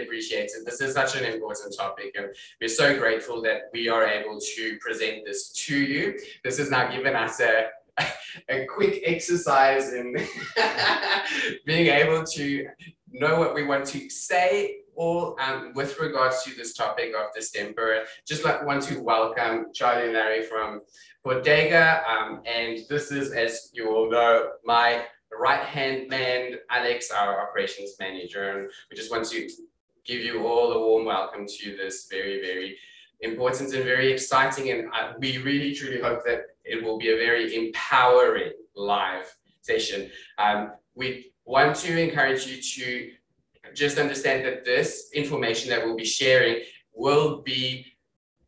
appreciates 0.00 0.56
it. 0.56 0.64
This 0.64 0.80
is 0.80 0.94
such 0.94 1.16
an 1.16 1.24
important 1.24 1.74
topic, 1.76 2.14
and 2.16 2.28
we're 2.60 2.68
so 2.68 2.98
grateful 2.98 3.42
that 3.42 3.62
we 3.72 3.88
are 3.88 4.06
able 4.06 4.38
to 4.40 4.78
present 4.80 5.24
this 5.24 5.50
to 5.66 5.76
you. 5.76 6.18
This 6.44 6.58
has 6.58 6.70
now 6.70 6.90
given 6.90 7.14
us 7.14 7.40
a 7.40 7.66
a 8.48 8.64
quick 8.66 9.02
exercise 9.04 9.92
in 9.92 10.16
being 11.66 11.88
able 11.88 12.24
to 12.24 12.66
know 13.10 13.38
what 13.38 13.54
we 13.54 13.64
want 13.64 13.84
to 13.84 14.08
say 14.08 14.76
all 14.94 15.36
um, 15.40 15.72
with 15.74 15.98
regards 15.98 16.42
to 16.44 16.54
this 16.54 16.74
topic 16.74 17.12
of 17.18 17.32
distemper. 17.34 18.04
Just 18.26 18.44
like, 18.44 18.64
want 18.64 18.82
to 18.84 19.00
welcome 19.00 19.66
Charly 19.74 20.04
and 20.04 20.12
Larry 20.12 20.42
from 20.42 20.80
Pawdega. 21.24 22.06
Um, 22.08 22.42
and 22.46 22.80
this 22.88 23.10
is, 23.10 23.32
as 23.32 23.70
you 23.72 23.90
all 23.94 24.10
know, 24.10 24.50
my 24.64 25.04
right 25.38 25.62
hand 25.62 26.08
man, 26.08 26.56
Alex, 26.70 27.10
our 27.10 27.40
operations 27.48 27.94
manager. 27.98 28.50
And 28.50 28.70
we 28.90 28.96
just 28.96 29.10
want 29.10 29.26
to 29.30 29.48
give 30.04 30.22
you 30.22 30.46
all 30.46 30.72
a 30.72 30.78
warm 30.78 31.04
welcome 31.04 31.46
to 31.46 31.76
this 31.76 32.08
very, 32.10 32.40
very 32.40 32.76
important 33.20 33.72
and 33.72 33.84
very 33.84 34.12
exciting. 34.12 34.70
And 34.70 34.88
uh, 34.92 35.12
we 35.18 35.38
really, 35.38 35.74
truly 35.74 36.00
hope 36.00 36.24
that 36.24 36.46
it 36.64 36.82
will 36.82 36.98
be 36.98 37.10
a 37.10 37.16
very 37.16 37.54
empowering 37.54 38.52
live 38.74 39.34
session. 39.60 40.10
Um, 40.38 40.72
we 40.94 41.32
want 41.44 41.76
to 41.76 42.00
encourage 42.00 42.46
you 42.46 42.60
to 42.60 43.12
just 43.74 43.98
understand 43.98 44.44
that 44.44 44.64
this 44.64 45.10
information 45.14 45.70
that 45.70 45.84
we'll 45.84 45.96
be 45.96 46.04
sharing 46.04 46.60
will 46.94 47.42
be 47.42 47.86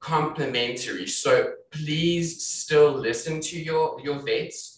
complementary. 0.01 1.07
So 1.07 1.55
please 1.71 2.45
still 2.45 2.93
listen 2.93 3.41
to 3.41 3.59
your, 3.59 4.01
your 4.01 4.19
vets, 4.19 4.73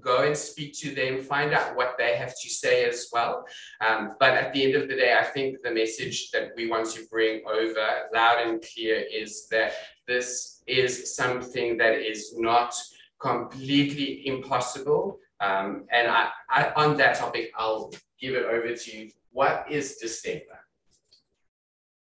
go 0.00 0.22
and 0.22 0.36
speak 0.36 0.78
to 0.80 0.94
them, 0.94 1.22
find 1.22 1.52
out 1.52 1.76
what 1.76 1.96
they 1.98 2.16
have 2.16 2.34
to 2.40 2.48
say 2.48 2.84
as 2.84 3.08
well. 3.12 3.44
Um, 3.80 4.14
but 4.18 4.32
at 4.34 4.52
the 4.52 4.64
end 4.64 4.74
of 4.74 4.88
the 4.88 4.96
day, 4.96 5.16
I 5.18 5.24
think 5.24 5.62
the 5.62 5.70
message 5.70 6.30
that 6.32 6.50
we 6.56 6.68
want 6.68 6.90
to 6.90 7.06
bring 7.10 7.42
over 7.46 7.86
loud 8.14 8.46
and 8.46 8.62
clear 8.74 9.04
is 9.12 9.46
that 9.48 9.72
this 10.06 10.62
is 10.66 11.14
something 11.14 11.76
that 11.78 11.94
is 11.94 12.34
not 12.36 12.74
completely 13.20 14.26
impossible. 14.26 15.18
Um, 15.40 15.86
and 15.92 16.08
I, 16.08 16.30
I, 16.48 16.72
on 16.76 16.96
that 16.98 17.16
topic, 17.16 17.52
I'll 17.56 17.92
give 18.20 18.34
it 18.34 18.44
over 18.44 18.74
to 18.74 18.96
you. 18.96 19.10
What 19.32 19.66
is 19.70 19.96
distemper? 19.96 20.58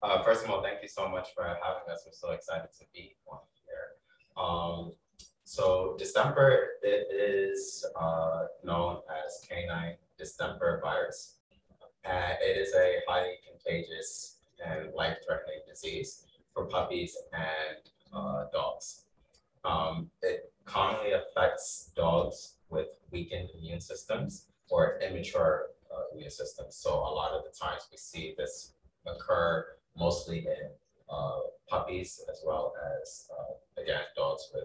Uh, 0.03 0.23
first 0.23 0.45
of 0.45 0.51
all, 0.51 0.63
thank 0.63 0.83
you 0.83 0.89
so 0.89 1.09
much 1.09 1.29
for 1.35 1.45
having 1.45 1.91
us. 1.91 2.03
We're 2.05 2.13
so 2.13 2.33
excited 2.33 2.69
to 2.79 2.85
be 2.93 3.17
here. 3.67 4.43
Um, 4.43 4.93
so 5.45 5.95
distemper 5.99 6.69
it 6.83 7.07
is 7.13 7.85
uh, 7.99 8.47
known 8.63 8.99
as 9.25 9.47
canine 9.49 9.97
distemper 10.19 10.81
virus. 10.83 11.37
And 12.05 12.37
it 12.41 12.57
is 12.59 12.75
a 12.75 13.01
highly 13.09 13.37
contagious 13.47 14.37
and 14.65 14.93
life-threatening 14.95 15.61
disease 15.69 16.27
for 16.53 16.67
puppies 16.67 17.17
and 17.33 17.79
uh, 18.13 18.45
dogs. 18.53 19.05
Um, 19.65 20.11
it 20.23 20.53
commonly 20.65 21.13
affects 21.13 21.91
dogs 21.97 22.55
with 22.69 22.89
weakened 23.11 23.51
immune 23.59 23.81
systems 23.81 24.47
or 24.71 24.99
immature 25.01 25.69
uh, 25.91 26.15
immune 26.15 26.31
systems. 26.31 26.77
So 26.77 26.91
a 26.91 27.13
lot 27.21 27.33
of 27.33 27.45
the 27.45 27.51
times 27.51 27.89
we 27.91 27.97
see 27.97 28.35
this 28.37 28.73
occur 29.07 29.67
mostly 29.97 30.39
in 30.39 30.71
uh, 31.09 31.41
puppies 31.69 32.23
as 32.31 32.43
well 32.47 32.75
as, 33.01 33.29
uh, 33.31 33.83
again, 33.83 34.03
dogs 34.17 34.51
with 34.55 34.65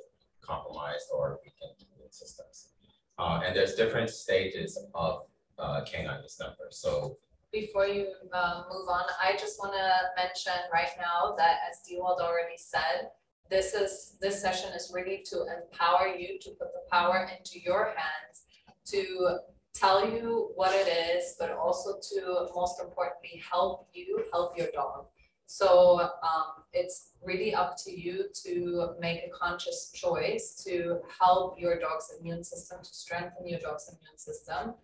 compromised 0.49 1.07
or 1.13 1.39
weakened 1.43 1.75
immune 1.79 2.11
systems. 2.11 2.69
Uh, 3.17 3.41
and 3.45 3.55
there's 3.55 3.75
different 3.75 4.09
stages 4.09 4.79
of 4.95 5.13
uh, 5.59 5.81
canine 5.85 6.21
distemper. 6.21 6.67
So 6.71 7.15
before 7.51 7.87
you 7.87 8.07
uh, 8.33 8.63
move 8.71 8.87
on, 8.87 9.05
I 9.21 9.35
just 9.37 9.59
want 9.59 9.73
to 9.73 9.87
mention 10.21 10.53
right 10.71 10.93
now 10.97 11.35
that 11.37 11.57
as 11.69 11.81
Dewald 11.87 12.19
already 12.21 12.57
said, 12.57 13.09
this 13.49 13.73
is 13.73 14.15
this 14.21 14.39
session 14.39 14.69
is 14.73 14.91
really 14.93 15.25
to 15.31 15.37
empower 15.57 16.07
you 16.07 16.37
to 16.39 16.49
put 16.51 16.69
the 16.73 16.83
power 16.91 17.27
into 17.35 17.59
your 17.59 17.93
hands 17.97 18.43
to 18.85 19.39
tell 19.73 20.07
you 20.07 20.51
what 20.55 20.71
it 20.73 20.87
is, 20.87 21.35
but 21.39 21.51
also 21.51 21.97
to 22.11 22.47
most 22.55 22.79
importantly 22.79 23.41
help 23.51 23.87
you 23.93 24.23
help 24.31 24.57
your 24.57 24.67
dog. 24.73 25.07
So 25.51 25.99
um, 25.99 26.61
it's 26.73 27.13
really 27.23 27.55
up 27.55 27.75
to 27.83 27.91
you 27.91 28.25
to 28.43 28.89
make 28.99 29.21
a 29.23 29.29
conscious 29.31 29.91
choice 29.95 30.63
to 30.63 30.99
help 31.19 31.59
your 31.59 31.79
dog's 31.79 32.13
immune 32.19 32.43
system, 32.43 32.77
to 32.83 32.93
strengthen 32.93 33.47
your 33.47 33.57
dog's 33.57 33.87
immune 33.89 34.15
system. 34.15 34.75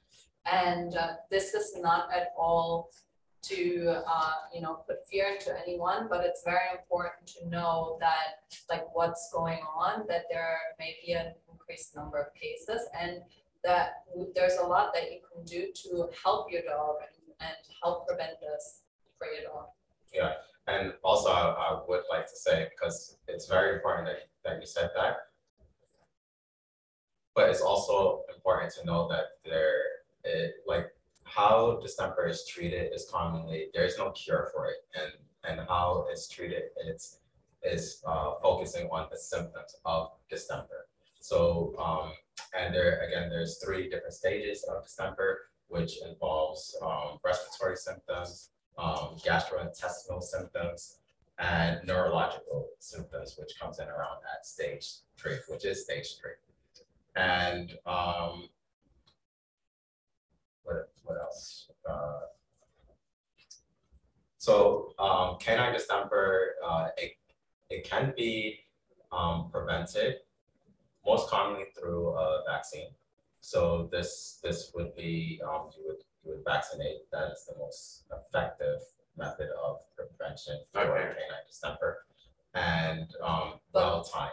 And 0.52 0.96
uh, 0.96 1.18
this 1.30 1.54
is 1.54 1.78
not 1.78 2.12
at 2.12 2.30
all 2.36 2.90
to 3.44 4.02
uh, 4.08 4.32
you 4.52 4.62
know 4.62 4.80
put 4.88 5.08
fear 5.08 5.28
into 5.36 5.56
anyone, 5.62 6.08
but 6.10 6.26
it's 6.26 6.42
very 6.44 6.72
important 6.74 7.28
to 7.38 7.48
know 7.48 8.00
that 8.00 8.42
like 8.68 8.88
what's 8.96 9.30
going 9.32 9.60
on, 9.78 10.06
that 10.08 10.24
there 10.32 10.58
may 10.80 10.96
be 11.06 11.12
an 11.14 11.36
increased 11.52 11.96
number 11.96 12.18
of 12.18 12.34
cases, 12.34 12.88
and 13.00 13.22
that 13.64 14.04
there's 14.34 14.58
a 14.58 14.66
lot 14.66 14.96
that 14.96 15.12
you 15.12 15.20
can 15.32 15.46
do 15.46 15.68
to 15.76 16.10
help 16.24 16.52
your 16.52 16.64
dog 16.64 16.96
and, 17.06 17.50
and 17.50 17.56
help 17.84 18.08
prevent 18.08 18.40
this 18.42 18.82
for 19.20 19.28
your 19.28 19.44
dog. 19.44 19.68
Yeah, 20.12 20.34
and 20.68 20.94
also, 21.04 21.30
I, 21.30 21.50
I 21.50 21.82
would 21.88 22.04
like 22.10 22.26
to 22.28 22.36
say, 22.36 22.68
because 22.72 23.18
it's 23.28 23.48
very 23.48 23.76
important 23.76 24.08
that, 24.08 24.18
that 24.44 24.60
you 24.60 24.66
said 24.66 24.90
that, 24.96 25.18
but 27.36 27.50
it's 27.50 27.62
also 27.62 28.24
important 28.34 28.74
to 28.76 28.86
know 28.86 29.08
that 29.10 29.26
there, 29.44 29.82
it, 30.24 30.56
like 30.66 30.88
how 31.26 31.80
distemper 31.82 32.28
is 32.28 32.48
treated 32.48 32.94
is 32.94 33.08
commonly, 33.12 33.68
there's 33.74 33.98
no 33.98 34.12
cure 34.12 34.50
for 34.54 34.68
it. 34.68 34.78
And, 34.96 35.12
and 35.48 35.68
how 35.68 36.08
it's 36.10 36.28
treated, 36.28 36.64
it's, 36.88 37.20
is 37.64 38.02
uh, 38.08 38.36
focusing 38.42 38.88
on 38.92 39.08
the 39.12 39.18
symptoms 39.18 39.76
of 39.86 40.12
distemper. 40.30 40.88
So, 41.20 41.76
um, 41.80 42.12
and 42.58 42.74
there, 42.74 43.02
again, 43.08 43.30
there's 43.30 43.58
three 43.64 43.90
different 43.90 44.14
stages 44.14 44.64
of 44.64 44.84
distemper, 44.84 45.50
which 45.68 46.00
involves 46.08 46.78
um, 46.82 47.20
respiratory 47.24 47.76
symptoms, 47.76 48.52
um, 48.78 49.16
gastrointestinal 49.26 50.22
symptoms, 50.22 50.98
and 51.38 51.80
neurological 51.86 52.70
symptoms, 52.80 53.36
which 53.38 53.60
comes 53.60 53.80
in 53.80 53.88
around 53.88 54.20
at 54.34 54.46
stage 54.46 54.88
three, 55.18 55.38
which 55.48 55.66
is 55.66 55.84
stage 55.84 56.18
three. 56.20 56.32
And 57.16 57.72
um, 57.86 58.50
what, 60.64 60.90
what 61.04 61.18
else? 61.20 61.72
Uh, 61.90 62.20
so 64.38 64.94
um, 65.00 65.38
canine 65.40 65.74
distemper, 65.74 66.56
uh, 66.66 66.88
it, 66.98 67.14
it 67.70 67.90
can 67.90 68.14
be 68.16 68.60
um, 69.12 69.50
prevented 69.52 70.18
most 71.06 71.30
commonly 71.30 71.66
through 71.78 72.10
a 72.10 72.44
vaccine. 72.48 72.90
So 73.42 73.88
this 73.92 74.40
this 74.42 74.72
would 74.74 74.96
be 74.96 75.40
um, 75.48 75.70
you 75.78 75.84
would 75.86 76.04
you 76.26 76.32
would 76.34 76.44
vaccinate. 76.46 77.10
That 77.12 77.32
is 77.32 77.46
the 77.46 77.58
most 77.60 78.04
effective 78.12 78.80
method 79.18 79.50
of 79.64 79.78
prevention 79.96 80.60
for 80.74 80.82
okay. 80.82 81.14
canine 81.14 81.46
distemper, 81.48 82.06
and 82.54 83.08
um, 83.24 83.54
well 83.74 84.04
timed. 84.04 84.32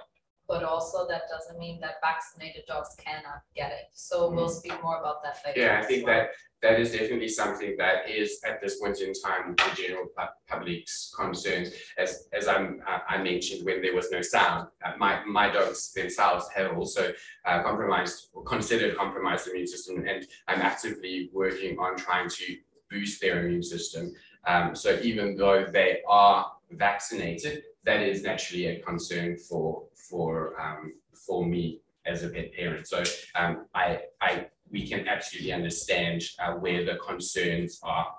But 0.53 0.65
also 0.65 0.99
that 1.09 1.23
doesn't 1.35 1.59
mean 1.59 1.81
that 1.81 1.95
vaccinated 2.03 2.65
dogs 2.67 2.95
cannot 2.99 3.41
get 3.57 3.71
it. 3.73 3.87
So 3.95 4.17
mm. 4.29 4.35
we'll 4.35 4.51
speak 4.51 4.77
more 4.83 4.99
about 4.99 5.23
that 5.25 5.37
later. 5.45 5.61
Yeah, 5.61 5.81
I 5.81 5.83
think 5.83 6.07
well. 6.07 6.15
that 6.15 6.29
that 6.61 6.79
is 6.79 6.93
definitely 6.93 7.29
something 7.29 7.75
that 7.79 8.09
is 8.09 8.39
at 8.45 8.61
this 8.63 8.79
point 8.79 9.01
in 9.01 9.15
time 9.15 9.57
the 9.57 9.83
general 9.83 10.07
public's 10.47 11.13
concerns. 11.19 11.71
As 11.97 12.29
as 12.35 12.49
I'm, 12.49 12.83
uh, 12.87 12.99
I 13.09 13.17
mentioned, 13.23 13.65
when 13.65 13.81
there 13.81 13.95
was 13.95 14.11
no 14.13 14.21
sound, 14.21 14.69
uh, 14.85 14.93
my 14.99 15.25
my 15.25 15.51
dogs 15.51 15.93
themselves 15.95 16.45
have 16.55 16.77
also 16.77 17.13
uh, 17.47 17.63
compromised 17.63 18.29
or 18.35 18.45
considered 18.45 18.97
compromised 18.97 19.49
immune 19.49 19.67
system, 19.67 20.05
and 20.07 20.27
I'm 20.49 20.61
actively 20.61 21.31
working 21.33 21.79
on 21.79 21.97
trying 21.97 22.29
to 22.29 22.57
boost 22.91 23.23
their 23.23 23.45
immune 23.45 23.63
system. 23.63 24.13
Um, 24.47 24.77
so 24.77 25.01
even 25.03 25.37
though 25.37 25.65
they 25.65 26.03
are 26.07 26.53
vaccinated, 26.71 27.63
that 27.85 28.01
is 28.03 28.23
naturally 28.23 28.67
a 28.67 28.81
concern 28.81 29.37
for 29.37 29.85
for 29.95 30.61
um, 30.61 30.93
for 31.27 31.45
me 31.47 31.81
as 32.07 32.23
a 32.23 32.29
pet 32.29 32.53
parent. 32.55 32.87
So 32.87 33.03
um, 33.35 33.67
I 33.75 34.01
I 34.21 34.47
we 34.71 34.87
can 34.89 35.07
absolutely 35.07 35.53
understand 35.53 36.23
uh, 36.39 36.53
where 36.55 36.85
the 36.85 36.97
concerns 36.97 37.79
are. 37.83 38.15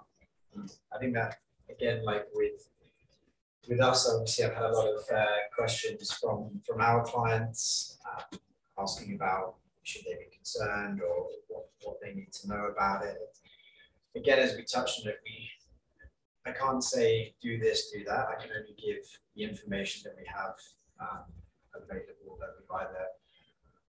I 0.94 1.00
think 1.00 1.13
that 1.15 1.38
again, 1.69 2.04
like 2.04 2.27
with 2.33 2.69
with 3.68 3.80
us, 3.80 4.10
obviously, 4.10 4.45
I've 4.45 4.54
had 4.54 4.65
a 4.65 4.71
lot 4.71 4.88
of 4.88 5.04
uh, 5.15 5.25
questions 5.56 6.12
from 6.12 6.62
from 6.66 6.81
our 6.81 7.04
clients 7.04 7.98
uh, 8.06 8.38
asking 8.77 9.16
about 9.16 9.56
should 9.83 10.06
they 10.06 10.13
be 10.13 10.36
concerned 10.36 11.01
or 11.01 11.27
what, 11.48 11.69
what 11.83 11.98
they 12.01 12.13
need 12.13 12.31
to 12.31 12.48
know 12.48 12.68
about 12.71 13.06
it. 13.06 13.18
Again, 14.16 14.39
as 14.39 14.56
we 14.56 14.63
touched 14.63 15.01
on 15.01 15.09
it, 15.09 15.19
we 15.25 15.50
I 16.45 16.51
can't 16.51 16.84
say 16.84 17.36
do 17.42 17.57
this, 17.57 17.92
do 17.92 18.04
that. 18.06 18.28
I 18.28 18.42
can 18.42 18.51
only 18.56 18.75
give 18.78 19.04
the 19.36 19.44
information 19.44 20.04
that 20.06 20.16
we 20.18 20.25
have 20.28 20.56
um, 21.00 21.24
available 21.74 22.38
that 22.40 22.50
we've 22.60 22.81
either 22.81 23.06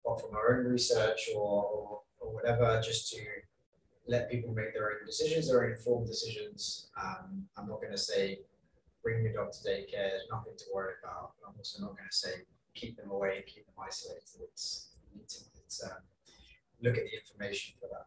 got 0.05 0.21
from 0.21 0.37
our 0.37 0.59
own 0.59 0.67
research 0.67 1.31
or, 1.35 1.65
or 1.65 2.01
or 2.23 2.33
whatever, 2.33 2.81
just 2.83 3.11
to 3.11 3.19
let 4.07 4.31
people 4.31 4.53
make 4.55 4.73
their 4.73 4.91
own 4.91 5.07
decisions, 5.07 5.49
their 5.49 5.65
own 5.65 5.73
informed 5.73 6.07
decisions. 6.07 6.89
Um, 7.01 7.45
I'm 7.57 7.69
not 7.69 7.81
going 7.81 7.93
to 7.93 7.99
say 7.99 8.41
bring 9.03 9.25
your 9.25 9.33
dog 9.33 9.53
to 9.53 9.69
daycare, 9.69 10.15
there's 10.15 10.29
nothing 10.31 10.55
to 10.57 10.65
worry 10.73 10.95
about. 11.03 11.33
I'm 11.47 11.55
also 11.59 11.83
not 11.83 11.97
going 11.97 12.09
to 12.09 12.17
say 12.17 12.31
keep 12.75 12.97
them 12.97 13.11
away, 13.11 13.45
keep 13.47 13.67
them 13.67 13.75
isolated. 13.85 14.23
It's, 14.41 14.91
it's, 15.21 15.49
it's 15.57 15.85
um, 15.85 15.99
look 16.83 16.97
at 16.97 17.03
the 17.05 17.19
information 17.19 17.75
for 17.81 17.89
that. 17.89 18.07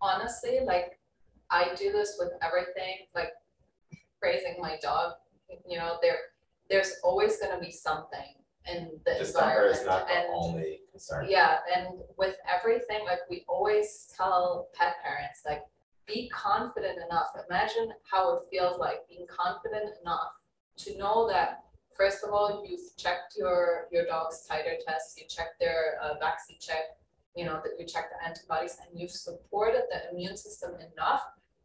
honestly, 0.00 0.60
like, 0.64 0.98
I 1.50 1.74
do 1.74 1.92
this 1.92 2.16
with 2.18 2.30
everything, 2.42 3.06
like 3.14 3.32
raising 4.22 4.56
my 4.60 4.78
dog, 4.82 5.14
you 5.68 5.78
know, 5.78 5.98
there, 6.02 6.16
there's 6.68 6.94
always 7.02 7.38
gonna 7.38 7.60
be 7.60 7.70
something 7.70 8.34
in 8.70 8.90
the 9.04 9.20
is 9.20 9.28
environment 9.34 9.86
not 9.86 10.06
the 10.06 10.14
and 10.14 10.26
only 10.32 10.80
concern. 10.90 11.26
yeah, 11.28 11.58
and 11.74 12.00
with 12.18 12.36
everything, 12.48 13.00
like 13.06 13.20
we 13.28 13.44
always 13.48 14.12
tell 14.16 14.68
pet 14.74 14.94
parents, 15.02 15.40
like, 15.46 15.62
be 16.06 16.28
confident 16.30 16.98
enough. 17.08 17.28
Imagine 17.48 17.92
how 18.10 18.34
it 18.34 18.42
feels 18.50 18.78
like 18.78 19.08
being 19.08 19.26
confident 19.28 19.90
enough 20.02 20.32
to 20.78 20.98
know 20.98 21.28
that, 21.28 21.64
first 21.96 22.24
of 22.24 22.30
all, 22.30 22.66
you've 22.68 22.96
checked 22.96 23.34
your, 23.36 23.86
your 23.92 24.06
dog's 24.06 24.44
titer 24.50 24.74
test, 24.86 25.18
you 25.20 25.26
checked 25.28 25.60
their 25.60 25.98
uh, 26.02 26.14
Vaccicheck, 26.14 26.98
you 27.36 27.44
know, 27.44 27.60
that 27.62 27.72
you 27.78 27.86
checked 27.86 28.12
the 28.18 28.26
antibodies, 28.28 28.76
and 28.84 28.98
you've 29.00 29.10
supported 29.10 29.82
the 29.90 30.10
immune 30.10 30.36
system 30.36 30.72
enough 30.92 31.22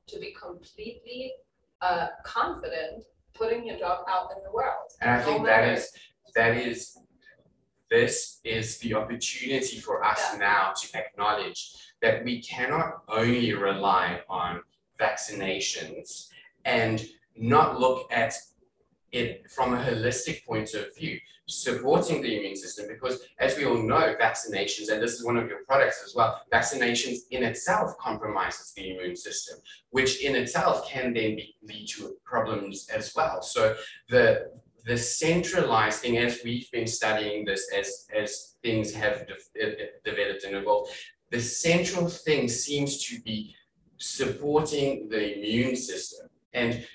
to 0.07 0.19
be 0.19 0.35
completely 0.39 1.33
uh, 1.85 2.07
confident 2.23 3.03
putting 3.33 3.61
your 3.67 3.77
dog 3.77 3.99
out 4.07 4.27
in 4.35 4.43
the 4.43 4.51
world. 4.51 4.89
And 5.01 5.11
I 5.11 5.21
think 5.21 5.45
that 5.45 5.63
is 5.73 5.91
that 6.35 6.57
is 6.57 6.97
this 7.89 8.39
is 8.43 8.77
the 8.79 8.93
opportunity 8.95 9.77
for 9.79 10.03
us 10.03 10.21
Yeah. 10.33 10.39
now 10.39 10.73
to 10.81 10.85
acknowledge 10.97 11.61
that 12.01 12.23
we 12.25 12.41
cannot 12.41 12.87
only 13.07 13.53
rely 13.53 14.21
on 14.29 14.61
vaccinations 14.99 16.29
and 16.65 17.05
not 17.35 17.79
look 17.79 18.11
at 18.11 18.33
from 19.49 19.73
a 19.73 19.77
holistic 19.77 20.45
point 20.45 20.73
of 20.73 20.95
view, 20.95 21.19
supporting 21.47 22.21
the 22.21 22.37
immune 22.37 22.55
system, 22.55 22.87
because 22.87 23.19
as 23.39 23.57
we 23.57 23.65
all 23.65 23.81
know, 23.91 24.15
vaccinations, 24.19 24.91
and 24.91 25.01
this 25.01 25.13
is 25.13 25.23
one 25.23 25.37
of 25.37 25.47
your 25.47 25.63
products 25.65 26.01
as 26.05 26.15
well, 26.15 26.41
vaccinations 26.51 27.19
in 27.31 27.43
itself 27.43 27.97
compromises 27.97 28.73
the 28.73 28.91
immune 28.91 29.15
system, 29.15 29.59
which 29.91 30.23
in 30.23 30.35
itself 30.35 30.87
can 30.89 31.13
then 31.13 31.35
be, 31.35 31.55
lead 31.61 31.87
to 31.87 32.15
problems 32.23 32.89
as 32.89 33.13
well. 33.15 33.41
So 33.41 33.75
the 34.09 34.51
the 34.85 34.97
centralized 34.97 36.01
thing, 36.01 36.17
as 36.19 36.41
we've 36.43 36.69
been 36.71 36.87
studying 36.87 37.45
this, 37.45 37.63
as 37.79 38.07
as 38.15 38.55
things 38.61 38.93
have 38.93 39.25
de- 39.27 39.63
uh, 39.63 39.85
developed 40.03 40.43
and 40.43 40.55
evolved, 40.55 40.91
the 41.31 41.41
central 41.41 42.07
thing 42.07 42.47
seems 42.47 43.03
to 43.07 43.19
be 43.21 43.55
supporting 43.97 45.09
the 45.09 45.37
immune 45.37 45.75
system 45.75 46.27
and 46.53 46.85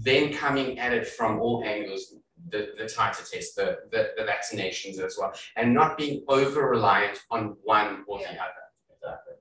then 0.00 0.32
coming 0.32 0.78
at 0.78 0.92
it 0.92 1.06
from 1.06 1.40
all 1.40 1.62
angles, 1.64 2.14
the 2.50 2.68
the 2.76 2.84
titer 2.84 3.28
test, 3.30 3.56
the, 3.56 3.78
the 3.90 4.10
the 4.16 4.22
vaccinations 4.22 4.98
as 5.00 5.16
well, 5.18 5.32
and 5.56 5.72
not 5.72 5.96
being 5.96 6.24
over 6.28 6.68
reliant 6.68 7.18
on 7.30 7.56
one 7.64 8.04
or 8.06 8.18
the 8.18 8.30
other. 8.30 8.64
Exactly. 8.92 9.34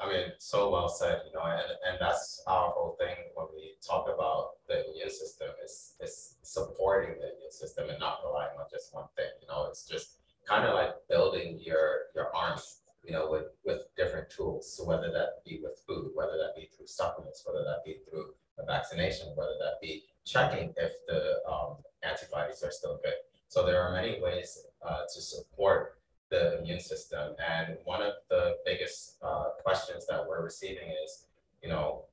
I 0.00 0.08
mean, 0.12 0.26
so 0.38 0.70
well 0.70 0.88
said, 0.88 1.22
you 1.26 1.32
know, 1.32 1.44
and, 1.44 1.60
and 1.88 1.96
that's 2.00 2.42
our 2.46 2.70
whole 2.70 2.96
thing 2.98 3.16
when 3.34 3.46
we 3.54 3.74
talk 3.86 4.06
about 4.12 4.60
the 4.68 4.86
immune 4.88 5.10
system 5.10 5.48
is, 5.64 5.94
is 6.00 6.36
supporting 6.42 7.16
the 7.18 7.34
immune 7.34 7.50
system 7.50 7.88
and 7.88 7.98
not 7.98 8.18
relying 8.24 8.56
on 8.58 8.66
just 8.70 8.94
one 8.94 9.06
thing, 9.16 9.30
you 9.40 9.48
know, 9.48 9.66
it's 9.68 9.86
just 9.86 10.18
kind 10.46 10.66
of 10.66 10.74
like 10.74 10.92
building 11.08 11.58
your, 11.62 12.12
your 12.14 12.34
arms, 12.36 12.82
you 13.04 13.12
know, 13.12 13.30
with, 13.30 13.46
with 13.64 13.82
different 13.96 14.28
tools. 14.30 14.74
So 14.76 14.84
whether 14.84 15.10
that 15.12 15.44
be 15.46 15.60
with 15.62 15.80
food, 15.86 16.12
whether 16.14 16.36
that 16.36 16.56
be 16.56 16.68
through 16.76 16.86
supplements, 16.86 17.42
whether 17.46 17.64
that 17.64 17.84
be 17.84 17.96
through 18.08 18.34
a 18.62 18.66
vaccination, 18.66 19.28
whether 19.34 19.56
that 19.60 19.80
be 19.80 20.04
checking 20.24 20.72
if 20.76 20.92
the, 21.08 21.38
um, 21.50 21.76
antibodies 22.02 22.62
are 22.62 22.70
still 22.70 22.98
good. 23.02 23.14
So 23.48 23.64
there 23.66 23.82
are 23.82 23.92
many 23.92 24.20
ways, 24.20 24.66
uh, 24.86 25.02
to 25.12 25.20
support 25.20 25.98
the 26.30 26.58
immune 26.58 26.80
system. 26.80 27.34
And 27.46 27.76
one 27.84 28.02
of 28.02 28.14
the 28.28 28.56
biggest 28.64 29.16
uh, 29.22 29.50
questions 29.62 30.06
that 30.08 30.26
we're 30.26 30.42
receiving 30.42 30.88
is, 31.04 31.26
you 31.62 31.68
know, 31.68 32.04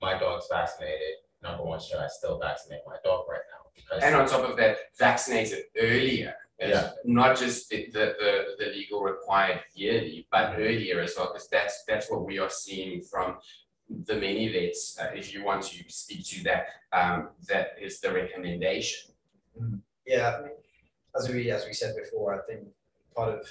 my 0.00 0.18
dog's 0.18 0.46
vaccinated. 0.50 1.16
Number 1.42 1.64
one, 1.64 1.80
should 1.80 1.98
I 1.98 2.08
still 2.08 2.38
vaccinate 2.38 2.80
my 2.86 2.96
dog 3.02 3.24
right 3.28 3.40
now? 3.50 3.70
Because 3.74 4.02
And 4.02 4.14
on 4.14 4.28
top 4.28 4.48
of 4.48 4.56
that, 4.58 4.76
vaccinated 4.98 5.64
earlier. 5.80 6.34
Yeah. 6.58 6.90
Not 7.04 7.38
just 7.38 7.70
the, 7.70 7.86
the, 7.90 8.14
the, 8.18 8.44
the 8.58 8.70
legal 8.72 9.02
required 9.02 9.60
yearly, 9.74 10.26
but 10.30 10.56
earlier 10.58 11.00
as 11.00 11.14
well, 11.16 11.30
because 11.32 11.48
that's, 11.48 11.84
that's 11.88 12.10
what 12.10 12.26
we 12.26 12.38
are 12.38 12.50
seeing 12.50 13.00
from 13.00 13.38
the 14.04 14.14
many 14.14 14.48
vets, 14.48 14.98
uh, 15.00 15.10
if 15.14 15.34
you 15.34 15.44
want 15.44 15.62
to 15.62 15.84
speak 15.88 16.24
to 16.26 16.44
that, 16.44 16.66
um, 16.92 17.28
that 17.48 17.72
is 17.80 18.00
the 18.00 18.12
recommendation. 18.12 19.12
Yeah, 20.06 20.36
I 20.38 20.42
mean, 20.42 20.52
as 21.16 21.28
we 21.28 21.50
as 21.50 21.66
we 21.66 21.72
said 21.72 21.94
before, 21.96 22.34
I 22.34 22.46
think 22.46 22.68
part 23.14 23.38
of 23.38 23.46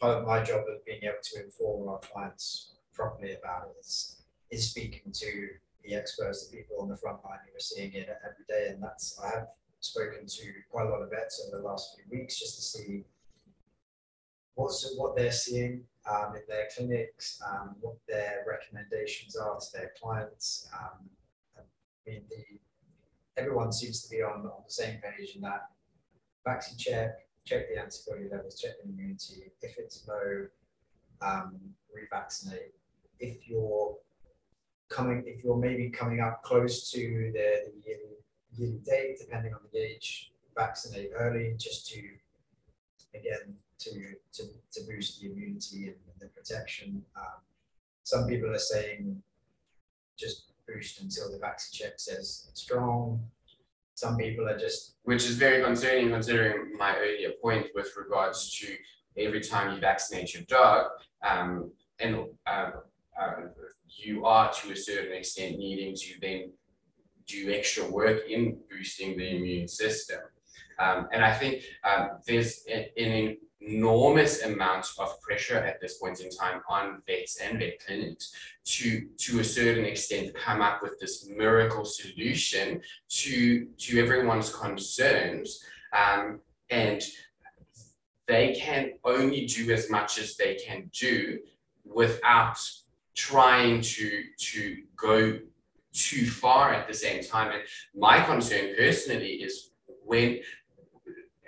part 0.00 0.18
of 0.18 0.26
my 0.26 0.42
job 0.42 0.60
of 0.68 0.84
being 0.84 1.02
able 1.02 1.22
to 1.22 1.44
inform 1.44 1.88
our 1.88 1.98
clients 1.98 2.74
properly 2.92 3.34
about 3.34 3.68
it 3.68 3.76
is 3.80 4.16
is 4.50 4.70
speaking 4.70 5.12
to 5.12 5.48
the 5.84 5.94
experts, 5.94 6.48
the 6.48 6.56
people 6.56 6.76
on 6.80 6.88
the 6.88 6.96
front 6.96 7.24
line 7.24 7.38
who 7.48 7.56
are 7.56 7.60
seeing 7.60 7.92
it 7.92 8.08
every 8.24 8.44
day, 8.48 8.72
and 8.72 8.82
that's 8.82 9.18
I 9.22 9.28
have 9.30 9.48
spoken 9.80 10.26
to 10.26 10.52
quite 10.70 10.86
a 10.86 10.90
lot 10.90 11.02
of 11.02 11.10
vets 11.10 11.46
over 11.46 11.62
the 11.62 11.68
last 11.68 11.94
few 11.94 12.18
weeks 12.18 12.38
just 12.38 12.56
to 12.56 12.62
see 12.62 13.04
what's 14.54 14.94
what 14.96 15.16
they're 15.16 15.30
seeing 15.30 15.84
um, 16.08 16.34
in 16.34 16.42
their 16.48 16.68
clinics, 16.74 17.40
um, 17.48 17.76
what 17.80 17.96
their 18.08 18.44
recommendations 18.46 19.36
are 19.36 19.58
to 19.58 19.66
their 19.74 19.92
clients. 20.00 20.68
Um, 20.72 21.08
I 21.56 22.10
mean, 22.10 22.22
the 22.30 22.44
everyone 23.40 23.72
seems 23.72 24.02
to 24.02 24.10
be 24.10 24.22
on, 24.22 24.40
on 24.40 24.62
the 24.66 24.72
same 24.72 25.00
page 25.00 25.36
in 25.36 25.42
that 25.42 25.68
Vaccicheck, 26.46 27.12
check 27.44 27.68
the 27.68 27.80
antibody 27.80 28.28
levels, 28.30 28.60
check 28.60 28.72
the 28.82 28.88
immunity. 28.88 29.52
If 29.62 29.78
it's 29.78 30.06
low, 30.08 30.46
um, 31.20 31.58
revaccinate. 31.94 32.72
If 33.20 33.48
you're 33.48 33.96
coming, 34.88 35.24
if 35.26 35.44
you're 35.44 35.56
maybe 35.56 35.90
coming 35.90 36.20
up 36.20 36.42
close 36.42 36.90
to 36.92 36.98
the, 36.98 37.64
the 37.66 37.72
yearly, 37.84 38.16
yearly 38.56 38.80
date, 38.84 39.18
depending 39.20 39.52
on 39.54 39.60
the 39.72 39.78
age, 39.78 40.32
vaccinate 40.56 41.10
early 41.16 41.54
just 41.58 41.88
to, 41.90 42.00
again, 43.14 43.54
to, 43.80 43.90
to, 44.32 44.42
to 44.72 44.80
boost 44.88 45.20
the 45.20 45.30
immunity 45.30 45.86
and 45.86 45.96
the 46.18 46.26
protection. 46.28 47.02
Um, 47.16 47.40
some 48.02 48.26
people 48.26 48.50
are 48.50 48.58
saying 48.58 49.22
just 50.18 50.46
boost 50.66 51.00
until 51.00 51.30
the 51.30 51.38
Vaccicheck 51.38 51.92
says 51.98 52.50
strong. 52.54 53.20
Some 53.94 54.16
people 54.16 54.48
are 54.48 54.58
just 54.58 54.96
Which 55.02 55.24
is 55.24 55.36
very 55.36 55.62
concerning 55.62 56.10
considering 56.10 56.72
my 56.78 56.96
earlier 56.96 57.32
point 57.42 57.66
with 57.74 57.92
regards 57.96 58.56
to 58.58 58.76
every 59.16 59.40
time 59.40 59.74
you 59.74 59.80
vaccinate 59.80 60.34
your 60.34 60.44
dog, 60.44 60.86
um, 61.22 61.72
and, 61.98 62.14
um, 62.46 62.72
uh, 63.20 63.32
you 63.86 64.24
are 64.24 64.52
to 64.52 64.72
a 64.72 64.76
certain 64.76 65.12
extent 65.12 65.58
needing 65.58 65.94
to 65.96 66.20
then 66.20 66.52
do 67.26 67.52
extra 67.52 67.84
work 67.90 68.22
in 68.28 68.60
boosting 68.70 69.18
the 69.18 69.36
immune 69.36 69.66
system. 69.66 70.20
Um, 70.78 71.08
and 71.12 71.24
I 71.24 71.34
think, 71.36 71.64
um, 71.82 72.20
there's 72.26 72.64
a- 72.68 72.92
an 72.96 73.36
enormous 73.60 74.42
amount 74.42 74.86
of 74.98 75.20
pressure 75.20 75.58
at 75.58 75.80
this 75.80 75.98
point 75.98 76.20
in 76.20 76.30
time 76.30 76.60
on 76.68 77.02
vets 77.06 77.40
and 77.40 77.58
vet 77.58 77.84
clinics 77.84 78.32
to, 78.64 79.08
to 79.16 79.40
a 79.40 79.44
certain 79.44 79.84
extent, 79.84 80.34
come 80.34 80.60
up 80.60 80.82
with 80.82 80.98
this 81.00 81.28
miracle 81.28 81.84
solution 81.84 82.80
to, 83.08 83.66
to 83.78 84.00
everyone's 84.00 84.54
concerns. 84.54 85.62
Um, 85.92 86.40
and 86.70 87.02
they 88.26 88.54
can 88.54 88.92
only 89.04 89.46
do 89.46 89.72
as 89.72 89.90
much 89.90 90.18
as 90.18 90.36
they 90.36 90.54
can 90.56 90.90
do 90.92 91.38
without 91.84 92.58
trying 93.14 93.80
to, 93.80 94.22
to 94.38 94.76
go 94.96 95.38
too 95.92 96.26
far 96.26 96.72
at 96.72 96.86
the 96.86 96.94
same 96.94 97.22
time. 97.24 97.50
And 97.50 97.62
my 97.94 98.20
concern 98.20 98.74
personally 98.76 99.42
is 99.42 99.70
when, 100.04 100.40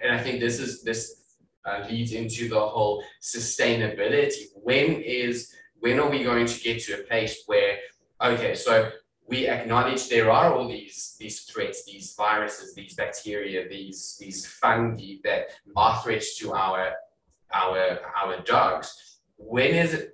and 0.02 0.12
I 0.12 0.22
think 0.22 0.40
this 0.40 0.58
is, 0.58 0.82
this 0.82 1.19
uh, 1.64 1.86
leads 1.88 2.12
into 2.12 2.48
the 2.48 2.58
whole 2.58 3.02
sustainability. 3.20 4.44
When 4.54 5.00
is, 5.02 5.54
when 5.78 5.98
are 6.00 6.10
we 6.10 6.22
going 6.22 6.46
to 6.46 6.60
get 6.60 6.82
to 6.84 7.00
a 7.00 7.04
place 7.04 7.42
where, 7.46 7.78
okay, 8.22 8.54
so 8.54 8.90
we 9.30 9.46
acknowledge 9.46 10.08
there 10.08 10.30
are 10.30 10.52
all 10.52 10.68
these 10.68 11.16
these 11.18 11.42
threats, 11.42 11.84
these 11.84 12.14
viruses, 12.16 12.74
these 12.74 12.94
bacteria, 12.94 13.68
these 13.68 14.16
these 14.18 14.44
fungi 14.46 15.14
that 15.22 15.42
are 15.76 16.02
threats 16.02 16.36
to 16.38 16.52
our 16.52 16.92
our 17.54 18.00
our 18.20 18.40
dogs. 18.42 19.18
When 19.36 19.72
is 19.74 20.08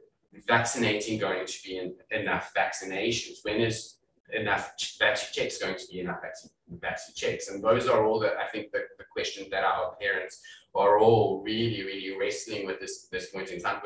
vaccinating 0.46 1.18
going 1.18 1.46
to 1.46 1.58
be 1.64 1.78
en- 1.78 1.94
enough 2.10 2.52
vaccinations? 2.54 3.38
When 3.42 3.60
is 3.60 3.96
enough 4.32 4.74
Vaccichecks 5.00 5.60
going 5.60 5.76
to 5.76 5.86
be 5.90 6.00
enough 6.00 6.20
vaccine 6.20 6.50
Vaccichecks? 6.78 7.50
And 7.50 7.64
those 7.64 7.88
are 7.88 8.04
all 8.04 8.20
the 8.20 8.32
I 8.38 8.46
think 8.52 8.70
the, 8.70 8.82
the 8.98 9.04
questions 9.10 9.48
that 9.50 9.64
our 9.64 9.96
parents 10.00 10.42
are 10.76 10.98
all 10.98 11.42
really 11.42 11.82
really 11.84 12.16
wrestling 12.18 12.66
with 12.66 12.80
this 12.80 13.08
this 13.08 13.30
point 13.30 13.50
in 13.50 13.60
time 13.60 13.80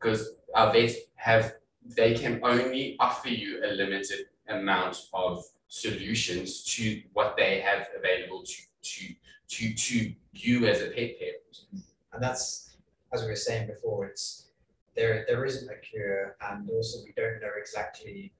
because 0.00 0.34
our 0.54 0.72
vets 0.72 0.94
have 1.14 1.54
they 1.84 2.14
can 2.14 2.40
only 2.42 2.96
offer 3.00 3.28
you 3.28 3.62
a 3.64 3.68
limited 3.68 4.26
amount 4.48 4.96
of 5.12 5.44
solutions 5.68 6.62
to 6.64 7.02
what 7.12 7.34
they 7.36 7.60
have 7.60 7.88
available 7.96 8.42
to 8.44 8.62
to 8.82 9.14
to 9.48 9.74
to 9.74 10.12
you 10.32 10.66
as 10.66 10.80
a 10.80 10.86
pet 10.86 11.18
parent. 11.18 11.84
And 12.12 12.22
that's, 12.22 12.74
as 13.12 13.22
we 13.22 13.28
were 13.28 13.36
saying 13.36 13.68
before, 13.68 14.06
it's, 14.06 14.48
there, 14.96 15.24
there 15.28 15.44
isn't 15.44 15.70
a 15.70 15.76
cure, 15.76 16.36
and 16.50 16.68
also 16.70 17.02
we 17.04 17.12
don't 17.16 17.40
know 17.40 17.52
exactly 17.58 18.32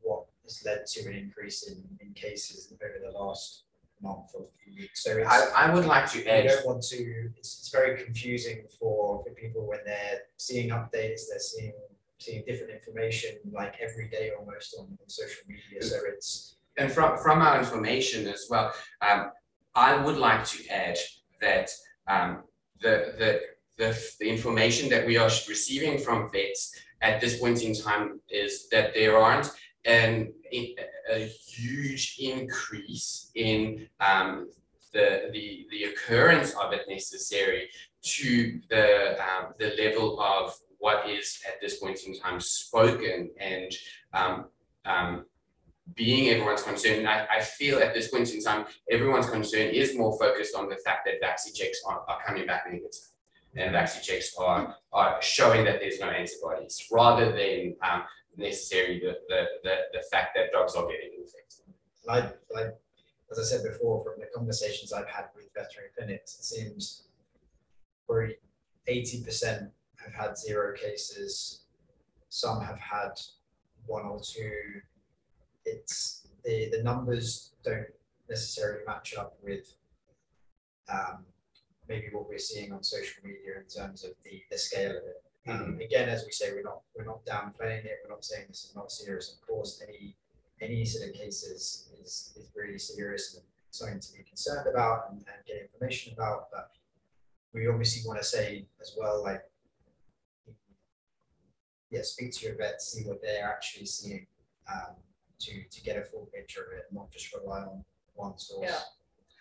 what 0.00 0.24
has 0.44 0.62
led 0.64 0.86
to 0.86 1.08
an 1.08 1.14
increase 1.14 1.68
in, 1.68 1.82
in 2.00 2.12
cases 2.14 2.72
over 2.72 2.94
the 3.04 3.16
last 3.16 3.64
month 4.02 4.30
or 4.34 4.46
few 4.62 4.74
weeks. 4.80 5.04
So 5.04 5.18
it's, 5.18 5.28
I, 5.28 5.66
I 5.66 5.74
would 5.74 5.86
like 5.86 6.10
to 6.12 6.18
we 6.18 6.26
add 6.28 6.48
don't 6.48 6.66
want 6.66 6.82
to, 6.84 7.30
it's, 7.38 7.60
it's 7.60 7.70
very 7.70 8.02
confusing 8.02 8.66
for, 8.78 9.22
for 9.24 9.30
people 9.34 9.66
when 9.66 9.80
they're 9.86 10.20
seeing 10.36 10.70
updates, 10.70 11.22
they're 11.28 11.38
seeing, 11.38 11.72
seeing 12.18 12.44
different 12.46 12.72
information 12.72 13.30
like 13.52 13.74
every 13.80 14.08
day 14.08 14.30
almost 14.38 14.76
on, 14.78 14.86
on 14.86 15.08
social 15.08 15.44
media, 15.48 15.82
so 15.82 15.96
it's, 16.06 16.56
and 16.78 16.90
from 16.90 17.18
from 17.18 17.42
our 17.42 17.58
information 17.58 18.26
as 18.26 18.46
well, 18.48 18.72
um, 19.02 19.30
I 19.74 20.02
would 20.02 20.16
like 20.16 20.44
to 20.46 20.68
add 20.68 20.96
that 21.40 21.68
um, 22.08 22.44
the, 22.80 23.14
the 23.18 23.40
the 23.76 24.14
the 24.20 24.28
information 24.28 24.88
that 24.88 25.06
we 25.06 25.18
are 25.18 25.30
receiving 25.48 25.98
from 25.98 26.30
vets 26.32 26.74
at 27.02 27.20
this 27.20 27.38
point 27.38 27.62
in 27.62 27.74
time 27.74 28.20
is 28.30 28.68
that 28.70 28.94
there 28.94 29.18
aren't 29.18 29.50
an 30.52 30.74
a 31.10 31.26
huge 31.26 32.16
increase 32.20 33.30
in 33.34 33.88
um, 34.00 34.48
the 34.92 35.30
the 35.32 35.66
the 35.70 35.84
occurrence 35.84 36.54
of 36.62 36.72
it 36.72 36.82
necessary 36.88 37.68
to 38.02 38.60
the 38.68 39.16
um, 39.20 39.54
the 39.58 39.74
level 39.82 40.20
of 40.20 40.54
what 40.78 41.08
is 41.08 41.40
at 41.46 41.60
this 41.60 41.78
point 41.78 42.00
in 42.06 42.18
time 42.18 42.40
spoken 42.40 43.30
and 43.38 43.72
um, 44.12 44.46
um, 44.84 45.24
being 45.94 46.30
everyone's 46.30 46.62
concern. 46.62 47.06
I, 47.06 47.26
I 47.30 47.40
feel 47.40 47.78
at 47.78 47.94
this 47.94 48.08
point 48.08 48.32
in 48.32 48.42
time, 48.42 48.66
everyone's 48.90 49.28
concern 49.28 49.68
is 49.68 49.96
more 49.96 50.18
focused 50.18 50.56
on 50.56 50.68
the 50.68 50.76
fact 50.84 51.06
that 51.06 51.20
Vaccichecks 51.22 51.78
are, 51.86 52.02
are 52.08 52.18
coming 52.26 52.46
back 52.46 52.64
negative. 52.66 52.90
And 53.54 53.74
Vaccichecks 53.74 54.38
are, 54.40 54.74
are 54.92 55.20
showing 55.20 55.64
that 55.66 55.80
there's 55.80 56.00
no 56.00 56.08
antibodies 56.08 56.88
rather 56.90 57.32
than 57.32 57.76
um, 57.82 58.02
necessarily 58.36 59.00
the, 59.00 59.18
the, 59.28 59.44
the, 59.62 59.76
the 59.92 60.02
fact 60.10 60.36
that 60.36 60.52
dogs 60.52 60.74
are 60.74 60.86
getting 60.86 61.10
infected. 61.18 61.74
like, 62.06 62.38
like, 62.54 62.78
as 63.30 63.38
I 63.38 63.42
said 63.44 63.62
before, 63.64 64.04
from 64.04 64.20
the 64.20 64.26
conversations 64.34 64.92
I've 64.92 65.08
had 65.08 65.26
with 65.34 65.48
veterinary 65.54 65.90
clinics, 65.96 66.38
it 66.38 66.44
seems 66.44 67.08
probably 68.06 68.36
eighty 68.86 69.22
percent 69.22 69.70
have 70.02 70.12
had 70.12 70.36
zero 70.36 70.74
cases. 70.76 71.62
Some 72.28 72.60
have 72.62 72.78
had 72.78 73.12
one 73.86 74.04
or 74.04 74.20
two. 74.20 74.80
It's, 75.64 76.26
the, 76.44 76.68
the 76.72 76.82
numbers 76.82 77.52
don't 77.62 77.86
necessarily 78.28 78.80
match 78.86 79.14
up 79.16 79.36
with 79.42 79.74
um, 80.92 81.24
maybe 81.88 82.06
what 82.12 82.28
we're 82.28 82.38
seeing 82.38 82.72
on 82.72 82.82
social 82.82 83.22
media 83.24 83.60
in 83.60 83.68
terms 83.68 84.04
of 84.04 84.10
the, 84.24 84.42
the 84.50 84.58
scale 84.58 84.90
of 84.90 84.96
it. 84.96 85.22
Um, 85.48 85.78
again, 85.82 86.08
as 86.08 86.24
we 86.24 86.30
say, 86.30 86.52
we're 86.52 86.62
not, 86.62 86.82
we're 86.96 87.04
not 87.04 87.24
downplaying 87.26 87.84
it, 87.84 87.98
we're 88.04 88.14
not 88.14 88.24
saying 88.24 88.44
this 88.48 88.64
is 88.64 88.76
not 88.76 88.92
serious, 88.92 89.34
of 89.34 89.46
course, 89.46 89.82
any, 89.86 90.14
any 90.60 90.80
incident 90.80 91.14
cases 91.14 91.90
is, 92.00 92.32
is 92.36 92.48
really 92.54 92.78
serious 92.78 93.34
and 93.34 93.42
something 93.70 93.98
to 93.98 94.12
be 94.12 94.22
concerned 94.22 94.68
about 94.68 95.10
and, 95.10 95.18
and 95.18 95.44
get 95.46 95.56
information 95.60 96.12
about, 96.12 96.48
but 96.52 96.70
we 97.52 97.66
obviously 97.66 98.06
want 98.06 98.20
to 98.20 98.24
say 98.24 98.66
as 98.80 98.94
well, 98.96 99.22
like, 99.22 99.42
yeah, 101.90 102.02
speak 102.02 102.32
to 102.32 102.46
your 102.46 102.56
vet, 102.56 102.80
see 102.80 103.02
what 103.04 103.20
they're 103.20 103.44
actually 103.44 103.86
seeing, 103.86 104.26
um, 104.72 104.94
to, 105.40 105.64
to 105.70 105.82
get 105.82 105.96
a 105.96 106.02
full 106.02 106.28
picture 106.32 106.62
of 106.62 106.78
it, 106.78 106.84
not 106.92 107.10
just 107.10 107.34
rely 107.34 107.62
on 107.62 107.84
one 108.14 108.38
source. 108.38 108.70
Yeah. 108.70 108.78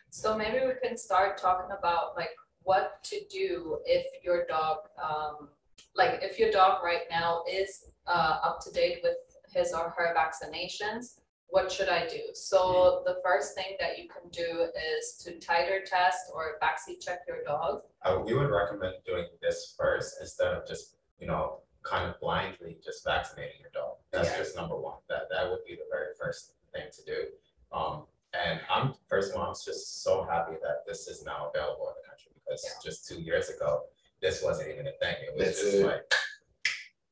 So 0.09 0.35
maybe 0.35 0.65
we 0.65 0.73
can 0.85 0.97
start 0.97 1.37
talking 1.37 1.73
about 1.77 2.15
like 2.17 2.31
what 2.63 3.03
to 3.03 3.21
do 3.29 3.77
if 3.85 4.05
your 4.23 4.45
dog, 4.47 4.79
um, 5.01 5.49
like 5.95 6.19
if 6.21 6.39
your 6.39 6.51
dog 6.51 6.83
right 6.83 7.01
now 7.09 7.43
is 7.49 7.85
uh, 8.07 8.37
up 8.43 8.59
to 8.65 8.71
date 8.71 8.99
with 9.03 9.17
his 9.53 9.73
or 9.73 9.93
her 9.97 10.15
vaccinations, 10.15 11.19
what 11.49 11.69
should 11.71 11.89
I 11.89 12.07
do? 12.07 12.19
So 12.33 13.03
the 13.05 13.17
first 13.23 13.55
thing 13.55 13.75
that 13.79 13.97
you 13.97 14.07
can 14.07 14.29
do 14.31 14.67
is 14.97 15.17
to 15.25 15.31
titer 15.45 15.83
test 15.85 16.31
or 16.33 16.57
Vaccicheck 16.63 17.17
your 17.27 17.43
dog. 17.45 17.81
Uh, 18.03 18.19
we 18.25 18.33
would 18.33 18.49
recommend 18.49 18.95
doing 19.05 19.25
this 19.41 19.75
first 19.77 20.15
instead 20.21 20.47
of 20.53 20.65
just, 20.65 20.95
you 21.19 21.27
know, 21.27 21.59
kind 21.83 22.09
of 22.09 22.17
blindly 22.21 22.77
just 22.83 23.03
vaccinating 23.03 23.59
your 23.59 23.71
dog. 23.73 23.97
That's 24.11 24.29
Yeah. 24.29 24.37
just 24.37 24.55
number 24.55 24.77
one. 24.77 24.99
That 25.09 25.27
that 25.29 25.49
would 25.49 25.65
be 25.65 25.75
the 25.75 25.87
very 25.91 26.13
first 26.15 26.53
thing 26.73 26.89
to 26.89 27.03
do. 27.03 27.27
Um, 27.73 28.07
and 28.33 28.61
I'm 28.69 28.93
first 29.09 29.31
of 29.33 29.37
all, 29.37 29.47
I'm 29.47 29.53
just 29.55 30.03
so 30.03 30.23
happy 30.23 30.55
that 30.61 30.85
this 30.87 31.07
is 31.09 31.23
now 31.25 31.49
available 31.53 31.89
in 31.89 31.95
the 32.01 32.07
country 32.07 32.31
because 32.33 32.63
Yeah. 32.63 32.79
just 32.81 33.07
two 33.09 33.19
years 33.19 33.49
ago, 33.49 33.87
this 34.21 34.41
wasn't 34.43 34.69
even 34.69 34.87
a 34.87 34.91
thing. 35.01 35.15
It 35.21 35.35
was 35.35 35.45
That's 35.45 35.61
just 35.61 35.75
it. 35.77 35.85
like, 35.85 36.13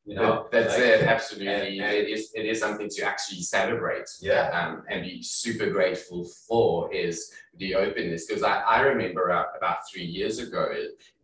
you 0.05 0.15
know, 0.15 0.47
That- 0.51 0.63
that's 0.63 0.73
like- 0.75 0.83
it, 0.87 1.01
absolutely. 1.03 1.47
and- 1.79 1.81
and- 1.85 1.95
it 1.97 2.09
is 2.09 2.31
it 2.35 2.45
is 2.45 2.59
something 2.59 2.89
to 2.89 3.03
actually 3.03 3.41
celebrate. 3.41 4.05
Yeah. 4.21 4.49
Um, 4.49 4.83
and 4.89 5.03
be 5.03 5.21
super 5.23 5.69
grateful 5.69 6.25
for 6.47 6.93
is 6.93 7.31
the 7.57 7.75
openness 7.75 8.25
because 8.25 8.43
I, 8.43 8.61
I 8.61 8.81
remember 8.81 9.31
uh, 9.31 9.45
about 9.57 9.79
three 9.91 10.05
years 10.05 10.39
ago 10.39 10.73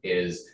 is 0.04 0.50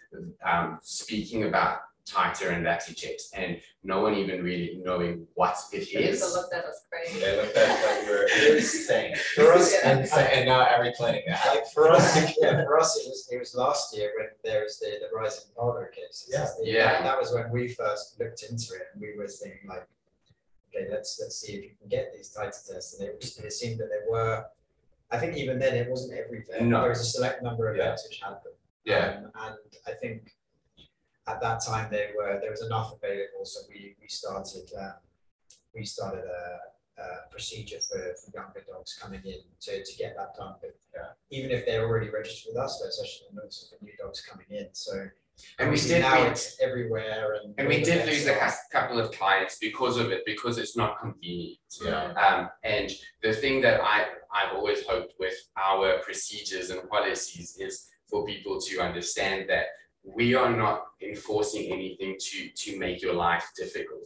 um, 0.45 0.79
speaking 0.81 1.43
about 1.45 1.79
titer 2.05 2.51
and 2.51 2.65
Vaccichecks 2.65 3.29
and 3.33 3.59
no 3.83 4.01
one 4.01 4.15
even 4.15 4.43
really 4.43 4.81
knowing 4.83 5.25
what 5.35 5.55
it 5.73 5.87
People 5.87 6.03
is. 6.03 6.21
looked 6.35 6.53
at 6.53 6.65
us 6.65 6.85
crazy. 6.89 7.19
They 7.19 7.37
looked 7.37 7.55
at 7.55 7.69
us 7.69 7.85
like 7.85 8.07
we 8.07 8.11
were 8.13 8.55
insane. 8.57 9.15
For 9.35 9.53
us, 9.53 9.73
Yeah. 9.83 9.99
Insane. 9.99 10.27
And 10.33 10.45
now 10.47 10.65
every 10.67 10.93
clinic 10.93 11.23
now. 11.27 11.39
Like 11.47 11.65
for 11.73 11.89
us, 11.89 12.15
yeah, 12.41 12.63
for 12.63 12.79
us, 12.79 12.97
it 12.97 13.07
was, 13.07 13.29
it 13.31 13.37
was 13.39 13.55
last 13.55 13.95
year 13.95 14.11
when 14.17 14.27
there 14.43 14.63
was 14.63 14.79
the, 14.79 14.87
the 15.01 15.15
rise 15.15 15.45
in 15.45 15.61
polio 15.61 15.91
cases. 15.91 16.29
Yeah. 16.31 16.45
The- 16.59 16.69
Yeah. 16.71 16.91
That, 16.93 17.03
that 17.03 17.19
was 17.19 17.33
when 17.33 17.49
we 17.51 17.69
first 17.69 18.19
looked 18.19 18.43
into 18.43 18.73
it 18.75 18.87
and 18.93 19.01
we 19.01 19.15
were 19.17 19.27
thinking 19.27 19.67
like, 19.69 19.87
okay, 20.75 20.87
let's, 20.91 21.19
let's 21.21 21.37
see 21.37 21.53
if 21.53 21.63
you 21.63 21.71
can 21.79 21.89
get 21.89 22.13
these 22.15 22.35
titer 22.37 22.45
tests. 22.73 22.99
And 22.99 23.07
it 23.09 23.17
was, 23.19 23.37
it 23.37 23.53
seemed 23.53 23.79
that 23.79 23.89
there 23.89 24.05
were, 24.09 24.45
I 25.11 25.17
think 25.17 25.35
even 25.37 25.59
then 25.59 25.75
it 25.75 25.89
wasn't 25.89 26.17
every 26.17 26.43
vet. 26.49 26.63
No. 26.63 26.81
There 26.81 26.89
was 26.89 27.01
a 27.01 27.05
select 27.05 27.43
number 27.43 27.69
of 27.69 27.77
Yeah. 27.77 27.89
vets 27.89 28.07
which 28.07 28.19
had 28.21 28.33
them. 28.43 28.53
Yeah, 28.85 29.17
Um, 29.17 29.31
and 29.35 29.55
I 29.87 29.91
think 29.91 30.33
at 31.31 31.41
that 31.41 31.63
time 31.65 31.87
they 31.91 32.07
were, 32.17 32.37
there 32.41 32.51
was 32.51 32.61
enough 32.63 32.93
available, 32.97 33.45
so 33.45 33.59
we, 33.69 33.95
we 34.01 34.07
started, 34.07 34.67
um, 34.77 34.93
we 35.75 35.83
started 35.85 36.23
a, 36.25 37.01
a 37.01 37.05
procedure 37.31 37.79
for, 37.79 37.97
for 38.19 38.31
younger 38.35 38.61
dogs 38.67 38.97
coming 39.01 39.21
in 39.25 39.39
to, 39.61 39.83
to 39.83 39.97
get 39.97 40.15
that 40.17 40.35
done, 40.37 40.55
but 40.61 40.75
Yeah. 40.95 41.09
even 41.37 41.51
if 41.51 41.65
they're 41.65 41.85
already 41.87 42.09
registered 42.09 42.53
with 42.53 42.63
us, 42.63 42.79
there's 42.79 42.99
actually 43.01 43.39
also 43.43 43.67
for 43.69 43.83
new 43.83 43.93
dogs 43.97 44.19
coming 44.21 44.47
in, 44.49 44.67
so. 44.73 44.91
and 45.59 45.69
we 45.69 45.77
obviously 45.77 45.95
did 45.95 46.01
Now 46.01 46.21
we- 46.23 46.29
it's 46.31 46.59
everywhere 46.61 47.25
and. 47.41 47.55
and 47.57 47.67
we 47.67 47.77
did 47.77 48.05
vets 48.05 48.09
lose 48.11 48.27
a 48.27 48.51
couple 48.71 48.99
of 48.99 49.11
clients 49.19 49.57
because 49.67 49.97
of 49.97 50.11
it 50.11 50.21
because 50.25 50.57
it's 50.57 50.75
not 50.75 50.99
convenient. 50.99 51.59
Yeah. 51.83 52.11
Um, 52.25 52.49
and 52.63 52.89
the 53.23 53.33
thing 53.33 53.61
that 53.61 53.79
I, 53.81 53.97
I've 54.37 54.53
always 54.57 54.79
hoped 54.85 55.13
with 55.19 55.37
our 55.57 55.99
procedures 55.99 56.69
and 56.71 56.87
policies 56.89 57.57
is 57.67 57.87
for 58.09 58.25
people 58.25 58.59
to 58.67 58.73
understand 58.81 59.49
that 59.49 59.67
we 60.03 60.33
are 60.33 60.55
not 60.55 60.83
enforcing 61.01 61.71
anything 61.71 62.17
to, 62.19 62.49
to 62.49 62.79
make 62.79 63.01
your 63.01 63.13
life 63.13 63.45
difficult. 63.55 64.01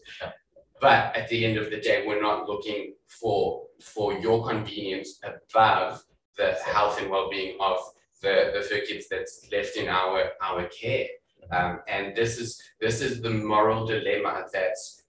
But 0.82 1.16
at 1.16 1.30
the 1.30 1.46
end 1.46 1.58
of 1.58 1.70
the 1.70 1.80
day, 1.80 2.04
we're 2.06 2.22
not 2.22 2.48
looking 2.48 2.94
for, 3.08 3.64
for 3.82 4.14
your 4.14 4.46
convenience 4.48 5.20
above 5.24 6.04
the 6.38 6.58
health 6.66 7.02
and 7.02 7.10
well-being 7.10 7.58
of 7.62 7.78
the, 8.22 8.52
the 8.54 8.62
fur 8.62 8.82
kids 8.86 9.08
that's 9.10 9.48
left 9.52 9.78
in 9.78 9.88
our, 9.88 10.32
our 10.42 10.68
care. 10.68 11.08
Um, 11.52 11.80
and 11.88 12.16
this 12.16 12.40
is, 12.40 12.62
this 12.82 13.02
is 13.02 13.22
the 13.22 13.30
moral 13.30 13.86
dilemma 13.86 14.46
that's, 14.52 15.04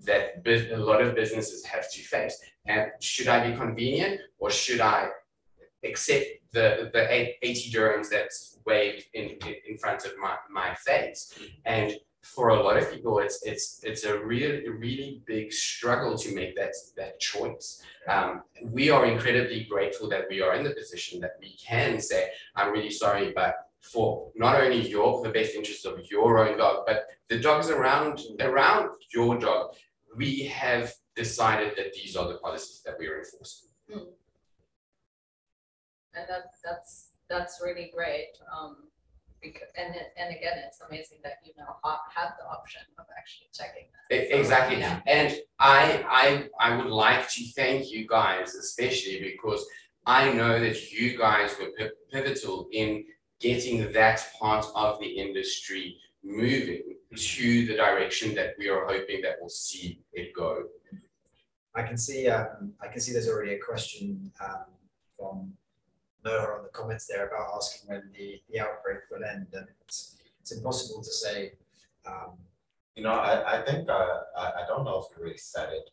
that 0.00 0.42
a 0.46 0.76
lot 0.76 1.00
of 1.00 1.14
businesses 1.14 1.64
have 1.64 1.90
to 1.92 2.00
face. 2.00 2.36
And 2.66 2.90
should 3.00 3.28
I 3.28 3.48
be 3.48 3.56
convenient 3.56 4.20
or 4.38 4.50
should 4.50 4.80
I 4.80 5.08
accept 5.84 6.26
the, 6.52 6.90
the 6.92 7.12
eight- 7.12 7.36
eighty 7.42 7.70
dirhams 7.70 8.08
that's 8.08 8.58
waved 8.66 9.06
in, 9.14 9.38
in, 9.68 9.78
front 9.78 10.04
of 10.04 10.12
my, 10.20 10.36
my 10.50 10.74
face? 10.74 11.38
And 11.64 11.94
for 12.22 12.50
a 12.50 12.62
lot 12.62 12.76
of 12.76 12.90
people, 12.92 13.18
it's, 13.18 13.44
it's, 13.44 13.80
it's 13.82 14.04
a 14.04 14.18
really, 14.24 14.68
really 14.68 15.22
big 15.26 15.52
struggle 15.52 16.16
to 16.16 16.34
make 16.34 16.54
that, 16.56 16.72
that 16.96 17.18
choice. 17.18 17.82
Um, 18.08 18.42
we 18.62 18.90
are 18.90 19.06
incredibly 19.06 19.64
grateful 19.64 20.08
that 20.10 20.26
we 20.30 20.40
are 20.40 20.54
in 20.54 20.62
the 20.62 20.70
position 20.70 21.20
that 21.20 21.32
we 21.40 21.56
can 21.56 22.00
say, 22.00 22.28
I'm 22.54 22.72
really 22.72 22.90
sorry, 22.90 23.32
but 23.34 23.54
for 23.80 24.30
not 24.36 24.60
only 24.62 24.88
your, 24.88 25.22
the 25.24 25.30
best 25.30 25.56
interest 25.56 25.84
of 25.84 25.98
your 26.08 26.38
own 26.46 26.58
dog, 26.58 26.84
but 26.86 27.06
the 27.28 27.40
dogs 27.40 27.70
around, 27.70 28.20
around 28.40 28.90
your 29.12 29.36
dog, 29.38 29.74
we 30.16 30.44
have 30.44 30.94
decided 31.16 31.72
that 31.76 31.92
these 31.92 32.14
are 32.16 32.28
the 32.28 32.38
policies 32.38 32.82
that 32.86 32.94
we 32.98 33.08
are 33.08 33.18
enforcing. 33.18 33.68
And 36.14 36.26
that, 36.28 36.52
that's, 36.64 37.10
that's 37.28 37.60
really 37.62 37.90
great. 37.94 38.32
Um, 38.54 38.76
Because, 39.42 39.70
and 39.76 39.94
it, 39.96 40.08
and 40.16 40.28
again, 40.36 40.56
it's 40.66 40.80
amazing 40.88 41.18
that 41.24 41.36
you 41.44 41.52
now 41.58 41.76
ha- 41.82 42.04
have 42.14 42.32
the 42.38 42.46
option 42.46 42.82
of 42.98 43.06
actually 43.18 43.48
checking 43.52 43.86
that. 43.92 44.28
So, 44.30 44.36
Exactly, 44.38 44.78
yeah. 44.78 45.00
and 45.06 45.30
I, 45.58 46.04
I, 46.08 46.26
I 46.66 46.76
would 46.76 46.92
like 47.06 47.28
to 47.30 47.40
thank 47.58 47.90
you 47.90 48.06
guys 48.06 48.54
especially 48.54 49.18
because 49.32 49.62
I 50.06 50.32
know 50.32 50.60
that 50.60 50.78
you 50.92 51.16
guys 51.18 51.50
were 51.58 51.70
pi- 51.78 51.96
pivotal 52.12 52.68
in 52.72 53.04
getting 53.40 53.76
that 53.92 54.18
part 54.38 54.64
of 54.76 55.00
the 55.00 55.06
industry 55.24 55.96
moving 56.22 56.82
to 57.16 57.66
the 57.66 57.74
direction 57.74 58.28
that 58.38 58.50
we 58.58 58.68
are 58.68 58.86
hoping 58.86 59.22
that 59.22 59.34
we'll 59.40 59.48
see 59.48 59.88
it 60.12 60.28
go. 60.34 60.50
I 61.74 61.82
can 61.82 61.96
see, 61.96 62.28
um, 62.28 62.74
I 62.80 62.86
can 62.92 63.00
see 63.00 63.12
there's 63.12 63.28
already 63.28 63.54
a 63.54 63.58
question, 63.58 64.30
um, 64.40 64.66
from 65.16 65.52
Noah 66.24 66.58
on 66.58 66.62
the 66.62 66.70
comments 66.70 67.06
there 67.06 67.26
about 67.26 67.52
asking 67.56 67.90
when 67.90 68.10
the, 68.16 68.40
the 68.50 68.60
outbreak 68.60 69.00
will 69.10 69.24
end, 69.24 69.48
and 69.52 69.66
it's, 69.82 70.16
it's 70.40 70.52
impossible 70.52 71.02
to 71.02 71.10
say, 71.10 71.52
um, 72.06 72.38
You 72.94 73.02
know, 73.04 73.14
I, 73.14 73.58
I 73.58 73.62
think, 73.62 73.88
uh, 73.88 74.20
I, 74.36 74.62
I 74.62 74.66
don't 74.68 74.84
know 74.84 74.98
if 75.00 75.16
we 75.16 75.24
really 75.24 75.38
said 75.38 75.70
it 75.72 75.90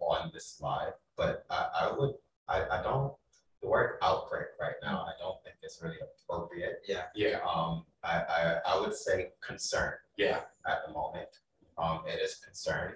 on 0.00 0.30
this 0.32 0.46
slide, 0.46 0.94
but 1.16 1.44
I, 1.50 1.68
I 1.82 1.92
would, 1.96 2.14
I, 2.48 2.62
I 2.76 2.82
don't, 2.82 3.12
the 3.60 3.68
word 3.68 3.98
outbreak 4.02 4.48
right 4.60 4.74
now, 4.82 5.02
I 5.06 5.12
don't 5.20 5.40
think 5.44 5.56
is 5.62 5.78
really 5.82 5.98
appropriate. 6.02 6.82
yeah, 6.88 7.04
Yeah, 7.14 7.38
Um, 7.46 7.84
I, 8.02 8.14
I, 8.36 8.60
I 8.66 8.80
would 8.80 8.94
say 8.94 9.30
concern 9.46 9.92
yeah. 10.16 10.40
at 10.66 10.78
the 10.86 10.92
moment. 10.92 11.28
Um, 11.78 12.00
it 12.06 12.18
is 12.20 12.36
concern. 12.36 12.94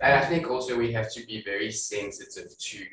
And 0.00 0.12
I 0.14 0.24
think 0.26 0.50
also 0.50 0.76
we 0.76 0.92
have 0.92 1.10
to 1.14 1.24
be 1.26 1.42
very 1.42 1.70
sensitive 1.70 2.58
to, 2.58 2.84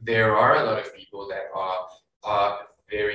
there 0.00 0.36
are 0.36 0.56
a 0.56 0.64
lot 0.64 0.78
of 0.80 0.94
people 0.96 1.28
that 1.28 1.44
are, 1.54 1.86
are 2.24 2.58
very 2.58 2.63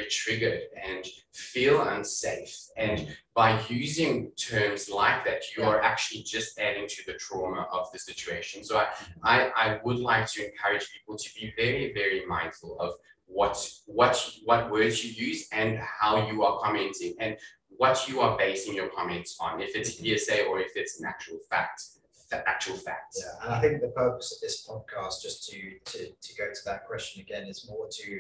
triggered 0.10 0.62
and 0.84 1.06
feel 1.34 1.82
unsafe. 1.82 2.56
And 2.78 3.16
by 3.34 3.62
using 3.70 4.32
terms 4.32 4.90
like 4.90 5.24
that, 5.26 5.44
you 5.56 5.64
are 5.64 5.82
actually 5.82 6.24
just 6.24 6.60
adding 6.60 6.88
to 6.88 7.04
the 7.06 7.14
trauma 7.14 7.68
of 7.72 7.92
the 7.92 8.00
situation. 8.00 8.64
So 8.64 8.78
I, 8.78 8.88
I, 9.24 9.52
I 9.56 9.80
would 9.84 10.00
like 10.00 10.28
to 10.34 10.46
encourage 10.46 10.92
people 10.92 11.18
to 11.18 11.30
be 11.36 11.54
very, 11.56 11.94
very 11.94 12.26
mindful 12.26 12.80
of 12.80 12.94
what, 13.28 13.72
what, 13.86 14.30
what 14.46 14.72
words 14.72 15.06
you 15.06 15.28
use 15.28 15.48
and 15.52 15.78
how 15.78 16.28
you 16.30 16.44
are 16.44 16.60
commenting 16.60 17.14
and 17.20 17.38
what 17.70 18.10
you 18.10 18.20
are 18.20 18.38
basing 18.38 18.76
your 18.76 18.90
comments 18.90 19.38
on, 19.40 19.62
if 19.62 19.76
it's 19.76 19.96
mm-hmm. 19.96 20.06
hearsay 20.06 20.46
or 20.46 20.60
if 20.60 20.72
it's 20.76 21.00
an 21.00 21.06
actual 21.06 21.38
fact, 21.50 21.82
fa- 22.30 22.44
actual 22.48 22.76
facts. 22.76 23.24
yeah, 23.24 23.46
and 23.46 23.54
I 23.54 23.62
think 23.62 23.82
the 23.82 23.90
purpose 23.90 24.34
of 24.34 24.42
this 24.42 24.68
podcast, 24.68 25.22
just 25.22 25.50
to, 25.50 25.80
to, 25.86 26.08
to 26.08 26.36
go 26.38 26.52
to 26.52 26.60
that 26.66 26.86
question 26.88 27.22
again, 27.22 27.48
is 27.48 27.68
more 27.70 27.88
to 27.90 28.20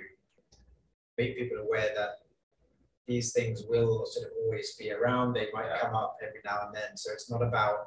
make 1.19 1.37
people 1.37 1.57
aware 1.57 1.89
that 1.95 2.11
these 3.05 3.33
things 3.33 3.63
will 3.67 4.05
sort 4.05 4.27
of 4.27 4.31
always 4.43 4.75
be 4.75 4.91
around, 4.91 5.33
they 5.33 5.47
might 5.53 5.65
Yeah. 5.67 5.79
come 5.81 5.95
up 5.95 6.17
every 6.25 6.41
now 6.45 6.57
and 6.65 6.75
then, 6.75 6.95
so 6.95 7.11
it's 7.11 7.29
not 7.29 7.41
about 7.41 7.77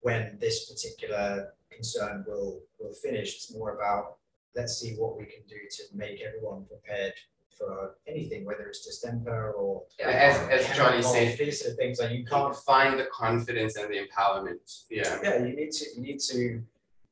when 0.00 0.38
this 0.38 0.70
particular 0.70 1.54
concern 1.70 2.24
will, 2.28 2.60
will 2.78 2.92
finish, 2.92 3.34
it's 3.36 3.52
more 3.52 3.70
about, 3.74 4.16
let's 4.54 4.74
see 4.80 4.94
what 4.96 5.18
we 5.18 5.24
can 5.24 5.42
do 5.48 5.56
to 5.76 5.82
make 5.94 6.20
everyone 6.20 6.64
prepared 6.66 7.14
for 7.56 7.96
anything, 8.06 8.44
whether 8.44 8.64
it's 8.68 8.84
distemper 8.86 9.52
or. 9.52 9.82
As, 9.98 10.36
as 10.48 10.76
Johnny 10.76 11.02
said, 11.02 11.36
These 11.36 11.66
of 11.66 11.76
things, 11.76 11.98
like 11.98 12.12
you 12.12 12.24
can't 12.24 12.54
find 12.54 13.00
the 13.00 13.06
confidence 13.06 13.76
and 13.76 13.92
the 13.92 13.98
empowerment, 14.06 14.84
yeah. 14.90 15.18
yeah, 15.22 15.36
you 15.44 15.56
need 15.56 15.72
to, 15.72 15.84
you 15.96 16.02
need 16.02 16.20
to, 16.20 16.62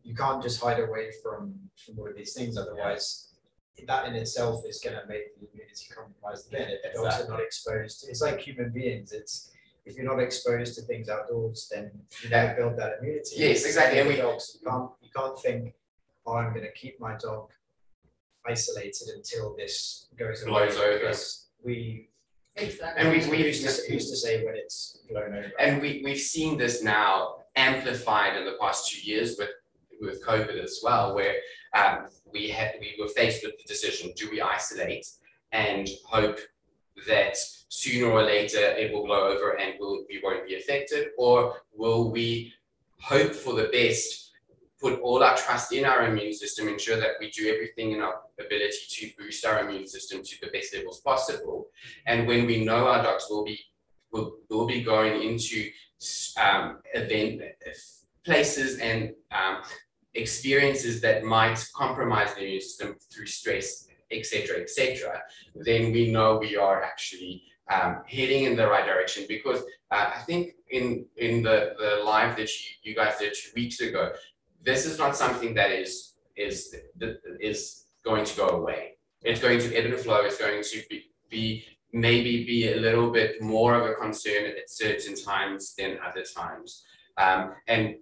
you 0.05 0.15
can't 0.15 0.41
just 0.43 0.61
hide 0.63 0.79
away 0.79 1.11
from, 1.23 1.55
from 1.85 1.99
all 1.99 2.09
of 2.09 2.15
these 2.15 2.35
things, 2.35 2.57
otherwise 2.57 3.26
that 3.87 4.07
in 4.09 4.15
itself 4.15 4.65
is 4.67 4.81
gonna 4.83 5.03
make 5.09 5.39
the 5.39 5.47
immunity 5.53 5.87
compromised 5.95 6.49
again, 6.53 6.69
if 6.71 6.83
the 6.83 6.99
dogs 7.03 7.21
are 7.21 7.29
not 7.29 7.41
exposed, 7.41 8.01
to- 8.01 8.11
it's 8.11 8.23
like 8.23 8.41
human 8.41 8.71
beings, 8.71 9.13
it's, 9.13 9.51
if 9.85 9.97
you're 9.97 10.05
not 10.07 10.21
exposed 10.21 10.75
to 10.77 10.83
things 10.83 11.09
outdoors, 11.09 11.69
then 11.73 11.91
you 12.23 12.31
never 12.31 12.55
build 12.55 12.77
that 12.79 12.99
immunity. 13.01 13.37
Yes, 13.37 13.65
exactly, 13.65 13.99
and 14.01 14.09
we- 14.09 14.17
Dogs, 14.17 14.59
you 14.61 14.69
can't, 14.71 14.91
you 15.03 15.11
can't 15.15 15.39
think, 15.39 15.75
oh, 16.27 16.35
I'm 16.37 16.55
gonna 16.55 16.73
keep 16.73 16.99
my 17.01 17.17
dog 17.17 17.51
isolated 18.47 19.09
until 19.15 19.55
this 19.57 20.07
goes 20.19 20.43
away. 20.43 20.51
Blows 20.51 20.77
over. 20.77 20.99
because 20.99 21.47
We, 21.63 22.09
Exactly. 22.59 23.03
And 23.05 23.11
we, 23.13 23.19
we 23.31 23.43
we 23.43 23.47
used 23.49 23.63
to, 23.85 23.93
used 23.93 24.09
to 24.09 24.17
say 24.17 24.43
when 24.45 24.55
it's 24.57 25.01
blown 25.11 25.35
over. 25.35 25.53
And 25.59 25.83
we, 25.83 26.01
we've 26.03 26.19
seen 26.19 26.57
this 26.57 26.83
now 26.83 27.41
amplified 27.55 28.35
in 28.39 28.47
the 28.47 28.57
past 28.59 28.89
two 28.89 29.01
years 29.03 29.37
with, 29.39 29.51
with 30.01 30.25
COVID 30.25 30.63
as 30.63 30.81
well, 30.83 31.15
where 31.15 31.35
um, 31.75 32.07
we 32.33 32.49
had, 32.49 32.75
we 32.81 32.97
were 32.99 33.09
faced 33.09 33.45
with 33.45 33.57
the 33.59 33.65
decision, 33.65 34.13
do 34.17 34.29
we 34.31 34.41
isolate 34.41 35.07
and 35.53 35.89
hope 36.05 36.39
that 37.07 37.37
sooner 37.69 38.11
or 38.11 38.23
later 38.23 38.59
it 38.59 38.93
will 38.93 39.05
blow 39.05 39.29
over 39.29 39.59
and 39.59 39.75
will, 39.79 40.05
we 40.09 40.21
won't 40.23 40.47
be 40.47 40.57
affected? 40.57 41.09
Or 41.19 41.63
will 41.75 42.11
we 42.11 42.53
hope 43.01 43.35
for 43.35 43.55
the 43.55 43.69
best, 43.73 44.33
put 44.81 45.01
all 45.01 45.23
our 45.23 45.37
trust 45.37 45.73
in 45.73 45.85
our 45.85 46.07
immune 46.07 46.35
system, 46.35 46.69
ensure 46.69 46.99
that 46.99 47.13
we 47.21 47.31
do 47.31 47.53
everything 47.53 47.93
in 47.93 48.01
our 48.01 48.21
ability 48.39 48.87
to 48.89 49.11
boost 49.19 49.45
our 49.47 49.61
immune 49.61 49.87
system 49.87 50.23
to 50.23 50.41
the 50.41 50.49
best 50.49 50.75
levels 50.75 51.01
possible? 51.01 51.69
And 52.07 52.27
when 52.27 52.47
we 52.47 52.65
know 52.65 52.87
our 52.87 53.03
dogs 53.03 53.27
will 53.31 53.45
be 53.45 53.59
will, 54.13 54.37
will 54.49 54.67
be 54.67 54.83
going 54.83 55.23
into 55.23 55.71
um, 56.41 56.79
event 56.95 57.43
places 58.25 58.79
and 58.79 59.15
um, 59.31 59.63
experiences 60.17 61.01
that 61.01 61.25
might 61.25 61.65
compromise 61.75 62.35
the 62.35 62.43
immune 62.45 62.61
system 62.61 62.97
through 63.13 63.27
stress, 63.27 63.89
etc., 64.11 64.61
etc., 64.61 65.23
then 65.55 65.93
we 65.93 66.11
know 66.11 66.39
we 66.39 66.57
are 66.57 66.83
actually 66.83 67.43
um, 67.73 68.03
heading 68.07 68.45
in 68.45 68.57
the 68.57 68.67
right 68.67 68.87
direction. 68.87 69.25
Because 69.29 69.61
uh, 69.91 70.11
I 70.17 70.21
think 70.21 70.55
in 70.71 71.07
in 71.17 71.43
the 71.43 71.75
the 71.79 72.03
live 72.05 72.37
that 72.37 72.49
you, 72.49 72.91
you 72.91 72.95
guys 72.95 73.19
did 73.19 73.35
two 73.35 73.51
weeks 73.55 73.81
ago, 73.81 74.13
this 74.63 74.87
is 74.87 74.99
not 74.99 75.17
something 75.17 75.55
that 75.55 75.71
is 75.71 76.15
is 76.37 76.75
is 77.41 77.85
going 78.05 78.25
to 78.25 78.37
go 78.37 78.49
away. 78.49 78.99
It's 79.23 79.41
going 79.41 79.59
to 79.59 79.75
ebb 79.75 79.87
and 79.87 79.99
flow. 79.99 80.21
It's 80.25 80.39
going 80.39 80.63
to 80.63 80.83
be, 80.89 81.11
be 81.29 81.65
maybe 81.93 82.45
be 82.45 82.73
a 82.73 82.77
little 82.77 83.11
bit 83.11 83.43
more 83.43 83.75
of 83.75 83.91
a 83.91 83.95
concern 83.95 84.45
at 84.47 84.71
certain 84.71 85.17
times 85.17 85.75
than 85.77 85.99
other 86.07 86.23
times. 86.23 86.85
Um, 87.17 87.55
and 87.67 87.97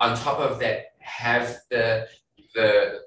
on 0.00 0.16
top 0.16 0.38
of 0.38 0.58
that, 0.60 0.92
have 1.00 1.58
the 1.70 2.06
the 2.54 3.00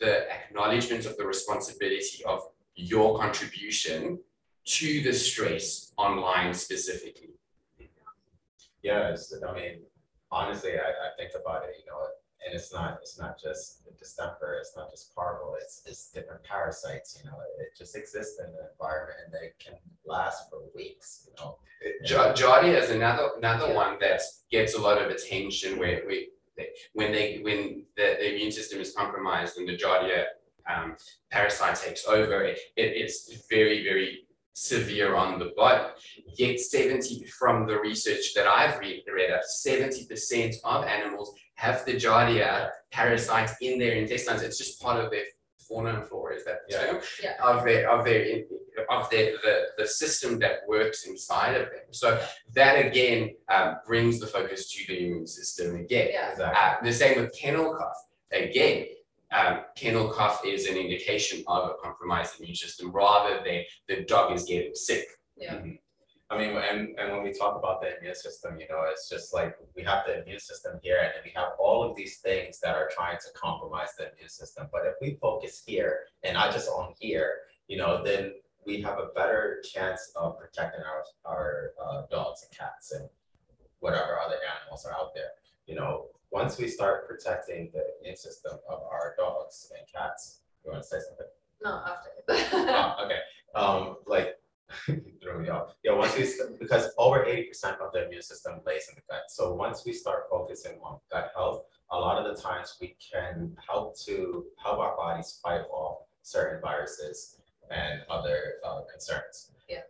the 0.00 0.30
acknowledgement 0.30 1.06
of 1.06 1.16
the 1.16 1.26
responsibility 1.26 2.24
of 2.24 2.42
your 2.74 3.18
contribution 3.18 4.18
to 4.64 5.02
the 5.02 5.12
stress 5.12 5.92
online 5.96 6.54
specifically. 6.54 7.30
Yes, 8.82 9.34
I 9.46 9.52
mean, 9.54 9.80
honestly, 10.30 10.72
I, 10.72 10.90
I 10.90 11.08
think 11.16 11.32
about 11.40 11.64
it, 11.64 11.76
you 11.80 11.86
know, 11.90 12.06
and 12.44 12.54
it's 12.54 12.72
not, 12.72 12.98
it's 13.02 13.18
not 13.18 13.40
just 13.40 13.84
the 13.84 13.92
distemper, 13.98 14.56
it's 14.60 14.74
not 14.76 14.90
just 14.90 15.14
parvo, 15.14 15.54
it's, 15.60 15.82
it's 15.86 16.10
different 16.10 16.42
parasites, 16.44 17.18
you 17.22 17.28
know, 17.30 17.36
it 17.60 17.76
just 17.76 17.96
exists 17.96 18.38
in 18.40 18.46
the 18.52 18.70
environment 18.72 19.18
and 19.24 19.32
they 19.34 19.52
can 19.58 19.74
last 20.06 20.48
for 20.50 20.58
weeks, 20.74 21.26
you 21.28 21.32
know. 21.38 21.58
Ja- 22.04 22.32
Giardia 22.34 22.76
is 22.82 22.90
another 22.90 23.30
another 23.38 23.68
Yeah. 23.68 23.74
one 23.82 23.98
that 24.00 24.20
gets 24.50 24.74
a 24.74 24.80
lot 24.80 25.00
of 25.00 25.10
attention 25.10 25.78
where 25.78 26.02
we 26.06 26.30
when 26.92 27.12
they 27.12 27.38
when 27.42 27.84
the, 27.96 28.16
the 28.18 28.34
immune 28.34 28.50
system 28.50 28.80
is 28.80 28.92
compromised 28.92 29.58
and 29.58 29.68
the 29.68 29.76
Giardia 29.76 30.24
um, 30.68 30.96
parasite 31.30 31.76
takes 31.76 32.04
over, 32.06 32.42
it, 32.44 32.58
it 32.76 32.90
it's 33.02 33.46
very 33.48 33.84
very 33.84 34.24
severe 34.58 35.14
on 35.14 35.38
the 35.38 35.52
body. 35.56 35.84
Yet 36.34 36.60
seventy 36.60 37.24
from 37.38 37.66
the 37.66 37.78
research 37.80 38.34
that 38.34 38.46
I've 38.46 38.78
read 38.80 39.02
read 39.14 39.30
up, 39.30 39.42
seventy 39.44 40.06
percent 40.06 40.54
of 40.64 40.84
animals 40.84 41.34
have 41.54 41.84
the 41.84 41.94
Giardia 41.94 42.70
parasite 42.92 43.50
in 43.60 43.78
their 43.78 43.94
intestines. 43.94 44.42
It's 44.42 44.58
just 44.58 44.80
part 44.80 45.02
of 45.02 45.10
their 45.10 45.24
fauna 45.68 45.90
and 46.00 46.06
flora. 46.08 46.36
Is 46.36 46.44
that 46.44 46.60
the 46.68 46.74
Yeah. 46.74 46.86
term? 46.86 47.00
Yeah. 47.22 47.34
Of 47.42 47.64
their 47.64 47.90
of 47.90 48.04
their 48.04 48.44
of 48.90 49.10
their 49.10 49.32
the 49.44 49.54
the 49.78 49.86
system 49.86 50.38
that 50.38 50.60
works 50.68 51.06
inside 51.06 51.54
of 51.60 51.66
them. 51.72 51.86
So 51.90 52.08
that 52.54 52.74
again 52.86 53.34
um, 53.48 53.76
brings 53.86 54.18
the 54.20 54.26
focus 54.26 54.70
to 54.72 54.86
the 54.88 54.98
immune 54.98 55.26
system 55.26 55.76
again. 55.76 56.08
Yeah, 56.12 56.30
Exactly. 56.32 56.58
Uh, 56.60 56.74
the 56.90 56.92
same 56.92 57.20
with 57.20 57.32
kennel 57.40 57.74
cough. 57.76 57.96
Again, 58.30 58.86
um, 59.32 59.60
kennel 59.76 60.08
cough 60.08 60.42
is 60.44 60.66
an 60.66 60.76
indication 60.76 61.44
of 61.46 61.70
a 61.70 61.74
compromised 61.82 62.40
immune 62.40 62.54
system 62.54 62.90
rather 62.90 63.40
than 63.44 63.62
the 63.88 64.04
dog 64.04 64.32
is 64.34 64.44
getting 64.44 64.74
sick. 64.74 65.06
yeah, 65.36 65.60
I 66.30 66.36
mean, 66.36 66.56
and, 66.56 66.94
and 66.98 67.12
when 67.12 67.22
we 67.22 67.32
talk 67.32 67.56
about 67.56 67.80
the 67.80 67.96
immune 67.96 68.14
system, 68.14 68.60
you 68.60 68.68
know, 68.68 68.84
it's 68.90 69.08
just 69.08 69.32
like 69.32 69.56
we 69.74 69.82
have 69.84 70.04
the 70.06 70.22
immune 70.22 70.40
system 70.40 70.78
here 70.82 70.98
and 71.00 71.12
then 71.14 71.22
we 71.24 71.32
have 71.34 71.52
all 71.58 71.82
of 71.82 71.96
these 71.96 72.18
things 72.18 72.60
that 72.60 72.74
are 72.74 72.90
trying 72.94 73.16
to 73.16 73.28
compromise 73.34 73.88
the 73.96 74.12
immune 74.12 74.28
system. 74.28 74.68
But 74.70 74.82
if 74.84 74.94
we 75.00 75.16
focus 75.22 75.62
here 75.66 76.00
and 76.24 76.34
not 76.34 76.52
just 76.52 76.68
on 76.68 76.92
here, 77.00 77.32
you 77.66 77.78
know, 77.78 78.02
then 78.04 78.34
we 78.66 78.82
have 78.82 78.98
a 78.98 79.06
better 79.14 79.62
chance 79.72 80.12
of 80.16 80.38
protecting 80.38 80.82
our, 80.82 81.02
our 81.24 81.70
uh, 81.82 82.02
dogs 82.10 82.44
and 82.46 82.58
cats 82.58 82.92
and 82.92 83.08
whatever 83.80 84.18
other 84.20 84.36
animals 84.60 84.84
are 84.84 84.92
out 84.92 85.14
there. 85.14 85.30
You 85.66 85.76
know, 85.76 86.08
once 86.30 86.58
we 86.58 86.68
start 86.68 87.08
protecting 87.08 87.70
the 87.72 87.82
immune 88.00 88.16
system 88.16 88.58
of 88.68 88.82
our 88.82 89.14
dogs 89.18 89.70
and 89.76 89.86
cats, 89.92 90.40
you 90.64 90.70
want 90.70 90.82
to 90.82 90.88
say 90.88 90.98
something? 91.00 91.26
no, 91.62 91.82
after. 91.86 92.10
Oh, 92.70 93.04
okay, 93.04 93.20
um, 93.54 93.96
like, 94.06 94.36
threw 94.84 95.40
me 95.42 95.48
off. 95.48 95.74
Yeah, 95.82 95.92
once 95.94 96.16
we, 96.16 96.26
because 96.58 96.90
over 96.98 97.24
eighty 97.24 97.44
percent 97.44 97.80
of 97.80 97.92
the 97.92 98.06
immune 98.06 98.22
system 98.22 98.60
lays 98.66 98.88
in 98.88 98.96
the 98.96 99.02
gut. 99.08 99.22
So 99.28 99.54
once 99.54 99.84
we 99.86 99.92
start 99.92 100.24
focusing 100.30 100.78
on 100.82 100.98
gut 101.10 101.30
health, 101.34 101.64
a 101.90 101.98
lot 101.98 102.24
of 102.24 102.36
the 102.36 102.40
times 102.40 102.76
we 102.80 102.96
can 103.00 103.56
help 103.66 103.98
to 104.00 104.44
help 104.62 104.78
our 104.78 104.96
bodies 104.96 105.40
fight 105.42 105.62
off 105.70 106.02
certain 106.22 106.60
viruses 106.60 107.38
and 107.70 108.02
other 108.10 108.54
uh, 108.64 108.80
concerns. 108.90 109.52
Yeah, 109.68 109.82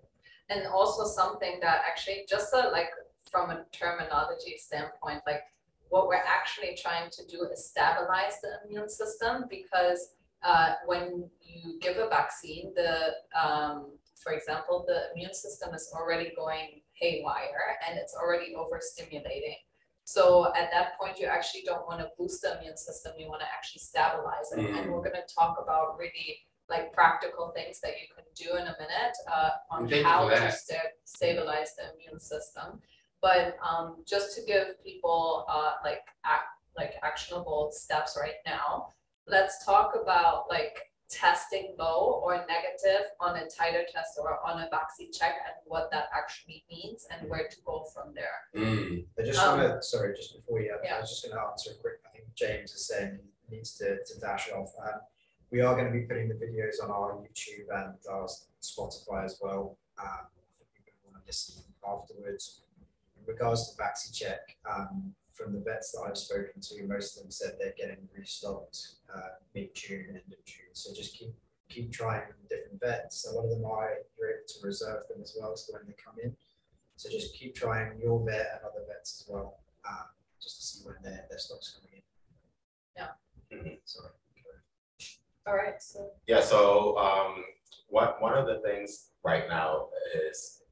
and 0.48 0.66
also 0.68 1.04
something 1.04 1.58
that 1.60 1.82
actually, 1.86 2.24
just 2.28 2.50
so 2.50 2.70
like 2.70 2.90
from 3.30 3.50
a 3.50 3.64
terminology 3.72 4.56
standpoint, 4.58 5.22
like 5.26 5.42
what 5.88 6.06
we're 6.08 6.16
actually 6.16 6.76
trying 6.80 7.10
to 7.10 7.26
do 7.26 7.46
is 7.52 7.66
stabilize 7.66 8.40
the 8.42 8.66
immune 8.66 8.88
system 8.88 9.44
because 9.48 10.10
uh, 10.42 10.74
when 10.86 11.28
you 11.42 11.78
give 11.80 11.96
a 11.96 12.08
vaccine, 12.08 12.72
the 12.74 13.12
um, 13.38 13.92
for 14.22 14.32
example, 14.32 14.84
the 14.86 15.12
immune 15.14 15.34
system 15.34 15.74
is 15.74 15.90
already 15.94 16.32
going 16.36 16.80
haywire 16.94 17.78
and 17.88 17.98
it's 17.98 18.14
already 18.14 18.54
overstimulating. 18.54 19.56
So 20.04 20.52
at 20.56 20.70
that 20.72 20.98
point, 20.98 21.20
you 21.20 21.26
actually 21.26 21.62
don't 21.66 21.86
want 21.86 22.00
to 22.00 22.08
boost 22.18 22.42
the 22.42 22.58
immune 22.58 22.76
system, 22.76 23.12
you 23.18 23.28
want 23.28 23.40
to 23.42 23.46
actually 23.46 23.80
stabilize 23.80 24.50
it. 24.52 24.58
And 24.58 24.90
we're 24.90 25.02
going 25.02 25.12
to 25.12 25.34
talk 25.34 25.58
about 25.62 25.98
really 25.98 26.38
like 26.68 26.92
practical 26.92 27.52
things 27.54 27.80
that 27.80 27.92
you 28.00 28.06
can 28.14 28.24
do 28.34 28.56
in 28.56 28.62
a 28.62 28.76
minute 28.78 29.16
uh, 29.30 29.50
on 29.70 29.88
how 30.04 30.28
to 30.28 30.52
stabilize 31.04 31.74
the 31.76 31.92
immune 31.94 32.20
system. 32.20 32.80
But 33.20 33.56
um, 33.68 33.96
just 34.06 34.36
to 34.36 34.42
give 34.44 34.82
people 34.84 35.44
uh, 35.48 35.72
like 35.84 36.02
ac- 36.24 36.54
like 36.76 36.94
actionable 37.02 37.70
steps 37.72 38.16
right 38.20 38.38
now, 38.46 38.88
let's 39.26 39.64
talk 39.64 39.94
about 40.00 40.44
like 40.48 40.78
testing 41.10 41.74
low 41.78 42.20
or 42.22 42.44
negative 42.46 43.06
on 43.18 43.36
a 43.38 43.40
titer 43.44 43.82
test 43.90 44.18
or 44.20 44.38
on 44.46 44.60
a 44.62 44.66
Vaccicheck 44.68 45.32
and 45.46 45.56
what 45.64 45.90
that 45.90 46.04
actually 46.14 46.64
means 46.70 47.06
and 47.10 47.28
where 47.30 47.48
to 47.48 47.56
go 47.64 47.84
from 47.94 48.12
there. 48.14 48.38
Mm, 48.54 49.06
I 49.18 49.22
just 49.22 49.40
Um, 49.40 49.58
wanna, 49.58 49.82
sorry, 49.82 50.14
just 50.14 50.36
before 50.36 50.60
you, 50.60 50.70
I 50.74 51.00
was 51.00 51.08
just 51.10 51.26
gonna 51.26 51.42
answer 51.50 51.70
a 51.72 51.74
quick, 51.80 52.00
I 52.06 52.10
think 52.10 52.32
James 52.34 52.72
is 52.72 52.86
saying 52.86 53.18
he 53.48 53.56
needs 53.56 53.76
to, 53.78 54.04
to 54.04 54.20
dash 54.20 54.50
off. 54.52 54.70
Um, 54.84 55.00
we 55.50 55.62
are 55.62 55.74
gonna 55.74 55.90
be 55.90 56.02
putting 56.02 56.28
the 56.28 56.34
videos 56.34 56.82
on 56.84 56.90
our 56.90 57.14
YouTube 57.14 57.66
and 57.74 57.94
our 58.10 58.28
Spotify 58.60 59.24
as 59.24 59.38
well. 59.40 59.78
Um, 59.98 60.26
if 60.60 60.84
people 60.84 60.92
wanna 61.10 61.24
listen 61.26 61.64
afterwards. 61.88 62.60
In 63.28 63.34
regards 63.34 63.70
to 63.76 63.82
Vaccicheck, 63.82 64.56
um, 64.68 65.12
from 65.34 65.52
the 65.52 65.60
vets 65.60 65.92
that 65.92 66.00
I've 66.08 66.16
spoken 66.16 66.62
to, 66.62 66.86
most 66.88 67.16
of 67.16 67.22
them 67.24 67.30
said 67.30 67.56
they're 67.58 67.74
getting 67.76 68.08
restocked, 68.16 68.78
uh, 69.14 69.36
mid-June, 69.54 70.06
end 70.08 70.32
of 70.32 70.42
June. 70.46 70.72
So 70.72 70.94
just 70.94 71.14
keep, 71.14 71.34
keep 71.68 71.92
trying 71.92 72.22
different 72.48 72.80
vets. 72.80 73.26
A 73.30 73.34
lot 73.36 73.44
of 73.44 73.50
them 73.50 73.66
are, 73.66 73.90
you're 74.18 74.30
able 74.30 74.46
to 74.48 74.66
reserve 74.66 75.02
them 75.10 75.20
as 75.22 75.36
well, 75.38 75.54
so 75.56 75.74
when 75.74 75.82
they 75.86 75.94
come 76.02 76.14
in. 76.24 76.34
So 76.96 77.10
just 77.10 77.34
keep 77.34 77.54
trying 77.54 78.00
your 78.00 78.24
vet 78.24 78.48
and 78.54 78.64
other 78.64 78.86
vets 78.88 79.22
as 79.22 79.30
well, 79.32 79.58
um, 79.86 80.06
just 80.42 80.56
to 80.56 80.66
see 80.66 80.86
when 80.86 80.96
their, 81.02 81.26
their 81.28 81.38
stock's 81.38 81.76
coming 81.76 81.96
in. 81.96 82.02
Yeah. 82.96 83.08
Mhm. 83.52 83.78
Sorry. 83.84 84.10
All 85.46 85.54
right, 85.54 85.82
so 85.82 86.10
Yeah, 86.26 86.40
so 86.40 86.96
um, 86.96 87.44
what, 87.88 88.22
one 88.22 88.36
of 88.38 88.46
the 88.46 88.60
things 88.60 89.10
right 89.22 89.46
now 89.48 89.88
is 90.14 90.62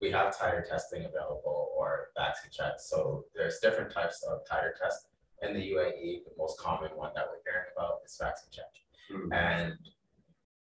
we 0.00 0.10
have 0.10 0.36
titer 0.36 0.66
testing 0.68 1.04
available 1.04 1.70
or 1.76 2.08
Vaccichecks. 2.16 2.80
So 2.80 3.24
there's 3.34 3.58
different 3.60 3.92
types 3.92 4.24
of 4.28 4.40
titer 4.50 4.72
tests. 4.80 5.06
In 5.42 5.54
the 5.54 5.60
UAE, 5.60 6.24
the 6.24 6.32
most 6.36 6.58
common 6.58 6.90
one 6.96 7.12
that 7.14 7.26
we're 7.28 7.50
hearing 7.50 7.68
about 7.76 8.00
is 8.04 8.20
Vaccicheck. 8.20 8.72
Hmm. 9.10 9.32
And 9.32 9.74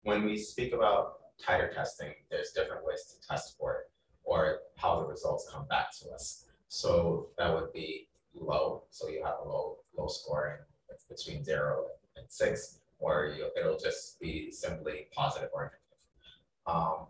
when 0.02 0.24
we 0.24 0.36
speak 0.36 0.72
about 0.72 1.14
titer 1.44 1.72
testing, 1.72 2.12
there's 2.30 2.50
different 2.50 2.84
ways 2.84 3.04
to 3.04 3.28
test 3.28 3.56
for 3.58 3.74
it 3.74 3.90
or 4.24 4.60
how 4.76 5.00
the 5.00 5.06
results 5.06 5.48
come 5.52 5.66
back 5.68 5.92
to 6.00 6.10
us. 6.10 6.46
So 6.68 7.28
that 7.38 7.52
would 7.52 7.72
be 7.72 8.08
low, 8.34 8.84
so 8.90 9.08
you 9.08 9.22
have 9.24 9.36
a 9.44 9.48
low, 9.48 9.78
low 9.96 10.08
scoring 10.08 10.58
it's 10.94 11.04
between 11.04 11.44
zero 11.44 11.86
and 12.16 12.24
six, 12.28 12.80
or 12.98 13.34
you, 13.36 13.48
it'll 13.58 13.78
just 13.78 14.20
be 14.20 14.50
simply 14.50 15.08
positive 15.12 15.50
or 15.52 15.64
negative. 15.64 15.80
Um, 16.66 17.06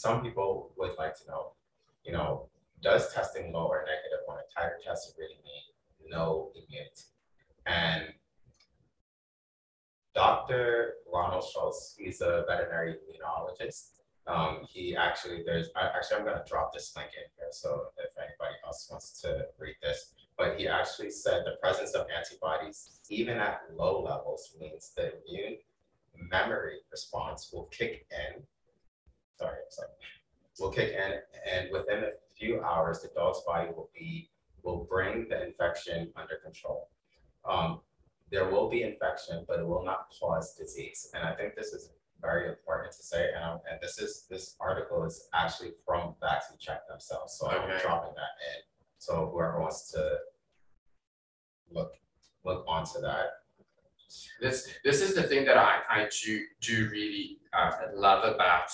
some 0.00 0.22
people 0.22 0.72
would 0.78 0.96
like 0.96 1.14
to 1.18 1.26
know, 1.28 1.52
you 2.04 2.12
know, 2.12 2.48
does 2.82 3.12
testing 3.12 3.52
low 3.52 3.66
or 3.66 3.84
negative 3.84 4.24
on 4.30 4.38
a 4.38 4.46
titer 4.48 4.82
test 4.82 5.14
really 5.18 5.38
mean 5.44 6.10
no 6.10 6.50
immunity? 6.54 7.02
And 7.66 8.04
Dr. 10.14 10.94
Ronald 11.12 11.44
Schultz, 11.44 11.96
he's 11.98 12.22
a 12.22 12.44
veterinary 12.48 12.94
immunologist. 12.94 13.90
Um, 14.26 14.60
he 14.66 14.96
actually, 14.96 15.42
there's, 15.44 15.68
actually, 15.76 16.16
I'm 16.18 16.24
gonna 16.24 16.44
drop 16.48 16.72
this 16.72 16.94
link 16.96 17.10
in 17.14 17.28
here, 17.36 17.48
so 17.52 17.88
if 17.98 18.10
anybody 18.16 18.56
else 18.64 18.88
wants 18.90 19.20
to 19.20 19.48
read 19.58 19.76
this. 19.82 20.14
But 20.38 20.58
he 20.58 20.66
actually 20.66 21.10
said 21.10 21.42
the 21.44 21.56
presence 21.60 21.92
of 21.92 22.06
antibodies, 22.16 23.00
even 23.10 23.36
at 23.36 23.60
low 23.76 24.02
levels, 24.02 24.54
means 24.58 24.92
the 24.96 25.12
immune 25.28 25.58
memory 26.30 26.78
response 26.90 27.50
will 27.52 27.64
kick 27.64 28.06
in. 28.10 28.42
Sorry, 29.40 29.56
I'm 29.56 29.70
sorry, 29.70 29.88
will 30.60 30.70
kick 30.70 30.92
in, 30.92 31.12
and 31.50 31.70
within 31.72 32.04
a 32.04 32.10
few 32.36 32.60
hours, 32.62 33.00
the 33.00 33.08
dog's 33.14 33.40
body 33.46 33.70
will 33.74 33.88
be, 33.98 34.28
will 34.62 34.84
bring 34.84 35.28
the 35.30 35.46
infection 35.46 36.12
under 36.14 36.36
control. 36.44 36.90
Um, 37.48 37.80
there 38.30 38.50
will 38.50 38.68
be 38.68 38.82
infection, 38.82 39.46
but 39.48 39.58
it 39.60 39.66
will 39.66 39.82
not 39.82 40.08
cause 40.20 40.54
disease. 40.54 41.10
And 41.14 41.24
I 41.24 41.32
think 41.34 41.54
this 41.56 41.68
is 41.68 41.88
very 42.20 42.50
important 42.50 42.92
to 42.92 43.02
say. 43.02 43.30
And, 43.34 43.42
um, 43.42 43.60
and 43.70 43.80
this 43.80 43.98
is 43.98 44.26
this 44.28 44.56
article 44.60 45.04
is 45.04 45.26
actually 45.32 45.70
from 45.86 46.14
Vaccicheck 46.22 46.80
themselves. 46.86 47.38
So 47.38 47.48
I'm 47.48 47.62
Okay. 47.62 47.80
dropping 47.82 48.12
that 48.14 48.34
in. 48.54 48.62
So 48.98 49.30
whoever 49.32 49.58
wants 49.58 49.90
to 49.92 50.18
look 51.70 51.92
look 52.44 52.64
onto 52.68 53.00
that. 53.00 53.26
this 54.40 54.68
this 54.84 55.00
is 55.00 55.14
the 55.14 55.22
thing 55.22 55.46
that 55.46 55.56
I 55.56 55.78
I 55.88 56.08
do 56.22 56.44
do 56.60 56.88
really 56.90 57.38
uh, 57.54 57.70
love 57.94 58.22
about 58.34 58.68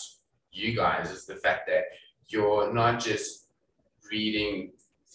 you 0.56 0.74
guys 0.74 1.10
is 1.10 1.26
the 1.26 1.36
fact 1.36 1.66
that 1.68 1.84
you're 2.28 2.72
not 2.72 3.00
just 3.00 3.46
reading 4.10 4.72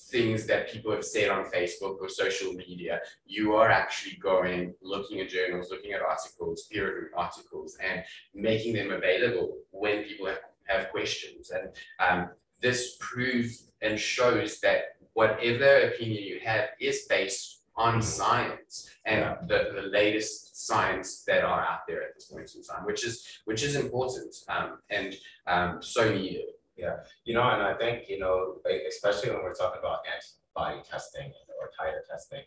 things 0.09 0.45
that 0.45 0.69
people 0.69 0.91
have 0.91 1.05
said 1.05 1.29
on 1.29 1.45
Facebook 1.45 1.97
or 2.01 2.09
social 2.09 2.53
media. 2.53 2.99
You 3.25 3.53
are 3.53 3.69
actually 3.69 4.17
going, 4.17 4.73
looking 4.81 5.21
at 5.21 5.29
journals, 5.29 5.69
looking 5.71 5.93
at 5.93 6.01
articles, 6.01 6.67
peer 6.69 6.87
reviewed 6.87 7.11
articles, 7.15 7.77
and 7.81 8.03
making 8.35 8.73
them 8.73 8.91
available 8.91 9.57
when 9.71 10.03
people 10.03 10.27
have, 10.27 10.39
have 10.65 10.89
questions. 10.91 11.51
And 11.51 11.69
um, 11.99 12.29
this 12.61 12.97
proves 12.99 13.71
and 13.81 13.99
shows 13.99 14.59
that 14.59 14.97
whatever 15.13 15.87
opinion 15.87 16.23
you 16.23 16.39
have 16.43 16.69
is 16.79 17.05
based 17.09 17.60
on 17.75 18.01
science 18.01 18.89
and 19.05 19.35
the, 19.47 19.71
the 19.75 19.87
latest 19.89 20.67
science 20.67 21.23
that 21.25 21.43
are 21.43 21.61
out 21.61 21.87
there 21.87 22.03
at 22.03 22.13
this 22.15 22.25
point 22.25 22.51
in 22.55 22.63
time, 22.63 22.85
which 22.85 23.05
is 23.05 23.25
which 23.45 23.63
is 23.63 23.75
important 23.75 24.35
um, 24.49 24.77
and 24.89 25.15
um, 25.47 25.81
so 25.81 26.13
needed. 26.13 26.45
Yeah, 26.77 26.97
you 27.25 27.33
know, 27.33 27.43
and 27.43 27.61
I 27.61 27.75
think, 27.75 28.09
you 28.09 28.17
know, 28.17 28.55
especially 28.87 29.29
when 29.29 29.43
we're 29.43 29.53
talking 29.53 29.79
about 29.79 29.99
antibody 30.11 30.81
testing 30.89 31.31
or 31.59 31.69
titer 31.79 31.99
testing. 32.09 32.41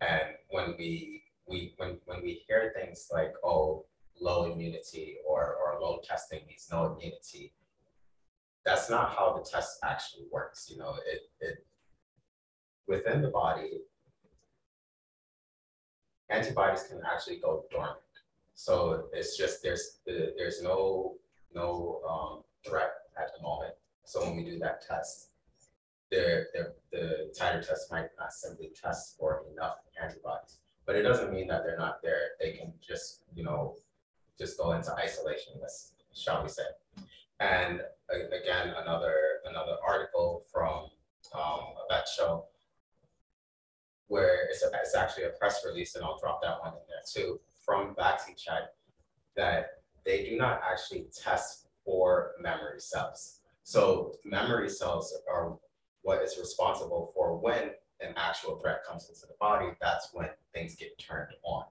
And 0.00 0.34
when 0.50 0.74
we 0.78 1.22
we 1.46 1.74
when 1.76 1.98
when 2.04 2.22
we 2.22 2.42
hear 2.46 2.72
things 2.76 3.08
like, 3.12 3.32
oh, 3.44 3.86
low 4.20 4.52
immunity 4.52 5.16
or 5.26 5.56
or 5.56 5.80
low 5.80 6.00
testing 6.04 6.40
means 6.46 6.68
no 6.70 6.94
immunity, 6.94 7.54
that's 8.64 8.90
not 8.90 9.14
how 9.14 9.32
the 9.36 9.48
test 9.48 9.78
actually 9.82 10.26
works, 10.30 10.68
you 10.70 10.78
know, 10.78 10.94
it 11.10 11.22
it 11.40 11.66
within 12.86 13.22
the 13.22 13.28
body, 13.28 13.80
antibodies 16.30 16.84
can 16.84 17.00
actually 17.04 17.38
go 17.38 17.64
dormant. 17.70 17.98
So 18.54 19.08
it's 19.12 19.36
just 19.36 19.62
there's 19.62 19.98
the 20.06 20.34
there's 20.36 20.62
no 20.62 21.16
no 21.54 22.00
um 22.08 22.42
threat 22.66 22.92
at 23.18 23.30
the 23.36 23.42
moment. 23.42 23.74
So 24.04 24.22
when 24.22 24.36
we 24.36 24.44
do 24.44 24.58
that 24.58 24.82
test, 24.86 25.30
the 26.10 26.44
the 26.54 26.74
the 26.92 27.32
titer 27.38 27.66
test 27.66 27.90
might 27.90 28.08
not 28.18 28.32
simply 28.32 28.70
test 28.80 29.16
for 29.18 29.44
enough 29.52 29.76
antibodies. 30.02 30.58
But 30.86 30.96
it 30.96 31.02
doesn't 31.02 31.32
mean 31.32 31.46
that 31.48 31.62
they're 31.64 31.78
not 31.78 32.02
there. 32.02 32.30
They 32.40 32.52
can 32.52 32.72
just, 32.80 33.22
you 33.34 33.44
know, 33.44 33.76
just 34.38 34.58
go 34.58 34.72
into 34.72 34.92
isolation, 34.94 35.54
let's 35.60 35.92
shall 36.14 36.42
we 36.42 36.48
say. 36.48 36.64
And 37.38 37.80
again, 38.10 38.74
another 38.76 39.14
another 39.46 39.76
article 39.86 40.44
from 40.52 40.90
um 41.34 41.64
a 41.80 41.94
vet 41.94 42.08
show 42.08 42.46
where 44.10 44.48
it's 44.50 44.64
a, 44.64 44.70
it's 44.74 44.96
actually 44.96 45.22
a 45.22 45.30
press 45.38 45.64
release, 45.64 45.94
and 45.94 46.04
I'll 46.04 46.18
drop 46.18 46.42
that 46.42 46.58
one 46.60 46.72
in 46.72 46.80
there 46.88 47.04
too, 47.06 47.40
from 47.64 47.94
Vaccicheck, 47.94 48.66
that 49.36 49.66
they 50.04 50.24
do 50.24 50.36
not 50.36 50.60
actually 50.68 51.06
test 51.16 51.68
for 51.84 52.32
memory 52.40 52.80
cells. 52.80 53.38
So 53.62 54.16
memory 54.24 54.68
cells 54.68 55.16
are 55.32 55.56
what 56.02 56.22
is 56.22 56.36
responsible 56.38 57.12
for 57.14 57.38
when 57.38 57.70
an 58.00 58.14
actual 58.16 58.56
threat 58.56 58.80
comes 58.84 59.08
into 59.08 59.26
the 59.28 59.36
body, 59.38 59.68
that's 59.80 60.08
when 60.12 60.28
things 60.52 60.74
get 60.74 60.98
turned 60.98 61.30
on. 61.44 61.64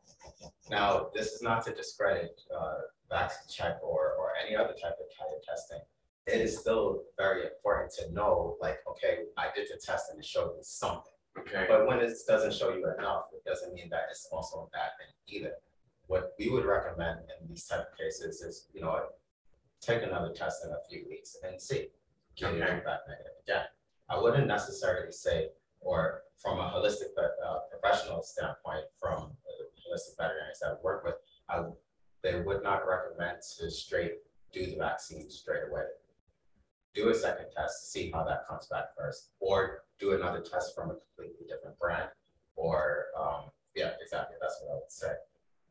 Now, 0.70 1.10
this 1.14 1.34
is 1.34 1.42
not 1.42 1.66
to 1.66 1.74
discredit 1.74 2.40
uh, 2.58 2.76
Vaccicheck 3.12 3.82
or, 3.84 4.14
or 4.18 4.30
any 4.46 4.56
other 4.56 4.76
type 4.82 4.96
of 4.98 5.08
titer 5.08 5.44
testing, 5.46 5.82
it 6.26 6.40
is 6.40 6.58
still 6.58 7.04
very 7.18 7.44
important 7.44 7.92
to 7.96 8.14
know, 8.14 8.56
like, 8.62 8.78
okay, 8.90 9.24
I 9.36 9.48
did 9.54 9.68
the 9.68 9.82
test 9.84 10.06
and 10.12 10.20
it 10.20 10.26
showed 10.26 10.56
me 10.56 10.62
something. 10.62 11.12
Okay. 11.40 11.66
But 11.68 11.88
when 11.88 12.00
it 12.00 12.12
doesn't 12.28 12.54
show 12.54 12.70
you 12.70 12.86
enough, 12.98 13.26
it 13.34 13.44
doesn't 13.46 13.74
mean 13.74 13.90
that 13.90 14.04
it's 14.10 14.28
also 14.32 14.68
a 14.68 14.70
bad 14.76 14.92
thing 14.98 15.14
either. 15.28 15.54
What 16.08 16.34
we 16.40 16.50
would 16.50 16.66
recommend 16.66 17.20
in 17.40 17.48
these 17.48 17.66
type 17.66 17.88
of 17.92 17.98
cases 17.98 18.42
is, 18.42 18.68
you 18.74 18.82
know, 18.82 19.00
take 19.82 20.04
another 20.04 20.34
test 20.34 20.66
in 20.66 20.72
a 20.72 20.78
few 20.90 21.06
weeks 21.10 21.38
and 21.44 21.62
see. 21.62 21.88
Can 22.38 22.56
you 22.56 22.62
come 22.62 22.84
back 22.84 23.02
negative 23.08 23.34
again? 23.44 23.66
I 24.10 24.20
wouldn't 24.20 24.48
necessarily 24.48 25.12
say, 25.12 25.50
or 25.82 26.22
from 26.38 26.60
a 26.60 26.64
holistic 26.64 27.12
uh, 27.18 27.60
professional 27.70 28.22
standpoint, 28.24 28.86
from 29.00 29.32
holistic 29.86 30.18
veterinarians 30.18 30.60
that 30.62 30.70
I 30.70 30.84
work 30.84 31.04
with, 31.04 31.16
I, 31.50 31.64
they 32.24 32.42
would 32.42 32.64
not 32.64 32.84
recommend 32.88 33.38
to 33.60 33.70
straight 33.70 34.14
do 34.52 34.66
the 34.66 34.78
vaccine 34.78 35.30
straight 35.30 35.64
away. 35.70 35.84
Do 36.96 37.10
a 37.10 37.14
second 37.14 37.46
test, 37.56 37.84
to 37.84 37.90
see 37.90 38.12
how 38.12 38.24
that 38.24 38.48
comes 38.48 38.68
back 38.68 38.96
first, 38.98 39.30
or 39.40 39.84
do 40.00 40.14
another 40.14 40.42
test 40.42 40.76
from 40.76 40.90
a 40.92 40.96
completely 40.96 41.46
different 41.48 41.78
brand. 41.78 42.10
Or, 42.56 43.06
um, 43.18 43.52
yeah, 43.76 43.92
exactly, 44.02 44.38
that's 44.42 44.60
what 44.62 44.72
I 44.72 44.76
would 44.76 44.92
say. 44.92 45.14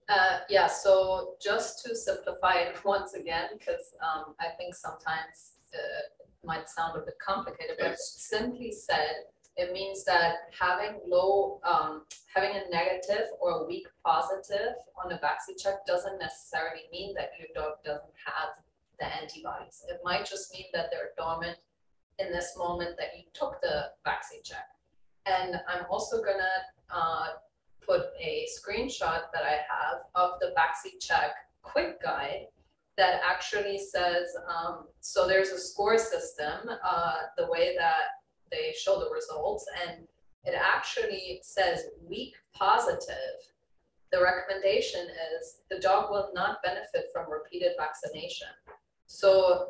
Uh, 0.08 0.38
yeah, 0.48 0.66
so 0.66 1.34
just 1.42 1.84
to 1.84 1.94
simplify 1.94 2.54
it 2.54 2.76
once 2.84 3.14
again, 3.14 3.50
because, 3.58 3.94
um, 4.02 4.34
I 4.40 4.48
think 4.56 4.74
sometimes, 4.74 5.54
uh, 5.74 5.78
it 6.20 6.46
might 6.46 6.68
sound 6.68 6.96
a 6.96 7.00
bit 7.04 7.18
complicated, 7.18 7.76
but 7.78 7.90
Yes. 7.90 8.14
simply 8.16 8.72
said, 8.72 9.26
it 9.56 9.72
means 9.72 10.04
that 10.04 10.36
having 10.58 11.00
low, 11.04 11.60
um, 11.64 12.06
having 12.32 12.54
a 12.56 12.70
negative 12.70 13.26
or 13.40 13.50
a 13.50 13.64
weak 13.66 13.88
positive 14.04 14.76
on 15.04 15.10
a 15.12 15.18
Vaccicheck 15.18 15.84
doesn't 15.84 16.18
necessarily 16.18 16.82
mean 16.92 17.12
that 17.14 17.32
your 17.38 17.48
dog 17.54 17.82
doesn't 17.84 18.14
have 18.24 18.62
the 19.00 19.06
antibodies. 19.06 19.84
It 19.88 20.00
might 20.04 20.26
just 20.26 20.52
mean 20.52 20.66
that 20.72 20.86
they're 20.90 21.10
dormant 21.16 21.58
in 22.18 22.32
this 22.32 22.56
moment 22.56 22.96
that 22.98 23.16
you 23.16 23.24
took 23.32 23.60
the 23.60 23.90
Vaccicheck. 24.06 24.68
And 25.26 25.60
I'm 25.68 25.84
also 25.90 26.22
gonna, 26.22 26.64
uh, 26.90 27.28
put 27.88 28.02
a 28.20 28.46
screenshot 28.58 29.30
that 29.32 29.44
I 29.44 29.60
have 29.68 30.00
of 30.14 30.38
the 30.40 30.52
Vaccicheck 30.56 31.30
quick 31.62 32.02
guide 32.02 32.46
that 32.98 33.20
actually 33.24 33.78
says, 33.78 34.36
um, 34.46 34.88
so 35.00 35.26
there's 35.26 35.50
a 35.50 35.58
score 35.58 35.96
system, 35.98 36.68
uh, 36.84 37.16
the 37.36 37.46
way 37.48 37.74
that 37.78 38.24
they 38.50 38.74
show 38.76 38.98
the 38.98 39.10
results, 39.10 39.64
and 39.86 40.06
it 40.44 40.54
actually 40.54 41.40
says 41.42 41.84
weak 42.06 42.34
positive. 42.54 43.38
The 44.10 44.22
recommendation 44.22 45.06
is 45.38 45.60
the 45.70 45.78
dog 45.78 46.10
will 46.10 46.30
not 46.34 46.62
benefit 46.62 47.06
from 47.12 47.30
repeated 47.30 47.72
vaccination. 47.78 48.48
So 49.08 49.68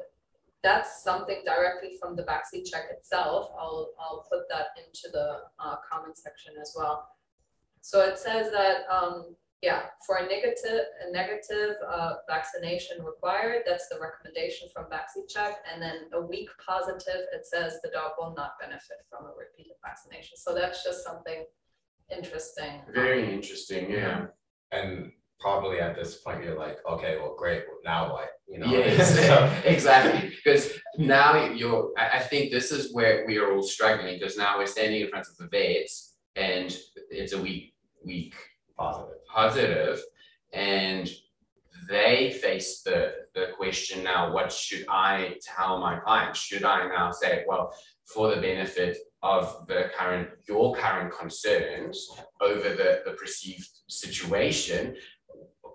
that's 0.65 1.05
something 1.05 1.43
directly 1.47 1.97
from 2.01 2.17
the 2.17 2.25
Vaccicheck 2.25 2.91
itself. 2.91 3.51
I'll, 3.57 3.93
I'll 4.01 4.27
put 4.31 4.49
that 4.51 4.67
into 4.77 5.09
the, 5.13 5.43
uh, 5.61 5.77
comment 5.91 6.19
section 6.19 6.55
as 6.61 6.75
well. 6.77 7.09
So 7.81 8.01
it 8.01 8.19
says 8.19 8.51
that, 8.51 8.79
um, 8.91 9.37
yeah, 9.63 9.83
for 10.05 10.17
a 10.17 10.27
negative, 10.27 10.83
a 11.07 11.13
negative, 11.13 11.77
uh, 11.89 12.15
vaccination 12.29 13.05
required, 13.05 13.63
that's 13.65 13.89
the 13.89 13.99
recommendation 14.01 14.69
from 14.75 14.87
Vaccicheck. 14.87 15.55
And 15.73 15.81
then 15.81 16.11
a 16.13 16.21
weak 16.21 16.49
positive, 16.65 17.23
it 17.33 17.47
says 17.47 17.79
the 17.83 17.91
dog 17.91 18.13
will 18.19 18.35
not 18.37 18.53
benefit 18.61 18.99
from 19.09 19.27
a 19.27 19.33
repeated 19.39 19.77
vaccination. 19.85 20.37
So 20.37 20.53
that's 20.53 20.83
just 20.85 21.05
something 21.05 21.45
interesting. 22.15 22.83
Very 22.93 23.33
interesting, 23.33 23.91
yeah. 23.91 24.27
And 24.73 25.13
probably 25.41 25.81
at 25.81 25.95
this 25.95 26.17
point, 26.17 26.43
you're 26.45 26.59
like, 26.59 26.79
okay, 26.89 27.17
well, 27.17 27.35
great, 27.39 27.65
well, 27.69 27.79
now 27.85 28.13
what, 28.13 28.31
you 28.49 28.59
know? 28.59 28.67
Yes, 28.67 29.15
So- 29.27 29.53
exactly. 29.65 30.31
Because 30.31 30.73
now 30.97 31.47
you're, 31.51 31.93
I, 31.97 32.19
think 32.21 32.51
this 32.51 32.73
is 32.73 32.93
where 32.93 33.25
we 33.27 33.39
are 33.39 33.53
all 33.55 33.63
struggling 33.63 34.19
because 34.19 34.37
now 34.37 34.59
we're 34.59 34.67
standing 34.67 35.01
in 35.03 35.09
front 35.09 35.27
of 35.29 35.37
the 35.37 35.47
vets 35.47 36.17
and 36.37 36.77
it's 37.11 37.33
a 37.33 37.41
week, 37.41 37.75
week 38.05 38.35
Positive. 38.77 39.19
positive 39.33 40.01
and 40.53 41.09
they 41.89 42.39
face 42.43 42.83
the, 42.83 43.13
the 43.35 43.47
question 43.57 44.03
now, 44.03 44.33
what 44.33 44.53
should 44.53 44.85
I 44.89 45.37
tell 45.43 45.79
my 45.79 45.99
clients? 46.01 46.41
Should 46.41 46.65
I 46.65 46.87
now 46.89 47.13
say, 47.13 47.45
well, 47.47 47.73
for 48.05 48.35
the 48.35 48.41
benefit 48.41 48.99
of 49.23 49.67
the 49.67 49.91
current, 49.97 50.29
your 50.49 50.75
current 50.75 51.13
concerns 51.17 52.09
over 52.41 52.69
the, 52.71 53.03
the 53.05 53.13
perceived 53.13 53.69
situation, 53.89 54.97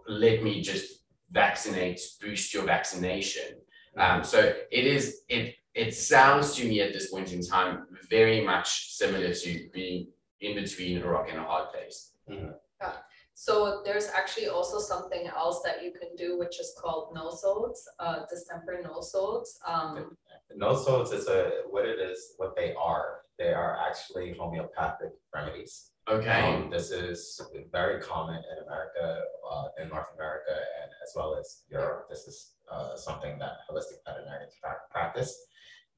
let 0.07 0.43
me 0.43 0.61
just 0.61 1.03
vaccinate, 1.31 1.99
boost 2.21 2.53
your 2.53 2.63
vaccination. 2.63 3.59
Um, 3.97 4.23
so 4.23 4.53
it 4.71 4.85
is, 4.85 5.21
it, 5.29 5.55
it 5.73 5.93
sounds 5.93 6.55
to 6.55 6.67
me 6.67 6.81
at 6.81 6.93
this 6.93 7.11
point 7.11 7.31
in 7.33 7.41
time, 7.45 7.85
very 8.09 8.41
much 8.41 8.93
similar 8.93 9.33
to 9.33 9.69
being 9.73 10.07
in 10.41 10.55
between 10.55 11.01
a 11.01 11.07
rock 11.07 11.27
and 11.29 11.39
a 11.39 11.43
hard 11.43 11.71
place. 11.71 12.11
Yeah. 12.27 12.51
So 13.35 13.81
there's 13.83 14.09
actually 14.09 14.47
also 14.47 14.79
something 14.79 15.27
else 15.27 15.61
that 15.65 15.83
you 15.83 15.91
can 15.91 16.15
do, 16.15 16.37
which 16.37 16.59
is 16.59 16.75
called 16.79 17.15
nosodes, 17.15 17.79
uh, 17.99 18.25
distemper 18.29 18.83
nosodes. 18.85 19.57
Um, 19.65 20.15
No 20.55 20.75
sodes 20.75 21.11
is 21.11 21.27
a, 21.27 21.61
what 21.69 21.85
it 21.85 21.99
is, 21.99 22.33
what 22.37 22.55
they 22.55 22.75
are, 22.75 23.21
they 23.39 23.51
are 23.51 23.79
actually 23.87 24.35
homeopathic 24.37 25.13
remedies. 25.33 25.92
Okay, 26.09 26.41
Um, 26.55 26.69
this 26.69 26.91
is 26.91 27.39
very 27.71 28.01
common 28.01 28.35
in 28.51 28.63
America, 28.65 29.23
uh, 29.49 29.67
in 29.81 29.87
North 29.87 30.07
America, 30.15 30.51
and 30.81 30.91
as 31.01 31.13
well 31.15 31.35
as 31.35 31.63
Europe. 31.69 32.07
This 32.09 32.27
is, 32.27 32.55
uh, 32.69 32.95
something 32.97 33.39
that 33.39 33.53
holistic 33.69 34.03
veterinarians 34.05 34.55
prac- 34.61 34.89
practice. 34.89 35.45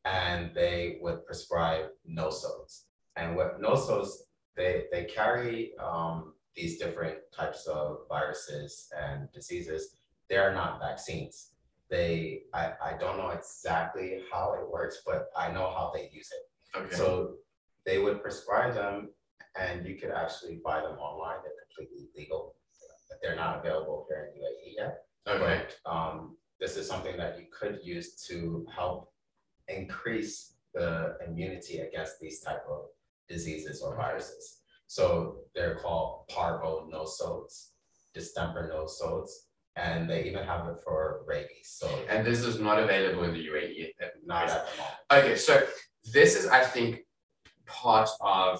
And 0.03 0.53
they 0.53 0.99
would 1.01 1.25
prescribe 1.25 1.89
nosodes. 2.07 2.83
And 3.15 3.35
what 3.35 3.59
nosodes, 3.59 4.09
they, 4.55 4.85
they 4.91 5.05
carry, 5.05 5.75
um, 5.77 6.33
these 6.55 6.77
different 6.77 7.17
types 7.33 7.65
of 7.67 8.05
viruses 8.07 8.89
and 8.97 9.29
diseases. 9.33 9.97
They're 10.29 10.53
not 10.53 10.79
vaccines. 10.79 11.51
They, 11.89 12.43
I, 12.53 12.73
I 12.81 12.97
don't 12.97 13.17
know 13.17 13.29
exactly 13.29 14.21
how 14.31 14.53
it 14.53 14.69
works, 14.71 15.01
but 15.05 15.27
I 15.35 15.51
know 15.51 15.69
how 15.71 15.91
they 15.93 16.09
use 16.13 16.29
it. 16.31 16.77
okay, 16.77 16.95
So 16.95 17.35
they 17.85 17.97
would 17.99 18.21
prescribe 18.21 18.73
them 18.75 19.09
and 19.59 19.85
you 19.85 19.95
could 19.95 20.11
actually 20.11 20.59
buy 20.63 20.81
them 20.81 20.97
online. 20.97 21.37
They're 21.43 21.53
completely 21.67 22.09
legal. 22.15 22.55
But 23.09 23.19
they're 23.21 23.35
not 23.35 23.59
available 23.59 24.05
here 24.09 24.31
in 24.33 24.41
UAE 24.41 24.75
yet. 24.77 25.03
okay, 25.27 25.63
But 25.85 25.91
um, 25.91 26.37
this 26.59 26.75
is 26.77 26.87
something 26.87 27.17
that 27.17 27.37
you 27.39 27.45
could 27.57 27.79
use 27.83 28.15
to 28.27 28.65
help 28.73 29.11
increase 29.67 30.55
the 30.73 31.17
immunity 31.25 31.79
against 31.79 32.19
these 32.19 32.41
type 32.41 32.63
of 32.69 32.85
diseases 33.29 33.81
or 33.81 33.95
viruses. 33.95 34.57
So 34.87 35.37
they're 35.53 35.75
called 35.75 36.27
parvo 36.27 36.89
nosodes, 36.91 37.69
distemper 38.13 38.69
nosodes, 38.73 39.29
and 39.75 40.09
they 40.09 40.23
even 40.25 40.43
have 40.45 40.67
it 40.67 40.75
for 40.83 41.21
rabies. 41.27 41.75
So 41.79 41.87
and 42.09 42.25
this 42.25 42.39
is 42.39 42.59
not 42.59 42.79
available 42.79 43.23
in 43.23 43.33
the 43.33 43.45
UAE. 43.47 43.89
not 44.25 44.49
at 44.49 44.65
the 44.67 44.77
moment. 44.77 44.95
Okay, 45.11 45.35
so 45.35 45.65
this 46.13 46.35
is, 46.35 46.47
I 46.47 46.63
think, 46.63 47.01
part 47.65 48.09
of 48.21 48.59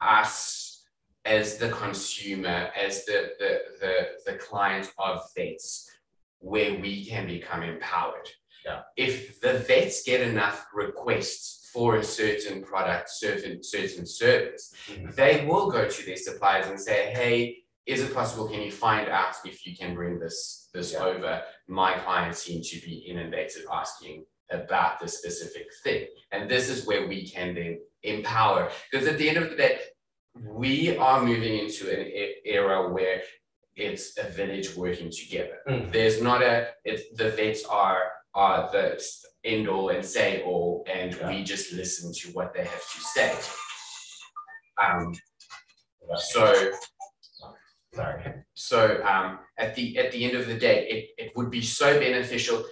us 0.00 0.82
as 1.24 1.58
the 1.58 1.68
consumer, 1.70 2.70
as 2.76 3.04
the 3.04 3.30
the 3.38 3.60
the 3.80 4.06
the 4.32 4.38
client 4.38 4.92
of 4.98 5.20
vets, 5.36 5.90
where 6.38 6.78
we 6.78 7.04
can 7.04 7.26
become 7.26 7.62
empowered. 7.62 8.28
Yeah. 8.64 8.82
If 8.96 9.40
the 9.40 9.54
vets 9.54 10.02
get 10.02 10.20
enough 10.20 10.66
requests 10.74 11.68
for 11.72 11.96
a 11.96 12.04
certain 12.04 12.62
product, 12.62 13.08
certain 13.10 13.62
certain 13.62 14.06
service, 14.06 14.72
Mhm. 14.88 15.14
they 15.14 15.44
will 15.44 15.70
go 15.70 15.88
to 15.88 16.06
their 16.06 16.16
suppliers 16.16 16.66
and 16.66 16.80
say, 16.80 17.10
hey, 17.12 17.62
is 17.86 18.02
it 18.02 18.12
possible, 18.14 18.48
can 18.48 18.60
you 18.60 18.72
find 18.72 19.08
out 19.08 19.34
if 19.44 19.66
you 19.66 19.76
can 19.76 19.94
bring 19.94 20.18
this 20.18 20.68
this 20.74 20.92
Yeah. 20.92 21.04
over? 21.04 21.42
My 21.66 21.92
clients 21.98 22.42
seem 22.42 22.62
to 22.62 22.76
be 22.86 22.96
inundated 23.10 23.64
asking 23.70 24.24
about 24.50 25.00
the 25.00 25.08
specific 25.08 25.66
thing. 25.82 26.06
And 26.32 26.48
this 26.50 26.68
is 26.68 26.86
where 26.86 27.06
we 27.06 27.28
can 27.28 27.54
then 27.54 27.80
empower, 28.02 28.70
because 28.90 29.06
at 29.06 29.18
the 29.18 29.28
end 29.28 29.38
of 29.38 29.50
the 29.50 29.56
day, 29.56 29.78
we 30.34 30.96
are 30.96 31.22
moving 31.24 31.58
into 31.58 31.90
an 31.90 32.10
era 32.44 32.92
where 32.92 33.22
it's 33.76 34.16
a 34.18 34.28
village 34.28 34.74
working 34.76 35.10
together. 35.10 35.58
Mhm. 35.68 35.92
There's 35.92 36.20
not 36.22 36.42
a, 36.42 36.68
it's, 36.84 37.04
the 37.16 37.30
vets 37.30 37.64
are, 37.64 38.02
are 38.34 38.70
the 38.70 39.02
end 39.44 39.68
all 39.68 39.88
and 39.90 40.04
say 40.04 40.42
all, 40.42 40.84
and 40.92 41.14
we 41.26 41.42
just 41.44 41.72
listen 41.72 42.12
to 42.12 42.28
what 42.32 42.52
they 42.54 42.64
have 42.64 42.88
to 42.94 43.00
say. 43.00 43.34
Um, 44.82 45.14
so, 46.16 46.72
Sorry. 47.94 48.34
so 48.54 49.02
um, 49.04 49.40
at 49.56 49.74
the 49.74 49.98
at 49.98 50.12
the 50.12 50.24
end 50.24 50.36
of 50.36 50.46
the 50.46 50.54
day, 50.54 50.86
it, 50.88 51.24
it 51.26 51.32
would 51.36 51.50
be 51.50 51.62
so 51.62 51.98
beneficial. 51.98 52.64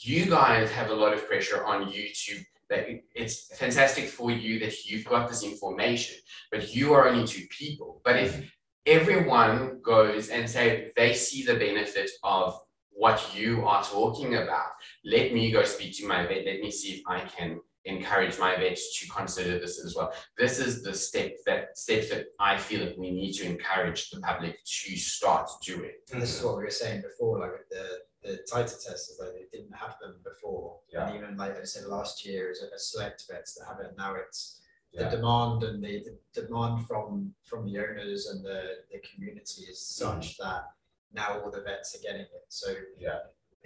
You 0.00 0.26
guys 0.26 0.70
have 0.70 0.90
a 0.90 0.94
lot 0.94 1.12
of 1.12 1.26
pressure 1.26 1.64
on 1.64 1.92
YouTube 1.92 2.44
that 2.68 2.86
it's 3.14 3.56
fantastic 3.56 4.06
for 4.06 4.30
you 4.30 4.58
that 4.60 4.86
you've 4.86 5.04
got 5.04 5.28
this 5.28 5.44
information, 5.44 6.16
but 6.50 6.74
you 6.74 6.94
are 6.94 7.08
only 7.08 7.26
two 7.26 7.46
people. 7.50 8.00
But 8.04 8.16
if 8.16 8.50
everyone 8.86 9.80
goes 9.82 10.28
and 10.28 10.48
say 10.48 10.92
they 10.96 11.12
see 11.12 11.44
the 11.44 11.54
benefit 11.54 12.10
of 12.22 12.60
what 12.96 13.36
you 13.36 13.66
are 13.66 13.84
talking 13.84 14.36
about. 14.36 14.70
Let 15.04 15.34
me 15.34 15.50
go 15.52 15.64
speak 15.64 15.96
to 15.98 16.08
my 16.08 16.26
vet. 16.26 16.46
Let 16.46 16.60
me 16.60 16.70
see 16.70 16.94
if 16.94 17.02
I 17.06 17.20
can 17.20 17.60
encourage 17.84 18.38
my 18.38 18.56
vets 18.56 18.98
to 18.98 19.08
consider 19.08 19.58
this 19.58 19.84
as 19.84 19.94
well. 19.94 20.12
This 20.36 20.58
is 20.58 20.82
the 20.82 20.94
step 20.94 21.36
that 21.46 21.76
steps 21.78 22.08
that 22.08 22.26
I 22.40 22.56
feel 22.56 22.84
that 22.84 22.98
we 22.98 23.10
need 23.10 23.34
to 23.34 23.46
encourage 23.46 24.10
the 24.10 24.20
public 24.20 24.58
to 24.64 24.96
start 24.96 25.48
doing. 25.62 25.92
And 26.12 26.20
this 26.20 26.36
is 26.36 26.44
what 26.44 26.56
we 26.56 26.64
were 26.64 26.70
saying 26.70 27.02
before, 27.02 27.38
like 27.38 27.68
the 27.70 27.98
the 28.26 28.38
titer 28.52 28.84
tests, 28.84 29.18
like 29.20 29.32
they 29.32 29.58
didn't 29.58 29.74
have 29.74 29.96
them 30.00 30.16
before. 30.24 30.78
Yeah. 30.92 31.06
And 31.06 31.16
even 31.16 31.36
like 31.36 31.58
I 31.58 31.64
said 31.64 31.86
last 31.86 32.26
year, 32.26 32.50
is 32.50 32.62
a 32.62 32.78
select 32.78 33.24
vets 33.30 33.54
that 33.54 33.66
have 33.66 33.80
it. 33.80 33.94
Now 33.96 34.14
it's 34.14 34.60
the 34.92 35.04
demand 35.04 35.62
and 35.62 35.82
the, 35.82 36.04
the 36.34 36.42
demand 36.42 36.86
from 36.86 37.34
from 37.44 37.66
the 37.66 37.78
owners 37.78 38.28
and 38.28 38.44
the, 38.44 38.62
the 38.90 39.00
community 39.00 39.62
is 39.64 39.80
such 39.80 40.34
mm. 40.34 40.36
that 40.38 40.64
now 41.12 41.40
all 41.40 41.50
the 41.50 41.60
vets 41.60 41.94
are 41.94 42.02
getting 42.02 42.22
it. 42.22 42.46
So 42.48 42.74
Yeah. 42.98 43.18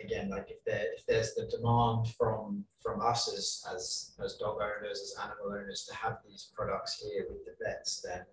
again, 0.03 0.29
like 0.31 0.51
if 0.51 0.65
there 0.65 0.87
if 0.97 1.07
there's 1.07 1.35
the 1.35 1.47
demand 1.47 2.09
from 2.19 2.65
from 2.83 3.01
us 3.01 3.33
as 3.33 3.65
as 3.75 4.13
as 4.25 4.37
dog 4.37 4.59
owners, 4.61 5.01
as 5.01 5.15
animal 5.23 5.53
owners 5.59 5.85
to 5.89 5.95
have 5.95 6.19
these 6.27 6.51
products 6.55 7.01
here 7.01 7.27
with 7.29 7.45
the 7.45 7.55
vets, 7.65 8.01
then 8.01 8.25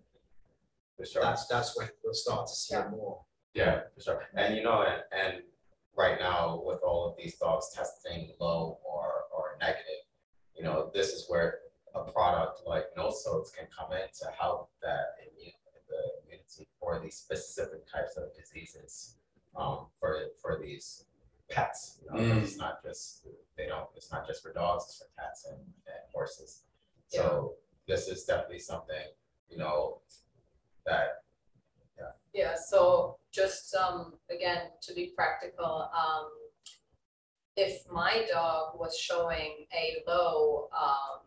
For 0.98 1.06
sure. 1.06 1.22
that's 1.22 1.46
that's 1.48 1.78
when 1.78 1.90
we'll 2.04 2.14
start 2.14 2.48
to 2.48 2.56
see 2.56 2.76
it 2.76 2.90
more. 2.90 3.22
Yeah, 3.54 3.82
for 3.94 4.02
sure. 4.02 4.24
And 4.34 4.56
you 4.56 4.64
know, 4.64 4.84
and, 4.84 5.04
and 5.12 5.44
right 5.98 6.20
now 6.20 6.62
with 6.64 6.80
all 6.84 7.10
of 7.10 7.18
these 7.18 7.36
dogs 7.38 7.70
testing 7.74 8.32
low 8.40 8.80
or, 8.86 9.24
or 9.36 9.58
negative, 9.60 10.06
you 10.56 10.64
know, 10.64 10.92
this 10.94 11.10
is 11.10 11.26
where 11.28 11.60
a 11.96 12.04
product 12.12 12.62
like 12.68 12.86
nosodes 12.98 13.54
can 13.56 13.68
come 13.78 13.92
in 13.94 14.08
to 14.20 14.26
help 14.40 14.70
that 14.82 15.16
immune, 15.22 15.54
the 15.90 16.26
immunity 16.28 16.68
for 16.80 17.00
these 17.00 17.16
specific 17.16 17.90
types 17.92 18.16
of 18.18 18.26
diseases. 18.36 19.16
Um, 19.56 19.88
for, 20.00 20.20
for 20.40 20.60
these 20.64 21.06
pets, 21.50 21.98
you 22.04 22.12
know, 22.12 22.22
Mm. 22.22 22.44
it's 22.44 22.58
not 22.58 22.84
just, 22.84 23.26
they 23.58 23.66
don't, 23.66 23.90
it's 23.96 24.12
not 24.12 24.28
just 24.28 24.44
for 24.44 24.54
dogs, 24.54 24.84
it's 24.88 25.00
for 25.00 25.08
cats 25.20 25.46
and, 25.50 25.58
and 25.58 26.04
horses. 26.14 26.62
So 27.08 27.54
this 27.88 28.08
is 28.08 28.24
definitely 28.26 28.60
something, 28.60 29.02
you 29.50 29.58
know, 29.58 30.02
that, 30.86 31.24
Yeah, 32.34 32.56
so 32.56 33.18
just 33.32 33.74
um 33.76 34.14
again, 34.30 34.70
to 34.82 34.94
be 34.94 35.14
practical, 35.16 35.90
um 35.96 36.30
if 37.56 37.82
my 37.92 38.26
dog 38.32 38.80
was 38.80 38.96
showing 38.98 39.66
a 39.74 40.04
low 40.08 40.70
um 40.78 41.20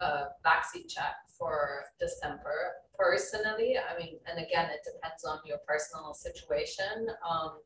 uh 0.00 0.24
Vaccicheck 0.44 1.16
for 1.38 1.84
distemper, 2.00 2.72
personally, 2.98 3.76
I 3.78 3.98
mean, 3.98 4.18
and 4.30 4.38
again, 4.44 4.70
it 4.70 4.80
depends 4.84 5.24
on 5.24 5.38
your 5.44 5.58
personal 5.66 6.14
situation. 6.14 7.08
Um 7.28 7.60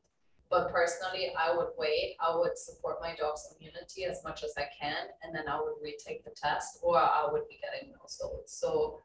but 0.51 0.73
personally, 0.73 1.31
I 1.39 1.55
would 1.55 1.69
wait, 1.77 2.17
I 2.21 2.35
would 2.35 2.57
support 2.57 3.01
my 3.03 3.15
dog's 3.15 3.55
immunity 3.61 4.07
as 4.07 4.25
much 4.25 4.43
as 4.43 4.55
I 4.57 4.65
can, 4.81 5.09
and 5.23 5.35
then 5.35 5.47
I 5.47 5.61
would 5.61 5.75
retake 5.83 6.25
the 6.25 6.31
test, 6.31 6.79
or 6.83 6.97
I 6.97 7.29
would 7.31 7.47
be 7.49 7.61
getting 7.61 7.91
no 7.91 7.99
results. 8.03 8.55
So 8.59 9.01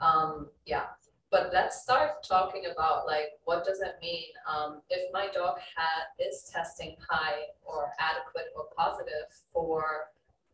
um 0.00 0.48
yeah, 0.66 0.86
but 1.30 1.50
let's 1.52 1.82
start 1.82 2.22
talking 2.26 2.64
about 2.72 3.06
like, 3.06 3.38
what 3.44 3.64
does 3.64 3.80
it 3.80 3.96
mean, 4.00 4.28
um, 4.48 4.80
if 4.90 5.12
my 5.12 5.28
dog 5.32 5.56
is 6.18 6.50
testing 6.52 6.96
high 7.08 7.42
or 7.64 7.92
adequate 7.98 8.46
or 8.56 8.66
positive 8.76 9.28
for 9.52 10.06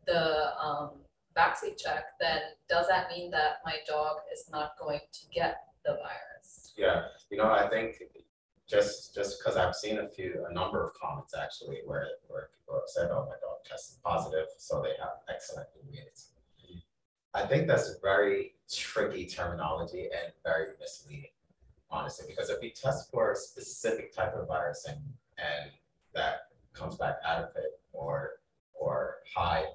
the, 0.05 0.57
um, 0.59 0.91
Vaccicheck, 1.35 2.03
then 2.19 2.39
does 2.69 2.87
that 2.87 3.09
mean 3.09 3.29
that 3.31 3.57
my 3.65 3.75
dog 3.85 4.17
is 4.31 4.49
not 4.51 4.71
going 4.79 5.01
to 5.11 5.19
get 5.33 5.63
the 5.83 5.93
virus? 5.93 6.73
Yeah, 6.77 7.07
you 7.29 7.37
know, 7.37 7.51
I 7.51 7.67
think 7.67 8.01
just 8.67 9.13
just 9.13 9.39
because 9.39 9.57
I've 9.57 9.75
seen 9.75 9.99
a 9.99 10.07
few, 10.07 10.45
a 10.49 10.53
number 10.53 10.83
of 10.83 10.93
comments 10.93 11.33
actually 11.35 11.81
where 11.85 12.07
where 12.27 12.49
people 12.57 12.75
have 12.75 12.87
said, 12.87 13.09
"Oh, 13.11 13.25
my 13.25 13.35
dog 13.41 13.63
tested 13.65 14.01
positive, 14.03 14.47
so 14.57 14.81
they 14.81 14.93
have 14.99 15.19
excellent 15.29 15.67
immunity." 15.83 16.34
I 17.35 17.45
think 17.45 17.67
that's 17.67 17.99
very 18.01 18.53
tricky 18.73 19.25
terminology 19.25 20.03
and 20.03 20.31
very 20.45 20.69
misleading, 20.79 21.31
honestly, 21.91 22.25
because 22.29 22.49
if 22.49 22.63
you 22.63 22.69
test 22.69 23.11
for 23.11 23.33
a 23.33 23.35
specific 23.35 24.15
type 24.15 24.33
of 24.35 24.47
virus 24.47 24.85
and 24.87 24.97
and 25.37 25.71
that 26.13 26.47
comes 26.71 26.95
back 26.95 27.17
adequate 27.27 27.81
or 27.91 28.39
or 28.73 29.15
high 29.35 29.65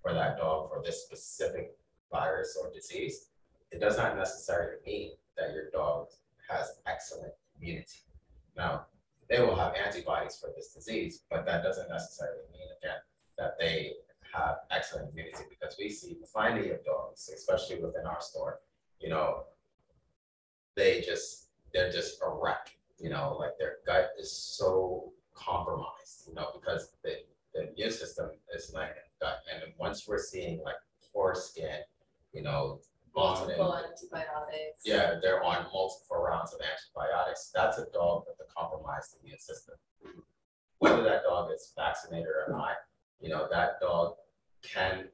for 0.00 0.14
that 0.14 0.38
dog 0.38 0.70
for 0.70 0.80
this 0.84 1.02
specific 1.02 1.76
virus 2.12 2.56
or 2.60 2.70
disease, 2.72 3.26
it 3.72 3.80
does 3.80 3.98
not 3.98 4.16
necessarily 4.16 4.76
mean 4.86 5.10
that 5.36 5.52
your 5.52 5.70
dog 5.70 6.06
has 6.48 6.78
excellent 6.86 7.32
immunity. 7.60 7.98
Now, 8.56 8.86
they 9.28 9.40
will 9.40 9.56
have 9.56 9.74
antibodies 9.74 10.38
for 10.40 10.50
this 10.56 10.72
disease, 10.72 11.22
but 11.28 11.44
that 11.46 11.64
doesn't 11.64 11.90
necessarily 11.90 12.44
mean 12.52 12.68
again 12.80 12.98
that 13.38 13.58
they 13.58 13.94
have 14.32 14.56
excellent 14.70 15.10
immunity 15.12 15.44
because 15.48 15.76
we 15.78 15.88
see 15.90 16.16
plenty 16.32 16.70
of 16.70 16.84
dogs, 16.84 17.30
especially 17.34 17.82
within 17.82 18.06
our 18.06 18.20
store, 18.20 18.60
you 19.00 19.08
know, 19.08 19.44
they 20.76 21.00
just 21.00 21.48
they're 21.72 21.90
just 21.92 22.20
a 22.24 22.30
wreck, 22.30 22.76
you 22.98 23.10
know, 23.10 23.36
like 23.38 23.52
their 23.58 23.76
gut 23.86 24.10
is 24.18 24.32
so 24.32 25.12
compromised, 25.34 26.24
you 26.26 26.34
know, 26.34 26.48
because 26.54 26.92
the, 27.02 27.16
the 27.54 27.70
immune 27.70 27.90
system 27.90 28.30
is 28.54 28.72
like 28.74 28.90
a 28.90 29.24
gut. 29.24 29.38
And 29.52 29.72
once 29.78 30.06
we're 30.08 30.18
seeing 30.18 30.62
like 30.64 30.76
poor 31.12 31.34
skin, 31.34 31.80
you 32.32 32.42
know, 32.42 32.80
Multiple 33.14 33.74
antibiotics. 33.76 34.82
yeah, 34.84 35.14
they're 35.20 35.42
on 35.42 35.66
multiple 35.72 36.22
rounds 36.22 36.54
of 36.54 36.60
antibiotics. 36.60 37.50
That's 37.52 37.78
a 37.78 37.86
dog 37.92 38.24
with 38.28 38.36
a 38.38 38.52
compromised 38.52 39.16
immune 39.20 39.40
system. 39.40 39.74
Mm-hmm. 40.06 40.20
Whether 40.78 41.02
that 41.02 41.24
dog 41.24 41.50
is 41.52 41.72
vaccinated 41.76 42.28
or 42.28 42.46
not, 42.52 42.76
you 43.20 43.28
know, 43.28 43.48
that 43.50 43.80
dog 43.80 44.14
can 44.62 45.08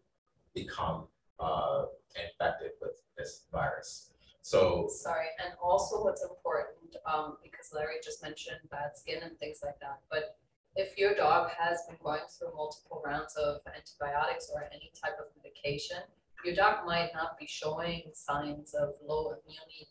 become 0.55 1.05
uh, 1.41 1.85
infected 2.17 2.73
with 2.81 3.03
this 3.17 3.43
virus. 3.53 4.11
So, 4.43 4.89
Sorry, 4.91 5.29
and 5.43 5.55
also 5.63 6.05
what's 6.05 6.23
important, 6.23 6.97
um, 7.07 7.39
because 7.43 7.73
Larry 7.75 7.97
just 8.05 8.23
mentioned 8.23 8.59
bad 8.71 8.95
skin 8.95 9.23
and 9.23 9.39
things 9.39 9.61
like 9.65 9.81
that, 9.81 10.01
but 10.11 10.37
if 10.77 10.99
your 10.99 11.15
dog 11.15 11.51
has 11.57 11.79
been 11.89 11.97
going 12.03 12.23
through 12.29 12.53
multiple 12.55 13.01
rounds 13.05 13.37
of 13.37 13.61
antibiotics 13.67 14.51
or 14.53 14.65
any 14.73 14.91
type 15.01 15.17
of 15.19 15.27
medication, 15.37 15.99
your 16.45 16.55
dog 16.55 16.85
might 16.85 17.11
not 17.15 17.39
be 17.39 17.47
showing 17.47 18.03
signs 18.13 18.75
of 18.75 18.95
low 19.07 19.35
immunity, 19.47 19.89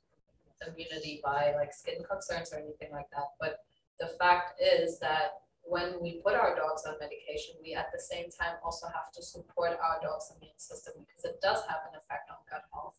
immunity 0.67 1.19
by 1.23 1.54
like 1.56 1.73
skin 1.73 2.04
concerns 2.10 2.54
or 2.54 2.60
anything 2.60 2.91
like 2.91 3.10
that, 3.12 3.34
but 3.39 3.65
the 3.99 4.08
fact 4.19 4.62
is 4.62 4.99
that 4.99 5.43
when 5.63 6.02
we 6.02 6.21
put 6.23 6.34
our 6.34 6.56
dogs 6.56 6.84
on 6.88 6.95
medication, 6.99 7.56
we 7.62 7.73
at 7.73 7.91
the 7.93 7.99
same 7.99 8.30
time 8.30 8.56
also 8.63 8.88
have 8.88 9.12
to 9.13 9.21
support 9.23 9.71
our 9.82 9.99
dog's 10.02 10.32
immune 10.38 10.58
system 10.58 10.93
because 10.99 11.23
it 11.26 11.39
does 11.41 11.62
have 11.67 11.80
an 11.91 11.97
effect 11.97 12.30
on 12.30 12.38
gut 12.49 12.63
health. 12.73 12.97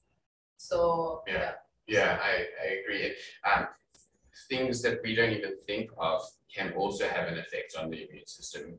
So, 0.57 1.23
Yeah. 1.27 1.35
yeah, 1.35 1.53
Yeah, 1.87 2.19
I, 2.23 2.47
I 2.63 2.67
agree. 2.81 3.15
Um, 3.45 3.69
things 4.49 4.83
that 4.83 5.01
we 5.03 5.15
don't 5.15 5.33
even 5.33 5.57
think 5.67 5.91
of 5.99 6.23
can 6.55 6.73
also 6.73 7.07
have 7.09 7.29
an 7.29 7.39
effect 7.39 7.77
on 7.79 7.91
the 7.91 8.09
immune 8.09 8.27
system. 8.27 8.79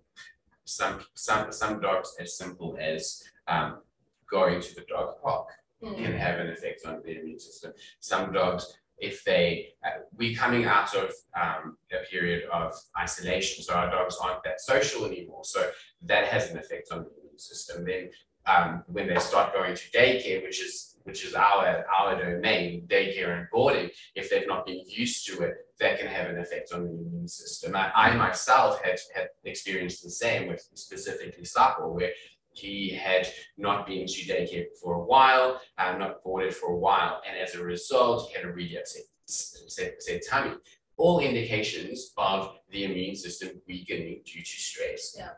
Some, 0.65 1.05
some, 1.13 1.51
some 1.51 1.79
dogs 1.79 2.15
as 2.19 2.37
simple 2.37 2.75
as, 2.79 3.23
um, 3.47 3.81
going 4.29 4.59
to 4.61 4.75
the 4.75 4.81
dog 4.89 5.21
park 5.21 5.47
Mm. 5.83 5.97
can 5.97 6.13
have 6.13 6.39
an 6.39 6.47
effect 6.47 6.85
on 6.85 7.01
the 7.03 7.19
immune 7.19 7.37
system. 7.37 7.73
Some 7.99 8.31
dogs, 8.31 8.77
if 8.97 9.23
they, 9.23 9.69
uh, 9.85 9.99
we 10.15 10.35
coming 10.35 10.65
out 10.65 10.93
of, 10.95 11.11
um, 11.39 11.77
a 11.91 12.05
period 12.09 12.43
of 12.51 12.73
isolation, 12.97 13.63
so 13.63 13.73
our 13.73 13.89
dogs 13.89 14.17
aren't 14.21 14.43
that 14.43 14.61
social 14.61 15.05
anymore, 15.05 15.43
so 15.43 15.69
that 16.01 16.27
has 16.27 16.49
an 16.51 16.57
effect 16.57 16.89
on 16.91 16.99
the 16.99 17.09
immune 17.09 17.39
system. 17.39 17.85
Then, 17.85 18.09
um, 18.47 18.83
when 18.87 19.07
they 19.07 19.17
start 19.19 19.53
going 19.53 19.75
to 19.75 19.91
daycare, 19.91 20.43
which 20.43 20.63
is, 20.63 20.97
which 21.03 21.25
is 21.25 21.33
our, 21.33 21.83
our 21.99 22.23
domain, 22.23 22.87
daycare 22.87 23.37
and 23.37 23.47
boarding, 23.51 23.89
if 24.15 24.29
they've 24.29 24.47
not 24.47 24.65
been 24.65 24.83
used 24.87 25.25
to 25.27 25.41
it, 25.41 25.55
that 25.79 25.99
can 25.99 26.07
have 26.07 26.29
an 26.29 26.39
effect 26.39 26.71
on 26.73 26.83
the 26.83 26.89
immune 26.89 27.27
system. 27.27 27.75
I, 27.75 27.91
I 27.93 28.15
myself 28.15 28.81
had, 28.83 28.99
had 29.13 29.27
experienced 29.43 30.03
the 30.03 30.09
same 30.09 30.47
with 30.47 30.61
specifically 30.73 31.43
Sapo, 31.43 31.91
where 31.91 32.11
he 32.55 32.89
had 32.89 33.27
not 33.57 33.85
been 33.85 34.07
to 34.07 34.21
daycare 34.25 34.65
for 34.81 34.95
a 34.95 35.03
while, 35.03 35.61
uh, 35.77 35.97
not 35.97 36.23
boarded 36.23 36.55
for 36.55 36.71
a 36.71 36.77
while, 36.77 37.21
and 37.27 37.37
as 37.37 37.55
a 37.55 37.63
result, 37.63 38.29
he 38.29 38.35
had 38.35 38.45
a 38.45 38.51
really 38.51 38.77
upset, 38.77 39.03
upset, 39.23 39.93
upset 39.95 40.21
tummy. 40.29 40.55
All 40.97 41.19
indications 41.19 42.13
of 42.17 42.57
the 42.69 42.85
immune 42.85 43.15
system 43.15 43.61
weakening 43.67 44.21
due 44.25 44.41
to 44.41 44.45
stress. 44.45 45.15
Yeah. 45.17 45.31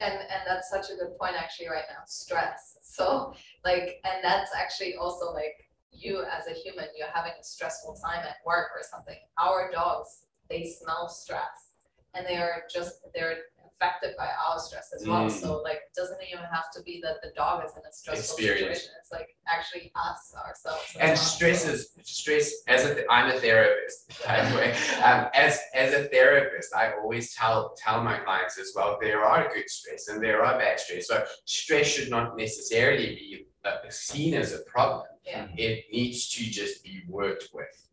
And 0.00 0.12
and 0.14 0.42
that's 0.46 0.70
such 0.70 0.90
a 0.90 0.96
good 0.96 1.18
point 1.18 1.34
actually 1.38 1.68
right 1.68 1.84
now, 1.88 2.02
stress. 2.06 2.78
So 2.82 3.34
like, 3.64 4.00
and 4.04 4.22
that's 4.22 4.50
actually 4.54 4.96
also 4.96 5.32
like 5.32 5.68
you 5.90 6.24
as 6.24 6.46
a 6.46 6.58
human, 6.58 6.86
you're 6.96 7.08
having 7.12 7.32
a 7.38 7.44
stressful 7.44 7.98
time 8.04 8.24
at 8.24 8.36
work 8.44 8.68
or 8.74 8.82
something. 8.82 9.16
Our 9.38 9.70
dogs, 9.70 10.24
they 10.48 10.64
smell 10.64 11.08
stress 11.08 11.72
and 12.14 12.26
they 12.26 12.36
are 12.36 12.62
just, 12.72 13.00
they're 13.14 13.36
affected 13.80 14.16
by 14.16 14.28
our 14.46 14.58
stress 14.58 14.92
as 14.94 15.06
well, 15.06 15.26
Mm. 15.26 15.30
so 15.30 15.58
like, 15.62 15.76
it 15.76 15.94
doesn't 15.94 16.18
even 16.32 16.44
have 16.52 16.70
to 16.72 16.82
be 16.82 17.00
that 17.02 17.20
the 17.22 17.30
dog 17.36 17.64
is 17.64 17.72
in 17.76 17.82
a 17.84 17.92
stressful 17.92 18.36
Experience. 18.36 18.78
situation, 18.78 18.94
it's 19.00 19.12
like 19.12 19.36
actually 19.46 19.92
us 19.94 20.34
ourselves 20.34 20.96
And 20.98 21.08
well, 21.10 21.16
stress 21.16 21.66
is 21.68 21.90
stress 22.02 22.50
as 22.68 22.84
a 22.86 22.94
th- 22.94 23.06
I'm 23.10 23.30
a 23.30 23.38
therapist 23.38 24.24
by 24.26 24.48
the 24.48 24.56
way. 24.56 24.72
Um, 25.02 25.28
as 25.34 25.60
as 25.74 25.92
a 25.94 26.04
therapist, 26.08 26.74
I 26.74 26.92
always 26.94 27.34
tell 27.34 27.74
tell 27.76 28.02
my 28.02 28.18
clients 28.20 28.58
as 28.58 28.72
well 28.74 28.98
there 29.00 29.22
are 29.24 29.52
good 29.52 29.68
stress 29.68 30.08
and 30.08 30.22
there 30.22 30.42
are 30.44 30.58
bad 30.58 30.80
stress. 30.80 31.06
So 31.08 31.24
stress 31.44 31.86
should 31.86 32.10
not 32.10 32.36
necessarily 32.36 33.08
be 33.16 33.46
uh, 33.64 33.76
seen 33.90 34.34
as 34.34 34.52
a 34.54 34.60
problem. 34.60 35.06
Yeah. 35.24 35.48
It 35.56 35.84
needs 35.92 36.28
to 36.30 36.42
just 36.44 36.82
be 36.84 37.02
worked 37.08 37.48
with. 37.52 37.88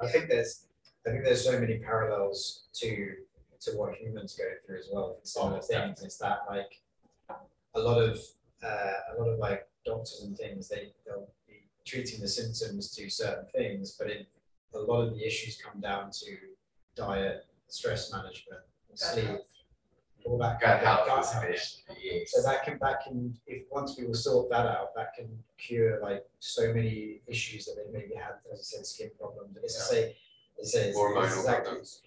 I 0.00 0.06
think 0.08 0.28
there's, 0.28 0.66
I 1.06 1.10
think 1.10 1.24
there's 1.24 1.44
so 1.44 1.58
many 1.58 1.78
parallels 1.78 2.64
to, 2.74 3.14
to 3.60 3.72
what 3.72 3.94
humans 3.94 4.36
go 4.36 4.44
through 4.64 4.78
as 4.78 4.88
well, 4.92 5.18
similar 5.22 5.60
things, 5.60 6.02
is 6.02 6.18
that 6.18 6.40
like, 6.48 6.80
a 7.74 7.80
lot 7.80 8.00
of, 8.00 8.18
uh, 8.62 8.92
a 9.16 9.20
lot 9.20 9.28
of 9.28 9.38
like 9.38 9.68
doctors 9.84 10.22
and 10.24 10.36
things, 10.36 10.68
they, 10.68 10.92
they'll 11.06 11.28
be 11.46 11.64
treating 11.84 12.20
the 12.20 12.28
symptoms 12.28 12.90
to 12.96 13.08
certain 13.10 13.46
things, 13.54 13.92
but 13.98 14.08
it, 14.08 14.26
a 14.74 14.78
lot 14.78 15.02
of 15.02 15.14
the 15.14 15.24
issues 15.26 15.60
come 15.60 15.80
down 15.80 16.10
to 16.10 16.36
diet, 16.94 17.46
stress 17.68 18.12
management, 18.12 18.60
sleep, 18.94 19.38
all 20.24 20.38
that. 20.38 20.60
Gut 20.60 20.80
kind 20.80 20.80
of- 20.80 20.86
health 20.86 21.06
gut 21.06 21.24
is 21.24 21.30
health. 21.32 21.46
big. 21.88 21.96
Yes. 22.02 22.32
So 22.32 22.42
that 22.42 22.64
can, 22.64 22.78
that 22.80 23.02
can, 23.04 23.34
if, 23.46 23.62
once 23.70 23.96
we 23.98 24.06
will 24.06 24.14
sort 24.14 24.50
that 24.50 24.66
out, 24.66 24.94
that 24.96 25.14
can 25.14 25.26
cure 25.56 26.00
like 26.02 26.24
so 26.38 26.72
many 26.74 27.20
issues 27.26 27.64
that 27.66 27.76
they 27.76 27.90
maybe 27.98 28.14
had, 28.14 28.34
as 28.52 28.60
I 28.60 28.62
said, 28.62 28.86
skin 28.86 29.10
problems, 29.18 29.56
and 29.56 29.64
it's 29.64 29.74
to 29.74 29.80
say, 29.82 30.16
it's, 30.58 30.74
it's 30.74 30.96
Hormonal 30.96 31.24
exactly, 31.24 31.62
problems. 31.64 32.02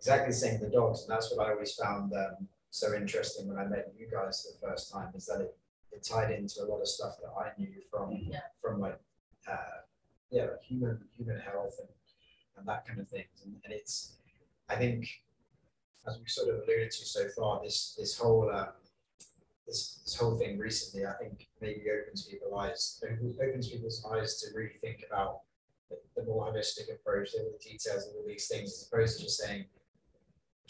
Exactly 0.00 0.30
the 0.32 0.36
same 0.44 0.54
with 0.60 0.70
the 0.70 0.76
dogs, 0.76 1.02
and 1.02 1.10
that's 1.10 1.30
what 1.30 1.46
I 1.46 1.52
always 1.52 1.74
found 1.74 2.12
um 2.14 2.48
so 2.70 2.94
interesting 2.94 3.48
when 3.48 3.58
I 3.58 3.66
met 3.66 3.92
you 3.98 4.06
guys 4.10 4.34
for 4.42 4.50
the 4.54 4.60
first 4.72 4.92
time, 4.92 5.08
is 5.14 5.26
that 5.26 5.40
it 5.40 5.52
it 5.92 6.02
tied 6.02 6.30
into 6.30 6.62
a 6.62 6.66
lot 6.66 6.80
of 6.80 6.88
stuff 6.88 7.14
that 7.22 7.32
I 7.44 7.50
knew 7.58 7.74
from 7.90 8.06
Yeah. 8.34 8.40
from 8.62 8.80
like 8.80 8.98
uh 9.48 9.78
yeah, 10.30 10.44
like 10.52 10.62
human 10.62 10.96
human 11.16 11.38
health 11.40 11.76
and 11.80 11.88
and 12.56 12.66
that 12.68 12.86
kind 12.86 13.00
of 13.00 13.08
things, 13.08 13.34
and 13.44 13.52
and 13.64 13.72
it's, 13.72 14.16
I 14.68 14.76
think, 14.76 15.00
as 16.06 16.18
we've 16.18 16.28
sort 16.28 16.48
of 16.50 16.56
alluded 16.62 16.90
to 16.92 17.04
so 17.16 17.22
far, 17.36 17.60
this 17.62 17.94
this 17.98 18.16
whole 18.18 18.50
um 18.50 18.68
this 19.66 20.00
this 20.04 20.14
whole 20.16 20.36
thing 20.38 20.58
recently, 20.58 21.06
I 21.06 21.14
think 21.20 21.48
maybe 21.60 21.82
opens 21.90 22.24
people's 22.24 22.54
eyes, 22.62 23.02
opens 23.46 23.68
people's 23.68 24.04
eyes 24.12 24.40
to 24.40 24.46
really 24.56 24.78
think 24.80 25.04
about 25.10 25.40
the, 25.88 25.96
the 26.16 26.24
more 26.24 26.46
holistic 26.52 26.86
approach, 26.94 27.32
the 27.32 27.52
details 27.62 28.06
of 28.08 28.14
all 28.16 28.24
these 28.26 28.46
things, 28.48 28.68
as 28.72 28.88
opposed 28.90 29.18
to 29.18 29.24
just 29.24 29.38
saying, 29.38 29.64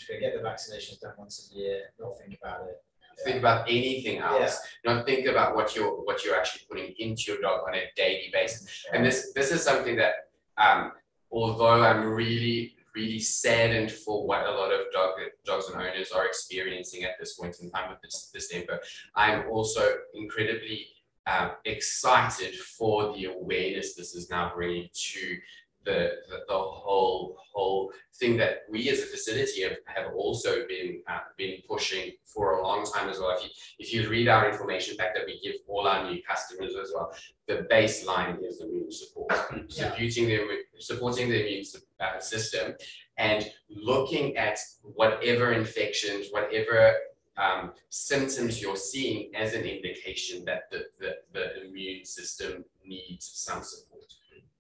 just 0.00 0.08
gonna 0.08 0.20
get 0.20 0.34
the 0.34 0.48
vaccinations 0.48 1.00
done 1.00 1.12
once 1.18 1.50
a 1.52 1.58
year, 1.58 1.82
not 1.98 2.18
think 2.18 2.38
about 2.40 2.62
it. 2.62 2.82
Think 3.24 3.38
about 3.38 3.68
anything 3.68 4.18
else. 4.18 4.60
Not 4.84 5.04
think 5.04 5.26
about 5.26 5.54
what 5.54 5.76
you're 5.76 5.90
what 6.04 6.24
you're 6.24 6.36
actually 6.36 6.62
putting 6.70 6.94
into 6.98 7.32
your 7.32 7.40
dog 7.42 7.68
on 7.68 7.74
a 7.74 7.82
daily 7.94 8.30
basis. 8.32 8.86
And 8.92 9.04
this 9.04 9.32
this 9.34 9.52
is 9.52 9.62
something 9.62 9.96
that 9.96 10.14
um 10.56 10.92
although 11.30 11.82
I'm 11.82 12.06
really 12.06 12.76
really 12.94 13.18
saddened 13.18 13.92
for 13.92 14.26
what 14.26 14.46
a 14.46 14.50
lot 14.50 14.72
of 14.72 14.80
dog 14.92 15.10
dogs 15.44 15.68
and 15.68 15.76
owners 15.76 16.12
are 16.12 16.26
experiencing 16.26 17.04
at 17.04 17.18
this 17.20 17.34
point 17.34 17.56
in 17.60 17.70
time 17.70 17.90
with 17.90 18.00
this 18.00 18.30
distemper, 18.32 18.80
I'm 19.14 19.50
also 19.50 19.82
incredibly 20.14 20.86
um, 21.26 21.50
excited 21.64 22.54
for 22.56 23.14
the 23.14 23.26
awareness 23.26 23.94
this 23.94 24.14
is 24.14 24.30
now 24.30 24.52
bringing 24.54 24.88
to 24.92 25.36
the, 25.84 26.10
the 26.28 26.38
the 26.48 26.54
whole 26.54 27.38
whole 27.52 27.92
thing 28.14 28.36
that 28.36 28.62
we 28.70 28.88
as 28.90 29.00
a 29.00 29.06
facility 29.06 29.62
have, 29.62 29.76
have 29.84 30.12
also 30.14 30.66
been 30.68 31.02
uh, 31.08 31.18
been 31.36 31.56
pushing 31.68 32.12
for 32.24 32.58
a 32.58 32.62
long 32.62 32.84
time 32.84 33.08
as 33.08 33.18
well. 33.18 33.36
If 33.36 33.44
you 33.44 33.50
if 33.78 33.94
you 33.94 34.08
read 34.08 34.28
our 34.28 34.50
information 34.50 34.96
pack 34.98 35.14
that 35.14 35.24
we 35.26 35.40
give 35.40 35.56
all 35.66 35.86
our 35.86 36.10
new 36.10 36.22
customers 36.22 36.72
as 36.80 36.92
well, 36.94 37.12
the 37.46 37.66
baseline 37.70 38.38
is 38.46 38.58
the 38.58 38.66
immune 38.68 38.92
support, 38.92 39.32
supporting 39.68 40.26
the 40.26 40.38
supporting 40.78 41.28
the 41.28 41.40
immune 41.46 41.64
uh, 41.98 42.18
system, 42.20 42.74
and 43.16 43.50
looking 43.68 44.36
at 44.36 44.58
whatever 44.82 45.52
infections, 45.52 46.26
whatever 46.30 46.94
um, 47.36 47.72
symptoms 47.88 48.60
you're 48.60 48.76
seeing 48.76 49.34
as 49.34 49.54
an 49.54 49.62
indication 49.62 50.44
that 50.44 50.70
the, 50.70 50.84
the, 50.98 51.16
the 51.32 51.66
immune 51.66 52.04
system 52.04 52.64
needs 52.84 53.30
some 53.34 53.62
support. 53.62 53.89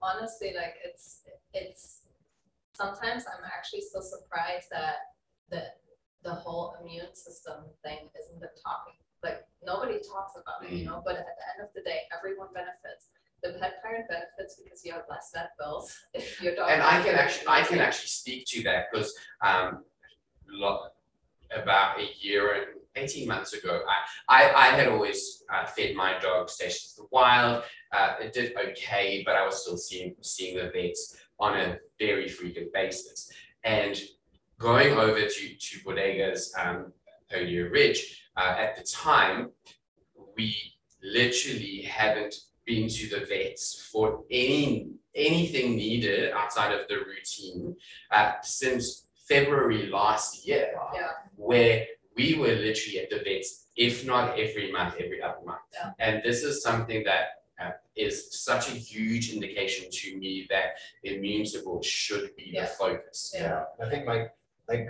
Honestly, 0.02 0.52
like 0.56 0.74
it's, 0.84 1.22
it's, 1.54 2.02
sometimes 2.72 3.24
I'm 3.26 3.44
actually 3.44 3.82
still 3.82 4.02
surprised 4.02 4.68
that 4.70 5.14
the, 5.50 5.64
the 6.22 6.34
whole 6.34 6.76
immune 6.80 7.14
system 7.14 7.64
thing 7.82 8.08
isn't 8.18 8.40
the 8.40 8.50
talking, 8.64 8.94
like, 9.22 9.44
nobody 9.64 9.98
talks 10.00 10.34
about 10.36 10.64
it, 10.64 10.72
you 10.72 10.86
know, 10.86 11.02
but 11.04 11.16
at 11.16 11.26
the 11.26 11.44
end 11.52 11.68
of 11.68 11.68
the 11.74 11.82
day, 11.82 12.00
everyone 12.16 12.48
benefits. 12.54 13.08
The 13.42 13.56
pet 13.58 13.82
parent 13.82 14.06
benefits 14.08 14.60
because 14.62 14.84
you 14.84 14.92
have 14.92 15.04
less 15.08 15.30
vet 15.34 15.52
bills 15.58 15.96
if 16.14 16.42
your 16.42 16.54
dog. 16.54 16.70
And 16.70 16.82
I 16.82 17.02
can 17.02 17.14
actually, 17.14 17.48
I 17.48 17.62
can 17.62 17.78
actually 17.78 18.08
speak 18.08 18.44
to 18.48 18.62
that 18.64 18.88
because 18.92 19.14
um 19.42 19.84
about 21.56 21.98
a 21.98 22.08
year 22.20 22.52
and 22.52 22.79
eighteen 22.96 23.28
months 23.28 23.52
ago, 23.52 23.82
I 23.88 23.98
I 24.28 24.52
I 24.54 24.66
had 24.76 24.88
always 24.88 25.42
uh 25.52 25.66
fed 25.66 25.94
my 25.96 26.18
dog 26.18 26.48
stations 26.50 26.94
of 26.98 27.04
the 27.04 27.08
wild. 27.10 27.64
Uh 27.92 28.14
it 28.20 28.32
did 28.32 28.56
okay, 28.56 29.22
but 29.24 29.36
I 29.36 29.44
was 29.44 29.62
still 29.62 29.76
seeing 29.76 30.14
seeing 30.20 30.56
the 30.56 30.70
vets 30.70 31.16
on 31.38 31.58
a 31.58 31.78
very 31.98 32.28
frequent 32.28 32.72
basis. 32.72 33.30
And 33.64 34.00
going 34.58 34.92
over 34.98 35.22
to 35.26 35.54
to 35.66 35.78
Pawdega's 35.84 36.54
um 36.58 36.92
Polio 37.32 37.70
Ridge, 37.70 38.00
uh 38.36 38.54
at 38.58 38.76
the 38.76 38.82
time, 38.84 39.50
we 40.36 40.56
literally 41.02 41.82
haven't 41.82 42.34
been 42.66 42.88
to 42.88 43.08
the 43.08 43.24
vets 43.26 43.88
for 43.90 44.24
any 44.30 44.88
anything 45.14 45.74
needed 45.76 46.32
outside 46.32 46.72
of 46.72 46.86
the 46.88 46.96
routine 46.96 47.74
uh, 48.12 48.32
since 48.42 49.08
February 49.28 49.88
last 49.88 50.46
year, 50.46 50.70
Yeah. 50.94 51.08
where 51.34 51.86
we 52.20 52.34
were 52.40 52.54
literally 52.66 52.98
at 53.02 53.08
the 53.10 53.20
vets, 53.26 53.66
if 53.76 53.94
not 54.06 54.38
every 54.38 54.70
month, 54.76 54.94
every 55.04 55.20
other 55.22 55.42
month. 55.44 55.66
Yeah. 55.72 55.92
And 56.04 56.22
this 56.26 56.42
is 56.48 56.62
something 56.62 57.00
that 57.10 57.24
uh, 57.62 57.72
is 57.96 58.14
such 58.48 58.64
a 58.68 58.72
huge 58.72 59.32
indication 59.34 59.84
to 59.90 60.06
me 60.18 60.46
that 60.50 60.68
immune 61.02 61.46
support 61.46 61.84
should 61.84 62.26
be 62.36 62.46
Yeah. 62.54 62.62
the 62.62 62.66
focus. 62.68 63.18
Yeah. 63.34 63.64
I 63.84 63.88
think 63.90 64.06
like, 64.06 64.26
like, 64.68 64.84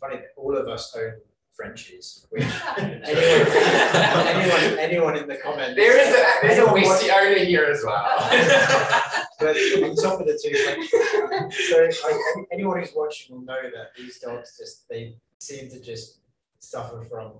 funny, 0.00 0.18
all 0.36 0.56
of 0.56 0.68
us 0.68 0.94
own 0.96 1.12
Frenchies, 1.56 2.24
which 2.30 2.44
anyone, 2.78 3.08
anyone, 4.36 4.78
anyone 4.78 5.14
in 5.20 5.26
the 5.26 5.36
comments. 5.36 5.74
There 5.74 5.96
is 6.04 6.10
a 6.14 6.22
there's 6.40 6.58
a 6.58 6.70
anyone 6.70 6.84
Westie 6.84 7.10
owner 7.18 7.44
here 7.52 7.64
as 7.64 7.82
well. 7.84 8.06
But 9.40 9.56
on 9.56 9.94
top 9.94 10.20
of 10.20 10.26
the 10.26 10.36
two, 10.42 10.54
like, 10.66 11.52
so 11.68 11.76
like 12.08 12.20
anyone 12.52 12.80
who's 12.80 12.92
watching 12.94 13.36
will 13.36 13.44
know 13.44 13.62
that 13.74 13.88
these 13.96 14.18
dogs 14.18 14.56
just 14.58 14.88
they 14.88 15.14
seem 15.38 15.68
to 15.70 15.78
just 15.80 16.18
suffer 16.58 17.02
from 17.04 17.32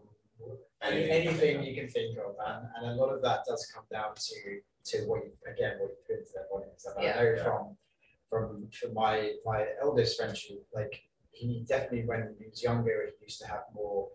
any, 0.83 1.11
anything 1.11 1.63
you 1.65 1.75
can 1.75 1.89
think 1.89 2.17
of, 2.19 2.35
and, 2.47 2.67
and 2.77 2.87
a 2.93 2.95
lot 2.95 3.13
of 3.13 3.21
that 3.23 3.41
does 3.49 3.71
come 3.75 3.85
down 3.93 4.15
to 4.15 4.61
to 4.85 5.05
what 5.07 5.25
you 5.25 5.33
again 5.53 5.77
what 5.81 5.91
you 5.91 5.97
put 6.07 6.19
into 6.21 6.31
their 6.35 6.47
body 6.51 6.67
and. 6.71 7.05
Yeah. 7.05 7.19
I 7.19 7.23
know 7.25 7.35
Yeah. 7.37 7.43
from 7.45 7.77
from 8.31 8.69
from 8.79 8.95
my 8.95 9.33
my 9.45 9.67
eldest 9.83 10.17
Frenchie, 10.19 10.61
like 10.73 11.03
he 11.33 11.65
definitely 11.69 12.05
when 12.05 12.35
he 12.39 12.47
was 12.49 12.63
younger, 12.63 13.07
he 13.19 13.25
used 13.25 13.41
to 13.41 13.47
have 13.49 13.65
more 13.75 14.09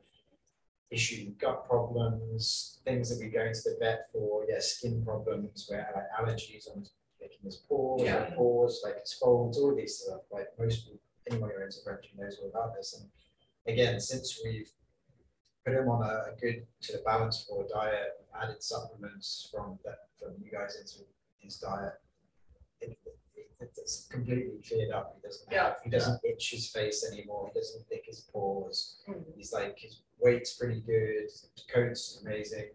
issue 0.90 1.32
gut 1.40 1.68
problems, 1.68 2.80
things 2.86 3.10
that 3.10 3.20
we 3.24 3.30
go 3.30 3.42
into 3.44 3.62
the 3.66 3.76
vet 3.80 4.06
for, 4.12 4.46
yeah, 4.48 4.60
skin 4.60 5.04
problems, 5.04 5.66
where 5.68 5.90
like 5.96 6.06
allergies 6.20 6.70
on 6.70 6.86
making 7.20 7.40
his 7.44 7.58
paws, 7.58 8.02
Yeah. 8.04 8.20
like 8.20 8.36
pores, 8.36 8.82
like 8.86 9.00
his 9.02 9.14
folds, 9.14 9.58
all 9.58 9.74
these 9.76 9.98
stuff. 10.00 10.22
Like 10.32 10.48
most 10.60 10.84
people, 10.86 11.00
anyone 11.30 11.50
who 11.56 11.64
owns 11.64 11.80
a 11.80 11.84
Frenchie 11.84 12.12
knows 12.18 12.38
all 12.42 12.50
about 12.50 12.76
this. 12.76 12.94
And 13.00 13.10
again, 13.74 14.00
since 14.00 14.40
we've 14.46 14.72
put 15.66 15.74
him 15.76 15.88
on 15.90 16.04
a 16.04 16.36
good 16.42 16.66
sort 16.82 17.00
of 17.00 17.06
balanced 17.06 17.48
for 17.48 17.66
diet, 17.68 18.26
added 18.42 18.62
supplements 18.62 19.50
from 19.54 19.80
that 19.86 20.00
from 20.20 20.34
you 20.44 20.52
guys 20.52 20.76
into 20.80 21.06
his 21.40 21.58
diet, 21.58 21.94
it, 22.82 22.98
it, 23.06 23.72
it's 23.78 24.08
completely 24.10 24.60
cleared 24.68 24.92
up. 24.92 25.16
He 25.16 25.28
doesn't 25.28 25.52
Yeah. 25.52 25.64
have, 25.66 25.78
he 25.84 25.90
doesn't 25.90 26.20
itch 26.24 26.52
his 26.52 26.70
face 26.70 27.10
anymore. 27.12 27.50
He 27.54 27.60
doesn't 27.60 27.86
lick 27.92 28.04
his 28.06 28.22
paws. 28.32 28.98
Mm. 29.08 29.24
He's 29.36 29.54
like 29.54 29.78
his 29.80 30.02
weight's 30.20 30.54
pretty 30.56 30.82
good, 30.82 31.24
his 31.24 31.50
coat's 31.74 32.22
amazing, 32.26 32.70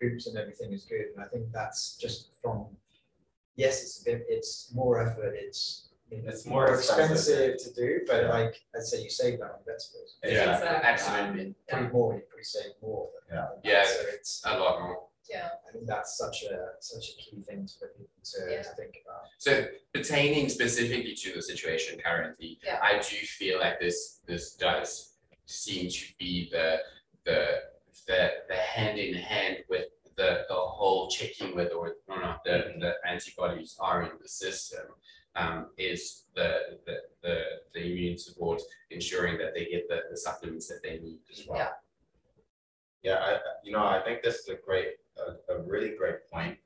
poops 0.00 0.26
and 0.26 0.36
everything 0.38 0.72
is 0.72 0.84
good. 0.84 1.06
And 1.14 1.24
I 1.24 1.28
think 1.28 1.52
that's 1.52 1.96
just 1.96 2.30
from 2.42 2.66
yes, 3.56 3.82
it's 3.82 4.00
a 4.02 4.04
bit, 4.04 4.24
it's 4.28 4.72
more 4.74 5.00
effort. 5.00 5.34
It's 5.36 5.89
It's 6.10 6.46
more 6.46 6.74
expensive. 6.74 7.58
to 7.58 7.72
do, 7.74 8.00
but 8.06 8.24
like 8.26 8.60
I'd 8.74 8.82
say 8.82 9.02
you 9.02 9.10
save 9.10 9.38
that 9.38 9.44
on 9.52 9.58
vet. 9.66 9.82
Yeah, 10.24 10.30
Exactly. 10.30 10.88
absolutely. 10.88 11.54
Probably 11.68 11.88
more, 11.88 12.14
you 12.14 12.22
probably 12.28 12.44
save 12.44 12.72
more. 12.82 13.08
than- 13.28 13.38
Yeah. 13.38 13.48
that. 13.54 13.60
Yeah. 13.64 13.84
So 13.86 14.00
it's, 14.14 14.42
A 14.44 14.58
lot 14.58 14.80
more. 14.82 15.06
Yeah, 15.28 15.48
I 15.68 15.72
think 15.72 15.86
that's 15.86 16.18
such 16.18 16.42
a 16.44 16.70
such 16.80 17.10
a 17.10 17.16
key 17.22 17.42
thing 17.42 17.68
for 17.78 17.88
people 17.88 18.08
to, 18.24 18.50
Yeah. 18.50 18.62
to 18.62 18.68
think 18.70 18.98
about. 19.04 19.22
So 19.38 19.68
pertaining 19.94 20.48
specifically 20.48 21.14
to 21.14 21.32
the 21.34 21.42
situation 21.42 22.00
currently, 22.04 22.58
Yeah. 22.64 22.80
I 22.82 22.94
do 22.98 23.16
feel 23.38 23.60
like 23.60 23.78
this 23.78 24.20
this 24.26 24.54
does 24.54 25.14
seem 25.46 25.88
to 25.90 26.04
be 26.18 26.48
the, 26.50 26.78
the, 27.24 27.62
the, 28.06 28.30
the 28.48 28.54
hand 28.56 28.98
in 28.98 29.14
hand 29.14 29.58
with 29.68 29.86
the, 30.16 30.44
the 30.48 30.54
whole 30.54 31.08
checking 31.08 31.54
whether 31.56 31.74
or 31.74 31.96
not 32.08 32.42
the, 32.44 32.72
the 32.78 32.94
antibodies 33.08 33.76
are 33.80 34.02
in 34.02 34.10
the 34.20 34.28
system. 34.28 34.86
Um, 35.36 35.66
is 35.78 36.24
the, 36.34 36.78
the, 36.86 36.96
the, 37.22 37.42
the 37.72 37.80
immune 37.92 38.18
support 38.18 38.60
ensuring 38.90 39.38
that 39.38 39.54
they 39.54 39.66
get 39.66 39.88
the, 39.88 40.00
the 40.10 40.16
supplements 40.16 40.66
that 40.68 40.82
they 40.82 40.98
need 40.98 41.18
as 41.30 41.46
well. 41.46 41.58
Yeah. 41.58 41.68
Yeah, 43.02 43.14
I, 43.24 43.34
I- 43.34 43.38
you 43.62 43.72
know, 43.72 43.84
I 43.84 44.00
think 44.04 44.22
this 44.22 44.36
is 44.40 44.48
a 44.48 44.56
great, 44.56 44.94
a, 45.16 45.54
a 45.54 45.62
really 45.62 45.96
great 45.96 46.28
point. 46.32 46.58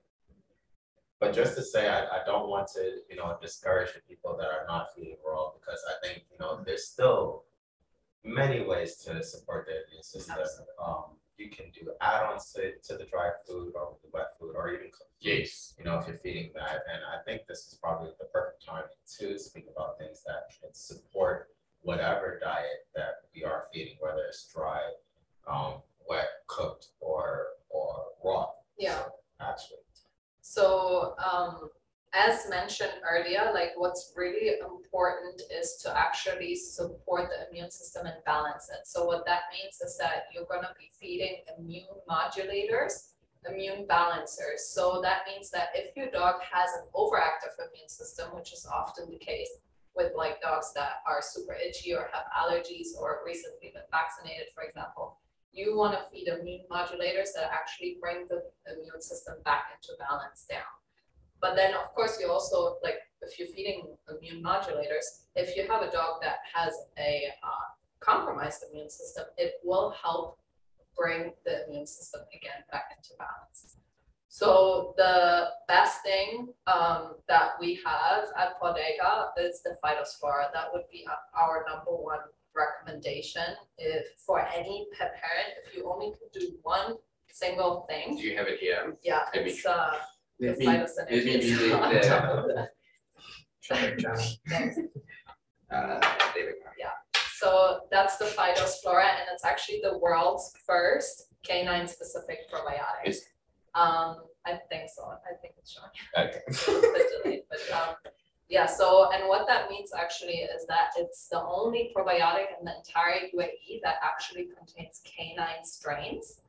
But 1.20 1.34
just 1.34 1.56
to 1.56 1.62
say, 1.62 1.88
I, 1.88 2.00
I 2.06 2.24
don't 2.24 2.48
want 2.48 2.68
to, 2.74 2.98
you 3.10 3.16
know, 3.16 3.36
discourage 3.40 3.92
the 3.94 4.00
people 4.08 4.36
that 4.38 4.46
are 4.48 4.64
not 4.66 4.88
feeding 4.96 5.16
raw, 5.26 5.50
because 5.58 5.80
I 5.88 6.06
think, 6.06 6.24
you 6.32 6.38
know, 6.40 6.62
there's 6.66 6.86
still 6.88 7.44
many 8.24 8.64
ways 8.64 8.96
to 9.04 9.22
support 9.22 9.66
the 9.66 9.72
immune 9.86 10.02
system. 10.02 10.36
Um, 10.84 11.04
you 11.38 11.50
can 11.50 11.66
do 11.74 11.90
add-ons 12.00 12.52
to, 12.52 12.72
to 12.84 12.96
the 12.98 13.04
dry 13.04 13.30
food 13.46 13.72
or 13.74 13.96
the 14.02 14.10
wet 14.12 14.28
food, 14.38 14.54
or 14.56 14.68
even 14.70 14.86
cook 14.90 15.08
food, 15.08 15.28
Yes, 15.28 15.74
you 15.78 15.84
know, 15.84 15.98
if 15.98 16.06
you're 16.06 16.18
feeding 16.18 16.50
that. 16.54 16.80
And 16.92 17.02
I 17.04 17.22
think 17.24 17.46
this 17.46 17.66
is 17.66 17.78
probably 17.82 18.10
the 18.18 18.26
perfect 18.26 18.64
time 18.64 18.84
to 19.18 19.38
speak 19.38 19.66
about 19.74 19.98
things 19.98 20.22
that 20.26 20.48
can 20.60 20.72
support 20.72 21.48
whatever 21.82 22.38
diet 22.42 22.86
that 22.94 23.22
we 23.34 23.44
are 23.44 23.66
feeding, 23.72 23.96
whether 24.00 24.22
it's 24.28 24.48
dry, 24.52 24.80
um, 25.50 25.82
wet, 26.08 26.28
cooked, 26.46 26.88
or, 27.00 27.46
or 27.68 28.04
raw. 28.24 28.46
Yeah. 28.78 29.02
Actually, 29.40 29.78
So, 30.40 31.14
um, 31.18 31.68
as 32.14 32.48
mentioned 32.48 32.92
earlier, 33.02 33.50
like 33.52 33.72
what's 33.76 34.12
really 34.16 34.58
important 34.60 35.42
is 35.50 35.76
to 35.82 35.98
actually 35.98 36.54
support 36.54 37.28
the 37.28 37.48
immune 37.50 37.70
system 37.70 38.06
and 38.06 38.16
balance 38.24 38.68
it. 38.70 38.86
So 38.86 39.04
what 39.04 39.26
that 39.26 39.42
means 39.52 39.80
is 39.80 39.98
that 39.98 40.26
you're 40.32 40.46
gonna 40.48 40.74
be 40.78 40.90
feeding 41.00 41.42
immune 41.58 41.86
modulators, 42.08 43.14
immune 43.50 43.86
balancers. 43.86 44.68
So 44.68 45.00
that 45.02 45.22
means 45.26 45.50
that 45.50 45.68
if 45.74 45.96
your 45.96 46.10
dog 46.10 46.36
has 46.50 46.70
an 46.74 46.86
overactive 46.94 47.58
immune 47.58 47.88
system, 47.88 48.34
which 48.34 48.52
is 48.52 48.66
often 48.72 49.10
the 49.10 49.18
case 49.18 49.50
with 49.96 50.12
like 50.16 50.40
dogs 50.40 50.72
that 50.74 51.02
are 51.06 51.20
super 51.20 51.54
itchy 51.54 51.94
or 51.94 52.08
have 52.12 52.24
allergies 52.30 52.88
or 52.98 53.20
recently 53.26 53.72
been 53.74 53.82
vaccinated, 53.90 54.46
for 54.54 54.62
example, 54.62 55.18
you 55.52 55.76
want 55.76 55.94
to 55.94 56.04
feed 56.10 56.28
immune 56.28 56.64
modulators 56.70 57.34
that 57.34 57.50
actually 57.52 57.96
bring 58.00 58.26
the 58.28 58.42
immune 58.72 59.00
system 59.00 59.34
back 59.44 59.66
into 59.74 59.92
balance 59.98 60.46
down. 60.48 60.62
But 61.44 61.56
then, 61.56 61.74
of 61.74 61.92
course, 61.94 62.16
you 62.18 62.30
also, 62.30 62.78
like, 62.82 63.00
if 63.20 63.38
you're 63.38 63.48
feeding 63.48 63.94
immune 64.08 64.42
modulators, 64.42 65.04
if 65.36 65.54
you 65.54 65.68
have 65.70 65.82
a 65.82 65.90
dog 65.90 66.22
that 66.22 66.38
has 66.54 66.72
a 66.98 67.24
uh, 67.42 67.66
compromised 68.00 68.64
immune 68.70 68.88
system, 68.88 69.26
it 69.36 69.52
will 69.62 69.90
help 69.90 70.38
bring 70.96 71.32
the 71.44 71.66
immune 71.68 71.86
system 71.86 72.22
again 72.34 72.64
back 72.72 72.84
into 72.96 73.10
balance. 73.18 73.76
So 74.28 74.94
the 74.96 75.48
best 75.68 76.02
thing 76.02 76.48
um, 76.66 77.16
that 77.28 77.50
we 77.60 77.78
have 77.84 78.24
at 78.38 78.58
Pawdega 78.58 79.32
is 79.38 79.60
the 79.62 79.76
phytospora. 79.84 80.50
That 80.54 80.68
would 80.72 80.84
be 80.90 81.06
our 81.38 81.66
number 81.68 81.90
one 81.90 82.20
recommendation 82.56 83.54
if 83.76 84.06
for 84.26 84.40
any 84.40 84.86
pet 84.98 85.12
parent, 85.20 85.58
if 85.66 85.76
you 85.76 85.92
only 85.92 86.12
could 86.12 86.40
do 86.40 86.54
one 86.62 86.96
single 87.30 87.84
thing, 87.86 88.16
do 88.16 88.22
you 88.22 88.36
have 88.36 88.46
it 88.46 88.60
here? 88.60 88.96
yeah, 89.02 89.24
it's 89.34 89.66
uh 89.66 89.98
the 90.40 90.48
Let 90.48 90.58
me, 90.58 90.66
let 90.66 90.80
me 90.80 90.86
phytosynergy 90.86 91.40
be 91.40 91.68
the, 91.68 91.80
on 91.82 91.94
the, 91.94 92.00
top 92.00 92.24
of 92.24 92.46
that. 92.54 92.68
Shopping 93.60 93.98
channel. 93.98 94.24
Thanks. 94.48 94.76
uh, 95.70 96.00
there 96.34 96.46
we 96.46 96.52
go. 96.52 96.58
So 97.36 97.80
that's 97.90 98.16
the 98.16 98.24
phytospora 98.24 99.04
and 99.04 99.28
it's 99.32 99.44
actually 99.44 99.80
the 99.82 99.98
world's 99.98 100.52
first 100.66 101.28
canine 101.42 101.86
specific 101.86 102.50
probiotic. 102.50 103.06
Is- 103.06 103.26
Um, 103.74 104.24
I 104.46 104.60
think 104.70 104.88
so, 104.94 105.02
I 105.04 105.34
think 105.42 105.54
it's 105.58 105.72
showing. 105.72 105.90
okay. 106.16 106.40
a 106.46 106.92
bit 106.92 107.06
delayed, 107.22 107.42
but 107.50 107.60
um, 107.76 107.94
yeah, 108.48 108.66
so, 108.66 109.10
and 109.12 109.26
what 109.28 109.46
that 109.48 109.68
means 109.68 109.90
actually 109.92 110.36
is 110.56 110.66
that 110.68 110.90
it's 110.96 111.28
the 111.28 111.42
only 111.42 111.92
probiotic 111.96 112.46
in 112.58 112.64
the 112.64 112.74
entire 112.76 113.28
UAE 113.34 113.80
that 113.82 113.96
actually 114.02 114.48
contains 114.56 115.02
canine 115.04 115.64
strains. 115.64 116.40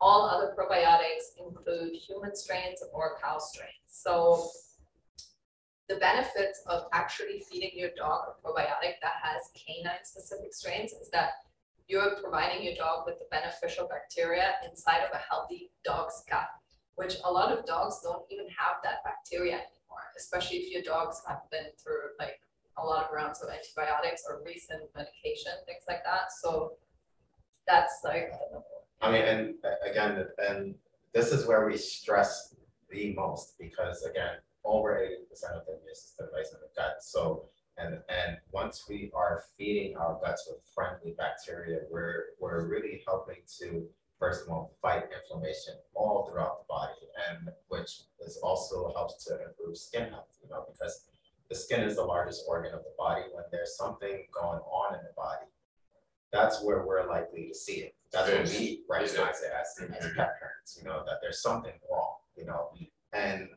All 0.00 0.28
other 0.28 0.54
probiotics 0.56 1.34
include 1.38 1.94
human 1.94 2.34
strains 2.36 2.82
or 2.92 3.18
cow 3.20 3.38
strains, 3.38 3.72
so 3.88 4.48
the 5.88 5.96
benefits 5.96 6.62
of 6.66 6.84
actually 6.92 7.42
feeding 7.50 7.70
your 7.74 7.90
dog 7.96 8.28
a 8.28 8.46
probiotic 8.46 9.00
that 9.02 9.14
has 9.22 9.50
canine 9.54 10.04
specific 10.04 10.52
strains 10.52 10.92
is 10.92 11.08
that 11.10 11.30
you're 11.88 12.16
providing 12.22 12.62
your 12.62 12.74
dog 12.74 13.06
with 13.06 13.18
the 13.18 13.24
beneficial 13.30 13.88
bacteria 13.88 14.54
inside 14.68 15.00
of 15.00 15.10
a 15.14 15.22
healthy 15.30 15.70
dog's 15.84 16.22
gut 16.28 16.48
which 16.98 17.14
a 17.24 17.30
lot 17.30 17.56
of 17.56 17.64
dogs 17.64 18.00
don't 18.02 18.26
even 18.28 18.46
have 18.50 18.82
that 18.82 19.04
bacteria 19.04 19.54
anymore, 19.54 20.02
especially 20.18 20.56
if 20.56 20.72
your 20.72 20.82
dogs 20.82 21.22
have 21.28 21.42
been 21.48 21.70
through 21.78 22.10
like 22.18 22.40
a 22.76 22.84
lot 22.84 23.04
of 23.04 23.14
rounds 23.14 23.40
of 23.40 23.48
antibiotics 23.48 24.24
or 24.28 24.42
recent 24.44 24.82
medication, 24.96 25.52
things 25.64 25.84
like 25.86 26.02
that. 26.04 26.32
So 26.42 26.72
that's 27.68 28.00
like. 28.04 28.32
I 29.00 29.12
mean, 29.12 29.22
and 29.22 29.54
uh, 29.64 29.90
again, 29.90 30.26
and 30.38 30.74
this 31.14 31.32
is 31.32 31.46
where 31.46 31.66
we 31.66 31.76
stress 31.76 32.54
the 32.90 33.14
most, 33.14 33.56
because 33.58 34.02
again, 34.02 34.36
over 34.64 34.98
eighty 34.98 35.24
percent 35.28 35.54
of 35.54 35.66
the 35.66 35.72
immune 35.72 35.94
system 35.94 36.26
is 36.40 36.52
in 36.52 36.60
the 36.60 36.68
gut, 36.76 36.96
so. 37.00 37.48
And, 37.80 37.94
and 38.08 38.38
once 38.50 38.86
we 38.88 39.08
are 39.14 39.44
feeding 39.56 39.96
our 39.96 40.18
guts 40.20 40.48
with 40.50 40.58
friendly 40.74 41.14
bacteria, 41.16 41.78
we're, 41.88 42.30
we're 42.40 42.66
really 42.66 43.04
helping 43.06 43.36
to, 43.60 43.86
first 44.18 44.42
of 44.42 44.52
all, 44.52 44.72
fight 44.82 45.04
inflammation 45.16 45.74
all 45.94 46.26
throughout 46.26 46.58
the 46.58 46.64
body, 46.68 46.98
and 47.30 47.50
which 47.68 48.00
is 48.26 48.36
also 48.42 48.92
helps 48.96 49.24
to 49.26 49.38
improve 49.46 49.78
skin 49.78 50.10
health, 50.10 50.26
you 50.42 50.50
know, 50.50 50.64
because 50.72 51.04
the 51.48 51.54
skin 51.54 51.82
is 51.82 51.94
the 51.94 52.02
largest 52.02 52.46
organ 52.48 52.74
of 52.74 52.80
the 52.80 52.90
body, 52.98 53.22
when 53.32 53.44
there's 53.52 53.76
something 53.76 54.26
going 54.34 54.58
on 54.58 54.94
in 54.96 55.00
the 55.04 55.14
body, 55.16 55.46
that's 56.32 56.64
where 56.64 56.84
we're 56.84 57.06
likely 57.06 57.46
to 57.46 57.54
see 57.54 57.74
it. 57.74 57.94
That's 58.12 58.30
what 58.30 58.44
we 58.58 58.82
recognize 58.88 59.42
it 59.42 59.52
as, 59.52 59.90
as 59.90 60.04
pet 60.16 60.34
parents, 60.40 60.78
you 60.78 60.88
know, 60.88 61.02
that 61.06 61.16
there's 61.20 61.42
something 61.42 61.74
wrong, 61.90 62.14
you 62.36 62.46
know, 62.46 62.70
and 63.12 63.48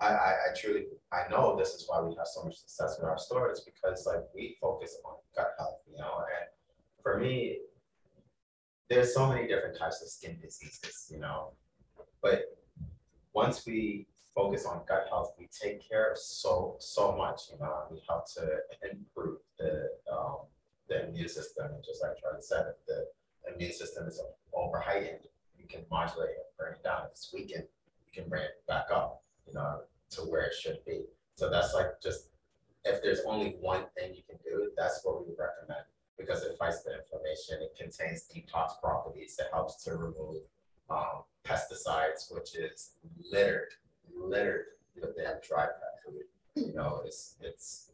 I, 0.00 0.08
I, 0.08 0.30
I 0.30 0.54
truly, 0.60 0.86
I 1.12 1.28
know 1.30 1.56
this 1.56 1.70
is 1.70 1.84
why 1.86 2.00
we 2.00 2.14
have 2.16 2.26
so 2.26 2.42
much 2.42 2.56
success 2.56 2.96
with 2.98 3.08
our 3.08 3.18
stores, 3.18 3.60
because 3.64 4.04
like 4.06 4.24
we 4.34 4.56
focus 4.60 4.96
on 5.04 5.14
gut 5.34 5.52
health, 5.58 5.78
you 5.90 5.96
know, 5.96 6.18
and 6.18 6.48
for 7.02 7.18
me, 7.18 7.58
there's 8.90 9.14
so 9.14 9.28
many 9.28 9.46
different 9.46 9.78
types 9.78 10.02
of 10.02 10.08
skin 10.08 10.38
diseases, 10.42 11.08
you 11.12 11.18
know, 11.18 11.52
but 12.22 12.58
once 13.32 13.64
we 13.64 14.06
focus 14.34 14.66
on 14.66 14.82
gut 14.88 15.06
health, 15.08 15.34
we 15.38 15.48
take 15.62 15.88
care 15.88 16.10
of 16.10 16.18
so, 16.18 16.76
so 16.78 17.16
much, 17.16 17.42
you 17.52 17.58
know, 17.58 17.84
we 17.90 18.02
help 18.08 18.26
to 18.34 18.58
improve 18.90 19.38
the, 19.58 19.88
um, 20.12 20.38
the 20.88 21.08
immune 21.08 21.28
system, 21.28 21.66
and 21.72 21.84
just 21.84 22.02
like 22.02 22.12
Charly 22.20 22.42
said, 22.42 22.66
the 22.86 23.06
immune 23.52 23.72
system 23.72 24.06
is 24.06 24.20
over 24.54 24.80
heightened, 24.80 25.28
you 25.58 25.66
can 25.68 25.84
modulate 25.90 26.30
it, 26.30 26.52
bring 26.58 26.72
it 26.72 26.82
down, 26.82 27.02
if 27.06 27.12
it's 27.12 27.32
weakened, 27.32 27.64
you 28.06 28.22
can 28.22 28.28
bring 28.28 28.42
it 28.42 28.62
back 28.66 28.86
up, 28.92 29.22
you 29.46 29.54
know, 29.54 29.80
to 30.10 30.20
where 30.22 30.42
it 30.42 30.54
should 30.54 30.78
be. 30.86 31.04
So 31.34 31.50
that's 31.50 31.74
like 31.74 32.00
just, 32.02 32.30
if 32.84 33.02
there's 33.02 33.20
only 33.26 33.56
one 33.60 33.84
thing 33.96 34.14
you 34.14 34.22
can 34.28 34.38
do, 34.44 34.70
that's 34.76 35.00
what 35.04 35.26
we 35.26 35.34
recommend, 35.38 35.84
because 36.18 36.42
it 36.42 36.56
fights 36.58 36.82
the 36.82 36.96
inflammation, 36.98 37.58
it 37.60 37.76
contains 37.78 38.28
detox 38.32 38.80
properties, 38.82 39.36
that 39.36 39.48
helps 39.52 39.82
to 39.84 39.96
remove 39.96 40.42
um, 40.88 41.22
pesticides, 41.44 42.32
which 42.32 42.54
is 42.56 42.92
littered, 43.30 43.72
littered 44.14 44.66
with 44.94 45.04
within 45.16 45.32
dry 45.46 45.66
pet 45.66 46.00
food. 46.04 46.24
You 46.54 46.74
know, 46.74 47.02
it's, 47.04 47.36
it's, 47.40 47.90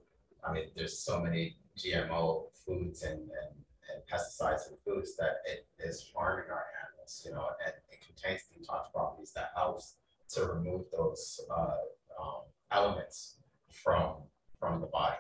I 0.47 0.53
mean, 0.53 0.67
there's 0.77 0.99
so 0.99 1.21
many 1.21 1.57
GMO 1.77 2.45
foods 2.65 3.03
and, 3.03 3.21
and, 3.21 3.51
and 3.93 4.03
pesticides 4.11 4.71
in 4.71 4.77
foods 4.85 5.17
that 5.17 5.37
it 5.47 5.67
is 5.79 6.11
harming 6.15 6.51
our 6.51 6.67
animals, 6.83 7.23
you 7.25 7.33
know, 7.33 7.49
and 7.65 7.75
it 7.91 7.99
contains 8.05 8.43
detox 8.51 8.93
properties 8.93 9.33
that 9.33 9.51
helps 9.55 9.95
to 10.31 10.47
remove 10.47 10.85
those, 10.91 11.41
uh, 11.51 11.77
um, 12.21 12.43
elements 12.71 13.37
from, 13.71 14.17
from 14.59 14.81
the 14.81 14.87
body. 14.87 15.17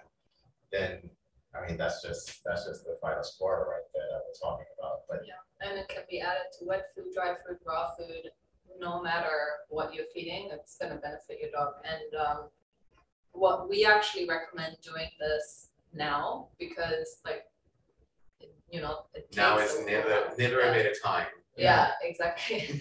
Then, 0.71 1.11
I 1.55 1.67
mean, 1.67 1.77
that's 1.77 2.03
just, 2.03 2.43
that's 2.45 2.65
just 2.67 2.85
the 2.85 2.99
phytospora 3.03 3.67
right 3.67 3.89
there 3.95 4.09
that 4.11 4.23
we're 4.27 4.49
talking 4.49 4.67
about, 4.79 5.03
but 5.09 5.21
yeah, 5.27 5.69
And 5.69 5.79
it 5.79 5.89
can 5.89 6.03
be 6.09 6.21
added 6.21 6.49
to 6.59 6.65
wet 6.67 6.87
food, 6.95 7.13
dry 7.15 7.35
food, 7.47 7.59
raw 7.67 7.91
food, 7.97 8.31
no 8.81 9.03
matter 9.03 9.37
what 9.69 9.95
you're 9.95 10.07
feeding, 10.15 10.49
it's 10.53 10.77
gonna 10.79 10.97
benefit 10.97 11.39
your 11.41 11.51
dog. 11.51 11.75
And 11.85 12.21
um, 12.21 12.49
what 13.33 13.69
we 13.69 13.85
actually 13.85 14.27
recommend 14.29 14.77
doing 14.83 15.09
this 15.21 15.69
now, 15.93 16.49
because 16.59 17.21
like, 17.25 17.45
it- 18.43 18.55
you 18.71 18.81
know, 18.81 19.05
it 19.15 19.25
takes. 19.31 19.37
Now 19.37 19.59
is 19.59 19.75
a 19.77 19.85
never, 19.85 20.33
never 20.39 20.61
a 20.61 20.73
better 20.73 20.95
time 21.05 21.27
Yeah, 21.57 21.91
exactly. 22.03 22.61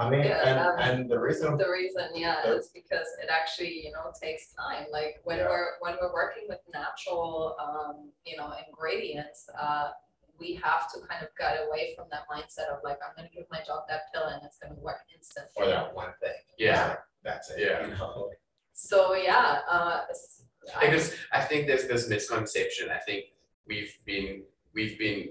I 0.00 0.10
mean, 0.10 0.24
Yeah, 0.24 0.42
and, 0.48 0.58
um, 0.58 0.74
and 0.78 1.10
the 1.10 1.18
reason, 1.18 1.56
The 1.56 1.68
reason, 1.70 2.10
yeah, 2.14 2.46
is 2.46 2.68
because 2.74 3.06
it 3.22 3.28
actually, 3.30 3.72
you 3.86 3.92
know, 3.92 4.12
takes 4.20 4.52
time, 4.52 4.86
like 4.92 5.20
when 5.24 5.38
Yeah. 5.38 5.48
we're, 5.48 5.68
when 5.80 5.94
we're 6.00 6.12
working 6.12 6.44
with 6.48 6.60
natural, 6.72 7.56
um, 7.58 8.10
you 8.26 8.36
know, 8.36 8.52
ingredients, 8.66 9.48
uh, 9.58 9.90
we 10.38 10.54
have 10.62 10.90
to 10.92 11.00
kind 11.08 11.22
of 11.22 11.30
get 11.38 11.66
away 11.66 11.94
from 11.96 12.06
that 12.10 12.24
mindset 12.32 12.68
of 12.74 12.78
like, 12.84 12.98
I'm 13.06 13.14
gonna 13.16 13.28
give 13.34 13.44
my 13.50 13.62
dog 13.66 13.82
that 13.88 14.02
pill 14.12 14.24
and 14.24 14.42
it's 14.44 14.58
gonna 14.58 14.74
work 14.74 15.00
instantly. 15.14 15.52
for 15.56 15.66
that 15.66 15.94
one 15.94 16.12
thing. 16.20 16.32
Yeah. 16.58 16.96
That's 17.22 17.50
it. 17.50 17.60
Yeah. 17.60 17.86
You 17.86 17.94
know? 17.96 18.30
So, 18.72 19.14
yeah, 19.14 19.60
uh, 19.68 20.02
s- 20.10 20.42
I- 20.76 20.86
Because 20.86 21.14
I 21.32 21.40
think 21.40 21.66
there's 21.66 21.86
this 21.88 22.08
misconception. 22.08 22.90
I 22.90 22.98
think 22.98 23.24
we've 23.70 23.96
been 24.04 24.42
we've 24.74 24.98
been 24.98 25.22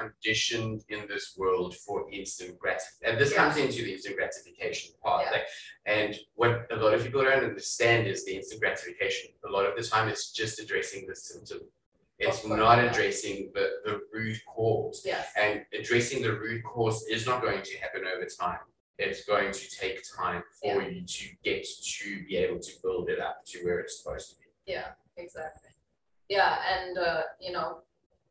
conditioned 0.00 0.78
in 0.94 1.00
this 1.12 1.26
world 1.40 1.72
for 1.84 1.96
instant 2.12 2.58
gratification. 2.58 3.04
And 3.08 3.14
this 3.20 3.30
Yeah. 3.30 3.36
comes 3.40 3.56
into 3.64 3.80
the 3.86 3.92
instant 3.94 4.16
gratification 4.20 4.88
part. 5.02 5.20
Yeah. 5.24 5.30
Like, 5.36 5.46
and 5.86 6.10
what 6.34 6.52
a 6.70 6.76
lot 6.84 6.92
of 6.94 7.02
people 7.04 7.22
don't 7.22 7.44
understand 7.52 8.06
is 8.12 8.24
the 8.26 8.34
instant 8.38 8.60
gratification. 8.60 9.26
A 9.48 9.50
lot 9.56 9.64
of 9.68 9.72
the 9.78 9.84
time 9.92 10.08
it's 10.08 10.26
just 10.40 10.54
addressing 10.64 11.06
the 11.06 11.14
symptom. 11.28 11.60
It's 12.18 12.44
not 12.46 12.78
yeah. 12.78 12.90
addressing 12.90 13.36
the, 13.54 13.66
the 13.86 13.94
root 14.12 14.38
cause. 14.54 15.02
yes, 15.04 15.26
And 15.42 15.54
addressing 15.78 16.20
the 16.26 16.32
root 16.44 16.62
cause 16.64 16.98
is 17.14 17.22
not 17.30 17.38
going 17.42 17.62
to 17.62 17.74
happen 17.78 18.02
over 18.12 18.26
time. 18.44 18.58
It's 18.98 19.22
going 19.24 19.52
to 19.52 19.64
take 19.82 19.98
time 20.18 20.42
for 20.60 20.82
you 20.82 21.02
to 21.16 21.24
get 21.44 21.62
to 22.00 22.08
be 22.26 22.34
able 22.44 22.58
to 22.68 22.72
build 22.82 23.08
it 23.14 23.20
up 23.20 23.36
to 23.50 23.56
where 23.64 23.78
it's 23.80 23.94
supposed 24.02 24.26
to 24.30 24.36
be. 24.40 24.46
yeah, 24.74 24.88
exactly. 25.24 25.70
Yeah, 26.28 26.58
and, 26.74 26.98
uh, 26.98 27.22
you 27.40 27.52
know, 27.52 27.78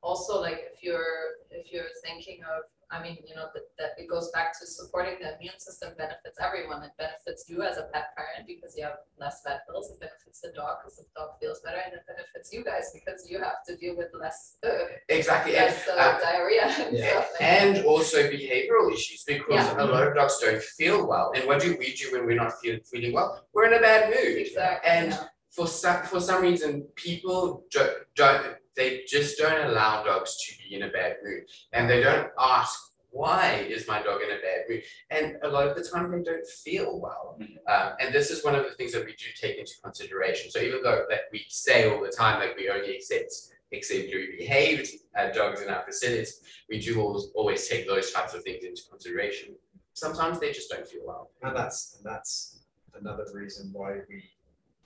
also 0.02 0.40
like 0.42 0.60
if 0.74 0.84
you're, 0.84 1.40
if 1.52 1.72
you're 1.72 1.90
thinking 2.04 2.42
of, 2.44 2.64
I 2.92 3.02
mean, 3.02 3.18
you 3.28 3.34
know, 3.36 3.48
that, 3.56 3.64
that 3.80 3.92
it 3.98 4.08
goes 4.08 4.30
back 4.32 4.54
to 4.60 4.68
supporting 4.68 5.16
the 5.20 5.36
immune 5.38 5.58
system 5.58 5.94
benefits 5.98 6.38
everyone. 6.40 6.84
It 6.84 6.92
benefits 7.00 7.50
you 7.50 7.64
as 7.64 7.78
a 7.78 7.90
pet 7.92 8.16
parent 8.16 8.46
because 8.48 8.78
you 8.78 8.84
have 8.84 8.98
less 9.20 9.42
vet 9.44 9.66
bills. 9.68 9.90
It 9.90 10.00
benefits 10.00 10.40
the 10.42 10.52
dog 10.56 10.78
because 10.84 10.98
the 10.98 11.06
dog 11.16 11.32
feels 11.42 11.62
better 11.62 11.82
and 11.84 11.96
it 11.96 12.04
benefits 12.06 12.54
you 12.54 12.64
guys 12.64 12.92
because 12.94 13.28
you 13.28 13.40
have 13.40 13.66
to 13.68 13.76
deal 13.76 13.98
with 13.98 14.10
less, 14.14 14.58
uh, 14.64 14.70
Exactly. 15.10 15.56
And, 15.58 15.66
less 15.66 15.88
uh, 15.88 15.94
uh, 15.94 16.20
diarrhea 16.20 16.62
and 16.86 16.96
Yeah. 16.96 17.10
stuff. 17.10 17.30
like 17.32 17.40
that. 17.40 17.64
and 17.64 17.86
also 17.86 18.18
behavioral 18.30 18.94
issues 18.94 19.24
because 19.24 19.66
Yeah. 19.66 19.82
a 19.84 19.86
lot 19.86 20.08
of 20.08 20.14
dogs 20.14 20.38
don't 20.40 20.62
feel 20.62 21.08
well. 21.08 21.32
And 21.36 21.48
what 21.48 21.62
do 21.62 21.76
we 21.80 21.96
do 21.96 22.12
when 22.12 22.28
we're 22.28 22.36
not 22.36 22.54
feel, 22.62 22.78
feeling 22.86 23.14
well? 23.14 23.48
We're 23.52 23.66
in 23.66 23.74
a 23.74 23.82
bad 23.82 24.10
mood. 24.12 24.38
Exactly, 24.38 24.92
And 24.92 25.10
yeah. 25.12 25.26
For 25.56 25.68
some 25.68 26.04
for 26.04 26.20
some 26.20 26.42
reason, 26.42 26.86
people 26.96 27.66
don't, 27.72 27.94
don't 28.16 28.56
they 28.76 29.04
just 29.08 29.38
don't 29.38 29.70
allow 29.70 30.04
dogs 30.04 30.36
to 30.46 30.54
be 30.58 30.76
in 30.76 30.84
a 30.84 30.90
bad 30.90 31.18
mood, 31.24 31.44
and 31.72 31.90
they 31.90 32.02
don't 32.02 32.30
ask 32.40 32.78
why 33.10 33.66
is 33.70 33.88
my 33.88 34.04
dog 34.04 34.22
in 34.22 34.32
a 34.32 34.42
bad 34.42 34.66
mood, 34.68 34.84
and 35.10 35.38
a 35.44 35.48
lot 35.48 35.68
of 35.68 35.78
the 35.78 35.84
time 35.84 36.12
they 36.12 36.22
don't 36.22 36.46
feel 36.46 37.00
well. 37.00 37.40
Um, 37.70 37.94
and 38.02 38.14
this 38.14 38.30
is 38.30 38.44
one 38.44 38.56
of 38.56 38.66
the 38.66 38.72
things 38.72 38.92
that 38.92 39.06
we 39.06 39.14
do 39.14 39.28
take 39.40 39.58
into 39.58 39.72
consideration. 39.82 40.52
So 40.52 40.60
even 40.60 40.84
though 40.84 41.06
that 41.10 41.22
we 41.32 41.46
say 41.48 41.90
all 41.90 42.04
the 42.04 42.12
time 42.12 42.40
like 42.40 42.58
we 42.58 42.70
only 42.70 42.98
accept 42.98 43.34
exemplary 43.72 44.36
behaved 44.38 44.90
uh, 45.18 45.32
dogs 45.32 45.62
in 45.62 45.70
our 45.70 45.84
facilities, 45.86 46.42
we 46.70 46.80
do 46.80 47.02
always 47.02 47.28
always 47.34 47.68
take 47.70 47.88
those 47.88 48.12
types 48.12 48.34
of 48.34 48.44
things 48.44 48.66
into 48.66 48.82
consideration. 48.90 49.56
Sometimes 49.94 50.42
they 50.42 50.52
just 50.52 50.70
don't 50.70 50.86
feel 50.86 51.04
well. 51.06 51.32
And 51.42 51.56
that's, 51.56 51.96
and 51.96 52.06
that's 52.06 52.60
another 53.00 53.26
reason 53.34 53.70
why 53.72 54.00
we 54.10 54.24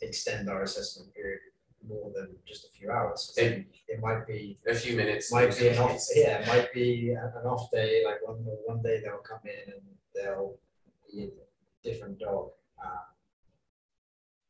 extend 0.02 0.50
our 0.50 0.64
assessment 0.64 1.14
period 1.14 1.40
more 1.88 2.12
than 2.16 2.36
just 2.48 2.66
a 2.66 2.70
few 2.70 2.92
hours. 2.92 3.34
then 3.36 3.66
It 3.88 4.00
might 4.02 4.28
be, 4.28 4.60
A 4.68 4.76
few 4.76 4.96
minutes. 4.98 5.32
might 5.32 5.58
be 5.58 5.70
an 5.70 5.78
off, 5.78 6.02
yeah, 6.16 6.40
it 6.42 6.48
might 6.48 6.74
be 6.74 7.12
an 7.12 7.46
off 7.46 7.72
day, 7.72 8.04
like 8.06 8.26
one, 8.28 8.38
one 8.66 8.82
day 8.82 9.02
they'll 9.02 9.18
come 9.20 9.40
in 9.46 9.74
and 9.74 9.82
they'll 10.14 10.56
be 11.12 11.24
a 11.24 11.88
different 11.90 12.20
dog. 12.20 12.52
Um, 12.84 13.00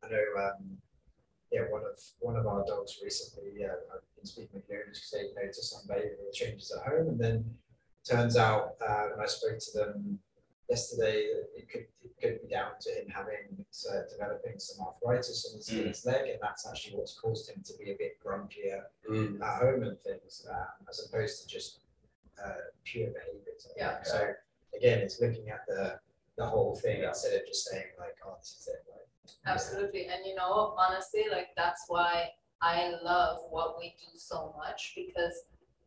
I 0.04 0.08
know, 0.10 0.24
um, 0.43 0.78
yeah, 1.52 1.62
one 1.70 1.82
of, 1.82 1.97
one 2.20 2.36
of 2.36 2.47
our 2.47 2.66
dogs 2.66 2.97
recently, 3.04 3.52
yeah, 3.58 3.74
I've 3.93 4.02
been 4.16 4.26
speaking 4.26 4.50
with 4.54 4.64
owners 4.72 5.00
because 5.00 5.12
they 5.36 5.41
noticed 5.41 5.72
some 5.72 5.88
behavioral 5.88 6.34
changes 6.34 6.72
at 6.76 6.91
home 6.91 7.10
and 7.10 7.20
then 7.20 7.45
turns 8.08 8.38
out, 8.38 8.76
uh, 8.88 9.06
when 9.16 9.24
I 9.24 9.28
spoke 9.28 9.60
to 9.60 9.78
them 9.78 10.20
yesterday, 10.70 11.28
that 11.34 11.47
it 11.57 11.70
could, 11.70 11.86
it 12.03 12.11
could 12.22 12.41
be 12.41 12.47
down 12.47 12.72
to 12.82 12.89
him 12.91 13.07
having, 13.09 13.65
uh, 13.91 14.01
developing 14.11 14.59
some 14.59 14.86
arthritis 14.86 15.49
in 15.51 15.57
his, 15.57 15.70
in 15.70 15.88
his 15.88 16.05
leg 16.05 16.30
and 16.30 16.39
that's 16.41 16.67
actually 16.67 16.95
what's 16.97 17.17
caused 17.20 17.49
him 17.49 17.61
to 17.63 17.74
be 17.78 17.91
a 17.91 17.95
bit 17.97 18.17
grumpier 18.24 18.84
Mm. 19.09 19.41
at 19.41 19.61
home 19.61 19.84
and 19.84 19.99
things, 20.01 20.45
um, 20.51 20.67
as 20.88 21.07
opposed 21.07 21.41
to 21.41 21.47
just 21.47 21.80
uh, 22.43 22.51
pure 22.84 23.07
behaviours. 23.09 23.67
Yeah. 23.76 23.95
think. 23.95 24.05
So 24.05 24.34
again, 24.78 24.99
it's 24.99 25.20
looking 25.20 25.49
at 25.49 25.65
the 25.67 25.99
the 26.38 26.45
whole 26.45 26.76
thing 26.76 27.01
Yeah. 27.01 27.09
instead 27.09 27.34
of 27.41 27.45
just 27.47 27.65
saying 27.67 27.88
like, 27.99 28.15
oh, 28.26 28.36
this 28.39 28.55
is 28.59 28.67
it. 28.67 28.86
Like, 28.89 29.07
Absolutely, 29.45 30.05
and 30.05 30.26
you 30.26 30.36
know, 30.36 30.74
honestly, 30.78 31.26
like 31.32 31.49
that's 31.57 31.86
why 31.88 32.30
I 32.61 32.93
love 33.03 33.39
what 33.49 33.78
we 33.80 33.95
do 33.99 34.17
so 34.17 34.53
much 34.57 34.93
because 34.95 35.43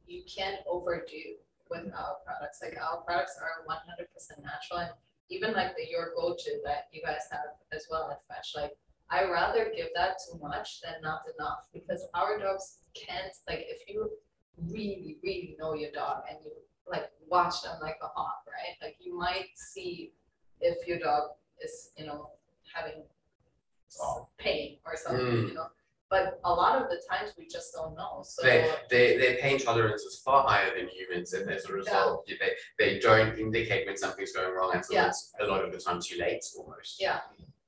you 0.07 0.25
can't 0.25 0.61
overdo 0.67 1.37
with 1.73 1.89
our 1.97 2.21
products. 2.29 2.61
Like 2.61 2.77
our 2.77 3.01
products 3.09 3.41
are 3.41 3.65
one 3.65 3.81
hundred 3.89 4.13
percent 4.13 4.45
natural 4.45 4.85
and 4.85 4.93
even 5.33 5.57
like 5.57 5.73
the 5.77 5.89
your 5.89 6.13
go-to 6.13 6.61
that 6.65 6.93
you 6.93 7.01
guys 7.01 7.25
have 7.33 7.57
as 7.73 7.89
well 7.91 8.13
at 8.13 8.21
Fetch, 8.29 8.53
like 8.55 8.77
I 9.09 9.25
rather 9.25 9.73
give 9.75 9.89
that 9.95 10.17
too 10.25 10.39
much 10.41 10.81
than 10.83 11.01
not 11.03 11.23
enough 11.37 11.69
because 11.73 12.05
our 12.15 12.39
dogs 12.39 12.79
can't, 12.95 13.33
like 13.49 13.65
if 13.69 13.89
you 13.89 14.11
really, 14.69 15.17
really 15.23 15.57
know 15.59 15.75
your 15.75 15.91
dog 15.91 16.25
and 16.29 16.39
you 16.45 16.53
like 16.91 17.11
watch 17.29 17.63
them 17.63 17.77
like 17.81 17.97
a 18.03 18.09
hawk, 18.09 18.45
right? 18.47 18.77
Like 18.81 18.97
you 19.01 19.19
might 19.19 19.49
see 19.55 20.13
if 20.61 20.87
your 20.87 20.99
dog 20.99 21.31
is, 21.65 21.91
you 21.97 22.07
know, 22.07 22.31
having 22.75 23.03
pain 24.39 24.79
or 24.87 24.97
something, 24.97 25.25
mm. 25.25 25.49
you 25.49 25.55
know. 25.55 25.69
But 26.13 26.41
a 26.45 26.53
lot 26.53 26.75
of 26.77 26.91
the 26.91 27.01
times 27.11 27.33
we 27.39 27.47
just 27.47 27.73
don't 27.73 27.97
know, 27.97 28.23
so. 28.23 28.43
They, 28.47 28.71
they, 28.91 29.17
their 29.17 29.37
pain 29.37 29.59
tolerance 29.59 30.03
is 30.03 30.21
far 30.23 30.47
higher 30.47 30.71
than 30.77 30.87
humans, 30.89 31.33
and 31.33 31.51
as 31.51 31.65
a 31.65 31.73
result, 31.73 32.29
they, 32.29 32.51
they 32.79 32.99
don't 32.99 33.39
indicate 33.39 33.87
when 33.87 33.97
something's 33.97 34.33
going 34.33 34.53
wrong 34.53 34.73
until 34.75 34.95
Yeah. 34.97 35.09
it's 35.09 35.33
a 35.41 35.47
lot 35.47 35.65
of 35.65 35.73
the 35.73 35.79
time 35.79 36.01
too 36.03 36.19
late 36.19 36.45
almost. 36.59 37.01
Yeah. 37.01 37.21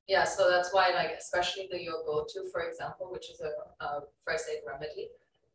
Yeah, 0.07 0.25
so 0.25 0.47
that's 0.47 0.71
why 0.71 0.91
like 0.93 1.09
especially 1.17 1.67
the 1.71 1.81
your 1.81 2.05
go-to, 2.05 2.47
for 2.51 2.61
example, 2.69 3.11
which 3.11 3.31
is 3.31 3.41
a, 3.41 3.83
a 3.83 4.01
first 4.27 4.45
aid 4.51 4.59
remedy. 4.67 5.09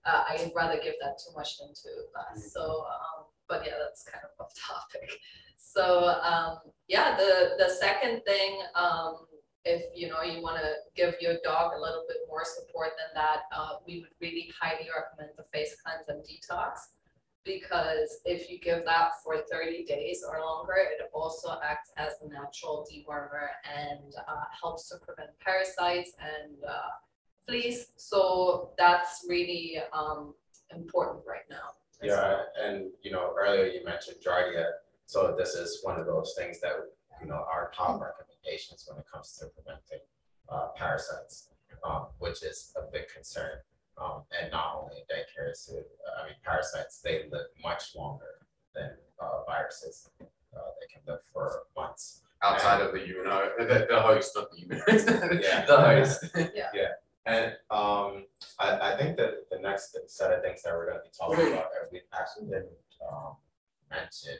Uh, 0.04 0.24
I'd 0.28 0.50
rather 0.56 0.80
give 0.82 0.94
that 1.00 1.20
too 1.24 1.32
much 1.36 1.60
than 1.60 1.68
too 1.68 1.96
less, 2.16 2.52
so, 2.52 2.86
um, 2.90 3.26
but 3.48 3.62
yeah, 3.64 3.74
that's 3.80 4.02
kind 4.02 4.24
of 4.24 4.30
off 4.44 4.52
topic. 4.56 5.10
So, 5.62 6.08
um, 6.24 6.58
yeah, 6.88 7.16
the, 7.16 7.50
the 7.56 7.68
second 7.68 8.22
thing, 8.26 8.60
um, 8.74 9.18
if, 9.64 9.82
you 9.94 10.08
know, 10.08 10.22
you 10.22 10.42
wanna 10.42 10.72
give 10.96 11.14
your 11.20 11.36
dog 11.44 11.72
a 11.76 11.80
little 11.80 12.04
bit 12.08 12.18
more 12.28 12.44
support 12.44 12.90
than 12.98 13.22
that, 13.22 13.40
uh, 13.54 13.76
we 13.86 14.00
would 14.00 14.14
really 14.20 14.50
highly 14.60 14.88
recommend 14.94 15.36
the 15.36 15.44
face 15.52 15.76
cleanse 15.82 16.08
and 16.08 16.22
detox. 16.24 16.78
Because 17.42 18.20
if 18.26 18.50
you 18.50 18.60
give 18.60 18.84
that 18.84 19.12
for 19.24 19.34
thirty 19.50 19.82
days 19.84 20.22
or 20.28 20.40
longer, 20.40 20.74
it 20.76 21.10
also 21.14 21.58
acts 21.64 21.90
as 21.96 22.12
a 22.22 22.28
natural 22.28 22.86
dewormer 22.86 23.48
and 23.64 24.12
uh, 24.28 24.44
helps 24.60 24.90
to 24.90 24.98
prevent 24.98 25.30
parasites 25.40 26.12
and 26.20 26.56
uh, 26.68 26.90
fleas. 27.48 27.92
So 27.96 28.72
that's 28.76 29.24
really 29.26 29.78
um, 29.94 30.34
important 30.70 31.24
right 31.26 31.48
now. 31.48 31.70
Yeah, 32.02 32.16
well. 32.16 32.46
and 32.62 32.90
you 33.02 33.10
know, 33.10 33.32
earlier 33.38 33.66
you 33.66 33.84
mentioned 33.84 34.18
Giardia, 34.24 34.66
so 35.06 35.34
this 35.36 35.54
is 35.54 35.80
one 35.82 35.98
of 35.98 36.06
those 36.06 36.34
things 36.36 36.60
that, 36.60 36.72
you 37.20 37.28
know, 37.28 37.44
our 37.52 37.70
top 37.74 38.00
recommendations 38.00 38.86
when 38.88 38.98
it 38.98 39.06
comes 39.12 39.32
to 39.38 39.46
preventing 39.46 40.00
uh 40.48 40.68
parasites, 40.76 41.48
um, 41.84 42.06
which 42.18 42.42
is 42.42 42.72
a 42.76 42.82
big 42.92 43.08
concern. 43.14 43.58
Um, 44.00 44.22
and 44.40 44.50
not 44.50 44.76
only 44.80 44.96
in 44.96 45.04
daycares, 45.14 45.70
uh, 45.70 46.22
I 46.22 46.26
mean, 46.26 46.34
parasites, 46.44 47.00
they 47.02 47.24
live 47.30 47.46
much 47.62 47.94
longer 47.94 48.46
than 48.74 48.90
uh 49.20 49.44
viruses. 49.46 50.08
Uh, 50.20 50.24
they 50.80 50.86
can 50.92 51.02
live 51.06 51.20
for 51.32 51.62
months. 51.76 52.22
Outside 52.42 52.80
of 52.80 52.92
the 52.92 52.98
human, 53.00 53.26
ho- 53.30 53.52
the, 53.58 53.86
the 53.88 54.00
host, 54.00 54.32
not 54.34 54.50
the 54.50 54.56
human 54.56 54.80
host, 54.88 55.08
Yeah. 55.42 55.66
the 55.70 55.76
host. 55.76 56.24
And 57.26 57.52
um, 57.70 58.24
I, 58.58 58.94
I 58.94 58.96
think 58.98 59.18
that 59.18 59.48
the 59.50 59.58
next 59.58 59.94
set 60.08 60.32
of 60.32 60.42
things 60.42 60.62
that 60.62 60.72
we're 60.74 60.86
gonna 60.88 61.02
be 61.04 61.10
talking 61.16 61.52
about, 61.52 61.68
and 61.78 61.86
we 61.92 62.00
actually 62.18 62.46
didn't 62.46 62.72
um 63.06 63.36
mention 63.90 64.38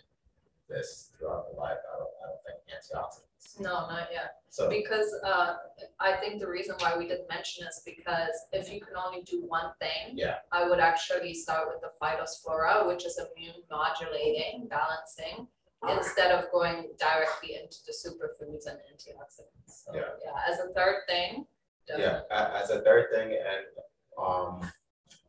this 0.70 1.10
throughout 1.18 1.50
the 1.52 1.58
life, 1.58 1.78
I 1.92 1.98
don't, 1.98 2.14
I 2.22 2.26
don't 2.30 2.42
think 2.46 2.58
antioxidants. 2.70 3.60
No, 3.60 3.88
not 3.90 4.08
yet. 4.12 4.36
So, 4.48 4.68
Because 4.68 5.12
uh, 5.24 5.56
I 5.98 6.12
think 6.16 6.40
the 6.40 6.48
reason 6.48 6.74
why 6.78 6.96
we 6.96 7.06
didn't 7.06 7.28
mention 7.28 7.66
is 7.66 7.82
because 7.84 8.34
if 8.52 8.72
you 8.72 8.80
can 8.80 8.94
only 8.96 9.22
do 9.22 9.42
one 9.46 9.72
thing. 9.80 10.14
Yeah. 10.16 10.36
I 10.52 10.68
would 10.68 10.78
actually 10.80 11.34
start 11.34 11.68
with 11.68 11.80
the 11.82 11.90
phytospora, 12.00 12.86
which 12.86 13.04
is 13.04 13.18
immune 13.18 13.54
modulating, 13.70 14.68
balancing, 14.68 15.46
instead 15.88 16.30
of 16.30 16.50
going 16.52 16.90
directly 16.98 17.54
into 17.60 17.78
the 17.86 17.92
superfoods 17.92 18.66
and 18.66 18.78
antioxidants. 18.92 19.84
So, 19.84 19.94
Yeah. 19.94 20.02
yeah, 20.24 20.32
as 20.52 20.58
a 20.60 20.68
third 20.74 21.02
thing, 21.08 21.46
yeah, 21.88 21.96
definitely. 21.96 22.26
a- 22.30 22.62
as 22.62 22.70
a 22.70 22.80
third 22.82 23.06
thing, 23.12 23.32
and 23.32 23.66
um, 24.18 24.70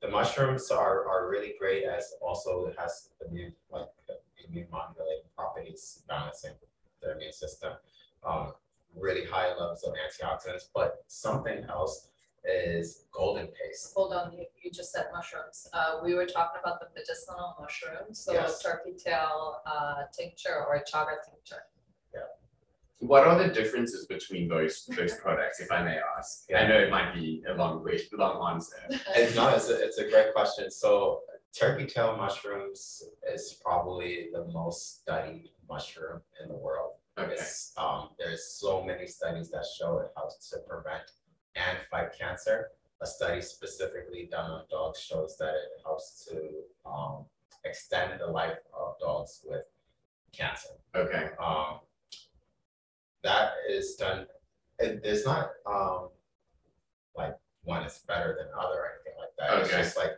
the 0.01 0.09
mushrooms 0.09 0.69
are, 0.71 1.07
are 1.07 1.29
really 1.29 1.53
great 1.59 1.85
as 1.85 2.13
also 2.21 2.65
it 2.65 2.75
has 2.77 3.09
immune, 3.27 3.53
like, 3.71 3.87
immune 4.52 4.68
modulating 4.72 5.24
properties, 5.36 6.04
balancing 6.08 6.52
the 7.02 7.14
immune 7.14 7.32
system. 7.34 7.74
Um, 8.24 8.54
really 8.95 9.26
high 9.26 9.49
levels 9.49 9.84
of 9.84 9.93
antioxidants, 9.93 10.68
but 10.76 11.04
something 11.08 11.66
else 11.70 12.10
is 12.43 13.06
golden 13.12 13.47
paste. 13.47 13.93
Hold 13.95 14.14
on, 14.14 14.34
you, 14.34 14.45
you 14.62 14.72
just 14.72 14.91
said 14.91 15.06
mushrooms. 15.14 15.68
Uh, 15.74 15.99
we 16.04 16.14
were 16.14 16.26
talking 16.26 16.60
about 16.64 16.80
the 16.80 16.88
medicinal 16.95 17.56
mushrooms, 17.60 18.20
so 18.20 18.34
Yes. 18.34 18.62
turkey 18.62 18.93
tail, 18.93 19.62
uh, 19.66 20.04
tincture 20.12 20.66
or 20.68 20.76
chaga 20.91 21.24
tincture. 21.24 21.64
Yeah. 22.14 22.22
What 22.99 23.26
are 23.28 23.38
the 23.41 23.54
differences 23.54 24.06
between 24.08 24.49
those 24.49 24.86
those 24.97 25.16
products, 25.16 25.60
if 25.60 25.72
I 25.72 25.84
may 25.84 25.99
ask? 26.18 26.45
I 26.56 26.68
know 26.68 26.80
it 26.80 26.89
might 26.89 27.14
be 27.14 27.43
a 27.47 27.54
long 27.54 27.82
question, 27.82 28.18
long 28.18 28.54
answer. 28.56 28.78
It's 29.16 29.36
not, 29.36 29.56
it's 29.56 29.70
a, 29.70 29.84
it's 29.86 29.99
a 29.99 30.10
great 30.10 30.34
question. 30.34 30.70
So 30.72 31.22
turkey 31.58 31.86
tail 31.86 32.16
mushrooms 32.18 33.04
is 33.34 33.60
probably 33.64 34.30
the 34.34 34.45
most 34.45 35.02
studied 35.02 35.52
mushroom 35.70 36.22
in 36.41 36.49
the 36.49 36.56
world. 36.56 36.93
Okay, 37.18 37.34
It's, 37.34 37.74
um, 37.78 38.10
there's 38.18 38.45
so 38.45 38.84
many 38.84 39.06
studies 39.08 39.52
that 39.52 39.66
show 39.78 39.99
it 39.99 40.12
helps 40.16 40.49
to 40.52 40.60
prevent 40.60 41.12
and 41.56 41.78
fight 41.89 42.14
cancer. 42.18 42.70
A 43.02 43.06
study 43.06 43.41
specifically 43.41 44.28
done 44.32 44.49
on 44.49 44.64
dogs 44.70 44.99
shows 44.99 45.36
that 45.39 45.54
it 45.56 45.82
helps 45.84 46.26
to, 46.26 46.49
um, 46.86 47.26
extend 47.66 48.20
the 48.20 48.28
life 48.28 48.58
of 48.74 48.97
dogs 48.99 49.41
with 49.45 49.66
cancer. 50.32 50.70
okay, 50.95 51.32
Um, 51.39 51.80
that 53.24 53.54
is 53.70 53.95
done, 53.95 54.26
and 54.80 55.02
there's 55.04 55.26
not, 55.26 55.52
um, 55.66 56.10
like 57.16 57.38
one 57.64 57.84
is 57.84 57.99
better 58.08 58.36
than 58.39 58.47
other 58.58 58.80
or 58.80 58.89
anything 58.95 59.20
like 59.20 59.36
that. 59.38 59.49
Okay. 59.52 59.62
It's 59.62 59.72
just 59.72 59.97
like 59.97 60.14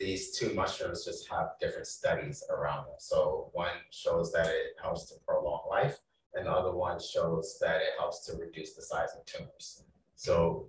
these 0.00 0.36
two 0.36 0.54
mushrooms 0.54 1.04
just 1.04 1.28
have 1.28 1.50
different 1.60 1.86
studies 1.86 2.42
around 2.50 2.86
them. 2.86 2.94
So 2.98 3.50
one 3.52 3.68
shows 3.90 4.32
that 4.32 4.46
it 4.46 4.74
helps 4.82 5.04
to 5.10 5.14
prolong 5.26 5.60
life, 5.68 5.98
and 6.34 6.46
the 6.46 6.50
other 6.50 6.74
one 6.74 6.98
shows 6.98 7.58
that 7.60 7.76
it 7.76 7.92
helps 7.98 8.24
to 8.26 8.36
reduce 8.36 8.72
the 8.74 8.82
size 8.82 9.10
of 9.16 9.24
tumors. 9.26 9.84
So 10.16 10.68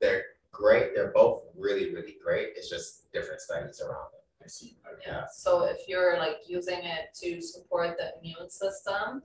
they're 0.00 0.22
great. 0.52 0.94
They're 0.94 1.12
both 1.12 1.42
really, 1.58 1.92
really 1.92 2.16
great. 2.24 2.50
It's 2.56 2.70
just 2.70 3.12
different 3.12 3.40
studies 3.40 3.80
around 3.80 4.12
them. 4.12 4.20
I 4.44 4.46
see. 4.46 4.76
Yeah, 5.06 5.24
so 5.32 5.64
if 5.64 5.88
you're 5.88 6.18
like 6.18 6.38
using 6.46 6.80
it 6.84 7.14
to 7.22 7.40
support 7.40 7.96
the 7.96 8.12
immune 8.18 8.50
system, 8.50 9.22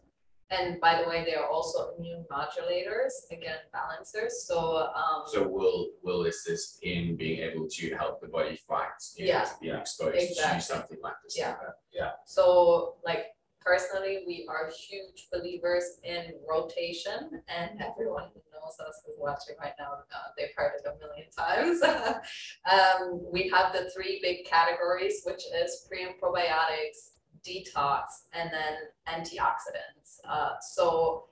and 0.49 0.79
by 0.79 1.01
the 1.01 1.07
way, 1.09 1.23
they 1.25 1.35
are 1.35 1.47
also 1.49 1.91
immune 1.97 2.25
modulators, 2.31 3.11
again, 3.31 3.57
balancers, 3.73 4.45
so, 4.47 4.87
um. 4.95 5.23
So 5.27 5.47
will 5.47 5.89
will 6.03 6.25
assist 6.25 6.79
in 6.83 7.15
being 7.17 7.39
able 7.39 7.67
to 7.69 7.95
help 7.95 8.21
the 8.21 8.27
body 8.27 8.55
fight 8.67 9.01
Yeah. 9.15 9.37
against 9.41 9.61
being 9.61 9.75
exposed 9.75 10.13
to 10.19 10.23
Exactly. 10.23 10.61
something 10.61 10.97
like 11.01 11.15
this. 11.23 11.37
Yeah. 11.37 12.11
So 12.25 12.95
like 13.03 13.25
personally, 13.61 14.23
we 14.25 14.47
are 14.49 14.69
huge 14.69 15.27
believers 15.31 15.99
in 16.03 16.33
rotation 16.49 17.41
and 17.49 17.81
everyone 17.81 18.29
who 18.33 18.39
knows 18.53 18.79
us 18.79 18.95
is 19.09 19.15
watching 19.19 19.55
right 19.59 19.73
now, 19.77 19.91
uh, 19.93 20.27
they've 20.37 20.55
heard 20.55 20.71
it 20.79 20.87
a 20.87 20.97
million 21.03 21.27
times. 21.37 21.81
Um, 22.71 23.21
we 23.31 23.47
have 23.49 23.71
the 23.73 23.89
three 23.91 24.19
big 24.21 24.45
categories, 24.45 25.21
which 25.25 25.43
is 25.61 25.85
pre 25.89 26.03
and 26.03 26.15
probiotics, 26.21 27.11
detox, 27.47 28.03
and 28.33 28.49
then 28.51 28.73
antioxidants. 29.07 30.19
Uh, 30.27 30.55
so 30.59 31.25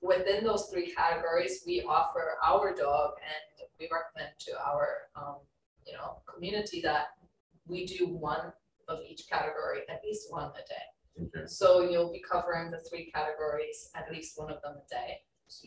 within 0.00 0.44
those 0.44 0.68
three 0.70 0.92
categories, 0.92 1.62
we 1.66 1.82
offer 1.82 2.34
our 2.44 2.74
dog 2.74 3.12
and 3.22 3.68
we 3.78 3.88
recommend 3.90 4.32
to 4.38 4.52
our, 4.64 4.88
um, 5.16 5.36
you 5.86 5.94
know, 5.94 6.18
community 6.32 6.80
that 6.82 7.06
we 7.66 7.86
do 7.86 8.06
one 8.06 8.52
of 8.88 9.00
each 9.08 9.28
category, 9.28 9.80
at 9.88 10.00
least 10.04 10.26
one 10.30 10.50
a 10.50 10.68
day. 10.68 11.26
Okay. 11.36 11.46
So 11.46 11.88
you'll 11.88 12.12
be 12.12 12.22
covering 12.22 12.70
the 12.70 12.80
three 12.88 13.10
categories, 13.10 13.90
at 13.94 14.10
least 14.10 14.38
one 14.38 14.50
of 14.50 14.60
them 14.62 14.76
a 14.76 14.88
day. 14.88 15.18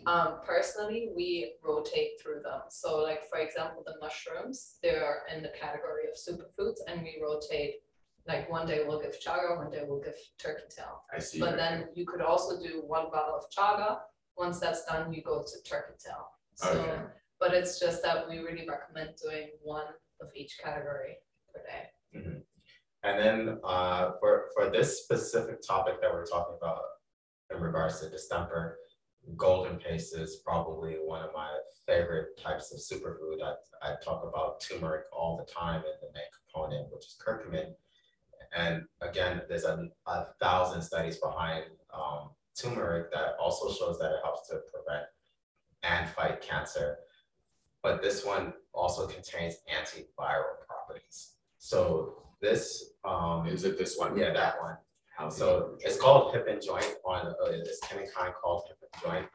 Um, 0.07 0.39
personally, 0.43 1.11
we 1.15 1.53
rotate 1.63 2.19
through 2.21 2.41
them. 2.41 2.61
So 2.69 2.97
like, 2.97 3.29
for 3.29 3.37
example, 3.37 3.83
the 3.85 3.93
mushrooms, 4.01 4.77
they're 4.81 5.23
in 5.33 5.43
the 5.43 5.49
category 5.49 6.03
of 6.09 6.17
superfoods 6.17 6.77
and 6.87 7.03
we 7.03 7.21
rotate. 7.21 7.75
Like 8.27 8.49
one 8.49 8.65
day 8.67 8.83
we'll 8.87 8.99
give 9.01 9.19
chaga, 9.19 9.55
one 9.57 9.69
day 9.71 9.83
we'll 9.87 9.99
give 10.01 10.15
turkey 10.39 10.63
tail. 10.75 11.03
I 11.15 11.19
see. 11.19 11.39
But 11.39 11.57
then 11.57 11.89
you 11.93 12.05
could 12.05 12.21
also 12.21 12.59
do 12.59 12.83
one 12.87 13.11
bottle 13.11 13.35
of 13.35 13.43
chaga. 13.51 13.99
Once 14.37 14.59
that's 14.59 14.83
done, 14.85 15.13
you 15.13 15.21
go 15.21 15.43
to 15.43 15.69
turkey 15.69 15.93
tail. 16.03 16.29
So, 16.55 16.69
Okay. 16.71 17.01
but 17.39 17.53
it's 17.53 17.79
just 17.79 18.01
that 18.03 18.27
we 18.27 18.39
really 18.39 18.67
recommend 18.67 19.15
doing 19.21 19.49
one 19.61 19.85
of 20.21 20.29
each 20.35 20.57
category 20.57 21.17
per 21.53 21.61
day. 21.63 22.41
And 23.03 23.19
then 23.19 23.59
uh, 23.63 24.13
for, 24.19 24.49
for 24.55 24.71
this 24.71 25.03
specific 25.03 25.61
topic 25.61 26.01
that 26.01 26.11
we're 26.11 26.25
talking 26.25 26.55
about 26.59 26.81
in 27.53 27.61
regards 27.61 27.99
to 28.01 28.09
distemper, 28.09 28.77
golden 29.37 29.77
paste 29.77 30.17
is 30.17 30.37
probably 30.43 30.93
one 30.93 31.23
of 31.23 31.29
my 31.33 31.49
favorite 31.85 32.39
types 32.41 32.71
of 32.73 32.79
superfood. 32.79 33.37
I, 33.43 33.53
I 33.91 33.95
talk 34.03 34.23
about 34.27 34.59
turmeric 34.61 35.03
all 35.13 35.37
the 35.37 35.51
time 35.51 35.81
and 35.83 35.93
the 36.01 36.11
main 36.15 36.25
component, 36.51 36.91
which 36.91 37.05
is 37.05 37.15
curcumin. 37.23 37.75
And 38.55 38.85
again, 39.01 39.41
there's 39.49 39.65
a, 39.65 39.89
a 40.07 40.27
thousand 40.41 40.81
studies 40.81 41.17
behind 41.17 41.65
um, 41.93 42.29
turmeric 42.59 43.11
that 43.11 43.35
also 43.39 43.71
shows 43.73 43.99
that 43.99 44.11
it 44.11 44.19
helps 44.23 44.47
to 44.49 44.61
prevent 44.73 45.05
and 45.83 46.09
fight 46.09 46.41
cancer. 46.41 46.97
But 47.83 48.01
this 48.01 48.25
one 48.25 48.53
also 48.73 49.07
contains 49.07 49.55
antiviral 49.71 50.65
properties. 50.67 51.33
So 51.57 52.23
this, 52.41 52.91
um, 53.03 53.45
Is 53.47 53.65
it 53.65 53.77
this 53.77 53.97
one? 53.97 54.17
yeah, 54.17 54.33
that 54.33 54.55
one. 54.61 54.77
So 55.31 55.75
it's 55.79 55.97
called 55.97 56.33
hip 56.33 56.47
and 56.49 56.61
joint 56.61 56.95
on, 57.05 57.27
uh, 57.27 57.33
it's 57.51 57.79
chemical 57.79 58.33
called 58.41 58.63
hip 58.67 58.77
and 58.81 59.03
joint 59.03 59.27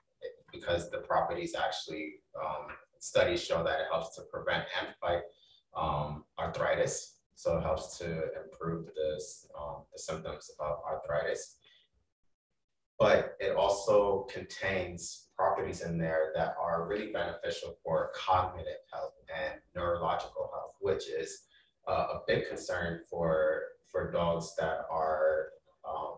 because 0.52 0.90
the 0.90 0.98
properties 0.98 1.54
actually, 1.54 2.14
um, 2.40 2.66
studies 2.98 3.42
show 3.42 3.64
that 3.64 3.80
it 3.80 3.86
helps 3.90 4.14
to 4.16 4.22
prevent 4.30 4.64
and 4.78 4.88
fight, 5.00 5.22
um, 5.74 6.24
arthritis. 6.38 7.19
So 7.40 7.56
it 7.56 7.62
helps 7.62 7.96
to 7.96 8.24
improve 8.44 8.90
this, 8.94 9.46
um, 9.58 9.84
the 9.94 9.98
symptoms 9.98 10.50
of 10.60 10.76
arthritis. 10.86 11.56
But 12.98 13.38
it 13.40 13.56
also 13.56 14.26
contains 14.30 15.28
properties 15.34 15.80
in 15.80 15.96
there 15.96 16.32
that 16.36 16.54
are 16.60 16.86
really 16.86 17.10
beneficial 17.10 17.78
for 17.82 18.12
cognitive 18.14 18.82
health 18.92 19.14
and 19.34 19.58
neurological 19.74 20.50
health, 20.52 20.74
which 20.82 21.08
is 21.08 21.44
uh, 21.88 22.08
a 22.12 22.20
big 22.28 22.46
concern 22.46 23.00
for, 23.08 23.62
for 23.90 24.12
dogs 24.12 24.54
that 24.58 24.80
are 24.90 25.46
um, 25.88 26.16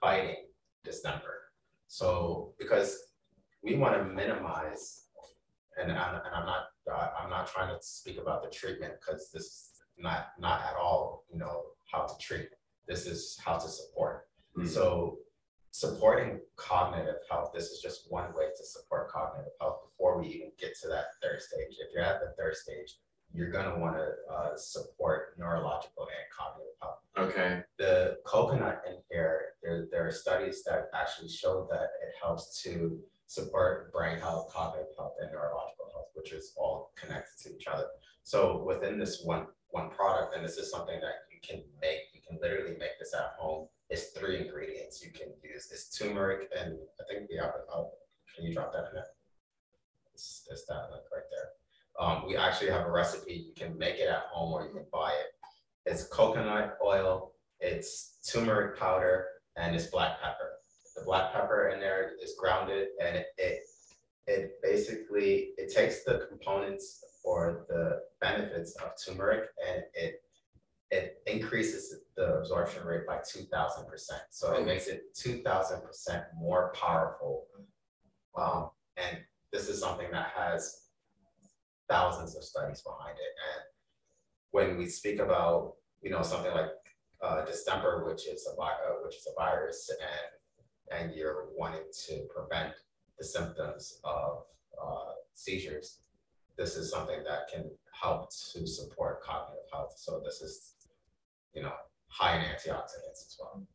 fighting 0.00 0.38
distemper. 0.82 1.52
So 1.86 2.52
because 2.58 2.98
we 3.62 3.76
want 3.76 3.96
to 3.96 4.12
minimize, 4.12 5.02
and 5.80 5.92
and 5.92 5.98
I'm 5.98 6.46
not 6.46 6.64
uh, 6.92 7.08
I'm 7.20 7.30
not 7.30 7.46
trying 7.46 7.68
to 7.68 7.80
speak 7.80 8.18
about 8.18 8.42
the 8.42 8.50
treatment 8.50 8.94
because 9.00 9.30
this 9.32 9.44
is 9.44 9.73
not 9.98 10.28
not 10.38 10.62
at 10.62 10.76
all 10.76 11.24
you 11.30 11.38
know 11.38 11.64
how 11.90 12.06
to 12.06 12.14
treat. 12.18 12.48
This 12.88 13.06
is 13.06 13.38
how 13.44 13.56
to 13.58 13.68
support. 13.68 14.28
Mhm. 14.56 14.68
So 14.68 15.18
supporting 15.70 16.40
cognitive 16.56 17.20
health. 17.30 17.52
This 17.52 17.70
is 17.70 17.80
just 17.80 18.10
one 18.10 18.32
way 18.34 18.48
to 18.56 18.64
support 18.64 19.10
cognitive 19.10 19.52
health 19.60 19.82
before 19.90 20.18
we 20.20 20.28
even 20.28 20.52
get 20.58 20.76
to 20.82 20.88
that 20.88 21.06
third 21.22 21.40
stage. 21.42 21.76
If 21.80 21.92
you're 21.92 22.04
at 22.04 22.20
the 22.20 22.32
third 22.38 22.54
stage, 22.56 23.00
you're 23.32 23.50
gonna 23.50 23.78
want 23.78 23.96
to 23.96 24.32
uh, 24.32 24.56
support 24.56 25.36
neurological 25.38 26.04
and 26.06 26.30
cognitive 26.30 26.74
health 26.80 26.98
Okay, 27.16 27.62
the 27.78 28.18
coconut 28.24 28.82
in 28.88 28.96
here, 29.08 29.54
there, 29.62 29.86
there 29.92 30.06
are 30.06 30.10
studies 30.10 30.64
that 30.64 30.88
actually 30.92 31.28
show 31.28 31.66
that 31.70 31.90
it 32.02 32.14
helps 32.20 32.60
to 32.62 33.00
support 33.28 33.92
brain 33.92 34.18
health, 34.18 34.52
cognitive 34.52 34.92
health, 34.96 35.14
and 35.20 35.30
neurological 35.30 35.90
health, 35.92 36.08
which 36.14 36.32
is 36.32 36.52
all 36.56 36.92
connected 36.96 37.38
to 37.42 37.54
each 37.54 37.68
other. 37.68 37.86
So 38.24 38.64
within 38.64 38.98
this 38.98 39.22
one, 39.22 39.46
one 39.74 39.90
product, 39.90 40.36
and 40.36 40.44
this 40.44 40.56
is 40.56 40.70
something 40.70 41.00
that 41.00 41.26
you 41.32 41.38
can 41.42 41.60
make, 41.82 42.14
you 42.14 42.20
can 42.26 42.38
literally 42.40 42.76
make 42.78 42.96
this 43.00 43.12
at 43.12 43.34
home. 43.36 43.66
It's 43.90 44.10
three 44.16 44.40
ingredients 44.40 45.04
you 45.04 45.10
can 45.10 45.28
use. 45.42 45.68
It's 45.72 45.98
turmeric 45.98 46.48
and 46.56 46.78
I 47.00 47.12
think 47.12 47.28
we 47.28 47.36
have, 47.38 47.52
oh, 47.74 47.90
can 48.34 48.44
you 48.46 48.54
drop 48.54 48.72
that 48.72 48.86
in 48.90 48.94
there? 48.94 49.06
It's, 50.12 50.46
it's 50.48 50.64
that 50.66 50.86
right 51.12 51.22
there. 51.28 51.48
Um, 51.98 52.24
we 52.26 52.36
actually 52.36 52.70
have 52.70 52.86
a 52.86 52.90
recipe. 52.90 53.46
You 53.48 53.52
can 53.56 53.76
make 53.76 53.96
it 53.96 54.08
at 54.08 54.26
home 54.30 54.52
or 54.52 54.62
you 54.62 54.72
can 54.72 54.86
buy 54.92 55.10
it. 55.10 55.90
It's 55.90 56.04
coconut 56.04 56.78
oil, 56.82 57.32
it's 57.58 58.18
turmeric 58.32 58.78
powder, 58.78 59.26
and 59.56 59.74
it's 59.74 59.86
black 59.86 60.20
pepper. 60.22 60.52
The 60.96 61.02
black 61.04 61.32
pepper 61.32 61.70
in 61.70 61.80
there 61.80 62.12
is 62.22 62.36
grounded 62.38 62.88
and 63.04 63.16
it, 63.16 63.26
it, 63.38 63.58
it 64.28 64.62
basically, 64.62 65.50
it 65.58 65.74
takes 65.74 66.04
the 66.04 66.26
components 66.28 67.04
or 67.24 67.66
the 67.68 68.00
benefits 68.20 68.76
of 68.76 68.92
turmeric 69.04 69.48
and 69.66 69.82
it, 69.94 70.20
it 70.90 71.22
increases 71.26 71.94
the 72.16 72.34
absorption 72.34 72.86
rate 72.86 73.06
by 73.06 73.18
two 73.26 73.44
thousand 73.44 73.86
percent. 73.86 74.22
So 74.30 74.52
it 74.52 74.64
makes 74.66 74.86
it 74.86 75.14
two 75.14 75.42
thousand 75.42 75.80
percent 75.82 76.24
more 76.36 76.72
powerful. 76.80 77.46
Um, 78.36 78.70
and 78.96 79.18
this 79.52 79.68
is 79.68 79.80
something 79.80 80.10
that 80.12 80.32
has 80.36 80.82
thousands 81.88 82.36
of 82.36 82.44
studies 82.44 82.82
behind 82.82 83.16
it. 83.16 83.32
And 83.50 83.64
when 84.50 84.78
we 84.78 84.86
speak 84.86 85.18
about, 85.18 85.74
you 86.02 86.10
know, 86.10 86.22
something 86.22 86.52
like 86.52 86.70
uh, 87.22 87.44
distemper, 87.44 88.04
which 88.06 88.26
is 88.28 88.46
a 88.46 88.60
uh, 88.60 88.68
which 89.04 89.16
is 89.16 89.26
a 89.26 89.40
virus, 89.40 89.90
and 89.90 91.00
and 91.00 91.14
you're 91.14 91.48
wanting 91.56 91.86
to 92.06 92.26
prevent 92.34 92.74
the 93.18 93.24
symptoms 93.24 94.00
of 94.04 94.44
uh, 94.80 95.12
seizures, 95.32 96.03
this 96.56 96.76
is 96.76 96.90
something 96.90 97.22
that 97.24 97.48
can 97.52 97.70
help 98.00 98.30
to 98.52 98.66
support 98.66 99.22
cognitive 99.22 99.64
health. 99.72 99.94
So 99.96 100.20
this 100.24 100.40
is, 100.40 100.74
you 101.54 101.62
know, 101.62 101.72
high 102.08 102.36
in 102.36 102.42
antioxidants 102.44 103.26
as 103.26 103.36
well. 103.40 103.66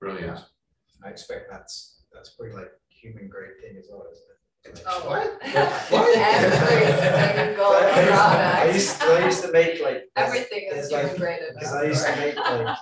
Brilliant. 0.00 0.40
I 1.04 1.08
expect 1.10 1.50
that's, 1.50 2.02
that's 2.12 2.30
pretty 2.30 2.54
like 2.54 2.70
human 2.88 3.28
grade 3.28 3.52
thing 3.60 3.76
as 3.78 3.86
well, 3.90 4.04
isn't 4.10 4.24
it? 4.24 4.82
Oh, 4.86 5.08
What? 5.90 6.16
Every 6.16 6.86
single 7.48 7.66
I 7.66 8.00
used- 8.04 8.12
I 8.12 8.70
used, 8.72 9.02
I 9.02 9.24
used 9.24 9.42
to 9.44 9.52
make 9.52 9.82
like. 9.82 10.04
Everything 10.16 10.68
is 10.70 10.88
there's 10.88 10.92
like- 10.92 11.02
human 11.02 11.18
grade 11.20 11.40
in 11.48 11.54
Because 11.54 11.72
I 11.74 11.84
used 11.84 12.06
to 12.06 12.16
make 12.16 12.36
like, 12.36 12.78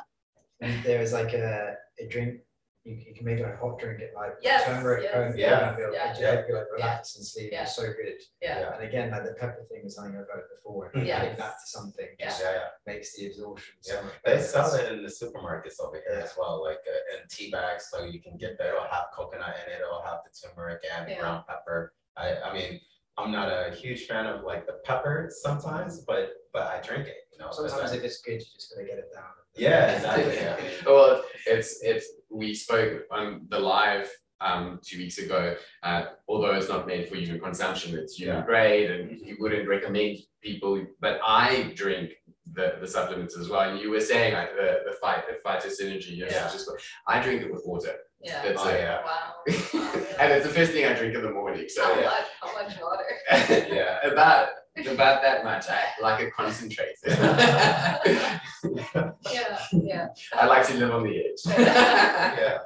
and 0.60 0.84
there 0.84 1.00
was 1.00 1.12
like 1.14 1.32
a, 1.32 1.74
a 1.98 2.06
drink, 2.08 2.40
you, 2.84 2.94
you 2.94 3.14
can 3.14 3.24
make 3.26 3.40
like 3.40 3.54
a 3.54 3.56
hot 3.56 3.78
drink 3.78 4.00
at 4.00 4.14
like 4.14 4.32
Yes, 4.42 4.64
turmeric, 4.64 5.04
yes, 5.04 5.14
and 5.14 5.38
Yeah. 5.38 5.76
yeah, 5.78 5.90
yeah. 5.92 6.08
and 6.10 6.18
you 6.18 6.26
help 6.26 6.48
you 6.48 6.54
like 6.54 6.66
relax 6.72 7.16
and 7.16 7.26
sleep, 7.26 7.50
Yeah. 7.52 7.62
it's 7.62 7.76
so 7.76 7.82
good. 7.82 8.18
Yeah, 8.40 8.74
And 8.74 8.82
again, 8.88 9.10
like 9.10 9.24
the 9.24 9.34
pepper 9.34 9.66
thing 9.70 9.82
is 9.84 9.96
something 9.96 10.14
I've 10.18 10.28
heard 10.32 10.44
before, 10.56 10.90
and 10.94 11.06
Yes. 11.06 11.20
adding 11.22 11.36
that 11.36 11.54
to 11.60 11.66
something 11.66 12.08
just 12.18 12.40
Yeah, 12.42 12.52
yeah. 12.52 12.68
makes 12.86 13.14
the 13.16 13.26
absorption 13.26 13.74
so 13.80 13.94
Yeah, 13.94 14.00
much 14.02 14.12
they 14.24 14.40
sell 14.40 14.74
it 14.74 14.92
in 14.92 15.02
the 15.02 15.08
supermarkets 15.10 15.78
over 15.80 15.96
here 15.96 16.16
Yeah. 16.18 16.24
as 16.24 16.34
well, 16.38 16.62
like 16.64 16.80
uh, 16.88 17.16
in 17.16 17.28
tea 17.28 17.50
bags, 17.50 17.88
so 17.90 18.04
you 18.04 18.20
can 18.22 18.36
get, 18.38 18.58
it'll 18.58 18.84
have 18.84 19.06
coconut 19.12 19.56
in 19.66 19.72
it, 19.72 19.80
it'll 19.82 20.02
have 20.02 20.20
the 20.24 20.30
turmeric 20.48 20.82
and 20.96 21.06
the 21.06 21.12
Yeah. 21.12 21.20
ground 21.20 21.44
pepper. 21.46 21.92
I, 22.16 22.36
I 22.40 22.54
mean, 22.54 22.80
I'm 23.18 23.30
not 23.30 23.48
a 23.48 23.74
huge 23.74 24.06
fan 24.06 24.24
of 24.26 24.42
like 24.44 24.66
the 24.66 24.80
pepper 24.84 25.30
sometimes, 25.42 26.00
but, 26.00 26.30
but 26.54 26.66
I 26.68 26.80
drink 26.80 27.08
it, 27.08 27.28
you 27.30 27.38
know, 27.38 27.50
Sometimes 27.50 27.92
if 27.92 28.02
it's 28.04 28.22
good, 28.22 28.32
you're 28.32 28.40
just 28.40 28.72
gotta 28.74 28.86
get 28.86 28.98
it 28.98 29.12
down. 29.12 29.24
Yeah, 29.56 29.92
exactly, 29.96 30.34
yeah. 30.36 30.56
Well, 30.86 31.22
it's 31.46 31.80
it's 31.82 32.06
we 32.30 32.54
spoke 32.54 33.02
on 33.10 33.46
the 33.48 33.58
live 33.58 34.08
um 34.40 34.80
two 34.82 34.98
weeks 34.98 35.18
ago. 35.18 35.56
Uh, 35.82 36.04
although 36.28 36.52
it's 36.54 36.68
not 36.68 36.86
made 36.86 37.08
for 37.08 37.16
human 37.16 37.40
consumption, 37.40 37.96
it's 37.98 38.14
human 38.14 38.36
Yeah. 38.38 38.44
grade, 38.46 38.90
and 38.90 39.20
you 39.20 39.36
wouldn't 39.40 39.68
recommend 39.68 40.18
people. 40.42 40.84
But 41.00 41.20
I 41.24 41.72
drink 41.74 42.10
the 42.52 42.76
the 42.80 42.86
supplements 42.86 43.36
as 43.36 43.48
well. 43.48 43.68
And 43.70 43.80
you 43.80 43.90
were 43.90 44.00
saying 44.00 44.34
like 44.34 44.50
the 44.56 44.80
the 44.88 44.96
fight 45.00 45.24
the 45.28 45.36
phytosynergy. 45.48 46.16
Yes, 46.16 46.32
Yeah. 46.32 46.50
just 46.50 46.70
I 47.06 47.20
drink 47.22 47.42
it 47.42 47.52
with 47.52 47.62
water, 47.66 47.94
yeah. 48.22 48.42
That's 48.42 48.62
Oh, 48.64 48.68
it. 48.68 48.80
yeah. 48.80 49.02
Wow. 49.04 49.34
Wow, 49.74 49.92
yeah. 49.94 50.16
and 50.20 50.32
it's 50.32 50.46
the 50.46 50.52
first 50.52 50.72
thing 50.72 50.84
I 50.84 50.92
drink 50.94 51.14
in 51.14 51.22
the 51.22 51.30
morning. 51.30 51.66
So 51.68 51.82
How 51.82 51.94
yeah. 51.98 52.06
much, 52.06 52.26
how 52.40 52.52
much 52.62 52.72
water? 52.80 53.66
Yeah. 53.74 54.06
about 54.10 54.48
about 54.86 55.22
that 55.22 55.44
much. 55.44 55.66
I 55.68 55.80
like 56.02 56.20
it 56.20 56.32
concentrated. 56.34 56.96
Yeah, 59.32 59.58
yeah. 59.72 60.08
I 60.34 60.46
like 60.46 60.66
to 60.68 60.74
live 60.74 60.90
on 60.92 61.02
the 61.04 61.16
edge. 61.18 61.40
Yeah, 61.46 62.58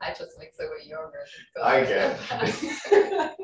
I 0.00 0.08
just 0.10 0.38
mix 0.38 0.58
it 0.58 0.68
with 0.70 0.86
yogurt. 0.86 1.28
Okay. 1.58 2.16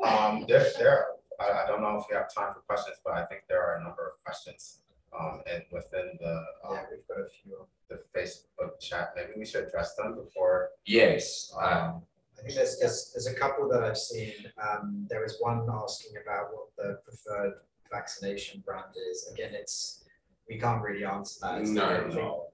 um, 0.03 0.45
there, 0.47 0.65
there, 0.77 1.05
I, 1.39 1.63
I 1.63 1.67
don't 1.67 1.81
know 1.81 1.97
if 1.97 2.05
we 2.09 2.15
have 2.15 2.33
time 2.33 2.53
for 2.53 2.61
questions, 2.61 2.97
but 3.03 3.13
I 3.13 3.25
think 3.25 3.41
there 3.49 3.61
are 3.61 3.77
a 3.77 3.83
number 3.83 4.05
of 4.07 4.23
questions. 4.23 4.79
Um, 5.17 5.41
and 5.51 5.63
within 5.71 6.17
the, 6.19 6.35
um, 6.65 6.73
Yeah, 6.73 6.83
we've 6.91 7.07
got 7.07 7.19
a 7.19 7.27
few. 7.29 7.67
the 7.89 7.99
Facebook 8.15 8.79
chat, 8.81 9.13
maybe 9.15 9.31
we 9.37 9.45
should 9.45 9.65
address 9.65 9.95
them 9.95 10.15
before, 10.15 10.69
yes. 10.85 11.53
Um, 11.61 11.73
um, 11.73 12.01
I 12.43 12.47
think 12.47 12.57
there's, 12.57 12.77
there's, 12.79 13.11
there's 13.13 13.27
a 13.27 13.33
couple 13.39 13.69
that 13.69 13.83
I've 13.83 13.97
seen, 13.97 14.33
um, 14.61 15.07
there 15.09 15.21
was 15.21 15.37
one 15.39 15.65
asking 15.71 16.13
about 16.21 16.47
what 16.51 16.75
the 16.77 16.99
preferred 17.05 17.53
vaccination 17.89 18.61
brand 18.65 18.95
is, 19.11 19.31
again, 19.33 19.51
it's, 19.53 20.03
we 20.49 20.59
can't 20.59 20.81
really 20.81 21.05
answer 21.05 21.39
that. 21.41 21.61
It's 21.61 21.69
No. 21.69 22.47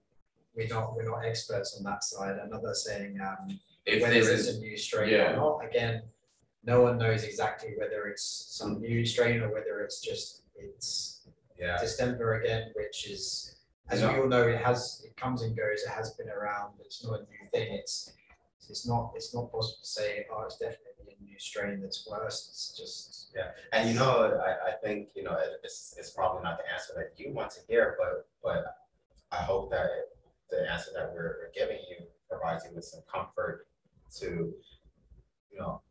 We're 0.55 0.67
not, 0.67 0.95
we're 0.95 1.09
not 1.09 1.25
experts 1.25 1.75
on 1.77 1.83
that 1.85 2.03
side, 2.03 2.37
another 2.43 2.73
saying, 2.73 3.17
um, 3.21 3.59
if 3.85 4.01
whether 4.01 4.15
it's 4.15 4.47
a, 4.47 4.57
a 4.57 4.59
new 4.59 4.77
strain 4.77 5.09
yeah. 5.09 5.33
or 5.33 5.37
not, 5.37 5.65
again, 5.65 6.03
no 6.63 6.81
one 6.81 6.97
knows 6.99 7.23
exactly 7.23 7.73
whether 7.79 8.05
it's 8.07 8.45
some 8.49 8.79
new 8.79 9.05
strain 9.05 9.41
or 9.41 9.51
whether 9.51 9.79
it's 9.79 10.01
just, 10.01 10.43
it's 10.55 11.21
yeah, 11.57 11.77
distemper 11.79 12.41
again, 12.41 12.71
which 12.75 13.07
is, 13.09 13.55
as 13.89 14.01
we 14.01 14.07
all 14.07 14.27
know, 14.27 14.43
it 14.43 14.61
has, 14.61 15.01
it 15.03 15.17
comes 15.17 15.41
and 15.41 15.57
goes, 15.57 15.81
it 15.83 15.89
has 15.89 16.11
been 16.11 16.29
around, 16.29 16.73
it's 16.79 17.03
not 17.03 17.21
a 17.21 17.23
new 17.23 17.49
thing, 17.51 17.73
it's, 17.73 18.11
it's 18.69 18.87
not, 18.87 19.11
it's 19.15 19.33
not 19.33 19.51
possible 19.51 19.77
to 19.81 19.87
say, 19.87 20.25
oh, 20.31 20.43
it's 20.43 20.57
definitely 20.57 21.15
a 21.19 21.23
new 21.23 21.37
strain 21.39 21.81
that's 21.81 22.07
worse, 22.09 22.47
it's 22.49 22.77
just, 22.77 23.31
yeah, 23.35 23.51
and 23.73 23.89
you 23.89 23.95
know, 23.95 24.39
I, 24.43 24.69
I 24.69 24.73
think, 24.83 25.09
you 25.15 25.23
know, 25.23 25.33
it- 25.33 25.59
it's, 25.63 25.95
it's 25.97 26.11
probably 26.11 26.43
not 26.43 26.57
the 26.57 26.71
answer 26.71 26.93
that 26.95 27.13
you 27.17 27.33
want 27.33 27.51
to 27.51 27.59
hear, 27.67 27.95
but, 27.99 28.27
but 28.43 28.77
I 29.31 29.37
hope 29.43 29.69
that 29.71 29.89
the 30.49 30.69
answer 30.71 30.91
that 30.95 31.11
we're 31.13 31.49
giving 31.53 31.77
you 31.89 32.05
provides 32.29 32.65
you 32.65 32.71
with 32.75 32.85
some 32.85 33.01
comfort 33.11 33.67
to, 34.17 34.53
you 35.51 35.59
know, 35.59 35.81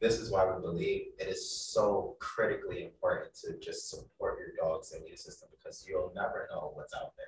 this 0.00 0.18
is 0.18 0.30
why 0.30 0.44
we 0.44 0.60
believe 0.60 1.06
it 1.18 1.28
is 1.28 1.48
so 1.48 2.16
critically 2.18 2.82
important 2.84 3.32
to 3.36 3.56
just 3.58 3.88
support 3.88 4.38
your 4.38 4.48
dog's 4.60 4.92
immune 4.92 5.16
system 5.16 5.48
because 5.56 5.86
you'll 5.88 6.12
never 6.14 6.48
know 6.50 6.72
what's 6.74 6.92
out 6.94 7.12
there. 7.16 7.26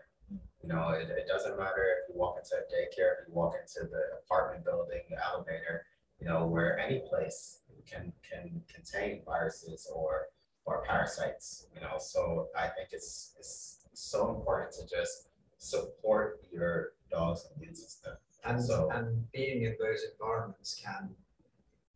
You 0.64 0.72
know, 0.72 0.88
it, 0.90 1.10
it 1.10 1.26
doesn't 1.28 1.58
matter 1.58 1.84
if 2.00 2.08
you 2.08 2.18
walk 2.18 2.38
into 2.38 2.54
a 2.56 2.64
daycare, 2.72 3.20
if 3.20 3.28
you 3.28 3.34
walk 3.34 3.52
into 3.60 3.86
the 3.86 4.02
apartment 4.24 4.64
building, 4.64 5.02
the 5.10 5.22
elevator, 5.22 5.84
you 6.18 6.26
know, 6.26 6.46
where 6.46 6.78
any 6.78 7.02
place 7.06 7.60
can 7.86 8.14
can 8.28 8.62
contain 8.72 9.20
viruses 9.26 9.86
or 9.94 10.28
or 10.64 10.82
parasites, 10.88 11.66
you 11.74 11.82
know. 11.82 11.98
So 11.98 12.48
I 12.56 12.68
think 12.68 12.88
it's 12.92 13.34
it's 13.38 13.80
so 13.92 14.34
important 14.34 14.72
to 14.76 14.86
just 14.88 15.28
support 15.58 16.40
your 16.50 16.92
dog's 17.10 17.46
immune 17.56 17.74
system. 17.74 18.14
and, 18.46 18.62
So- 18.62 18.88
and 18.90 19.30
being 19.32 19.64
in 19.64 19.76
those 19.78 20.00
environments 20.12 20.80
can 20.82 21.10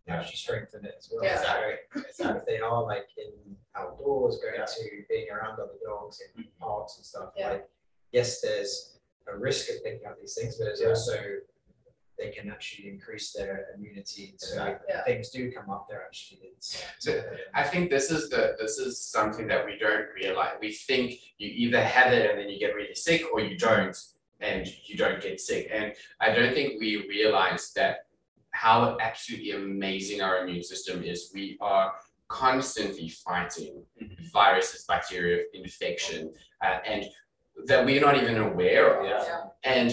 actually 0.08 0.36
strengthen 0.36 0.84
it 0.84 0.94
as 0.98 1.10
well. 1.10 1.24
Yeah. 1.24 1.36
Exactly. 1.38 2.02
So 2.12 2.36
if 2.36 2.46
they 2.46 2.58
are 2.60 2.82
like 2.82 3.08
in 3.16 3.32
outdoors, 3.74 4.38
going 4.42 4.54
Yeah. 4.56 4.64
to 4.66 5.04
being 5.08 5.30
around 5.30 5.54
other 5.60 5.78
dogs 5.84 6.20
in 6.20 6.42
mm-hmm. 6.42 6.62
parks 6.62 6.96
and 6.96 7.04
stuff, 7.04 7.32
Yeah. 7.36 7.50
like, 7.52 7.68
yes, 8.12 8.40
there's 8.40 8.98
a 9.32 9.36
risk 9.36 9.68
of 9.70 9.82
picking 9.84 10.06
up 10.06 10.18
these 10.20 10.34
things, 10.34 10.56
but 10.56 10.64
there's 10.66 10.80
Yeah. 10.80 10.88
also, 10.88 11.18
they 12.18 12.30
can 12.30 12.50
actually 12.50 12.88
increase 12.88 13.32
their 13.32 13.66
immunity, 13.76 14.34
so 14.38 14.46
if 14.46 14.52
Exactly. 14.52 14.86
Yeah. 14.88 15.04
things 15.04 15.30
do 15.30 15.52
come 15.52 15.70
up, 15.70 15.86
they're 15.88 16.02
actually, 16.04 16.38
it's. 16.56 16.82
So, 16.98 17.22
I 17.54 17.62
think 17.62 17.90
this 17.90 18.10
is 18.10 18.28
the 18.28 18.56
this 18.58 18.78
is 18.78 18.98
something 18.98 19.46
that 19.48 19.64
we 19.64 19.78
don't 19.78 20.08
realize. 20.14 20.56
We 20.60 20.72
think 20.72 21.12
you 21.38 21.48
either 21.48 21.80
have 21.82 22.12
it 22.12 22.28
and 22.30 22.38
then 22.40 22.48
you 22.48 22.58
get 22.58 22.74
really 22.74 22.94
sick, 22.94 23.22
or 23.32 23.40
you 23.40 23.56
don't 23.56 23.96
and 24.40 24.66
you 24.88 24.96
don't 24.96 25.20
get 25.20 25.40
sick. 25.40 25.68
And 25.72 25.94
I 26.20 26.32
don't 26.32 26.54
think 26.54 26.80
we 26.80 27.08
realize 27.08 27.72
that 27.74 28.06
how 28.50 28.96
absolutely 29.00 29.50
amazing 29.52 30.20
our 30.22 30.42
immune 30.42 30.62
system 30.62 31.02
is. 31.04 31.30
We 31.34 31.56
are 31.60 31.92
constantly 32.28 33.08
fighting 33.08 33.84
viruses, 34.32 34.84
bacteria, 34.86 35.44
infection, 35.54 36.32
uh, 36.64 36.78
and 36.86 37.04
that 37.66 37.84
we're 37.84 38.00
not 38.00 38.16
even 38.16 38.38
aware 38.38 39.00
of. 39.00 39.06
Yeah. 39.06 39.44
And 39.64 39.90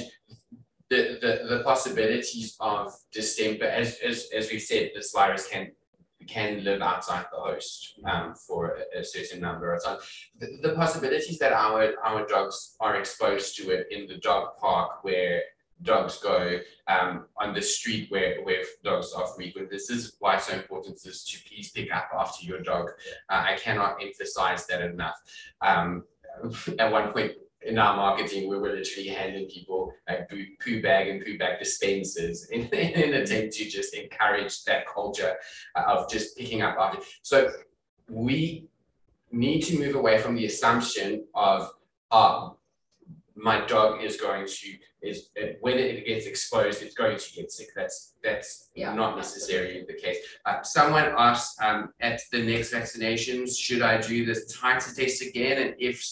the, 0.89 1.17
the, 1.21 1.55
the 1.55 1.63
possibilities 1.63 2.55
of 2.59 2.93
distemper, 3.11 3.65
as, 3.65 3.97
as, 4.05 4.29
as 4.35 4.51
we've 4.51 4.61
said, 4.61 4.91
this 4.93 5.11
virus 5.11 5.47
can 5.47 5.71
can 6.27 6.63
live 6.63 6.81
outside 6.81 7.23
the 7.31 7.39
host 7.39 7.99
um, 8.05 8.33
for 8.33 8.77
a, 8.95 8.99
a 9.01 9.03
certain 9.03 9.39
number 9.39 9.75
of 9.75 9.83
time. 9.83 9.97
The, 10.39 10.57
the 10.63 10.73
possibilities 10.73 11.37
that 11.37 11.53
our 11.53 11.93
our 12.03 12.25
dogs 12.25 12.75
are 12.79 12.95
exposed 12.95 13.55
to 13.57 13.69
it 13.69 13.87
in 13.91 14.07
the 14.07 14.17
dog 14.17 14.57
park 14.57 15.03
where 15.03 15.43
dogs 15.81 16.17
go 16.17 16.59
um, 16.87 17.25
on 17.37 17.53
the 17.53 17.61
street 17.61 18.09
where, 18.09 18.41
where 18.43 18.63
dogs 18.83 19.13
are 19.13 19.27
frequent. 19.27 19.69
This 19.69 19.89
is 19.89 20.15
why 20.19 20.35
it's 20.35 20.47
so 20.47 20.55
important 20.55 20.95
is 21.05 21.23
to 21.25 21.37
please 21.47 21.71
pick 21.71 21.93
up 21.93 22.09
after 22.17 22.45
your 22.45 22.61
dog. 22.61 22.89
Uh, 23.29 23.43
I 23.45 23.57
cannot 23.57 24.01
emphasize 24.01 24.65
that 24.67 24.81
enough. 24.81 25.21
Um, 25.61 26.05
at 26.79 26.91
one 26.91 27.11
point 27.11 27.33
in 27.65 27.77
our 27.77 27.95
marketing, 27.95 28.49
we 28.49 28.57
were 28.57 28.73
literally 28.75 29.09
handing 29.09 29.47
people 29.47 29.93
like 30.07 30.29
poo, 30.29 30.45
poo 30.63 30.81
bag 30.81 31.07
and 31.07 31.25
poo 31.25 31.37
bag 31.37 31.59
dispensers 31.59 32.45
in, 32.49 32.61
in 32.67 33.13
an 33.13 33.21
attempt 33.21 33.55
to 33.55 33.65
just 33.65 33.93
encourage 33.93 34.63
that 34.65 34.87
culture 34.87 35.35
uh, 35.75 35.83
of 35.87 36.09
just 36.09 36.37
picking 36.37 36.61
up 36.61 36.77
after. 36.79 36.99
So 37.21 37.49
we 38.09 38.67
need 39.31 39.61
to 39.61 39.77
move 39.79 39.95
away 39.95 40.19
from 40.19 40.35
the 40.35 40.45
assumption 40.45 41.25
of, 41.33 41.71
uh, 42.11 42.49
my 43.35 43.65
dog 43.65 44.01
is 44.01 44.15
going 44.15 44.47
to 44.47 44.77
is 45.01 45.29
when 45.61 45.77
it 45.77 46.05
gets 46.05 46.25
exposed, 46.25 46.81
it's 46.81 46.95
going 46.95 47.17
to 47.17 47.33
get 47.33 47.51
sick. 47.51 47.67
That's 47.75 48.13
that's 48.23 48.69
Yeah, 48.75 48.93
not 48.95 49.15
necessarily 49.15 49.85
the 49.87 49.93
case. 49.93 50.17
Uh, 50.45 50.61
someone 50.63 51.13
asked 51.17 51.61
um, 51.61 51.93
at 51.99 52.21
the 52.31 52.41
next 52.43 52.73
vaccinations, 52.73 53.57
should 53.57 53.81
I 53.81 54.01
do 54.01 54.25
this 54.25 54.57
titer 54.57 54.95
test 54.95 55.21
again? 55.21 55.61
And 55.61 55.75
if 55.77 56.03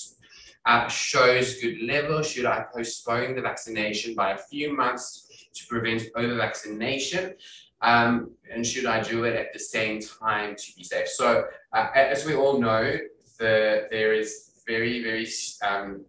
uh, 0.66 0.88
shows 0.88 1.59
good 1.61 1.82
level, 1.82 2.22
should 2.22 2.45
I 2.45 2.66
postpone 2.74 3.36
the 3.36 3.41
vaccination 3.41 4.16
by 4.16 4.32
a 4.32 4.38
few 4.38 4.76
months 4.76 5.28
to 5.53 5.68
prevent 5.68 6.03
over 6.16 6.36
vaccination? 6.36 7.36
Um, 7.82 8.32
and 8.49 8.66
should 8.66 8.86
I 8.86 9.01
do 9.01 9.26
it 9.26 9.36
at 9.36 9.51
the 9.51 9.59
same 9.59 9.99
time 9.99 10.55
to 10.55 10.76
be 10.76 10.84
safe? 10.84 11.09
So, 11.09 11.45
uh, 11.74 11.88
as 11.93 12.26
we 12.26 12.34
all 12.34 12.59
know, 12.59 12.97
the 13.39 13.88
there 13.91 14.14
is 14.14 14.61
very 14.66 15.03
very 15.03 15.28
um, 15.61 16.05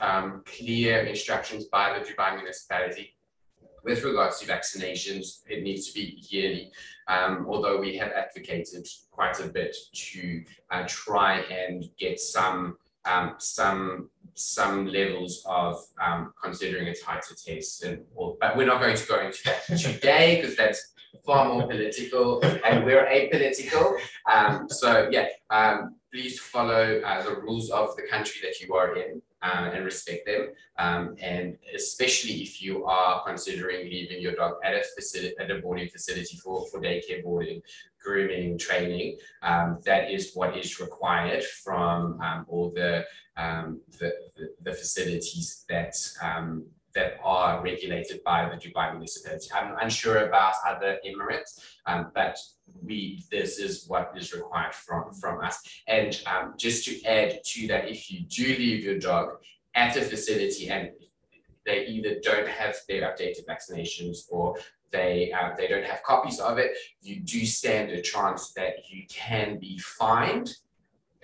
um, 0.00 0.42
clear 0.44 1.04
instructions 1.04 1.66
by 1.66 1.96
the 1.96 2.04
Dubai 2.04 2.34
municipality 2.34 3.14
with 3.84 4.02
regards 4.02 4.40
to 4.40 4.46
vaccinations, 4.46 5.42
it 5.46 5.62
needs 5.62 5.88
to 5.88 5.94
be 5.94 6.24
yearly. 6.28 6.72
Um, 7.06 7.46
although 7.48 7.78
we 7.78 7.96
have 7.98 8.12
advocated 8.12 8.88
quite 9.10 9.38
a 9.40 9.48
bit 9.48 9.76
to 9.92 10.42
uh, 10.70 10.84
try 10.88 11.40
and 11.40 11.84
get 11.98 12.18
some 12.18 12.78
um, 13.04 13.34
some 13.38 14.10
some 14.36 14.86
levels 14.86 15.44
of 15.46 15.76
um, 16.04 16.32
considering 16.42 16.88
a 16.88 16.92
titer 16.92 17.34
test, 17.44 17.84
and 17.84 18.04
but 18.40 18.56
we're 18.56 18.66
not 18.66 18.80
going 18.80 18.96
to 18.96 19.06
go 19.06 19.20
into 19.20 19.38
that 19.44 19.64
today 19.78 20.40
because 20.40 20.56
that's 20.56 20.92
far 21.24 21.52
more 21.52 21.66
political, 21.66 22.42
and 22.64 22.84
we're 22.84 23.06
apolitical. 23.06 23.96
Um, 24.32 24.68
so 24.68 25.08
yeah, 25.10 25.28
um, 25.50 25.96
please 26.12 26.38
follow 26.38 27.00
uh, 27.00 27.22
the 27.22 27.36
rules 27.40 27.70
of 27.70 27.96
the 27.96 28.02
country 28.10 28.40
that 28.42 28.60
you 28.60 28.74
are 28.74 28.96
in 28.96 29.22
uh, 29.42 29.70
and 29.74 29.84
respect 29.84 30.26
them. 30.26 30.48
Um, 30.78 31.16
and 31.20 31.56
especially 31.74 32.42
if 32.42 32.62
you 32.62 32.84
are 32.86 33.22
considering 33.24 33.90
leaving 33.90 34.20
your 34.20 34.34
dog 34.34 34.54
at 34.64 34.74
a 34.74 34.82
facility, 34.96 35.34
at 35.38 35.50
a 35.50 35.58
boarding 35.58 35.88
facility 35.88 36.36
for, 36.36 36.66
for 36.66 36.80
daycare 36.80 37.22
boarding, 37.22 37.62
grooming, 38.04 38.58
training, 38.58 39.16
um, 39.42 39.78
that 39.84 40.10
is 40.10 40.32
what 40.34 40.56
is 40.56 40.80
required 40.80 41.42
from 41.64 42.20
um, 42.20 42.44
all 42.48 42.70
the, 42.70 43.04
um, 43.36 43.80
the, 43.98 44.12
the, 44.62 44.72
facilities 44.72 45.64
that 45.68 45.96
um, 46.22 46.64
that 46.94 47.18
are 47.24 47.62
regulated 47.62 48.22
by 48.22 48.48
the 48.48 48.56
Dubai 48.56 48.92
municipality. 48.92 49.48
I'm 49.52 49.74
unsure 49.82 50.28
about 50.28 50.54
other 50.66 50.98
Emirates, 51.04 51.58
um, 51.86 52.12
but 52.14 52.38
we 52.82 53.24
this 53.30 53.58
is 53.58 53.86
what 53.88 54.12
is 54.16 54.32
required 54.32 54.74
from 54.74 55.12
from 55.14 55.44
us. 55.44 55.60
And 55.88 56.20
um, 56.26 56.54
just 56.56 56.84
to 56.86 57.04
add 57.04 57.42
to 57.44 57.66
that, 57.68 57.90
if 57.90 58.10
you 58.10 58.20
do 58.20 58.46
leave 58.46 58.84
your 58.84 58.98
dog 58.98 59.26
at 59.74 59.96
a 59.96 60.02
facility 60.02 60.68
and 60.68 60.90
they 61.66 61.86
either 61.86 62.20
don't 62.22 62.48
have 62.48 62.76
their 62.88 63.02
updated 63.02 63.46
vaccinations 63.46 64.18
or 64.30 64.56
they 64.96 65.32
uh, 65.38 65.50
they 65.58 65.66
don't 65.72 65.88
have 65.92 66.02
copies 66.12 66.38
of 66.48 66.54
it, 66.64 66.70
you 67.06 67.16
do 67.34 67.40
stand 67.44 67.86
a 67.90 68.00
chance 68.12 68.42
that 68.58 68.74
you 68.90 69.00
can 69.08 69.58
be 69.66 69.74
fined, 69.78 70.48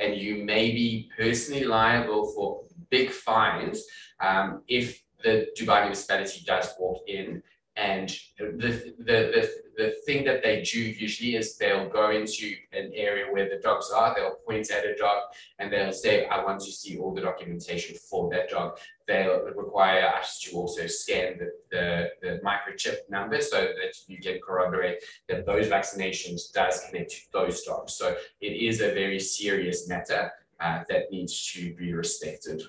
and 0.01 0.11
you 0.25 0.33
may 0.53 0.64
be 0.81 0.89
personally 1.16 1.64
liable 1.79 2.23
for 2.35 2.49
big 2.91 3.09
fines 3.11 3.79
um, 4.27 4.62
if 4.79 4.87
the 5.25 5.35
Dubai 5.57 5.79
municipality 5.83 6.41
does 6.53 6.66
walk 6.79 7.03
in 7.07 7.43
and 7.77 8.11
the, 8.39 8.95
the, 8.99 9.05
the, 9.07 9.51
the 9.77 9.95
thing 10.05 10.25
that 10.25 10.43
they 10.43 10.62
do 10.62 10.81
usually 10.81 11.37
is 11.37 11.57
they'll 11.57 11.89
go 11.89 12.11
into 12.11 12.53
an 12.73 12.91
area 12.95 13.33
where 13.33 13.49
the 13.49 13.61
dogs 13.62 13.91
are, 13.95 14.14
they'll 14.14 14.37
point 14.47 14.71
at 14.71 14.85
a 14.85 14.95
dog 14.97 15.23
and 15.59 15.73
they'll 15.73 15.93
say, 15.93 16.27
I 16.27 16.45
want 16.45 16.61
to 16.61 16.73
see 16.73 16.99
all 16.99 17.14
the 17.14 17.21
documentation 17.21 17.97
for 17.97 18.29
that 18.31 18.51
dog. 18.51 18.79
They'll 19.07 19.45
require 19.57 20.07
us 20.07 20.41
to 20.41 20.57
also 20.57 20.87
scan 20.89 21.39
the, 21.39 21.53
the, 21.71 22.11
the 22.21 22.41
microchip 22.45 23.09
number 23.09 23.41
so 23.41 23.61
that 23.61 23.95
you 24.09 24.18
can 24.18 24.41
corroborate 24.45 24.99
that 25.29 25.47
those 25.47 25.68
vaccinations 25.68 26.53
does 26.53 26.85
connect 26.89 27.12
to 27.12 27.16
those 27.33 27.62
dogs. 27.62 27.95
So 27.95 28.16
it 28.41 28.53
is 28.53 28.81
a 28.81 28.93
very 28.93 29.21
serious 29.21 29.89
matter 29.89 30.33
uh, 30.59 30.81
that 30.89 31.11
needs 31.11 31.53
to 31.53 31.75
be 31.77 31.93
respected. 31.95 32.62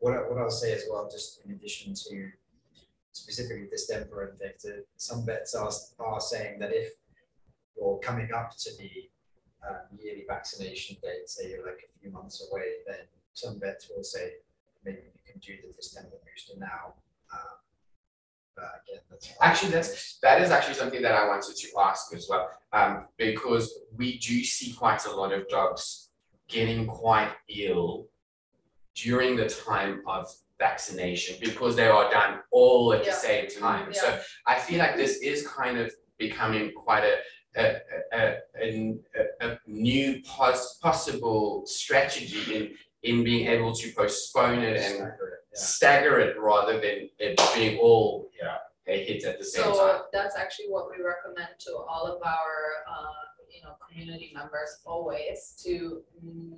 What 0.00 0.14
I, 0.14 0.18
what 0.18 0.38
I'll 0.38 0.50
say 0.50 0.72
as 0.72 0.84
well, 0.90 1.08
just 1.10 1.40
in 1.44 1.52
addition 1.52 1.94
to 1.94 2.30
specifically 3.14 3.66
distemper 3.70 4.24
and 4.24 4.38
vector, 4.38 4.84
some 4.96 5.24
vets 5.24 5.54
are, 5.54 5.70
are 6.00 6.20
saying 6.20 6.58
that 6.58 6.72
if 6.72 6.92
you're 7.76 7.98
coming 7.98 8.28
up 8.32 8.56
to 8.58 8.70
the 8.76 8.90
um, 9.66 9.98
yearly 9.98 10.24
vaccination 10.28 10.96
date, 11.02 11.28
say 11.28 11.50
you're 11.50 11.64
like 11.64 11.88
a 11.88 11.98
few 12.00 12.10
months 12.10 12.46
away, 12.50 12.64
then 12.86 13.06
some 13.32 13.58
vets 13.60 13.88
will 13.88 14.02
say 14.02 14.32
maybe 14.84 14.98
you 14.98 15.32
can 15.32 15.40
do 15.40 15.54
the 15.66 15.72
distemper 15.74 16.16
booster 16.24 16.58
now. 16.58 16.94
Um, 17.32 17.56
that's 19.10 19.32
Actually, 19.40 19.72
that's 19.72 20.18
that 20.18 20.42
is 20.42 20.50
actually 20.50 20.74
something 20.74 21.02
that 21.02 21.14
I 21.14 21.26
wanted 21.26 21.56
to 21.56 21.68
ask 21.80 22.12
as 22.14 22.26
well, 22.28 22.50
um, 22.72 23.06
because 23.16 23.72
we 23.96 24.18
do 24.18 24.42
see 24.44 24.72
quite 24.72 25.04
a 25.06 25.14
lot 25.14 25.32
of 25.32 25.48
dogs 25.48 26.10
getting 26.48 26.86
quite 26.86 27.32
ill 27.48 28.06
during 28.94 29.36
the 29.36 29.48
time 29.48 30.02
of 30.06 30.28
vaccination 30.58 31.36
because 31.40 31.76
they 31.76 31.88
are 31.88 32.10
done 32.10 32.40
all 32.50 32.92
at 32.92 33.04
the 33.04 33.12
same 33.12 33.48
time. 33.48 33.92
So 33.92 34.18
I 34.46 34.56
feel 34.58 34.78
like 34.78 34.96
this 34.96 35.16
is 35.18 35.46
kind 35.46 35.78
of 35.78 35.92
becoming 36.18 36.72
quite 36.74 37.04
a 37.04 37.16
a, 37.56 37.76
a, 38.12 38.34
a, 38.60 38.94
a, 39.40 39.46
a 39.48 39.58
new 39.68 40.20
pos- 40.26 40.78
possible 40.82 41.62
strategy 41.66 42.42
in 42.56 42.70
in 43.04 43.22
being 43.22 43.46
able 43.48 43.72
to 43.72 43.92
postpone 43.96 44.58
it 44.60 44.76
and 44.76 44.94
Stagger 44.96 45.28
it, 45.28 45.40
yeah. 45.52 45.60
stagger 45.60 46.18
it 46.20 46.40
rather 46.40 46.74
than 46.80 47.08
it 47.18 47.40
being 47.54 47.78
all 47.78 48.28
Yeah. 48.42 48.56
a 48.88 49.04
hit 49.04 49.24
at 49.24 49.38
the 49.38 49.44
same 49.44 49.64
time. 49.64 49.74
So 49.74 50.04
that's 50.12 50.36
actually 50.36 50.68
what 50.68 50.86
we 50.90 50.96
recommend 51.04 51.50
to 51.66 51.72
all 51.76 52.06
of 52.06 52.18
our, 52.24 52.54
uh, 52.90 53.24
you 53.54 53.62
know, 53.62 53.76
community 53.86 54.32
members 54.34 54.80
always 54.84 55.54
to 55.64 56.02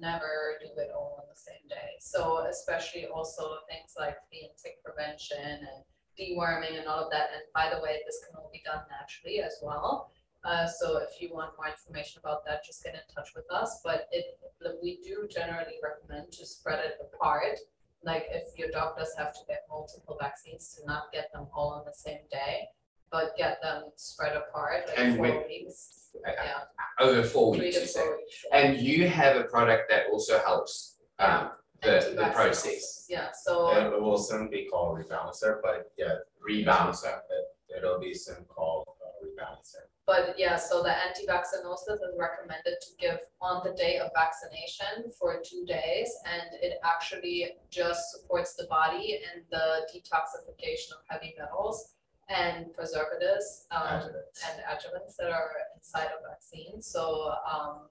never 0.01 0.59
do 0.61 0.69
it 0.81 0.91
all 0.95 1.17
on 1.19 1.25
the 1.33 1.39
same 1.39 1.63
day. 1.69 1.97
So 2.01 2.47
especially 2.49 3.07
also 3.07 3.59
things 3.69 3.95
like 3.99 4.17
the 4.31 4.39
intake 4.39 4.83
prevention 4.85 5.39
and 5.45 5.85
deworming 6.19 6.79
and 6.79 6.87
all 6.89 7.05
of 7.05 7.11
that. 7.11 7.29
And 7.35 7.43
by 7.55 7.69
the 7.75 7.83
way, 7.83 8.01
this 8.07 8.21
can 8.27 8.37
all 8.37 8.51
be 8.53 8.63
done 8.65 8.81
naturally 8.91 9.41
as 9.43 9.59
well. 9.63 10.11
Uh, 10.45 10.67
so 10.67 10.99
if 10.99 11.21
you 11.21 11.35
want 11.35 11.51
more 11.59 11.69
information 11.69 12.21
about 12.25 12.45
that, 12.47 12.65
just 12.65 12.83
get 12.83 12.95
in 12.95 13.01
touch 13.15 13.31
with 13.35 13.45
us. 13.51 13.81
But 13.85 14.09
it, 14.13 14.39
we 14.83 14.99
do 15.05 15.29
generally 15.31 15.77
recommend 15.83 16.33
to 16.33 16.47
spread 16.47 16.79
it 16.85 16.99
apart. 17.03 17.59
Like 18.05 18.27
if 18.31 18.57
your 18.57 18.71
dog 18.71 18.97
does 18.97 19.13
have 19.19 19.33
to 19.35 19.41
get 19.49 19.63
multiple 19.69 20.17
vaccines, 20.21 20.77
to 20.79 20.87
not 20.87 21.13
get 21.13 21.33
them 21.33 21.49
all 21.53 21.71
on 21.71 21.85
the 21.85 21.93
same 21.93 22.21
day, 22.31 22.69
but 23.11 23.37
get 23.37 23.61
them 23.61 23.85
spread 23.97 24.37
apart, 24.37 24.85
like 24.89 24.99
And 24.99 25.17
four 25.17 25.23
when- 25.27 25.47
weeks. 25.49 26.06
Yeah, 26.27 26.61
Over 27.01 27.23
four 27.23 27.55
three 27.55 27.67
weeks, 27.67 27.77
to 27.77 27.83
you 27.83 27.89
say. 27.89 28.01
four 28.01 28.17
weeks. 28.17 28.45
And 28.53 28.79
you 28.79 29.09
have 29.09 29.37
a 29.37 29.45
product 29.45 29.89
that 29.91 30.07
also 30.13 30.39
helps 30.41 30.97
um, 31.19 31.51
the, 31.83 32.13
the 32.15 32.25
anti-vaccinosis. 32.25 33.05
Yeah, 33.09 33.29
so, 33.45 33.77
It 33.77 34.01
will 34.01 34.19
soon 34.19 34.49
be 34.51 34.67
called 34.71 34.99
rebalancer, 34.99 35.61
but 35.63 35.93
yeah, 35.99 36.15
rebalancer. 36.49 37.19
it, 37.31 37.77
it'll 37.77 38.01
be 38.01 38.15
soon 38.15 38.45
called 38.49 38.87
uh, 38.89 39.25
rebalancer. 39.25 39.83
but 40.07 40.35
yeah, 40.39 40.57
so 40.57 40.83
the 40.83 40.95
anti-vaccinosis 41.07 41.99
is 42.07 42.15
recommended 42.19 42.77
to 42.81 42.89
give 42.99 43.19
on 43.41 43.63
the 43.65 43.73
day 43.75 43.99
of 43.99 44.11
vaccination 44.15 45.11
for 45.19 45.41
two 45.45 45.65
days. 45.67 46.11
And 46.25 46.63
it 46.63 46.79
actually 46.85 47.53
just 47.71 48.13
supports 48.13 48.55
the 48.55 48.67
body 48.71 49.19
in 49.23 49.43
the 49.51 49.87
detoxification 49.93 50.93
of 50.93 51.01
heavy 51.09 51.35
metals 51.39 51.93
and 52.29 52.73
preservatives, 52.75 53.67
um, 53.71 53.83
Adjuvants. 53.83 54.43
and 54.49 54.63
adjuvants 54.69 55.17
that 55.17 55.31
are 55.31 55.51
inside 55.77 56.07
of 56.07 56.29
vaccine. 56.29 56.83
So 56.83 57.35
um, 57.51 57.83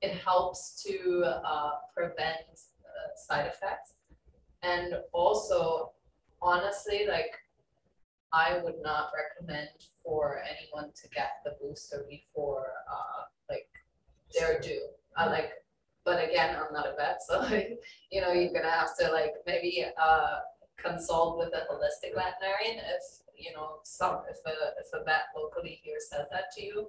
it 0.00 0.16
helps 0.18 0.82
to 0.84 1.24
uh, 1.24 1.70
prevent 1.94 2.46
uh, 2.50 3.16
side 3.16 3.46
effects. 3.46 3.94
And 4.62 4.94
also, 5.12 5.92
honestly, 6.40 7.06
like 7.08 7.32
I 8.32 8.58
would 8.62 8.80
not 8.82 9.10
recommend 9.14 9.68
for 10.02 10.42
anyone 10.42 10.90
to 10.94 11.08
get 11.10 11.30
the 11.44 11.56
booster 11.60 12.04
before 12.08 12.72
uh, 12.90 13.24
like 13.48 13.68
they're 14.34 14.60
due. 14.60 14.88
I 15.16 15.26
like, 15.26 15.52
but 16.04 16.22
again, 16.28 16.56
I'm 16.56 16.72
not 16.72 16.86
a 16.86 16.94
vet, 16.96 17.22
so 17.28 17.40
like, 17.40 17.78
you 18.10 18.20
know, 18.20 18.32
you're 18.32 18.52
gonna 18.52 18.70
have 18.70 18.96
to 18.98 19.12
like 19.12 19.34
maybe 19.46 19.84
uh, 20.00 20.38
consult 20.76 21.38
with 21.38 21.52
a 21.54 21.72
holistic 21.72 22.14
veterinarian 22.14 22.84
if 22.84 23.23
you 23.36 23.52
know 23.52 23.78
some 23.82 24.20
if 24.30 24.38
a 24.46 24.50
if 24.80 24.92
a 24.92 25.04
vet 25.04 25.22
locally 25.36 25.80
here 25.82 25.96
says 25.98 26.26
that 26.32 26.52
to 26.56 26.64
you. 26.64 26.88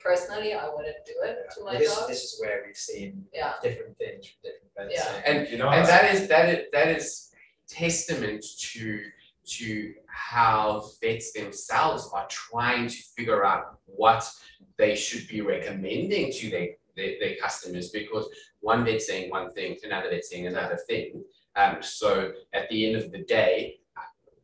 Personally, 0.00 0.52
I 0.52 0.68
wouldn't 0.68 0.96
do 1.06 1.14
it 1.22 1.38
to 1.54 1.64
my 1.64 1.78
This, 1.78 1.94
dog. 1.96 2.08
this 2.08 2.24
is 2.24 2.40
where 2.40 2.62
we've 2.66 2.76
seen 2.76 3.24
Yeah, 3.32 3.54
different 3.62 3.96
things 3.96 4.26
from 4.26 4.50
different 4.50 4.70
vets. 4.76 4.92
Yeah. 4.94 5.22
saying, 5.22 5.38
And 5.38 5.48
You 5.48 5.56
know, 5.58 5.70
and 5.70 5.86
that 5.88 6.14
is 6.14 6.28
that 6.28 6.48
is 6.50 6.64
that 6.72 6.88
is 6.88 7.30
testament 7.66 8.44
to 8.72 9.00
to 9.46 9.94
how 10.06 10.84
vets 11.02 11.32
themselves 11.32 12.10
are 12.12 12.26
trying 12.28 12.88
to 12.88 12.96
figure 13.16 13.44
out 13.44 13.78
what 13.86 14.30
they 14.76 14.94
should 14.94 15.26
be 15.28 15.40
recommending 15.40 16.30
to 16.32 16.50
their 16.50 16.68
their, 16.96 17.14
their 17.20 17.36
customers 17.42 17.88
because 17.90 18.28
one 18.60 18.84
vet's 18.84 19.06
saying 19.06 19.30
one 19.30 19.50
thing, 19.52 19.76
and 19.82 19.92
another 19.92 20.10
vet's 20.10 20.28
saying 20.30 20.46
another 20.46 20.78
thing. 20.86 21.24
Um, 21.56 21.76
so 21.80 22.32
at 22.52 22.68
the 22.68 22.86
end 22.86 22.96
of 22.96 23.10
the 23.10 23.22
day, 23.24 23.78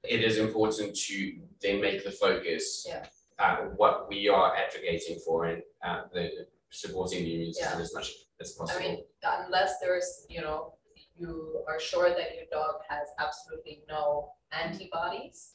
it 0.05 0.23
is 0.25 0.39
important 0.39 0.97
to 0.97 1.39
then 1.61 1.81
make 1.81 2.05
the 2.05 2.11
focus 2.11 2.87
Yeah. 2.89 3.07
uh, 3.39 3.57
what 3.77 4.09
we 4.09 4.29
are 4.29 4.55
advocating 4.57 5.19
for 5.21 5.47
and 5.47 5.63
uh, 5.85 6.03
the 6.13 6.47
supporting 6.71 7.25
the 7.25 7.35
immune 7.35 7.53
system 7.55 7.79
Yeah. 7.79 7.85
as 7.85 7.95
much 7.95 8.13
as 8.41 8.53
possible. 8.53 8.81
I 8.81 8.89
mean, 8.89 9.05
unless 9.23 9.79
there's, 9.81 10.27
you 10.29 10.41
know, 10.41 10.75
you 11.17 11.63
are 11.69 11.79
sure 11.79 12.09
that 12.11 12.35
your 12.37 12.47
dog 12.51 12.77
has 12.89 13.09
absolutely 13.19 13.83
no 13.89 14.33
antibodies. 14.53 15.55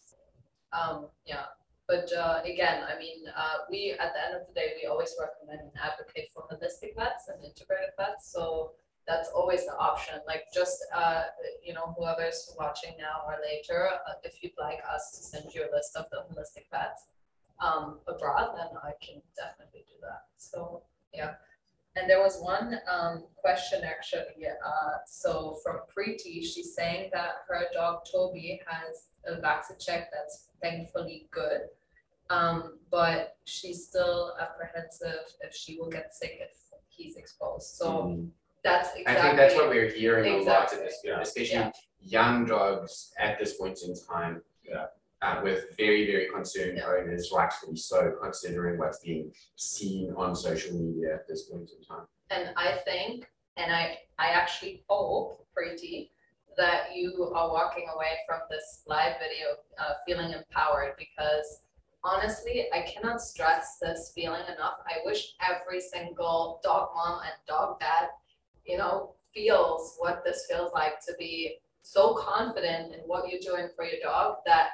Um, 0.72 1.08
yeah, 1.26 1.46
but 1.88 2.12
uh, 2.14 2.42
again, 2.44 2.84
I 2.84 3.00
mean, 3.00 3.26
uh, 3.36 3.58
we, 3.70 3.92
at 3.94 4.14
the 4.14 4.24
end 4.26 4.36
of 4.36 4.48
the 4.48 4.54
day, 4.54 4.74
we 4.82 4.88
always 4.88 5.16
recommend 5.20 5.62
and 5.62 5.72
advocate 5.82 6.30
for 6.34 6.44
holistic 6.52 6.96
vets 6.96 7.30
and 7.30 7.44
integrated 7.44 7.92
vets, 7.98 8.32
so 8.32 8.74
that's 9.08 9.30
always 9.30 9.66
the 9.66 9.78
option, 9.78 10.16
like 10.28 10.44
just, 10.54 10.78
uh, 10.96 11.24
you 11.64 11.74
know, 11.74 11.94
whoever's 11.98 12.56
watching 12.58 12.94
now 12.98 13.22
or 13.28 13.38
later, 13.44 13.90
uh, 14.08 14.14
if 14.24 14.42
you'd 14.42 14.54
like 14.60 14.80
us 14.94 15.12
to 15.12 15.24
send 15.24 15.54
you 15.54 15.62
a 15.62 15.70
list 15.76 15.96
of 15.96 16.06
the 16.12 16.18
holistic 16.28 16.66
vets 16.72 17.06
um, 17.60 18.00
abroad, 18.08 18.56
then 18.58 18.68
I 18.84 18.92
can 19.06 19.22
definitely 19.38 19.86
do 19.88 19.96
that, 20.02 20.24
so, 20.38 20.84
yeah. 21.14 21.34
And 21.98 22.10
there 22.10 22.20
was 22.22 22.40
one, 22.42 22.78
um, 22.92 23.24
question 23.38 23.84
actually, 23.86 24.48
uh, 24.48 24.98
so 25.06 25.58
from 25.64 25.78
Preeti, 25.96 26.44
she's 26.44 26.76
saying 26.76 27.12
that 27.14 27.32
her 27.48 27.68
dog 27.74 28.06
Toby 28.12 28.60
has 28.68 29.08
a 29.26 29.40
vaccine 29.40 29.78
check 29.80 30.10
that's 30.12 30.50
thankfully 30.62 31.28
good. 31.32 31.62
Um, 32.32 32.80
but 32.90 33.38
she's 33.46 33.86
still 33.88 34.36
apprehensive 34.42 35.26
if 35.42 35.56
she 35.56 35.78
will 35.80 35.90
get 35.90 36.14
sick 36.14 36.40
if 36.42 36.58
he's 36.90 37.18
exposed, 37.18 37.76
so 37.76 37.88
Mm. 38.08 38.32
That's 38.66 38.90
I 39.06 39.14
think 39.22 39.38
that's 39.38 39.56
what 39.56 39.70
we're 39.70 39.90
hearing 39.90 40.26
a 40.34 40.38
lot 40.44 40.74
in 40.74 40.80
this, 40.80 41.00
Yeah. 41.04 41.22
especially 41.22 41.56
Yeah. 41.60 41.72
young 42.00 42.46
dogs 42.46 43.14
at 43.20 43.38
this 43.40 43.52
point 43.60 43.78
in 43.84 43.94
time. 43.96 44.44
Yeah. 44.64 44.88
Uh, 45.22 45.40
with 45.44 45.76
very, 45.78 46.06
very 46.12 46.28
concerned 46.30 46.78
Yeah. 46.78 46.88
owners, 46.88 47.32
rightfully 47.32 47.78
so, 47.78 48.00
considering 48.22 48.78
what's 48.80 49.00
being 49.00 49.34
seen 49.56 50.14
on 50.16 50.36
social 50.36 50.74
media 50.74 51.14
at 51.16 51.28
this 51.28 51.44
point 51.50 51.70
in 51.76 51.82
time. 51.84 52.08
And 52.32 52.46
I 52.58 52.78
think, 52.88 53.32
and 53.56 53.74
I, 53.74 53.84
I 54.20 54.28
actually 54.42 54.84
hope, 54.90 55.48
Preeti, 55.56 56.10
that 56.58 56.96
you 56.96 57.32
are 57.36 57.50
walking 57.50 57.88
away 57.96 58.14
from 58.28 58.42
this 58.50 58.84
live 58.88 59.16
video, 59.20 59.48
uh, 59.78 59.94
feeling 60.06 60.32
empowered 60.32 60.96
because 60.98 61.62
honestly, 62.04 62.68
I 62.72 62.82
cannot 62.82 63.20
stress 63.22 63.78
this 63.82 64.12
feeling 64.16 64.46
enough. 64.54 64.78
I 64.88 65.00
wish 65.06 65.36
every 65.42 65.82
single 65.82 66.60
dog 66.64 66.90
mom 66.96 67.22
and 67.24 67.34
dog 67.48 67.80
dad, 67.80 68.10
you 68.66 68.78
know, 68.78 69.14
feels 69.34 69.96
what 70.00 70.24
this 70.26 70.46
feels 70.50 70.72
like 70.74 71.00
to 71.06 71.14
be 71.20 71.58
so 71.82 72.16
confident 72.16 72.94
in 72.94 73.00
what 73.02 73.30
you're 73.30 73.40
doing 73.42 73.70
for 73.76 73.86
your 73.86 74.00
dog 74.02 74.38
that 74.46 74.70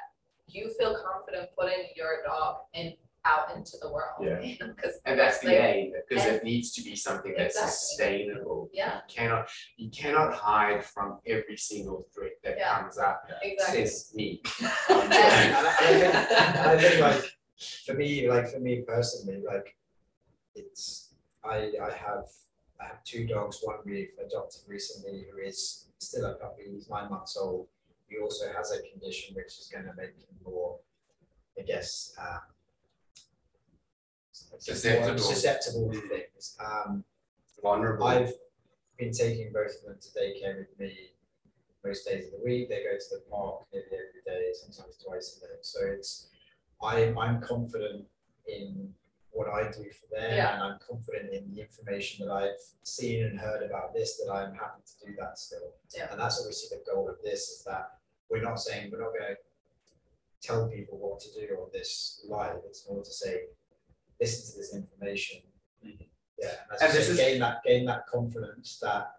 you 0.46 0.70
feel 0.78 0.96
confident 1.04 1.50
putting 1.58 1.86
your 1.96 2.22
dog 2.26 2.56
in, 2.74 2.94
out 3.24 3.54
into 3.54 3.76
the 3.80 3.90
world. 3.92 4.16
Yeah. 4.22 4.40
you 4.40 4.56
know, 4.60 4.72
'cause 4.80 5.00
And 5.04 5.18
that's 5.18 5.40
the 5.40 5.48
like, 5.48 5.56
aim, 5.58 5.92
because 6.08 6.26
it 6.26 6.42
needs 6.44 6.72
to 6.72 6.82
be 6.82 6.96
something 6.96 7.34
that's 7.36 7.54
Exactly. 7.56 7.72
sustainable. 7.72 8.70
Yeah, 8.72 8.96
You 9.08 9.14
cannot, 9.14 9.48
you 9.76 9.90
cannot 9.90 10.32
hide 10.34 10.84
from 10.84 11.18
every 11.26 11.56
single 11.56 12.06
threat 12.14 12.32
that 12.44 12.56
Yeah. 12.58 12.80
comes 12.80 12.98
up, 12.98 13.22
exactly. 13.42 13.86
says 13.86 14.12
me. 14.14 14.42
And 14.88 15.12
I, 15.12 15.76
I 15.80 15.98
think, 16.00 16.14
I 16.14 16.78
think 16.80 17.00
like, 17.00 17.24
for 17.86 17.94
me, 17.94 18.28
like 18.28 18.48
for 18.48 18.58
me 18.60 18.82
personally, 18.86 19.42
like, 19.46 19.76
it's, 20.54 21.14
I, 21.44 21.72
I 21.82 21.90
have, 21.92 22.26
I 22.82 22.86
have 22.88 23.04
two 23.04 23.26
dogs, 23.26 23.60
one 23.62 23.76
we've 23.84 24.10
adopted 24.24 24.62
recently 24.66 25.26
who 25.30 25.38
is 25.38 25.86
still 25.98 26.24
a 26.26 26.34
puppy, 26.34 26.64
he's 26.72 26.88
nine 26.88 27.10
months 27.10 27.36
old. 27.36 27.68
He 28.08 28.18
also 28.18 28.46
has 28.56 28.72
a 28.72 28.82
condition 28.90 29.34
which 29.34 29.58
is 29.58 29.70
gonna 29.72 29.94
make 29.96 30.16
him 30.16 30.36
more, 30.44 30.78
I 31.58 31.62
guess, 31.62 32.14
um. 32.18 32.40
Susceptible. 34.58 35.18
Susceptible 35.18 35.92
to 35.92 36.00
things, 36.08 36.56
um, 36.60 37.04
Vulnerable. 37.62 38.06
I've 38.06 38.32
been 38.98 39.12
taking 39.12 39.52
both 39.52 39.76
of 39.76 39.82
them 39.84 39.98
to 40.00 40.08
daycare 40.18 40.58
with 40.58 40.78
me 40.78 41.12
most 41.84 42.04
days 42.06 42.26
of 42.26 42.32
the 42.32 42.44
week. 42.44 42.68
They 42.68 42.82
go 42.82 42.96
to 42.98 43.04
the 43.10 43.22
park 43.30 43.62
nearly 43.72 43.86
every 43.86 44.22
day, 44.26 44.52
sometimes 44.52 44.96
twice 44.96 45.38
a 45.38 45.46
day. 45.46 45.54
So 45.62 45.80
it's 45.86 46.28
I'm 46.82 47.16
I'm 47.18 47.40
confident 47.40 48.04
in 48.46 48.92
what 49.32 49.48
I 49.48 49.64
do 49.70 49.84
for 49.90 50.06
them 50.14 50.34
Yeah. 50.36 50.54
and 50.54 50.62
I'm 50.62 50.78
confident 50.86 51.32
in 51.32 51.52
the 51.54 51.60
information 51.62 52.26
that 52.26 52.32
I've 52.32 52.58
seen 52.82 53.24
and 53.24 53.38
heard 53.38 53.62
about 53.62 53.94
this 53.94 54.18
that 54.18 54.30
I'm 54.30 54.54
happy 54.54 54.82
to 54.86 55.06
do 55.06 55.16
that 55.18 55.38
still. 55.38 55.72
Yeah. 55.96 56.08
And 56.10 56.20
that's 56.20 56.38
obviously 56.40 56.76
the 56.78 56.84
goal 56.90 57.08
of 57.08 57.16
this 57.22 57.48
is 57.48 57.64
that 57.64 57.92
we're 58.28 58.42
not 58.42 58.60
saying 58.60 58.90
we're 58.92 59.00
not 59.00 59.12
gonna 59.18 59.36
tell 60.42 60.68
people 60.68 60.98
what 60.98 61.20
to 61.20 61.28
do 61.32 61.54
on 61.62 61.68
this 61.72 62.24
live. 62.28 62.56
It's 62.66 62.86
more 62.88 63.02
to 63.02 63.10
say, 63.10 63.44
listen 64.20 64.52
to 64.52 64.58
this 64.58 64.74
information. 64.74 65.40
Mm-hmm. 65.84 66.04
Yeah, 66.38 66.54
as 66.74 66.82
And 66.82 66.92
this 66.92 67.06
say, 67.06 67.12
is- 67.12 67.18
gain 67.18 67.40
that 67.40 67.62
gain 67.64 67.84
that 67.86 68.06
confidence 68.06 68.78
that 68.82 69.12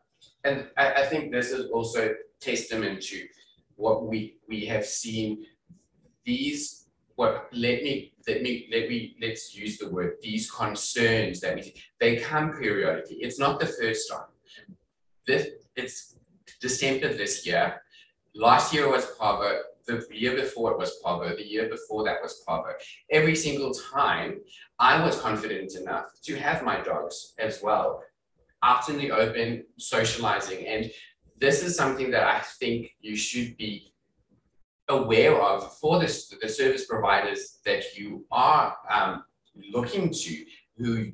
And 0.43 0.70
I, 0.78 0.93
I 1.03 1.05
think 1.07 1.32
this 1.32 1.51
is 1.51 1.70
also 1.72 2.14
testament 2.39 3.01
to 3.03 3.26
what 3.76 4.05
we, 4.05 4.38
we 4.47 4.66
have 4.68 4.86
seen. 4.86 5.45
These, 6.26 6.82
what, 7.16 7.49
let 7.53 7.84
me, 7.84 8.14
let 8.28 8.41
me, 8.41 8.68
let 8.72 8.89
me, 8.89 9.16
let's 9.22 9.55
use 9.55 9.78
the 9.78 9.89
word, 9.89 10.16
these 10.22 10.49
concerns 10.49 11.39
that 11.41 11.55
we, 11.55 11.74
they 11.99 12.18
come 12.18 12.51
periodically. 12.51 13.18
It's 13.18 13.39
not 13.39 13.59
the 13.59 13.68
first 13.68 14.09
time. 14.09 14.28
This, 15.28 15.47
it's 15.76 16.16
December 16.59 17.14
this 17.14 17.45
year. 17.45 17.82
Last 18.36 18.74
year 18.74 18.89
was 18.89 19.05
Parvo, 19.20 19.59
the 19.86 20.05
year 20.11 20.36
before 20.36 20.72
it 20.72 20.80
was 20.80 20.97
Parvo, 21.03 21.36
the 21.36 21.45
year 21.45 21.70
before 21.70 22.03
that 22.05 22.22
was 22.22 22.43
Parvo. 22.47 22.74
Every 23.11 23.36
single 23.36 23.74
time, 23.74 24.39
I 24.80 25.03
was 25.03 25.20
confident 25.20 25.76
enough 25.76 26.05
to 26.24 26.36
have 26.36 26.64
my 26.64 26.82
dogs 26.82 27.34
as 27.38 27.61
well 27.61 28.03
out 28.64 28.89
in 28.89 28.97
the 28.97 29.11
open, 29.11 29.66
socializing. 29.78 30.66
And 30.66 30.89
this 31.39 31.64
is 31.64 31.76
something 31.76 32.09
that 32.11 32.24
I 32.24 32.39
think 32.39 32.95
you 33.01 33.16
should 33.16 33.57
be 33.57 33.92
aware 34.89 35.39
of 35.41 35.77
for 35.77 35.99
this, 35.99 36.27
the 36.41 36.49
service 36.49 36.86
providers 36.86 37.59
that 37.65 37.95
you 37.95 38.25
are 38.31 38.75
um, 38.89 39.23
looking 39.73 40.11
to, 40.11 40.45
who, 40.77 41.11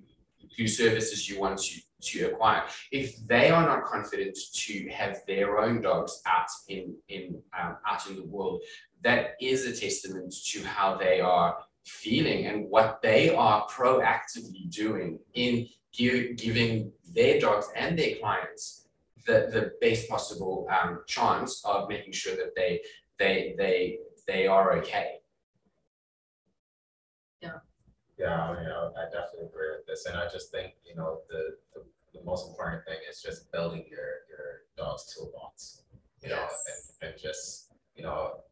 whose 0.58 0.78
services 0.78 1.30
you 1.30 1.40
want 1.40 1.60
to, 1.60 1.82
to 2.02 2.32
acquire. 2.32 2.64
If 2.92 3.16
they 3.28 3.50
are 3.50 3.66
not 3.66 3.86
confident 3.86 4.38
to 4.54 4.90
have 4.90 5.20
their 5.28 5.60
own 5.60 5.82
dogs 5.82 6.22
out 6.26 6.48
in, 6.68 6.96
in, 7.10 7.42
um, 7.60 7.78
out 7.88 8.10
in 8.10 8.16
the 8.16 8.26
world, 8.26 8.62
that 9.04 9.36
is 9.42 9.66
a 9.66 9.80
testament 9.80 10.34
to 10.48 10.64
how 10.64 10.98
they 10.98 11.22
are 11.22 11.58
feeling 11.86 12.48
and 12.48 12.70
what 12.70 13.02
they 13.02 13.34
are 13.36 13.68
proactively 13.68 14.70
doing 14.70 15.20
in 15.34 15.68
gi- 15.92 16.34
giving 16.34 16.92
their 17.14 17.40
dogs 17.40 17.68
and 17.76 17.98
their 17.98 18.16
clients 18.18 18.88
the, 19.26 19.50
the 19.52 19.72
best 19.82 20.10
possible 20.10 20.68
um, 20.72 21.02
chance 21.08 21.64
of 21.66 21.88
making 21.88 22.14
sure 22.14 22.36
that 22.36 22.56
they 22.56 22.82
they 23.20 23.56
they 23.58 24.00
they 24.28 24.48
are 24.48 24.74
okay. 24.78 25.20
Yeah, 28.20 28.52
you 28.60 28.68
know, 28.68 28.92
I 29.00 29.06
definitely 29.06 29.48
agree 29.48 29.72
with 29.72 29.88
this, 29.88 30.06
and 30.06 30.18
I 30.18 30.28
just 30.28 30.52
think, 30.52 30.74
you 30.86 30.94
know, 30.94 31.20
the, 31.30 31.56
the, 31.74 31.82
the 32.14 32.22
most 32.26 32.50
important 32.50 32.84
thing 32.84 32.98
is 33.10 33.22
just 33.22 33.50
building 33.54 33.86
your, 33.90 34.28
your 34.28 34.68
dog's 34.76 35.16
toolbox. 35.16 35.84
You 36.22 36.32
know, 36.32 36.44
and, 37.02 37.10
and 37.12 37.22
just, 37.22 37.72
you 37.96 38.04
know, 38.04 38.44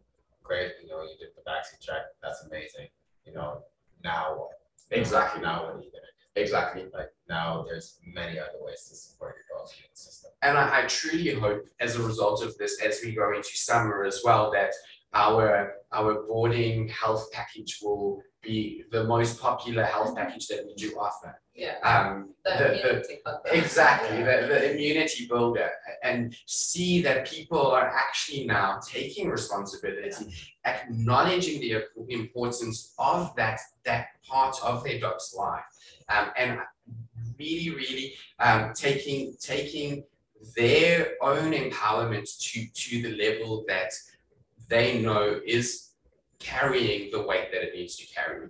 great, 0.41 0.71
you 0.81 0.87
know, 0.87 1.01
you 1.01 1.17
did 1.19 1.35
the 1.35 1.43
vaccine 1.43 1.79
check, 1.81 2.15
that's 2.23 2.45
amazing, 2.45 2.87
you 3.25 3.33
know, 3.33 3.63
now 4.05 4.37
what? 4.37 4.51
Exactly. 4.89 5.41
Now 5.41 5.65
what 5.65 5.75
are 5.75 5.81
you 5.83 5.91
gonna 5.91 6.15
Exactly. 6.37 6.85
Like, 6.93 7.11
now 7.27 7.65
there's 7.67 7.97
many 8.05 8.37
other 8.39 8.59
ways 8.61 8.83
to 8.89 8.95
support 8.95 9.35
your 9.35 9.59
dog's 9.59 9.73
immune 9.73 9.89
system. 9.93 10.31
And 10.43 10.57
I, 10.57 10.83
I 10.83 10.85
truly 10.85 11.33
hope 11.33 11.65
as 11.79 11.95
a 11.95 12.03
result 12.03 12.43
of 12.43 12.57
this, 12.57 12.79
as 12.81 12.99
we 13.03 13.13
go 13.13 13.35
into 13.35 13.49
summer 13.57 14.03
as 14.05 14.21
well, 14.23 14.51
that 14.51 14.71
our 15.13 15.73
our 15.93 16.23
boarding 16.23 16.87
health 16.89 17.31
package 17.31 17.79
will 17.81 18.21
be 18.41 18.83
the 18.91 19.03
most 19.05 19.39
popular 19.41 19.83
health 19.83 20.15
package 20.15 20.47
that 20.47 20.65
we 20.65 20.73
do 20.75 20.95
offer. 20.99 21.41
Yeah, 21.55 21.79
Um, 21.83 22.33
the 22.45 22.51
the- 22.83 23.17
the-. 23.25 23.57
Exactly, 23.57 24.17
the, 24.17 24.47
the 24.47 24.71
immunity 24.73 25.27
builder 25.27 25.71
and 26.03 26.35
see 26.45 27.01
that 27.01 27.27
people 27.27 27.65
are 27.71 27.87
actually 27.87 28.45
now 28.45 28.79
taking 28.85 29.29
responsibility, 29.29 30.25
acknowledging 30.65 31.59
the 31.61 31.83
importance 32.09 32.93
of 32.99 33.35
that, 33.35 33.59
that 33.85 34.07
part 34.27 34.55
of 34.63 34.83
their 34.83 34.99
dog's 34.99 35.33
life. 35.35 35.63
Um, 36.09 36.29
and 36.37 36.59
really, 37.39 37.71
really, 37.71 38.13
um, 38.39 38.71
taking, 38.73 39.35
taking 39.39 40.03
their 40.55 41.13
own 41.21 41.53
empowerment 41.53 42.27
to, 42.39 42.65
to 42.73 43.01
the 43.01 43.15
level 43.17 43.65
that 43.67 43.91
they 44.67 45.01
know 45.01 45.39
is 45.45 45.91
carrying 46.39 47.11
the 47.11 47.21
weight 47.21 47.51
that 47.51 47.63
it 47.63 47.73
needs 47.75 47.95
to 47.97 48.05
carry. 48.13 48.47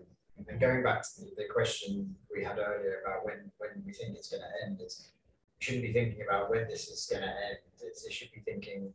And 0.47 0.59
going 0.59 0.83
back 0.83 1.01
to 1.03 1.21
the, 1.21 1.31
the 1.37 1.45
question 1.51 2.15
we 2.33 2.43
had 2.43 2.57
earlier 2.59 3.01
about 3.05 3.25
when, 3.25 3.51
when 3.57 3.83
we 3.85 3.93
think 3.93 4.15
it's 4.15 4.29
gonna 4.29 4.49
end, 4.65 4.79
it's, 4.81 5.09
we 5.59 5.63
shouldn't 5.65 5.83
be 5.83 5.93
thinking 5.93 6.21
about 6.27 6.49
when 6.49 6.67
this 6.67 6.89
is 6.89 7.07
gonna 7.11 7.25
end, 7.49 7.57
it's, 7.81 8.05
it 8.05 8.13
should 8.13 8.31
be 8.31 8.41
thinking 8.41 8.91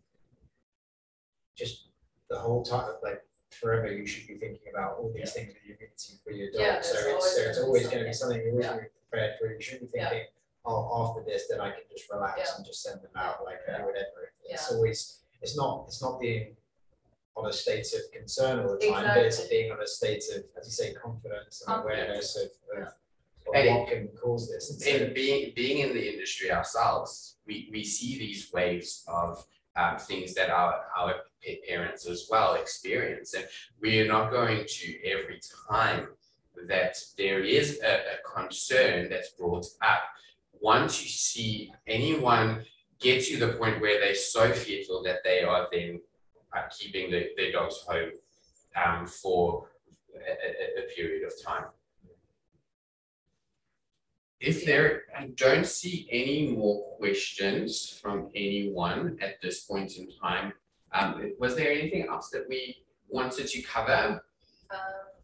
just 1.56 1.88
the 2.30 2.38
whole 2.38 2.62
time, 2.64 2.92
like 3.02 3.22
forever, 3.50 3.92
you 3.92 4.06
should 4.06 4.26
be 4.26 4.34
thinking 4.34 4.72
about 4.72 4.98
all 4.98 5.12
these 5.14 5.32
things 5.32 5.52
that 5.52 5.60
you 5.66 5.74
need 5.74 5.78
immunity 5.80 6.14
for 6.24 6.30
your 6.30 6.48
Yeah, 6.52 6.74
dog, 6.76 6.84
so 6.84 6.96
it's, 6.98 7.06
always 7.06 7.24
so 7.34 7.40
it's 7.42 7.58
gonna 7.58 7.60
be 7.60 7.66
always 7.66 7.88
gonna 7.88 8.04
be 8.04 8.12
something. 8.12 8.14
something 8.14 8.40
you're 8.42 8.52
always 8.52 8.66
Yeah. 8.66 8.88
prepared 9.10 9.38
for, 9.38 9.52
you 9.52 9.60
shouldn't 9.60 9.92
be 9.92 9.98
Yeah. 9.98 10.08
thinking, 10.10 10.28
oh, 10.64 11.08
after 11.10 11.24
this, 11.24 11.48
then 11.48 11.60
I 11.60 11.70
can 11.72 11.82
just 11.90 12.08
relax 12.10 12.38
Yeah. 12.38 12.56
and 12.56 12.64
just 12.66 12.82
send 12.82 13.02
them 13.02 13.10
out, 13.16 13.44
like, 13.44 13.60
Yeah. 13.66 13.84
whatever, 13.84 14.32
it's 14.44 14.70
Yeah. 14.70 14.76
always, 14.76 15.20
it's 15.42 15.56
not, 15.56 15.84
it's 15.88 16.00
not 16.00 16.20
being 16.20 16.56
on 17.36 17.46
a 17.48 17.52
state 17.52 17.86
of 17.94 18.00
concern 18.12 18.60
all 18.60 18.76
the 18.78 18.86
time, 18.86 19.04
but 19.14 19.24
it's 19.24 19.36
Exactly. 19.38 19.58
being 19.58 19.72
on 19.72 19.80
a 19.80 19.86
state 19.86 20.22
of, 20.36 20.44
as 20.58 20.66
you 20.66 20.72
say, 20.72 20.92
confidence 20.94 21.62
and 21.66 21.74
Confidence. 21.74 22.04
awareness 22.04 22.36
of, 22.36 22.82
of 22.82 22.88
of 23.48 23.54
And 23.56 23.68
what 23.80 23.88
can 23.88 24.08
cause 24.08 24.48
this. 24.48 24.70
instead 24.70 25.00
And 25.00 25.08
of- 25.10 25.14
being 25.14 25.52
being 25.56 25.78
in 25.78 25.94
the 25.94 26.12
industry 26.12 26.52
ourselves, 26.52 27.36
we 27.46 27.68
we 27.72 27.82
see 27.84 28.18
these 28.18 28.52
waves 28.52 29.04
of 29.08 29.44
um 29.76 29.98
things 29.98 30.34
that 30.34 30.50
our 30.50 30.84
our 30.96 31.14
pet 31.44 31.58
parents 31.68 32.06
as 32.06 32.28
well 32.30 32.54
experience. 32.54 33.34
And 33.34 33.46
we 33.80 34.00
are 34.00 34.06
not 34.06 34.30
going 34.30 34.64
to 34.66 34.86
every 35.04 35.40
time 35.68 36.08
that 36.68 36.96
there 37.18 37.42
is 37.42 37.80
a 37.82 37.94
a 38.14 38.16
concern 38.38 39.08
that's 39.10 39.30
brought 39.30 39.66
up. 39.82 40.02
Once 40.60 41.02
you 41.02 41.08
see 41.08 41.72
anyone 41.88 42.64
get 43.00 43.24
to 43.24 43.36
the 43.36 43.54
point 43.54 43.80
where 43.80 43.98
they're 43.98 44.14
so 44.14 44.52
fearful 44.52 45.02
that 45.02 45.24
they 45.24 45.42
are 45.42 45.66
then 45.72 46.00
uh 46.54 46.62
keeping 46.76 47.10
the 47.10 47.30
their 47.36 47.52
dogs 47.52 47.84
home 47.88 48.12
um 48.76 49.06
for 49.06 49.68
a 50.14 50.82
a 50.82 50.94
period 50.94 51.26
of 51.26 51.32
time. 51.42 51.66
If 54.40 54.64
there, 54.64 55.02
I 55.16 55.28
don't 55.36 55.64
see 55.64 56.08
any 56.10 56.48
more 56.48 56.96
questions 56.96 57.88
from 58.02 58.28
anyone 58.34 59.16
at 59.20 59.40
this 59.40 59.60
point 59.60 59.96
in 59.96 60.08
time. 60.20 60.52
Um, 60.92 61.32
was 61.38 61.54
there 61.54 61.70
anything 61.70 62.08
else 62.08 62.28
that 62.30 62.48
we 62.48 62.84
wanted 63.08 63.46
to 63.46 63.62
cover? 63.62 64.20
Um, 64.70 64.78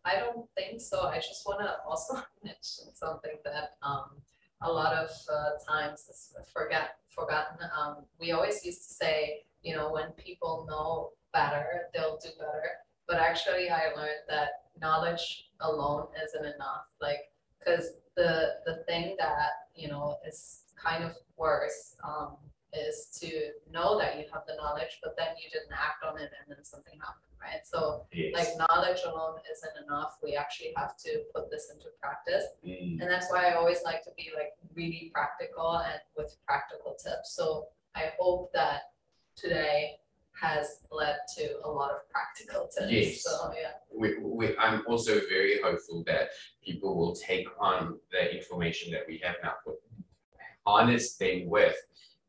I 0.04 0.20
don't 0.20 0.48
think 0.56 0.80
so, 0.80 1.02
I 1.08 1.16
just 1.16 1.42
wanna 1.46 1.78
also 1.84 2.14
mention 2.44 2.94
something 2.94 3.38
that, 3.44 3.70
um, 3.82 4.22
a 4.62 4.70
lot 4.70 4.92
of, 4.94 5.10
uh, 5.32 5.50
times 5.66 6.08
is 6.08 6.34
forget, 6.52 6.96
forgotten, 7.06 7.58
um, 7.76 8.04
we 8.20 8.32
always 8.32 8.64
used 8.64 8.86
to 8.88 8.94
say, 8.94 9.44
you 9.62 9.74
know, 9.74 9.92
when 9.92 10.10
people 10.12 10.66
know 10.68 11.12
better, 11.32 11.88
they'll 11.94 12.18
do 12.18 12.30
better. 12.38 12.70
But 13.06 13.18
actually, 13.18 13.70
I 13.70 13.92
learned 13.96 14.24
that 14.28 14.70
knowledge 14.80 15.50
alone 15.60 16.08
isn't 16.22 16.44
enough, 16.44 16.86
like, 17.00 17.30
cause 17.64 17.92
the, 18.16 18.56
the 18.66 18.84
thing 18.86 19.16
that, 19.18 19.50
you 19.74 19.88
know, 19.88 20.16
is 20.26 20.62
kind 20.76 21.04
of 21.04 21.12
worse, 21.36 21.96
um, 22.04 22.36
is 22.72 23.08
to 23.20 23.50
know 23.72 23.98
that 23.98 24.18
you 24.18 24.24
have 24.32 24.42
the 24.46 24.54
knowledge, 24.56 24.98
but 25.02 25.16
then 25.16 25.28
you 25.42 25.48
didn't 25.50 25.72
act 25.72 26.04
on 26.04 26.18
it 26.20 26.30
and 26.38 26.54
then 26.56 26.62
something 26.64 26.98
happened, 27.00 27.32
right? 27.40 27.64
So 27.64 28.06
like 28.34 28.48
knowledge 28.58 29.00
alone 29.06 29.36
isn't 29.50 29.84
enough, 29.84 30.18
we 30.22 30.36
actually 30.36 30.72
have 30.76 30.96
to 30.98 31.22
put 31.34 31.50
this 31.50 31.70
into 31.72 31.86
practice. 32.00 32.44
Mm, 32.66 33.00
And 33.00 33.10
that's 33.10 33.30
why 33.30 33.48
I 33.48 33.54
always 33.54 33.82
like 33.84 34.02
to 34.04 34.10
be 34.16 34.30
like 34.36 34.52
really 34.74 35.10
practical 35.14 35.78
and 35.78 36.00
with 36.16 36.36
practical 36.46 36.92
tips. 37.02 37.32
So 37.34 37.68
I 37.94 38.12
hope 38.18 38.52
that 38.52 38.92
today 39.34 40.00
has 40.40 40.82
led 40.92 41.16
to 41.36 41.58
a 41.64 41.68
lot 41.68 41.90
of 41.90 41.98
practical 42.10 42.68
tips. 42.68 42.92
Yes. 42.92 43.22
So, 43.24 43.52
yeah, 43.60 43.72
we, 43.92 44.18
we, 44.20 44.56
I'm 44.56 44.84
also 44.86 45.20
very 45.28 45.60
hopeful 45.62 46.04
that 46.06 46.28
people 46.64 46.96
will 46.96 47.14
take 47.14 47.46
on 47.58 47.98
the 48.12 48.36
information 48.36 48.92
that 48.92 49.02
we 49.08 49.20
have 49.24 49.36
now 49.42 49.54
put, 49.64 49.76
harness 50.66 51.16
them 51.16 51.48
with 51.48 51.74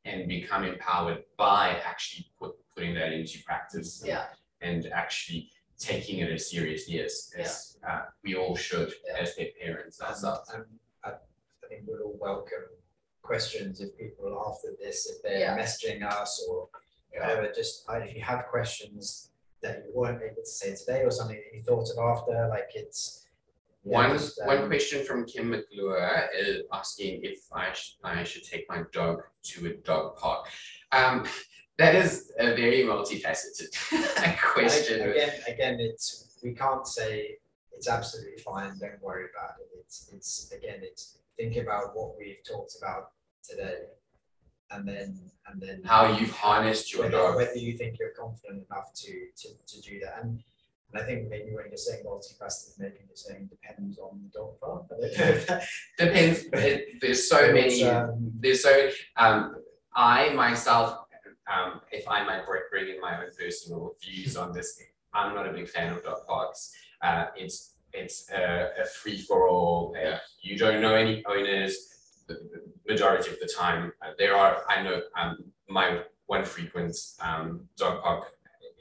and 0.05 0.27
become 0.27 0.63
empowered 0.63 1.23
by 1.37 1.79
actually 1.85 2.27
put, 2.39 2.55
putting 2.75 2.93
that 2.95 3.11
into 3.11 3.43
practice. 3.43 4.01
yeah, 4.05 4.25
and 4.61 4.87
actually 4.87 5.49
taking 5.77 6.19
it 6.19 6.29
as 6.31 6.49
seriously 6.51 6.99
as 7.01 7.31
as 7.37 7.77
uh 7.87 8.01
we 8.23 8.35
all 8.35 8.55
should 8.55 8.91
Yeah. 9.07 9.21
as 9.21 9.35
their 9.35 9.47
parents 9.61 10.01
ourselves. 10.01 10.49
Um, 10.53 10.65
I, 11.03 11.09
I 11.11 11.67
think 11.69 11.83
we'll 11.87 12.01
all 12.01 12.17
welcome 12.19 12.65
questions 13.21 13.79
if 13.79 13.97
people 13.97 14.27
after 14.49 14.75
this, 14.81 15.09
if 15.09 15.21
they're 15.23 15.39
Yeah. 15.39 15.57
messaging 15.57 16.03
us 16.03 16.45
or 16.49 16.67
whatever, 17.13 17.51
just, 17.53 17.83
uh, 17.89 17.93
if 17.97 18.13
you 18.15 18.21
have 18.21 18.45
questions 18.47 19.31
that 19.61 19.83
you 19.85 19.91
weren't 19.93 20.21
able 20.21 20.41
to 20.41 20.45
say 20.45 20.75
today 20.75 21.03
or 21.03 21.11
something 21.11 21.35
that 21.37 21.55
you 21.55 21.61
thought 21.63 21.89
of 21.91 21.97
after, 21.97 22.47
like 22.49 22.69
it's. 22.75 23.25
One 23.83 24.19
one 24.45 24.57
um, 24.57 24.67
question 24.67 25.05
from 25.05 25.25
Kim 25.25 25.51
McClure 25.51 26.29
is 26.37 26.63
asking 26.73 27.21
if 27.23 27.39
I 27.53 27.71
should 27.73 27.95
I 28.03 28.23
should 28.23 28.43
take 28.43 28.67
my 28.69 28.83
dog 28.91 29.21
to 29.43 29.67
a 29.67 29.73
dog 29.77 30.17
park. 30.17 30.47
Um 30.91 31.25
that 31.79 31.95
is 31.95 32.31
a 32.37 32.47
very 32.55 32.83
multifaceted 32.83 33.71
question. 34.53 35.09
Again, 35.09 35.31
again, 35.47 35.77
it's, 35.79 36.37
we 36.43 36.53
can't 36.53 36.85
say 36.85 37.37
it's 37.71 37.87
absolutely 37.87 38.37
fine, 38.37 38.77
don't 38.77 39.01
worry 39.01 39.27
about 39.33 39.51
it. 39.61 39.69
It's, 39.79 40.09
it's, 40.13 40.51
again, 40.51 40.79
it's 40.81 41.19
think 41.37 41.55
about 41.55 41.95
what 41.95 42.17
we've 42.17 42.43
talked 42.45 42.75
about 42.77 43.11
today. 43.41 43.83
And 44.71 44.85
then, 44.85 45.17
and 45.47 45.61
then. 45.61 45.81
How 45.85 46.17
you've 46.17 46.31
harnessed 46.31 46.93
your 46.93 47.03
whether, 47.03 47.17
dog. 47.17 47.37
Whether 47.37 47.57
you 47.57 47.77
think 47.77 47.97
you're 47.97 48.09
confident 48.09 48.65
enough 48.69 48.93
to, 48.95 49.27
to, 49.37 49.47
to 49.65 49.81
do 49.81 50.01
that. 50.01 50.19
And, 50.21 50.43
and 50.91 51.01
I 51.01 51.05
think 51.05 51.29
maybe 51.29 51.53
when 51.55 51.65
you're 51.67 51.77
saying 51.77 52.03
multifaceted, 52.05 52.79
maybe 52.79 52.95
you're 53.07 53.15
saying 53.15 53.47
depends 53.49 53.97
on 53.99 54.19
the 54.23 54.29
dog 54.39 54.59
park. 54.59 54.83
I 54.87 54.89
don't 54.89 55.01
know 55.01 55.07
if 55.35 55.47
that- 55.47 55.63
Depends, 55.99 56.45
it- 56.53 57.01
there's 57.01 57.29
so 57.29 57.39
But 57.47 57.53
many 57.55 57.83
um, 57.83 58.31
there's 58.39 58.63
so 58.63 58.89
um 59.17 59.55
I 59.95 60.33
myself 60.33 60.97
um 61.53 61.81
if 61.91 62.07
I 62.07 62.23
might 62.23 62.45
bring 62.47 62.61
bring 62.71 62.87
in 62.95 62.99
my 63.01 63.17
own 63.19 63.29
personal 63.37 63.95
views 64.03 64.35
on 64.37 64.53
this, 64.53 64.81
I'm 65.13 65.33
not 65.35 65.47
a 65.47 65.53
big 65.53 65.67
fan 65.69 65.93
of 65.93 66.03
dog 66.03 66.25
parks. 66.27 66.73
Uh 67.01 67.25
it's 67.35 67.75
it's 67.93 68.29
a 68.31 68.69
a 68.83 68.85
free 68.85 69.17
for 69.27 69.47
all, 69.47 69.95
uh, 70.03 70.17
you 70.41 70.57
don't 70.57 70.79
know 70.81 70.93
any 70.95 71.23
owners. 71.25 71.73
The 72.27 72.35
the 72.53 72.59
majority 72.91 73.29
of 73.31 73.39
the 73.39 73.47
time, 73.61 73.91
uh, 74.03 74.11
there 74.19 74.35
are, 74.35 74.53
I 74.69 74.83
know 74.83 75.01
um 75.19 75.33
my 75.67 75.87
one 76.27 76.45
frequent 76.45 76.95
um 77.27 77.67
dog 77.77 77.95
park 78.03 78.23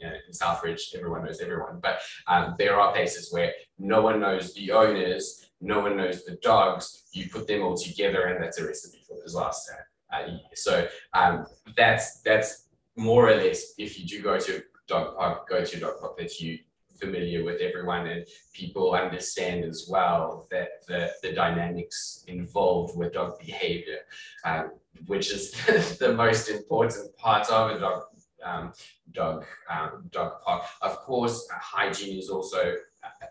uh, 0.05 0.11
in 0.27 0.33
Southridge, 0.33 0.95
everyone 0.95 1.25
knows 1.25 1.41
everyone, 1.41 1.81
but 1.81 2.01
um 2.27 2.55
there 2.59 2.79
are 2.79 2.93
places 2.93 3.33
where 3.33 3.53
no 3.79 4.03
one 4.03 4.21
knows 4.21 4.55
the 4.55 4.71
owners, 4.73 5.51
no 5.61 5.81
one 5.81 5.97
knows 5.97 6.25
the 6.25 6.37
dogs, 6.37 7.05
you 7.13 7.29
put 7.29 7.47
them 7.47 7.63
all 7.63 7.77
together 7.77 8.27
and 8.27 8.43
that's 8.43 8.59
a 8.59 8.67
recipe 8.67 9.03
for 9.07 9.21
disaster. 9.23 9.89
Uh, 10.13 10.39
so 10.55 10.87
um, 11.13 11.47
that's 11.77 12.21
that's 12.23 12.69
more 12.97 13.29
or 13.29 13.35
less 13.35 13.75
if 13.79 13.99
you 13.99 14.07
do 14.07 14.23
go 14.23 14.39
to 14.39 14.63
dog 14.87 15.17
park, 15.17 15.49
go 15.49 15.65
to 15.65 15.77
a 15.77 15.81
dog 15.81 16.01
park 16.01 16.17
that 16.19 16.41
you 16.41 16.59
familiar 16.99 17.45
with 17.45 17.61
everyone 17.61 18.09
and 18.09 18.27
people 18.53 18.93
understand 18.93 19.65
as 19.65 19.87
well 19.89 20.47
that 20.51 20.85
the 20.89 21.11
the 21.23 21.33
dynamics 21.33 22.25
involved 22.27 22.97
with 22.97 23.13
dog 23.13 23.39
behavior, 23.39 23.99
um, 24.45 24.73
which 25.07 25.31
is 25.31 25.53
the 25.99 26.13
most 26.13 26.49
important 26.49 27.17
part 27.17 27.49
of 27.51 27.77
a 27.77 27.79
dog 27.79 28.03
um, 28.45 28.73
dog 29.13 29.45
um, 29.71 30.05
dog 30.11 30.41
park. 30.45 30.65
Of 30.83 30.99
course, 30.99 31.49
hygiene 31.51 32.19
is 32.19 32.31
also 32.31 32.75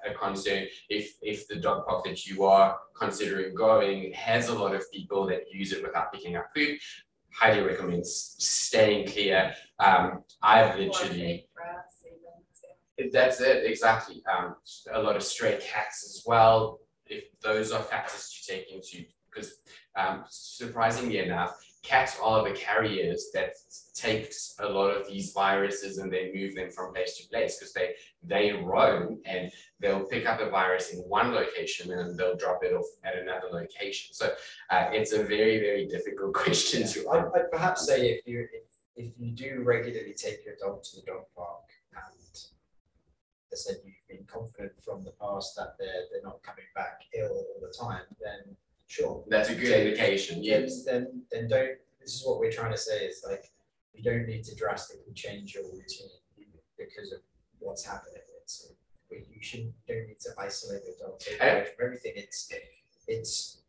a- 0.05 0.13
concern 0.13 0.65
if 0.89 1.15
if 1.21 1.47
the 1.47 1.55
dog 1.57 1.85
park 1.85 2.05
that 2.05 2.25
you 2.25 2.45
are 2.45 2.77
considering 2.95 3.53
going 3.53 4.11
has 4.13 4.49
a 4.49 4.53
lot 4.53 4.73
of 4.75 4.89
people 4.91 5.25
that 5.27 5.41
use 5.51 5.71
it 5.73 5.83
without 5.83 6.11
picking 6.11 6.35
up 6.35 6.47
food, 6.55 6.79
highly 7.33 7.61
recommend 7.61 8.05
staying 8.05 9.07
clear. 9.07 9.53
Um, 9.79 10.23
I've 10.41 10.77
literally, 10.77 11.19
fake 11.19 11.49
grass 11.53 12.03
even, 12.05 12.43
so. 12.51 13.09
that's 13.11 13.41
it, 13.41 13.65
exactly. 13.65 14.23
Um, 14.31 14.55
a 14.93 15.01
lot 15.01 15.15
of 15.15 15.23
stray 15.23 15.59
cats 15.61 16.03
as 16.05 16.23
well. 16.25 16.79
If 17.05 17.25
those 17.41 17.71
are 17.71 17.81
factors 17.81 18.29
to 18.31 18.53
take 18.53 18.71
into, 18.71 19.05
because 19.29 19.61
um, 19.95 20.23
surprisingly 20.27 21.19
enough, 21.19 21.55
cats 21.87 22.17
are 22.21 22.43
the 22.43 22.53
carriers 22.53 23.29
that 23.33 23.53
take 23.95 24.33
a 24.59 24.67
lot 24.67 24.89
of 24.89 25.07
these 25.07 25.31
viruses 25.31 25.97
and 25.97 26.11
they 26.11 26.31
move 26.35 26.53
them 26.53 26.69
from 26.69 26.93
place 26.93 27.17
to 27.17 27.27
place 27.29 27.57
because 27.57 27.73
they 27.73 27.93
they 28.23 28.51
roam 28.51 29.19
and 29.25 29.49
they'll 29.79 30.05
pick 30.05 30.25
up 30.25 30.41
a 30.41 30.49
virus 30.49 30.93
in 30.93 30.99
one 30.99 31.31
location 31.31 31.93
and 31.93 32.19
they'll 32.19 32.35
drop 32.35 32.59
it 32.61 32.73
off 32.73 32.85
at 33.05 33.15
another 33.15 33.47
location. 33.51 34.13
So 34.13 34.33
uh, 34.69 34.89
it's 34.91 35.13
a 35.13 35.23
very 35.23 35.59
very 35.59 35.87
difficult 35.87 36.33
question 36.45 36.85
to 36.87 37.09
I'd, 37.09 37.25
I'd 37.35 37.51
perhaps 37.51 37.87
say 37.87 38.09
if 38.09 38.27
you, 38.27 38.45
if, 38.51 38.67
if 38.97 39.13
you 39.17 39.31
do 39.31 39.63
regularly 39.63 40.13
take 40.13 40.45
your 40.45 40.55
dog 40.59 40.83
to 40.83 40.97
the 40.97 41.03
dog 41.03 41.23
park 41.35 41.67
and 41.95 42.03
as 42.33 42.51
I 43.53 43.55
said 43.55 43.77
you've 43.85 44.07
been 44.09 44.27
confident 44.27 44.73
from 44.83 45.05
the 45.05 45.13
past 45.21 45.55
that 45.55 45.75
they're, 45.79 46.03
they're 46.11 46.29
not 46.29 46.43
coming 46.43 46.69
back 46.75 47.03
ill 47.17 47.31
all 47.31 47.61
the 47.61 47.73
time, 47.73 48.07
then 48.21 48.57
sure. 48.87 49.23
That's 49.27 49.49
a 49.49 49.55
good 49.55 49.67
Take- 49.71 49.87
indication. 49.87 50.35
Then, 50.37 50.43
Yes. 50.63 50.83
then, 50.83 51.23
then 51.31 51.47
don't, 51.47 51.77
this 51.99 52.15
is 52.15 52.23
what 52.25 52.39
we're 52.39 52.51
trying 52.51 52.71
to 52.71 52.77
say 52.77 53.05
is 53.05 53.23
like, 53.27 53.45
you 53.93 54.03
don't 54.03 54.25
need 54.27 54.43
to 54.45 54.55
drastically 54.55 55.13
change 55.13 55.55
your 55.55 55.63
routine 55.65 56.09
because 56.77 57.11
of 57.11 57.19
what's 57.59 57.83
happening. 57.85 58.21
It's, 58.41 58.71
you 59.09 59.41
shouldn't, 59.41 59.73
don't 59.87 60.07
need 60.07 60.19
to 60.21 60.29
isolate 60.37 60.83
your 60.85 60.95
dog, 61.09 61.19
take 61.19 61.41
away 61.41 61.65
from 61.75 61.85
everything. 61.85 62.13
It's, 62.15 62.51
it's, 63.07 63.61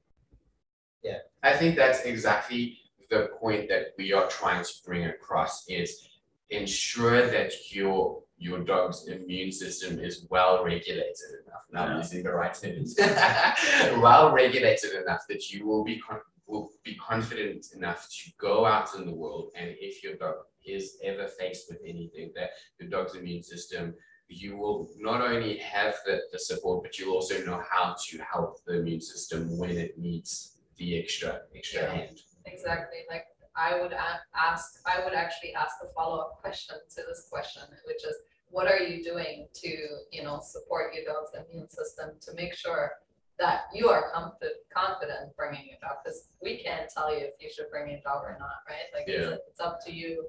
yeah. 1.02 1.18
I 1.42 1.56
think 1.56 1.76
that's 1.76 2.02
exactly 2.04 2.78
the 3.10 3.30
point 3.40 3.68
that 3.70 3.94
we 3.96 4.12
are 4.12 4.28
trying 4.28 4.62
to 4.64 4.70
bring 4.84 5.04
across 5.06 5.64
is 5.68 6.08
ensure 6.50 7.26
that 7.26 7.52
your 7.70 8.22
your 8.39 8.60
dog's 8.60 9.09
immune 9.09 9.51
system 9.52 9.98
is 9.98 10.27
well 10.31 10.65
regulated 10.65 11.31
enough. 11.47 11.62
Now 11.73 11.86
I'm 11.86 11.98
using 11.98 12.23
the 12.23 12.32
right 12.32 12.55
terms. 12.55 12.94
well 14.01 14.32
regulated 14.32 14.93
enough 15.02 15.23
that 15.28 15.51
you 15.51 15.66
will 15.66 15.85
be 15.85 15.98
con- 15.98 16.20
will 16.47 16.70
be 16.82 16.94
confident 16.94 17.66
enough 17.77 18.09
to 18.10 18.31
go 18.39 18.65
out 18.65 18.94
in 18.94 19.05
the 19.05 19.12
world 19.15 19.51
and 19.55 19.74
if 19.78 20.02
your 20.02 20.16
dog 20.16 20.36
is 20.65 20.97
ever 21.05 21.27
faced 21.28 21.69
with 21.69 21.78
anything 21.85 22.32
that 22.35 22.51
your 22.78 22.89
dog's 22.89 23.15
immune 23.15 23.43
system 23.43 23.94
you 24.28 24.56
will 24.56 24.90
not 24.98 25.23
only 25.23 25.56
have 25.56 25.94
the, 26.05 26.20
the 26.32 26.39
support, 26.39 26.82
but 26.82 26.98
you'll 26.98 27.15
also 27.15 27.43
know 27.47 27.62
how 27.70 27.97
to 28.06 28.19
help 28.19 28.62
the 28.66 28.78
immune 28.78 29.01
system 29.01 29.56
when 29.59 29.70
it 29.70 29.98
needs 29.98 30.59
the 30.77 30.98
extra, 30.98 31.40
extra 31.56 31.81
Yeah. 31.82 31.94
hand. 31.94 32.20
Exactly, 32.44 32.98
like 33.09 33.24
I 33.59 33.80
would 33.80 33.93
ask, 33.93 34.80
I 34.86 35.05
would 35.05 35.14
actually 35.14 35.52
ask 35.55 35.76
a 35.82 35.93
follow-up 35.93 36.39
question 36.40 36.76
to 36.94 37.02
this 37.09 37.26
question, 37.30 37.62
which 37.86 38.05
is, 38.05 38.14
what 38.51 38.66
are 38.66 38.78
you 38.78 39.02
doing 39.05 39.48
to, 39.55 39.68
you 40.12 40.22
know, 40.22 40.40
support 40.43 40.94
your 40.94 41.05
dog's 41.05 41.32
immune 41.35 41.68
system 41.68 42.10
to 42.20 42.32
make 42.35 42.55
sure 42.55 42.93
that 43.39 43.62
you 43.74 43.89
are 43.89 44.10
comfort, 44.12 44.52
confident 44.74 45.36
bringing 45.36 45.66
your 45.66 45.78
dog, 45.82 45.98
because 46.02 46.28
we 46.43 46.62
can't 46.62 46.89
tell 46.89 47.12
you 47.12 47.24
if 47.26 47.35
you 47.40 47.51
should 47.52 47.70
bring 47.70 47.90
your 47.90 48.01
dog 48.05 48.22
or 48.24 48.36
not, 48.40 48.62
right? 48.68 48.89
Like, 48.94 49.05
it's, 49.06 49.43
it's 49.48 49.60
up 49.60 49.85
to 49.86 49.93
you. 49.93 50.24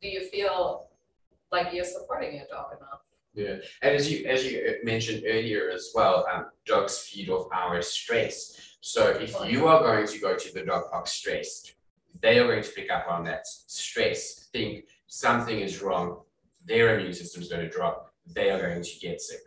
Do 0.00 0.08
you 0.08 0.26
feel 0.28 0.88
like 1.50 1.72
you're 1.72 1.84
supporting 1.84 2.36
your 2.36 2.46
dog 2.50 2.76
enough? 2.78 3.00
Yeah, 3.34 3.56
and 3.80 3.96
as 3.96 4.12
you 4.12 4.26
as 4.26 4.44
you 4.44 4.76
mentioned 4.84 5.22
earlier 5.26 5.70
as 5.70 5.90
well, 5.94 6.26
um, 6.30 6.46
dogs 6.66 6.98
feed 6.98 7.30
off 7.30 7.46
our 7.50 7.80
stress. 7.80 8.76
So 8.82 9.08
if 9.08 9.34
Oh, 9.34 9.44
you 9.44 9.66
are 9.66 9.80
going 9.80 10.06
to 10.06 10.18
go 10.18 10.36
to 10.36 10.52
the 10.52 10.62
dog 10.66 10.90
park 10.90 11.06
stressed, 11.06 11.74
they 12.22 12.38
are 12.38 12.46
going 12.46 12.62
to 12.62 12.70
pick 12.70 12.90
up 12.90 13.06
on 13.08 13.24
that 13.24 13.46
stress, 13.46 14.48
think 14.52 14.84
something 15.06 15.60
is 15.60 15.82
wrong, 15.82 16.20
their 16.64 16.98
immune 16.98 17.12
system 17.12 17.42
is 17.42 17.48
going 17.48 17.62
to 17.62 17.68
drop, 17.68 18.14
they 18.26 18.50
are 18.50 18.60
going 18.60 18.82
to 18.82 18.98
get 19.00 19.20
sick. 19.20 19.40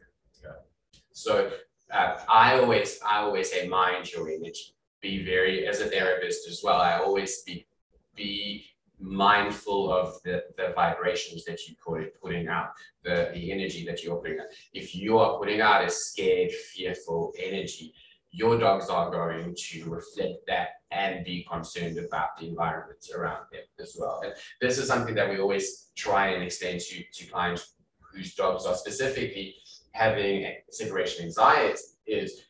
So 1.15 1.49
uh, 1.91 2.18
I 2.27 2.60
always 2.60 2.99
I 3.07 3.19
always 3.19 3.49
say 3.49 3.68
mind 3.68 4.11
your 4.11 4.30
image. 4.30 4.73
Be 5.02 5.23
very 5.23 5.65
as 5.65 5.80
a 5.80 5.85
therapist 5.85 6.47
as 6.49 6.61
well. 6.61 6.81
I 6.81 6.97
always 6.97 7.38
speak 7.38 7.68
be 8.15 8.65
mindful 8.99 9.91
of 9.91 10.22
the, 10.23 10.43
the 10.57 10.73
vibrations 10.76 11.45
that 11.45 11.68
you 11.68 11.76
put 11.85 12.19
putting 12.22 12.47
out, 12.47 12.69
the, 13.03 13.30
the 13.34 13.52
energy 13.52 13.85
that 13.85 14.03
you're 14.03 14.18
putting 14.18 14.39
out. 14.39 14.47
If 14.73 14.95
you 14.95 15.18
are 15.18 15.38
putting 15.38 15.61
out 15.61 15.85
a 15.85 15.89
scared, 15.89 16.52
fearful 16.52 17.34
energy, 17.38 17.93
your 18.36 18.60
dogs 18.60 18.90
are 18.90 19.10
going 19.10 19.56
to 19.57 19.86
reflect 19.90 20.45
that 20.48 20.70
and 20.91 21.24
be 21.24 21.45
concerned 21.49 21.98
about 21.98 22.38
the 22.38 22.48
environment 22.48 23.03
around 23.16 23.44
them 23.52 23.62
as 23.80 23.95
well. 23.98 24.22
And 24.26 24.34
this 24.60 24.78
is 24.78 24.88
something 24.88 25.16
that 25.16 25.30
we 25.30 25.40
always 25.40 25.88
try 25.95 26.28
and 26.34 26.44
extend 26.44 26.82
to, 26.82 27.03
to 27.14 27.26
clients 27.32 27.76
whose 28.14 28.36
dogs 28.36 28.66
are 28.66 28.76
specifically 28.76 29.56
having 29.94 30.53
separation 30.70 31.26
anxiety 31.26 31.80
is 32.07 32.41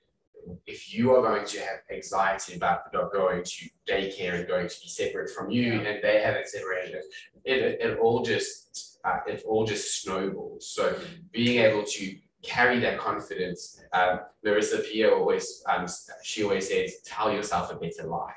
if 0.66 0.94
you 0.94 1.14
are 1.14 1.22
going 1.22 1.46
to 1.46 1.60
have 1.60 1.80
anxiety 1.92 2.56
about 2.56 2.92
the 2.92 2.98
dog 2.98 3.12
going 3.14 3.44
to 3.44 3.70
daycare 3.88 4.36
and 4.40 4.48
going 4.48 4.68
to 4.68 4.76
be 4.82 4.90
separate 4.90 5.30
from 5.30 5.50
you 5.50 5.74
Yeah. 5.74 5.82
and 5.90 6.04
they 6.04 6.22
have 6.22 6.36
separation, 6.46 7.02
it, 7.44 7.80
it, 7.82 8.00
all 8.00 8.24
just 8.24 9.00
uh, 9.06 9.20
it 9.28 9.44
all 9.48 9.66
just 9.66 10.02
snowballs. 10.02 10.68
So 10.68 10.96
being 11.32 11.62
able 11.62 11.84
to 11.84 12.16
carry 12.46 12.80
that 12.80 12.98
confidence, 12.98 13.82
um, 13.94 14.20
Larissa 14.44 14.80
Pia 14.80 15.10
always 15.12 15.64
um, 15.68 15.86
she 16.24 16.44
always 16.44 16.70
says, 16.70 17.02
tell 17.06 17.32
yourself 17.32 17.72
a 17.72 17.76
better 17.76 18.04
lie. 18.04 18.34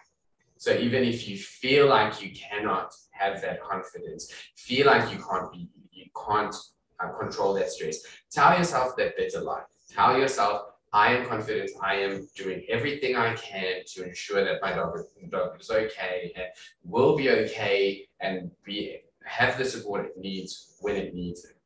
So 0.56 0.72
even 0.72 1.04
if 1.04 1.28
you 1.28 1.36
feel 1.38 1.88
like 1.88 2.20
you 2.22 2.32
cannot 2.32 2.92
have 3.10 3.40
that 3.42 3.62
confidence, 3.62 4.32
feel 4.56 4.86
like 4.86 5.12
you 5.12 5.18
can't 5.18 5.52
be, 5.52 5.68
you 5.92 6.06
can't 6.26 6.54
uh, 6.98 7.10
control 7.12 7.54
that 7.54 7.70
stress, 7.70 7.98
tell 8.30 8.58
yourself 8.58 8.96
that 8.96 9.16
better 9.16 9.40
lie. 9.40 9.62
Tell 9.88 10.18
yourself, 10.18 10.62
I 10.92 11.14
am 11.14 11.26
confident. 11.26 11.70
I 11.82 11.94
am 11.96 12.28
doing 12.34 12.64
everything 12.68 13.14
I 13.14 13.34
can 13.34 13.82
to 13.86 14.04
ensure 14.04 14.44
that 14.44 14.60
my 14.62 14.72
dog, 14.72 14.98
dog 15.30 15.60
is 15.60 15.70
okay 15.70 16.32
and 16.34 16.46
will 16.84 17.16
be 17.16 17.30
okay 17.30 18.08
and 18.20 18.50
be 18.64 19.00
have 19.24 19.58
the 19.58 19.64
support 19.64 20.06
it 20.06 20.18
needs 20.18 20.76
when 20.80 20.96
it 20.96 21.14
needs 21.14 21.44
it. 21.44 21.57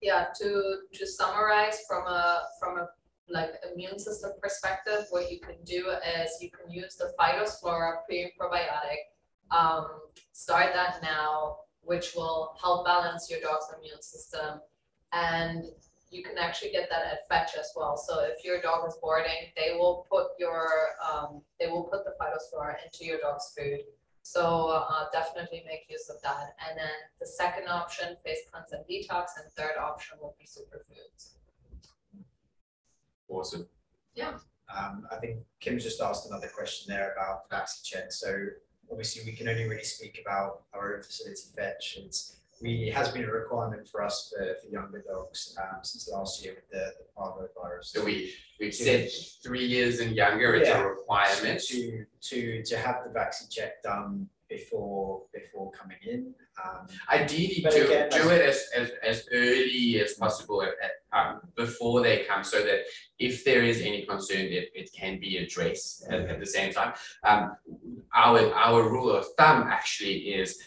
Yeah, 0.00 0.26
to 0.40 0.78
to 0.94 1.06
summarize 1.06 1.80
from 1.86 2.06
a 2.06 2.42
from 2.58 2.78
a 2.78 2.88
like 3.28 3.50
immune 3.72 3.98
system 3.98 4.32
perspective, 4.42 5.06
what 5.10 5.30
you 5.30 5.40
can 5.40 5.56
do 5.64 5.88
is 6.20 6.30
you 6.40 6.50
can 6.50 6.70
use 6.70 6.96
the 6.96 7.12
Phytosflora 7.18 8.04
pre-probiotic. 8.06 9.00
Um, 9.50 9.86
start 10.32 10.72
that 10.74 11.00
now, 11.02 11.58
which 11.82 12.14
will 12.14 12.56
help 12.60 12.86
balance 12.86 13.30
your 13.30 13.40
dog's 13.40 13.66
immune 13.78 14.02
system. 14.02 14.60
And 15.12 15.64
you 16.10 16.22
can 16.24 16.38
actually 16.38 16.72
get 16.72 16.88
that 16.90 17.02
at 17.04 17.28
Fetch 17.28 17.56
as 17.58 17.72
well. 17.76 17.96
So 17.96 18.20
if 18.20 18.44
your 18.44 18.60
dog 18.60 18.88
is 18.88 18.96
boarding, 19.00 19.52
they 19.56 19.74
will 19.78 20.06
put 20.10 20.28
your 20.38 20.66
um, 21.00 21.42
they 21.58 21.68
will 21.68 21.84
put 21.84 22.04
the 22.04 22.14
Phytosflora 22.20 22.74
into 22.84 23.04
your 23.04 23.18
dog's 23.20 23.52
food. 23.56 23.80
So 24.32 24.68
uh, 24.68 25.06
definitely 25.12 25.64
make 25.66 25.86
use 25.88 26.08
of 26.08 26.22
that. 26.22 26.54
And 26.64 26.78
then 26.78 26.94
the 27.18 27.26
second 27.26 27.66
option, 27.68 28.16
face 28.24 28.38
cleanse 28.48 28.70
and 28.70 28.84
detox, 28.86 29.30
and 29.36 29.50
third 29.56 29.76
option 29.76 30.18
will 30.20 30.36
be 30.38 30.44
superfoods. 30.44 31.30
Awesome. 33.28 33.66
Yeah. 34.14 34.34
Um, 34.72 35.04
I 35.10 35.16
think 35.16 35.38
Kim's 35.58 35.82
just 35.82 36.00
asked 36.00 36.28
another 36.30 36.46
question 36.46 36.94
there 36.94 37.12
about 37.12 37.50
Vaccicheck. 37.50 38.12
So 38.12 38.46
obviously 38.88 39.24
we 39.26 39.36
can 39.36 39.48
only 39.48 39.68
really 39.68 39.82
speak 39.82 40.20
about 40.24 40.62
our 40.74 40.94
own 40.94 41.02
facility 41.02 41.48
fetch. 41.56 41.98
It's, 42.00 42.36
we, 42.62 42.88
it 42.88 42.94
has 42.94 43.08
been 43.10 43.24
a 43.24 43.30
requirement 43.32 43.88
for 43.88 44.02
us 44.02 44.32
for, 44.36 44.44
for 44.62 44.68
younger 44.70 45.02
dogs, 45.06 45.56
um, 45.60 45.78
since 45.82 46.08
last 46.12 46.44
year 46.44 46.54
with 46.56 46.68
the, 46.70 46.92
the 46.98 47.04
parvovirus. 47.16 47.84
So 47.84 48.04
we 48.04 48.32
we've 48.58 48.74
said 48.74 49.08
three 49.42 49.64
years 49.66 50.00
and 50.00 50.14
younger, 50.14 50.54
it's 50.54 50.68
Yeah. 50.68 50.82
a 50.82 50.86
requirement. 50.88 51.60
To, 51.68 52.04
to, 52.22 52.62
to 52.62 52.76
have 52.76 52.96
the 53.06 53.10
vaccine 53.12 53.48
check 53.50 53.82
done 53.82 54.28
before, 54.48 55.22
before 55.32 55.70
coming 55.72 55.96
in. 56.06 56.34
Um, 56.62 56.86
Ideally, 57.10 57.64
do, 57.70 57.84
again, 57.84 58.08
do 58.10 58.28
it 58.30 58.42
as, 58.42 58.68
as, 58.76 58.90
as 59.02 59.28
early 59.32 60.00
as 60.00 60.14
possible 60.14 60.62
at, 60.62 60.70
at, 60.82 60.90
um, 61.12 61.40
before 61.56 62.02
they 62.02 62.24
come, 62.28 62.44
so 62.44 62.58
that 62.62 62.80
if 63.18 63.44
there 63.44 63.62
is 63.62 63.80
any 63.80 64.06
concern, 64.06 64.46
it, 64.46 64.70
it 64.74 64.90
can 64.92 65.20
be 65.20 65.38
addressed 65.38 66.06
at, 66.08 66.20
at 66.20 66.40
the 66.40 66.46
same 66.46 66.72
time. 66.72 66.92
Um, 67.24 67.56
our, 68.14 68.52
our 68.54 68.88
rule 68.88 69.10
of 69.10 69.26
thumb 69.36 69.68
actually 69.68 70.18
is 70.34 70.58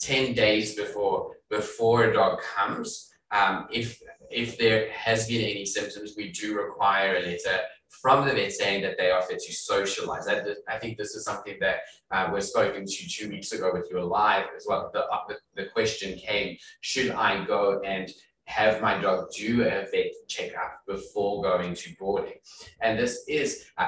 ten 0.00 0.34
days 0.34 0.74
before, 0.74 1.36
before 1.50 2.04
a 2.04 2.12
dog 2.12 2.40
comes. 2.56 3.12
Um, 3.30 3.66
if, 3.70 4.00
if 4.30 4.56
there 4.56 4.90
has 4.90 5.28
been 5.28 5.42
any 5.42 5.66
symptoms, 5.66 6.14
we 6.16 6.32
do 6.32 6.56
require 6.56 7.16
a 7.16 7.20
letter 7.20 7.58
from 7.88 8.26
the 8.26 8.34
vet 8.34 8.52
saying 8.52 8.82
that 8.82 8.96
they 8.98 9.10
are 9.10 9.22
fit 9.22 9.40
to 9.40 9.52
socialize. 9.52 10.28
I 10.28 10.78
think 10.78 10.98
this 10.98 11.14
is 11.14 11.24
something 11.24 11.56
that 11.60 11.78
uh, 12.10 12.28
was 12.32 12.48
spoken 12.48 12.84
to 12.86 13.08
two 13.08 13.28
weeks 13.30 13.52
ago 13.52 13.70
with 13.72 13.88
your 13.90 14.04
live 14.04 14.44
as 14.56 14.66
well. 14.68 14.90
The, 14.92 15.04
uh, 15.04 15.20
the, 15.28 15.36
the 15.56 15.68
question 15.70 16.18
came, 16.18 16.56
should 16.82 17.10
I 17.10 17.44
go 17.44 17.80
and 17.84 18.10
have 18.48 18.80
my 18.80 18.98
dog 18.98 19.30
do 19.36 19.62
a 19.62 19.86
vet 19.92 20.12
checkup 20.26 20.80
before 20.86 21.42
going 21.42 21.74
to 21.74 21.94
boarding? 21.98 22.38
And 22.80 22.98
this 22.98 23.24
is, 23.28 23.66
uh, 23.76 23.86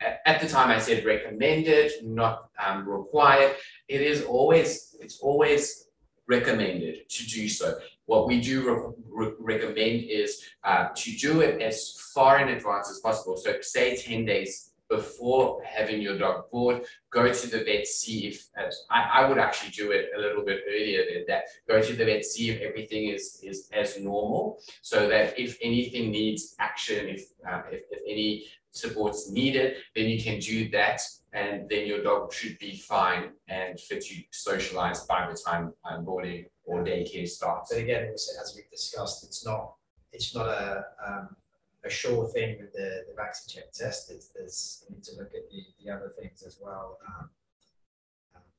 at, 0.00 0.40
the 0.40 0.48
time 0.48 0.70
I 0.70 0.78
said 0.78 1.04
recommended, 1.04 1.92
not 2.02 2.48
um, 2.64 2.88
required. 2.88 3.54
It 3.88 4.00
is 4.00 4.24
always, 4.24 4.96
it's 5.00 5.20
always 5.20 5.88
recommended 6.26 7.08
to 7.08 7.26
do 7.26 7.48
so. 7.48 7.78
What 8.06 8.26
we 8.26 8.40
do 8.40 8.94
re- 9.10 9.28
re- 9.38 9.56
recommend 9.58 10.04
is 10.04 10.42
uh, 10.64 10.88
to 10.94 11.16
do 11.16 11.42
it 11.42 11.60
as 11.60 11.92
far 12.14 12.40
in 12.40 12.48
advance 12.48 12.90
as 12.90 13.00
possible. 13.00 13.36
So 13.36 13.56
say 13.60 13.96
10 13.96 14.24
days 14.24 14.69
before 14.90 15.62
having 15.64 16.02
your 16.02 16.18
dog 16.18 16.50
board, 16.50 16.84
go 17.10 17.32
to 17.32 17.46
the 17.46 17.64
vet, 17.64 17.86
see 17.86 18.26
if, 18.26 18.48
I, 18.90 19.02
I 19.14 19.28
would 19.28 19.38
actually 19.38 19.70
do 19.70 19.92
it 19.92 20.10
a 20.16 20.20
little 20.20 20.44
bit 20.44 20.62
earlier 20.68 21.04
than 21.10 21.24
that. 21.28 21.44
Go 21.68 21.80
to 21.80 21.92
the 21.94 22.04
vet, 22.04 22.24
see 22.24 22.50
if 22.50 22.60
everything 22.60 23.08
is, 23.08 23.40
is 23.42 23.70
as 23.72 23.98
normal, 24.00 24.60
so 24.82 25.08
that 25.08 25.38
if 25.38 25.56
anything 25.62 26.10
needs 26.10 26.56
action, 26.58 27.08
if, 27.08 27.22
uh, 27.48 27.62
if, 27.70 27.82
if 27.90 28.00
any 28.06 28.46
support's 28.72 29.30
needed, 29.30 29.76
then 29.94 30.06
you 30.06 30.22
can 30.22 30.40
do 30.40 30.68
that. 30.70 31.00
And 31.32 31.68
then 31.68 31.86
your 31.86 32.02
dog 32.02 32.32
should 32.32 32.58
be 32.58 32.76
fine 32.76 33.30
and 33.46 33.78
fit 33.78 34.04
to 34.06 34.16
socialize 34.32 35.06
by 35.06 35.30
the 35.30 35.38
time 35.38 35.72
boarding 36.04 36.46
or 36.64 36.82
daycare 36.82 37.28
starts. 37.28 37.72
But 37.72 37.82
again, 37.82 38.10
as 38.12 38.52
we've 38.56 38.68
discussed, 38.68 39.22
it's 39.22 39.46
not, 39.46 39.74
it's 40.12 40.34
not 40.34 40.48
a, 40.48 40.84
um, 41.06 41.36
a 41.84 41.90
sure 41.90 42.28
thing 42.28 42.58
with 42.60 42.72
the, 42.72 43.04
the 43.08 43.14
vaccine 43.16 43.56
check 43.56 43.72
test. 43.72 44.10
It's, 44.10 44.28
there's, 44.28 44.84
need 44.90 45.02
to 45.04 45.16
look 45.16 45.32
at 45.34 45.48
the, 45.50 45.62
the 45.82 45.90
other 45.90 46.12
things 46.18 46.42
as 46.42 46.58
well. 46.60 46.98
Um, 47.06 47.30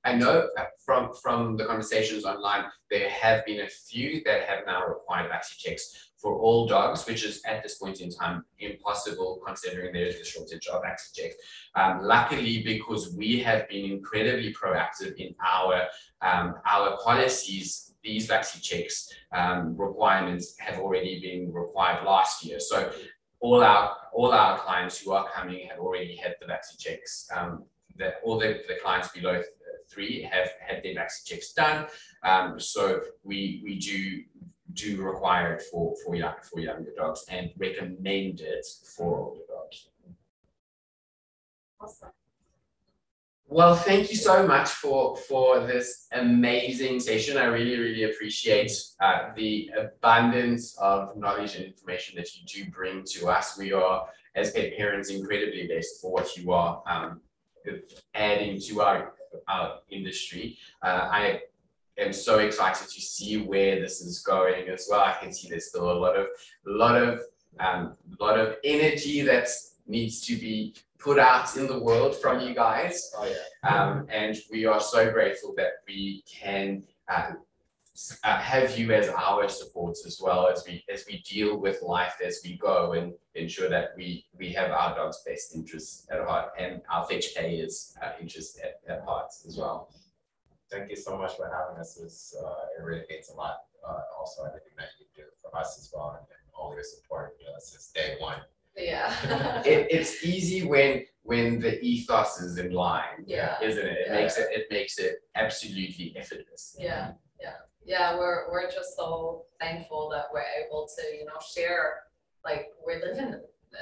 I 0.03 0.15
know 0.15 0.49
uh, 0.57 0.65
from 0.83 1.13
from 1.13 1.57
the 1.57 1.65
conversations 1.65 2.25
online, 2.25 2.65
there 2.89 3.09
have 3.09 3.45
been 3.45 3.61
a 3.61 3.67
few 3.67 4.23
that 4.25 4.47
have 4.49 4.65
now 4.65 4.87
required 4.87 5.29
vaccine 5.29 5.59
checks 5.59 6.11
for 6.17 6.39
all 6.39 6.67
dogs, 6.67 7.05
which 7.05 7.23
is 7.23 7.41
at 7.45 7.61
this 7.61 7.75
point 7.75 8.01
in 8.01 8.09
time 8.09 8.43
impossible 8.59 9.39
considering 9.45 9.93
there 9.93 10.05
is 10.05 10.19
a 10.19 10.25
shortage 10.25 10.67
of 10.67 10.81
vaccine 10.81 11.23
checks. 11.23 11.35
Um, 11.75 11.99
luckily, 12.01 12.63
because 12.63 13.13
we 13.15 13.39
have 13.41 13.69
been 13.69 13.91
incredibly 13.91 14.53
proactive 14.53 15.13
in 15.17 15.35
our 15.45 15.83
um, 16.21 16.55
our 16.67 16.97
policies, 17.03 17.90
these 18.03 18.27
vaccine 18.27 18.61
checks 18.61 19.09
um, 19.31 19.75
requirements 19.77 20.55
have 20.59 20.79
already 20.79 21.19
been 21.21 21.53
required 21.53 22.03
last 22.03 22.43
year. 22.43 22.59
So 22.59 22.91
all 23.39 23.63
our 23.63 23.95
all 24.13 24.31
our 24.31 24.59
clients 24.59 24.99
who 24.99 25.11
are 25.11 25.27
coming 25.29 25.67
have 25.69 25.79
already 25.79 26.15
had 26.15 26.35
the 26.39 26.47
vaccine 26.47 26.79
checks. 26.79 27.27
Um, 27.35 27.65
that 27.97 28.15
all 28.23 28.39
the, 28.39 28.61
the 28.67 28.75
clients 28.81 29.09
below 29.09 29.41
three 29.89 30.21
have 30.23 30.49
had 30.65 30.81
their 30.83 30.95
vaccine 30.95 31.35
checks 31.35 31.53
done. 31.53 31.87
Um, 32.23 32.59
so 32.59 33.01
we 33.23 33.61
we 33.63 33.79
do 33.79 34.23
do 34.73 35.01
require 35.01 35.55
it 35.55 35.63
for 35.71 35.95
for 36.03 36.15
young 36.15 36.35
for 36.41 36.59
younger 36.59 36.91
dogs 36.95 37.25
and 37.29 37.51
recommend 37.57 38.41
it 38.41 38.65
for 38.95 39.19
older 39.19 39.41
dogs. 39.47 39.87
Awesome. 41.79 42.09
Well, 43.53 43.75
thank 43.75 44.09
you 44.09 44.15
so 44.15 44.47
much 44.47 44.69
for 44.69 45.17
for 45.17 45.67
this 45.67 46.07
amazing 46.13 47.01
session. 47.01 47.37
I 47.37 47.47
really, 47.47 47.77
really 47.77 48.03
appreciate 48.03 48.71
uh, 49.01 49.33
the 49.35 49.69
abundance 49.77 50.77
of 50.77 51.17
knowledge 51.17 51.57
and 51.57 51.65
information 51.65 52.15
that 52.15 52.33
you 52.33 52.45
do 52.45 52.71
bring 52.71 53.03
to 53.07 53.27
us. 53.27 53.57
We 53.57 53.73
are, 53.73 54.07
as 54.35 54.51
pet 54.51 54.77
parents, 54.77 55.09
incredibly 55.09 55.67
blessed 55.67 55.99
for 55.99 56.13
what 56.13 56.37
you 56.37 56.53
are 56.53 56.81
um, 56.85 57.19
adding 58.15 58.57
to 58.61 58.81
our 58.83 59.15
our 59.49 59.79
industry. 59.89 60.57
Uh, 60.81 61.09
I 61.11 61.41
am 61.97 62.13
so 62.13 62.39
excited 62.39 62.87
to 62.87 63.01
see 63.01 63.35
where 63.35 63.81
this 63.81 63.99
is 63.99 64.19
going 64.19 64.69
as 64.69 64.87
well. 64.89 65.01
I 65.01 65.17
can 65.21 65.33
see 65.33 65.49
there's 65.49 65.67
still 65.67 65.91
a 65.91 65.99
lot 66.05 66.15
of 66.15 66.27
lot 66.65 66.95
of 66.95 67.19
um, 67.59 67.97
lot 68.17 68.39
of 68.39 68.55
energy 68.63 69.19
that 69.23 69.49
needs 69.87 70.21
to 70.21 70.37
be 70.37 70.73
put 71.01 71.17
out 71.19 71.57
in 71.57 71.67
the 71.67 71.79
world 71.79 72.15
from 72.15 72.39
you 72.39 72.53
guys. 72.53 73.11
Oh, 73.17 73.25
yeah. 73.25 73.69
Um, 73.69 74.07
and 74.09 74.37
we 74.51 74.65
are 74.65 74.79
so 74.79 75.11
grateful 75.11 75.53
that 75.57 75.73
we 75.87 76.23
can 76.27 76.83
uh, 77.07 77.31
uh, 78.23 78.37
have 78.37 78.77
you 78.77 78.91
as 78.93 79.09
our 79.09 79.47
supports 79.49 80.05
as 80.05 80.19
well 80.21 80.47
as 80.47 80.63
we 80.65 80.83
as 80.91 81.05
we 81.07 81.21
deal 81.21 81.57
with 81.57 81.81
life 81.81 82.15
as 82.25 82.39
we 82.43 82.57
go 82.57 82.93
and 82.93 83.13
ensure 83.35 83.69
that 83.69 83.89
we 83.97 84.25
we 84.37 84.51
have 84.53 84.71
our 84.71 84.95
dog's 84.95 85.21
best 85.25 85.55
interests 85.55 86.07
at 86.09 86.19
heart 86.21 86.51
and 86.57 86.81
our 86.89 87.05
fetch 87.05 87.35
payers 87.35 87.95
uh, 88.01 88.11
interests 88.19 88.59
at, 88.63 88.79
at 88.91 89.03
heart 89.03 89.27
as 89.47 89.57
well. 89.57 89.89
Thank 90.71 90.89
you 90.89 90.95
so 90.95 91.17
much 91.17 91.35
for 91.35 91.51
having 91.51 91.79
us. 91.81 91.97
It, 91.97 92.03
was, 92.03 92.35
uh, 92.41 92.79
it 92.79 92.83
really 92.83 93.03
means 93.09 93.29
a 93.29 93.35
lot. 93.35 93.57
Uh, 93.85 93.99
also, 94.17 94.43
everything 94.45 94.71
that 94.77 94.87
you 94.99 95.05
do 95.13 95.23
for 95.41 95.55
us 95.57 95.77
as 95.77 95.91
well, 95.93 96.11
and, 96.11 96.19
and 96.21 96.53
all 96.53 96.73
your 96.73 96.83
support 96.83 97.35
you 97.41 97.47
know, 97.47 97.53
since 97.59 97.87
day 97.87 98.15
one. 98.19 98.39
Yeah. 98.81 99.61
It, 99.65 99.87
it's 99.91 100.23
easy 100.25 100.65
when 100.65 101.05
when 101.23 101.59
the 101.59 101.79
ethos 101.81 102.39
is 102.41 102.57
in 102.57 102.71
line, 102.71 103.23
Yeah. 103.25 103.57
isn't 103.61 103.85
it? 103.85 103.97
It 103.99 104.07
Yeah. 104.07 104.15
makes 104.15 104.37
it 104.37 104.47
it 104.51 104.65
makes 104.71 104.97
it 104.97 105.13
absolutely 105.35 106.13
effortless. 106.17 106.75
Yeah, 106.79 107.13
yeah, 107.39 107.57
yeah, 107.85 108.17
we're, 108.17 108.51
we're 108.51 108.69
just 108.71 108.95
so 108.95 109.45
thankful 109.59 110.09
that 110.09 110.25
we're 110.33 110.49
able 110.65 110.87
to, 110.95 111.03
you 111.17 111.25
know, 111.25 111.39
share, 111.55 112.03
like, 112.43 112.69
we're 112.85 112.99
living 113.05 113.19
in 113.27 113.33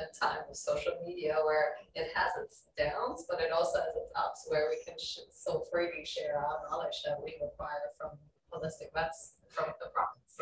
a 0.04 0.06
time 0.26 0.40
of 0.50 0.56
social 0.56 0.94
media 1.06 1.36
where 1.46 1.76
it 1.96 2.08
has 2.14 2.32
its 2.44 2.66
downs, 2.78 3.26
but 3.30 3.40
it 3.42 3.52
also 3.52 3.80
has 3.80 3.96
its 3.96 4.12
ups, 4.16 4.46
where 4.50 4.70
we 4.70 4.78
can 4.86 4.98
sh- 5.00 5.20
so 5.32 5.66
freely 5.72 6.06
share 6.06 6.38
our 6.38 6.60
knowledge 6.70 7.02
that 7.06 7.18
we 7.24 7.36
acquire 7.44 7.88
from 7.98 8.12
holistic 8.54 8.92
vets 8.94 9.34
from 9.50 9.66
the. 9.80 9.90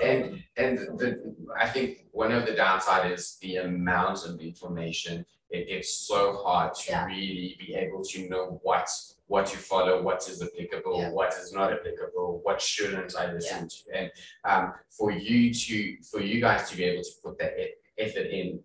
And 0.03 0.43
and 0.57 0.77
the 0.99 1.35
I 1.59 1.67
think 1.67 2.05
one 2.11 2.31
of 2.31 2.45
the 2.45 2.53
downside 2.53 3.11
is 3.11 3.37
the 3.41 3.55
amount 3.57 4.25
of 4.25 4.39
information. 4.39 5.25
It 5.49 5.65
it's 5.69 5.91
so 5.91 6.43
hard 6.43 6.75
to 6.75 6.91
Yeah. 6.91 7.05
really 7.05 7.55
be 7.59 7.73
able 7.73 8.03
to 8.03 8.29
know 8.29 8.59
what 8.63 8.87
what 9.25 9.45
to 9.47 9.57
follow, 9.57 10.01
what 10.03 10.19
is 10.29 10.41
applicable, 10.41 10.99
Yeah. 10.99 11.09
what 11.11 11.33
is 11.33 11.51
not 11.51 11.73
applicable, 11.73 12.41
what 12.43 12.61
shouldn't 12.61 13.15
I 13.15 13.31
listen 13.33 13.67
to. 13.67 13.77
And 13.97 14.11
um 14.43 14.73
for 14.97 15.11
you 15.11 15.51
to 15.53 15.75
for 16.03 16.19
you 16.21 16.41
guys 16.41 16.69
to 16.69 16.77
be 16.77 16.83
able 16.83 17.03
to 17.03 17.11
put 17.23 17.39
that 17.39 17.53
effort 17.97 18.27
in, 18.39 18.59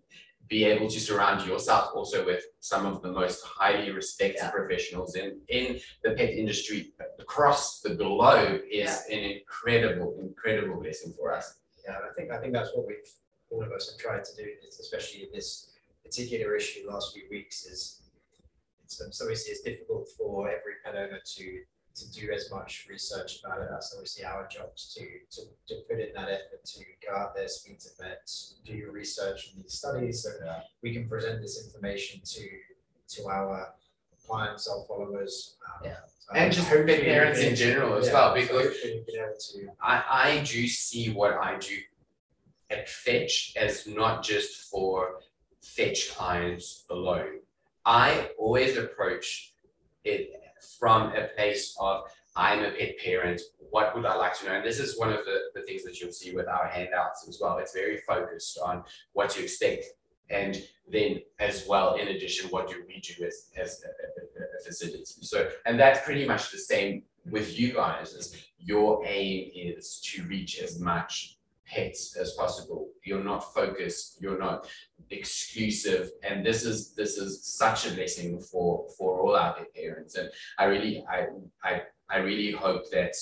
be 0.53 0.63
able 0.73 0.87
to 0.95 0.99
surround 1.09 1.39
yourself 1.51 1.85
also 1.97 2.17
with 2.29 2.43
some 2.59 2.83
of 2.91 2.95
the 3.01 3.11
most 3.21 3.39
highly 3.59 3.89
respected 4.01 4.43
Yeah. 4.43 4.51
professionals 4.59 5.11
in 5.21 5.27
in 5.59 5.65
the 6.05 6.11
pet 6.17 6.31
industry 6.41 6.79
across 7.23 7.63
the 7.85 7.93
globe 8.01 8.61
is 8.81 8.91
an 9.15 9.21
incredible, 9.33 10.09
incredible 10.27 10.77
blessing 10.83 11.11
for 11.17 11.27
us. 11.37 11.45
Yeah, 11.85 11.97
I 12.07 12.11
think, 12.15 12.27
I 12.35 12.37
think 12.39 12.51
that's 12.57 12.71
what 12.75 12.85
we've, 12.89 13.11
all 13.49 13.61
of 13.67 13.71
us 13.77 13.83
have 13.89 13.99
tried 14.05 14.23
to 14.29 14.33
do, 14.41 14.47
especially 14.85 15.19
in 15.25 15.31
this 15.37 15.49
particular 16.07 16.49
issue 16.59 16.79
the 16.85 16.91
last 16.93 17.07
few 17.15 17.25
weeks 17.35 17.57
is 17.73 17.81
it's, 18.83 18.95
it's 19.01 19.21
obviously 19.23 19.49
it's 19.53 19.63
difficult 19.69 20.03
for 20.17 20.33
every 20.57 20.75
pet 20.83 20.95
owner 21.03 21.19
to, 21.35 21.45
to 21.95 22.11
do 22.11 22.31
as 22.31 22.49
much 22.51 22.87
research 22.89 23.39
about 23.43 23.61
it. 23.61 23.67
That's 23.69 23.93
obviously 23.93 24.25
our 24.25 24.47
jobs 24.47 24.93
to, 24.95 25.01
to, 25.31 25.41
to 25.67 25.81
put 25.89 25.99
in 25.99 26.13
that 26.15 26.29
effort 26.29 26.63
to 26.65 26.83
go 27.07 27.15
out 27.15 27.35
there, 27.35 27.47
speak 27.47 27.79
to 27.79 27.89
vets, 28.01 28.55
do 28.65 28.73
your 28.73 28.91
research 28.91 29.51
on 29.55 29.61
these 29.61 29.73
studies, 29.73 30.23
so 30.23 30.29
Yeah. 30.43 30.61
we 30.81 30.93
can 30.93 31.07
present 31.07 31.41
this 31.41 31.63
information 31.63 32.21
to, 32.23 32.49
to 33.15 33.27
our 33.29 33.73
clients, 34.25 34.67
our 34.67 34.83
followers. 34.87 35.55
um, 35.67 35.81
Yeah. 35.85 35.97
And 36.33 36.51
just 36.53 36.69
parents 36.69 37.39
in 37.41 37.55
general 37.55 37.95
as 37.97 38.07
yeah, 38.07 38.13
well, 38.13 38.33
because 38.33 38.49
hopefully 38.49 38.93
we've 38.95 39.05
been 39.05 39.17
able 39.17 39.35
to 39.51 39.67
I, 39.81 40.03
I 40.09 40.43
do 40.43 40.67
see 40.67 41.09
what 41.11 41.33
I 41.33 41.57
do 41.59 41.75
at 42.71 42.89
Fetch 42.89 43.53
as 43.57 43.85
not 43.85 44.23
just 44.23 44.69
for 44.71 45.19
Fetch 45.61 46.11
clients 46.15 46.85
alone. 46.89 47.39
I 47.85 48.29
always 48.39 48.77
approach 48.77 49.53
it 50.05 50.31
from 50.79 51.13
a 51.15 51.27
place 51.35 51.75
of 51.79 52.03
I'm 52.35 52.63
a 52.63 52.71
pet 52.71 52.97
parent, 53.03 53.41
what 53.69 53.95
would 53.95 54.05
I 54.05 54.15
like 54.15 54.37
to 54.39 54.45
know? 54.45 54.53
And 54.53 54.65
this 54.65 54.79
is 54.79 54.97
one 54.97 55.09
of 55.13 55.19
the, 55.25 55.37
the 55.53 55.61
things 55.63 55.83
that 55.83 55.99
you'll 55.99 56.11
see 56.11 56.33
with 56.35 56.47
our 56.47 56.67
handouts 56.67 57.27
as 57.27 57.39
well. 57.41 57.57
It's 57.59 57.73
very 57.73 57.97
focused 58.07 58.57
on 58.63 58.83
what 59.13 59.29
to 59.31 59.43
expect. 59.43 59.85
And 60.29 60.61
then 60.91 61.19
as 61.39 61.67
well, 61.67 61.95
in 61.95 62.07
addition, 62.07 62.49
what 62.49 62.67
do 62.69 62.83
we 62.87 62.99
do 63.01 63.23
as, 63.25 63.49
as 63.55 63.83
a, 63.83 63.87
a- 63.87 64.43
a- 64.43 64.63
facility? 64.65 65.03
So, 65.05 65.49
and 65.65 65.79
that's 65.79 66.03
pretty 66.05 66.25
much 66.25 66.51
the 66.51 66.57
same 66.57 67.03
with 67.29 67.57
you 67.59 67.73
guys 67.73 68.13
is 68.13 68.35
your 68.57 69.05
aim 69.05 69.51
is 69.53 69.99
to 70.13 70.23
reach 70.23 70.59
as 70.59 70.79
much 70.79 71.37
pets 71.73 72.15
as 72.17 72.33
possible. 72.33 72.89
You're 73.03 73.23
not 73.23 73.53
focused, 73.53 74.21
you're 74.21 74.39
not 74.39 74.67
exclusive, 75.09 76.11
and 76.23 76.45
this 76.45 76.65
is 76.65 76.93
this 76.93 77.17
is 77.17 77.45
such 77.45 77.87
a 77.87 77.93
blessing 77.93 78.39
for 78.39 78.87
for 78.97 79.19
all 79.19 79.35
our 79.35 79.57
parents. 79.75 80.15
And 80.15 80.29
I 80.57 80.65
really 80.65 81.03
I 81.09 81.27
I 81.63 81.81
I 82.09 82.17
really 82.17 82.51
hope 82.51 82.89
that 82.91 83.15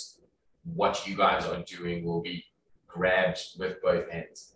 what 0.64 1.08
you 1.08 1.16
guys 1.16 1.46
are 1.46 1.62
doing 1.64 2.06
will 2.06 2.22
be 2.22 2.44
grabbed 2.88 3.42
with 3.58 3.82
both 3.82 4.10
hands. 4.12 4.54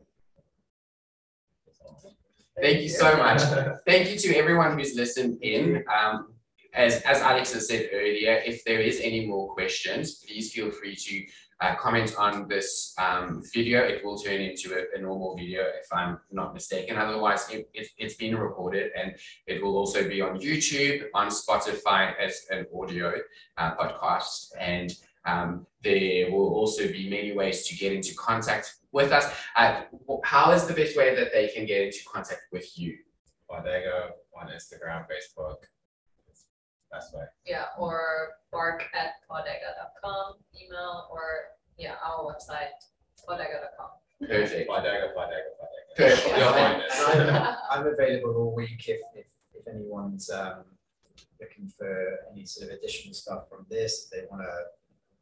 Thank 2.61 2.81
you 2.83 2.89
so 2.89 3.17
much. 3.17 3.41
Thank 3.85 4.11
you 4.11 4.17
to 4.17 4.35
everyone 4.37 4.77
who's 4.77 4.95
listened 4.95 5.41
in. 5.41 5.83
Um, 5.93 6.35
as, 6.73 7.01
as 7.01 7.21
Alex 7.21 7.53
has 7.53 7.67
said 7.67 7.89
earlier, 7.93 8.41
if 8.45 8.63
there 8.65 8.81
is 8.81 8.99
any 9.01 9.25
more 9.25 9.53
questions, 9.53 10.15
please 10.15 10.51
feel 10.53 10.69
free 10.71 10.95
to 10.95 11.23
uh, 11.61 11.75
comment 11.75 12.15
on 12.17 12.47
this 12.47 12.93
um, 12.97 13.41
video. 13.53 13.81
It 13.81 14.03
will 14.03 14.17
turn 14.17 14.41
into 14.41 14.73
a, 14.73 14.97
a 14.97 15.01
normal 15.01 15.35
video 15.37 15.61
if 15.61 15.87
I'm 15.91 16.19
not 16.31 16.53
mistaken. 16.53 16.97
Otherwise, 16.97 17.49
it, 17.49 17.69
it, 17.73 17.87
it's 17.97 18.15
been 18.15 18.35
recorded 18.35 18.91
and 18.97 19.15
it 19.47 19.63
will 19.63 19.77
also 19.77 20.07
be 20.07 20.21
on 20.21 20.39
YouTube, 20.39 21.05
on 21.13 21.29
Spotify 21.29 22.13
as 22.19 22.45
an 22.49 22.65
audio 22.77 23.13
uh, 23.57 23.75
podcast. 23.75 24.49
And 24.59 24.93
um, 25.25 25.65
there 25.81 26.29
will 26.29 26.53
also 26.53 26.87
be 26.87 27.09
many 27.09 27.31
ways 27.31 27.65
to 27.67 27.75
get 27.75 27.93
into 27.93 28.13
contact 28.15 28.75
with 28.91 29.11
us. 29.11 29.25
Uh, 29.55 29.81
how 30.23 30.51
is 30.51 30.65
the 30.65 30.73
best 30.73 30.97
way 30.97 31.15
that 31.15 31.31
they 31.33 31.47
can 31.47 31.65
get 31.65 31.81
into 31.81 31.99
contact 32.11 32.41
with 32.51 32.77
you? 32.77 32.97
Well, 33.49 33.63
they 33.63 33.83
go 33.83 34.09
on 34.39 34.47
Instagram, 34.47 35.05
Facebook. 35.05 35.57
That's 36.95 37.11
way. 37.11 37.25
Yeah, 37.45 37.65
or 37.77 38.29
bark 38.53 38.85
at 38.93 39.15
pawdega.com, 39.29 40.35
email, 40.55 41.09
or, 41.11 41.51
yeah, 41.77 41.95
our 42.01 42.23
website, 42.23 42.71
pawdega.com. 43.27 43.89
Perfect. 44.25 44.69
Pawdega, 44.69 45.13
Pawdega, 45.13 45.51
Pawdega. 45.59 45.97
Perfect. 45.97 46.37
You'll 46.37 46.53
find. 46.53 47.47
I'm 47.69 47.85
available 47.87 48.33
all 48.37 48.55
week 48.55 48.87
if, 48.87 49.01
if, 49.13 49.25
if 49.53 49.67
anyone's, 49.67 50.29
um, 50.29 50.63
looking 51.41 51.67
for 51.67 52.19
any 52.31 52.45
sort 52.45 52.71
of 52.71 52.77
additional 52.77 53.13
stuff 53.13 53.49
from 53.49 53.65
this, 53.69 54.05
if 54.05 54.09
they 54.11 54.25
wanna 54.31 54.47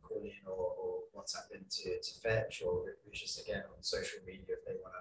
call 0.04 0.22
in 0.22 0.30
or, 0.45 0.76
or 0.78 1.00
WhatsApp 1.18 1.50
into, 1.56 2.00
to 2.00 2.20
fetch, 2.22 2.62
or 2.64 2.98
just 3.12 3.41
again 3.41 3.64
on 3.76 3.82
social 3.82 4.20
media 4.28 4.45
if 4.50 4.64
they 4.68 4.74
wanna 4.84 4.94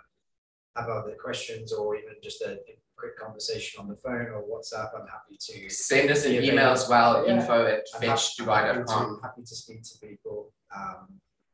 have 0.75 0.89
other 0.89 1.15
questions, 1.23 1.71
or 1.71 1.97
even 1.97 2.15
just 2.23 2.41
a 2.41 2.53
a 2.53 2.92
quick 3.03 3.19
conversation 3.19 3.81
on 3.81 3.89
the 3.89 3.97
phone 3.97 4.29
or 4.33 4.45
WhatsApp, 4.45 4.91
I'm 4.95 5.09
happy 5.09 5.37
to. 5.41 5.69
Send 5.69 6.11
us 6.11 6.25
an 6.25 6.35
email 6.35 6.71
as 6.71 6.89
well, 6.89 7.27
yeah. 7.27 7.35
info 7.35 7.67
at 7.67 7.85
I'm 7.97 8.03
happy 8.03 8.85
to- 8.87 9.19
Happy 9.23 9.43
to 9.43 9.57
speak 9.57 9.83
to 9.83 9.99
people, 9.99 10.53
um, 10.75 11.09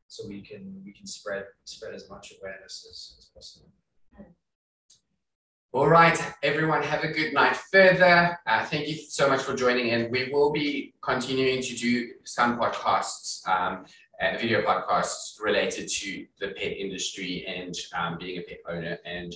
so 0.07 0.27
we 0.27 0.41
can, 0.41 0.79
we 0.85 0.93
can 0.93 1.07
spread, 1.07 1.45
spread 1.63 1.95
as 1.95 2.07
much 2.07 2.33
awareness 2.39 2.85
as, 2.91 3.15
as 3.17 3.25
possible. 3.33 3.71
All 5.71 5.87
right, 5.87 6.19
everyone, 6.43 6.81
have 6.83 7.03
a 7.03 7.11
good 7.11 7.33
night 7.33 7.55
further. 7.71 8.37
Uh, 8.47 8.65
thank 8.65 8.87
you 8.87 8.95
so 8.95 9.27
much 9.27 9.41
for 9.41 9.55
joining 9.55 9.89
in. 9.89 10.11
We 10.11 10.29
will 10.31 10.51
be 10.51 10.93
continuing 11.01 11.61
to 11.63 11.75
do 11.75 12.09
some 12.25 12.59
podcasts, 12.59 13.47
um, 13.47 13.85
uh, 14.21 14.37
video 14.37 14.61
podcasts 14.63 15.39
related 15.39 15.87
to 15.87 16.25
the 16.39 16.49
pet 16.49 16.73
industry 16.77 17.45
and 17.47 17.75
um, 17.95 18.17
being 18.19 18.39
a 18.39 18.41
pet 18.41 18.59
owner. 18.67 18.97
And 19.05 19.31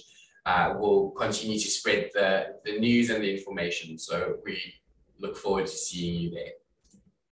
uh, 0.46 0.74
we'll 0.78 1.12
continue 1.12 1.58
to 1.60 1.70
spread 1.70 2.10
the, 2.14 2.56
the 2.66 2.80
news 2.80 3.10
and 3.10 3.24
the 3.24 3.32
information. 3.34 3.98
So 3.98 4.36
we 4.44 4.62
look 5.20 5.38
forward 5.38 5.68
to 5.68 5.72
seeing 5.72 6.22
you 6.22 6.32
there. 6.32 6.52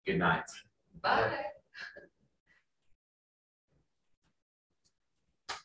Good 0.04 0.18
night. 0.18 0.44
Bye. 1.02 1.57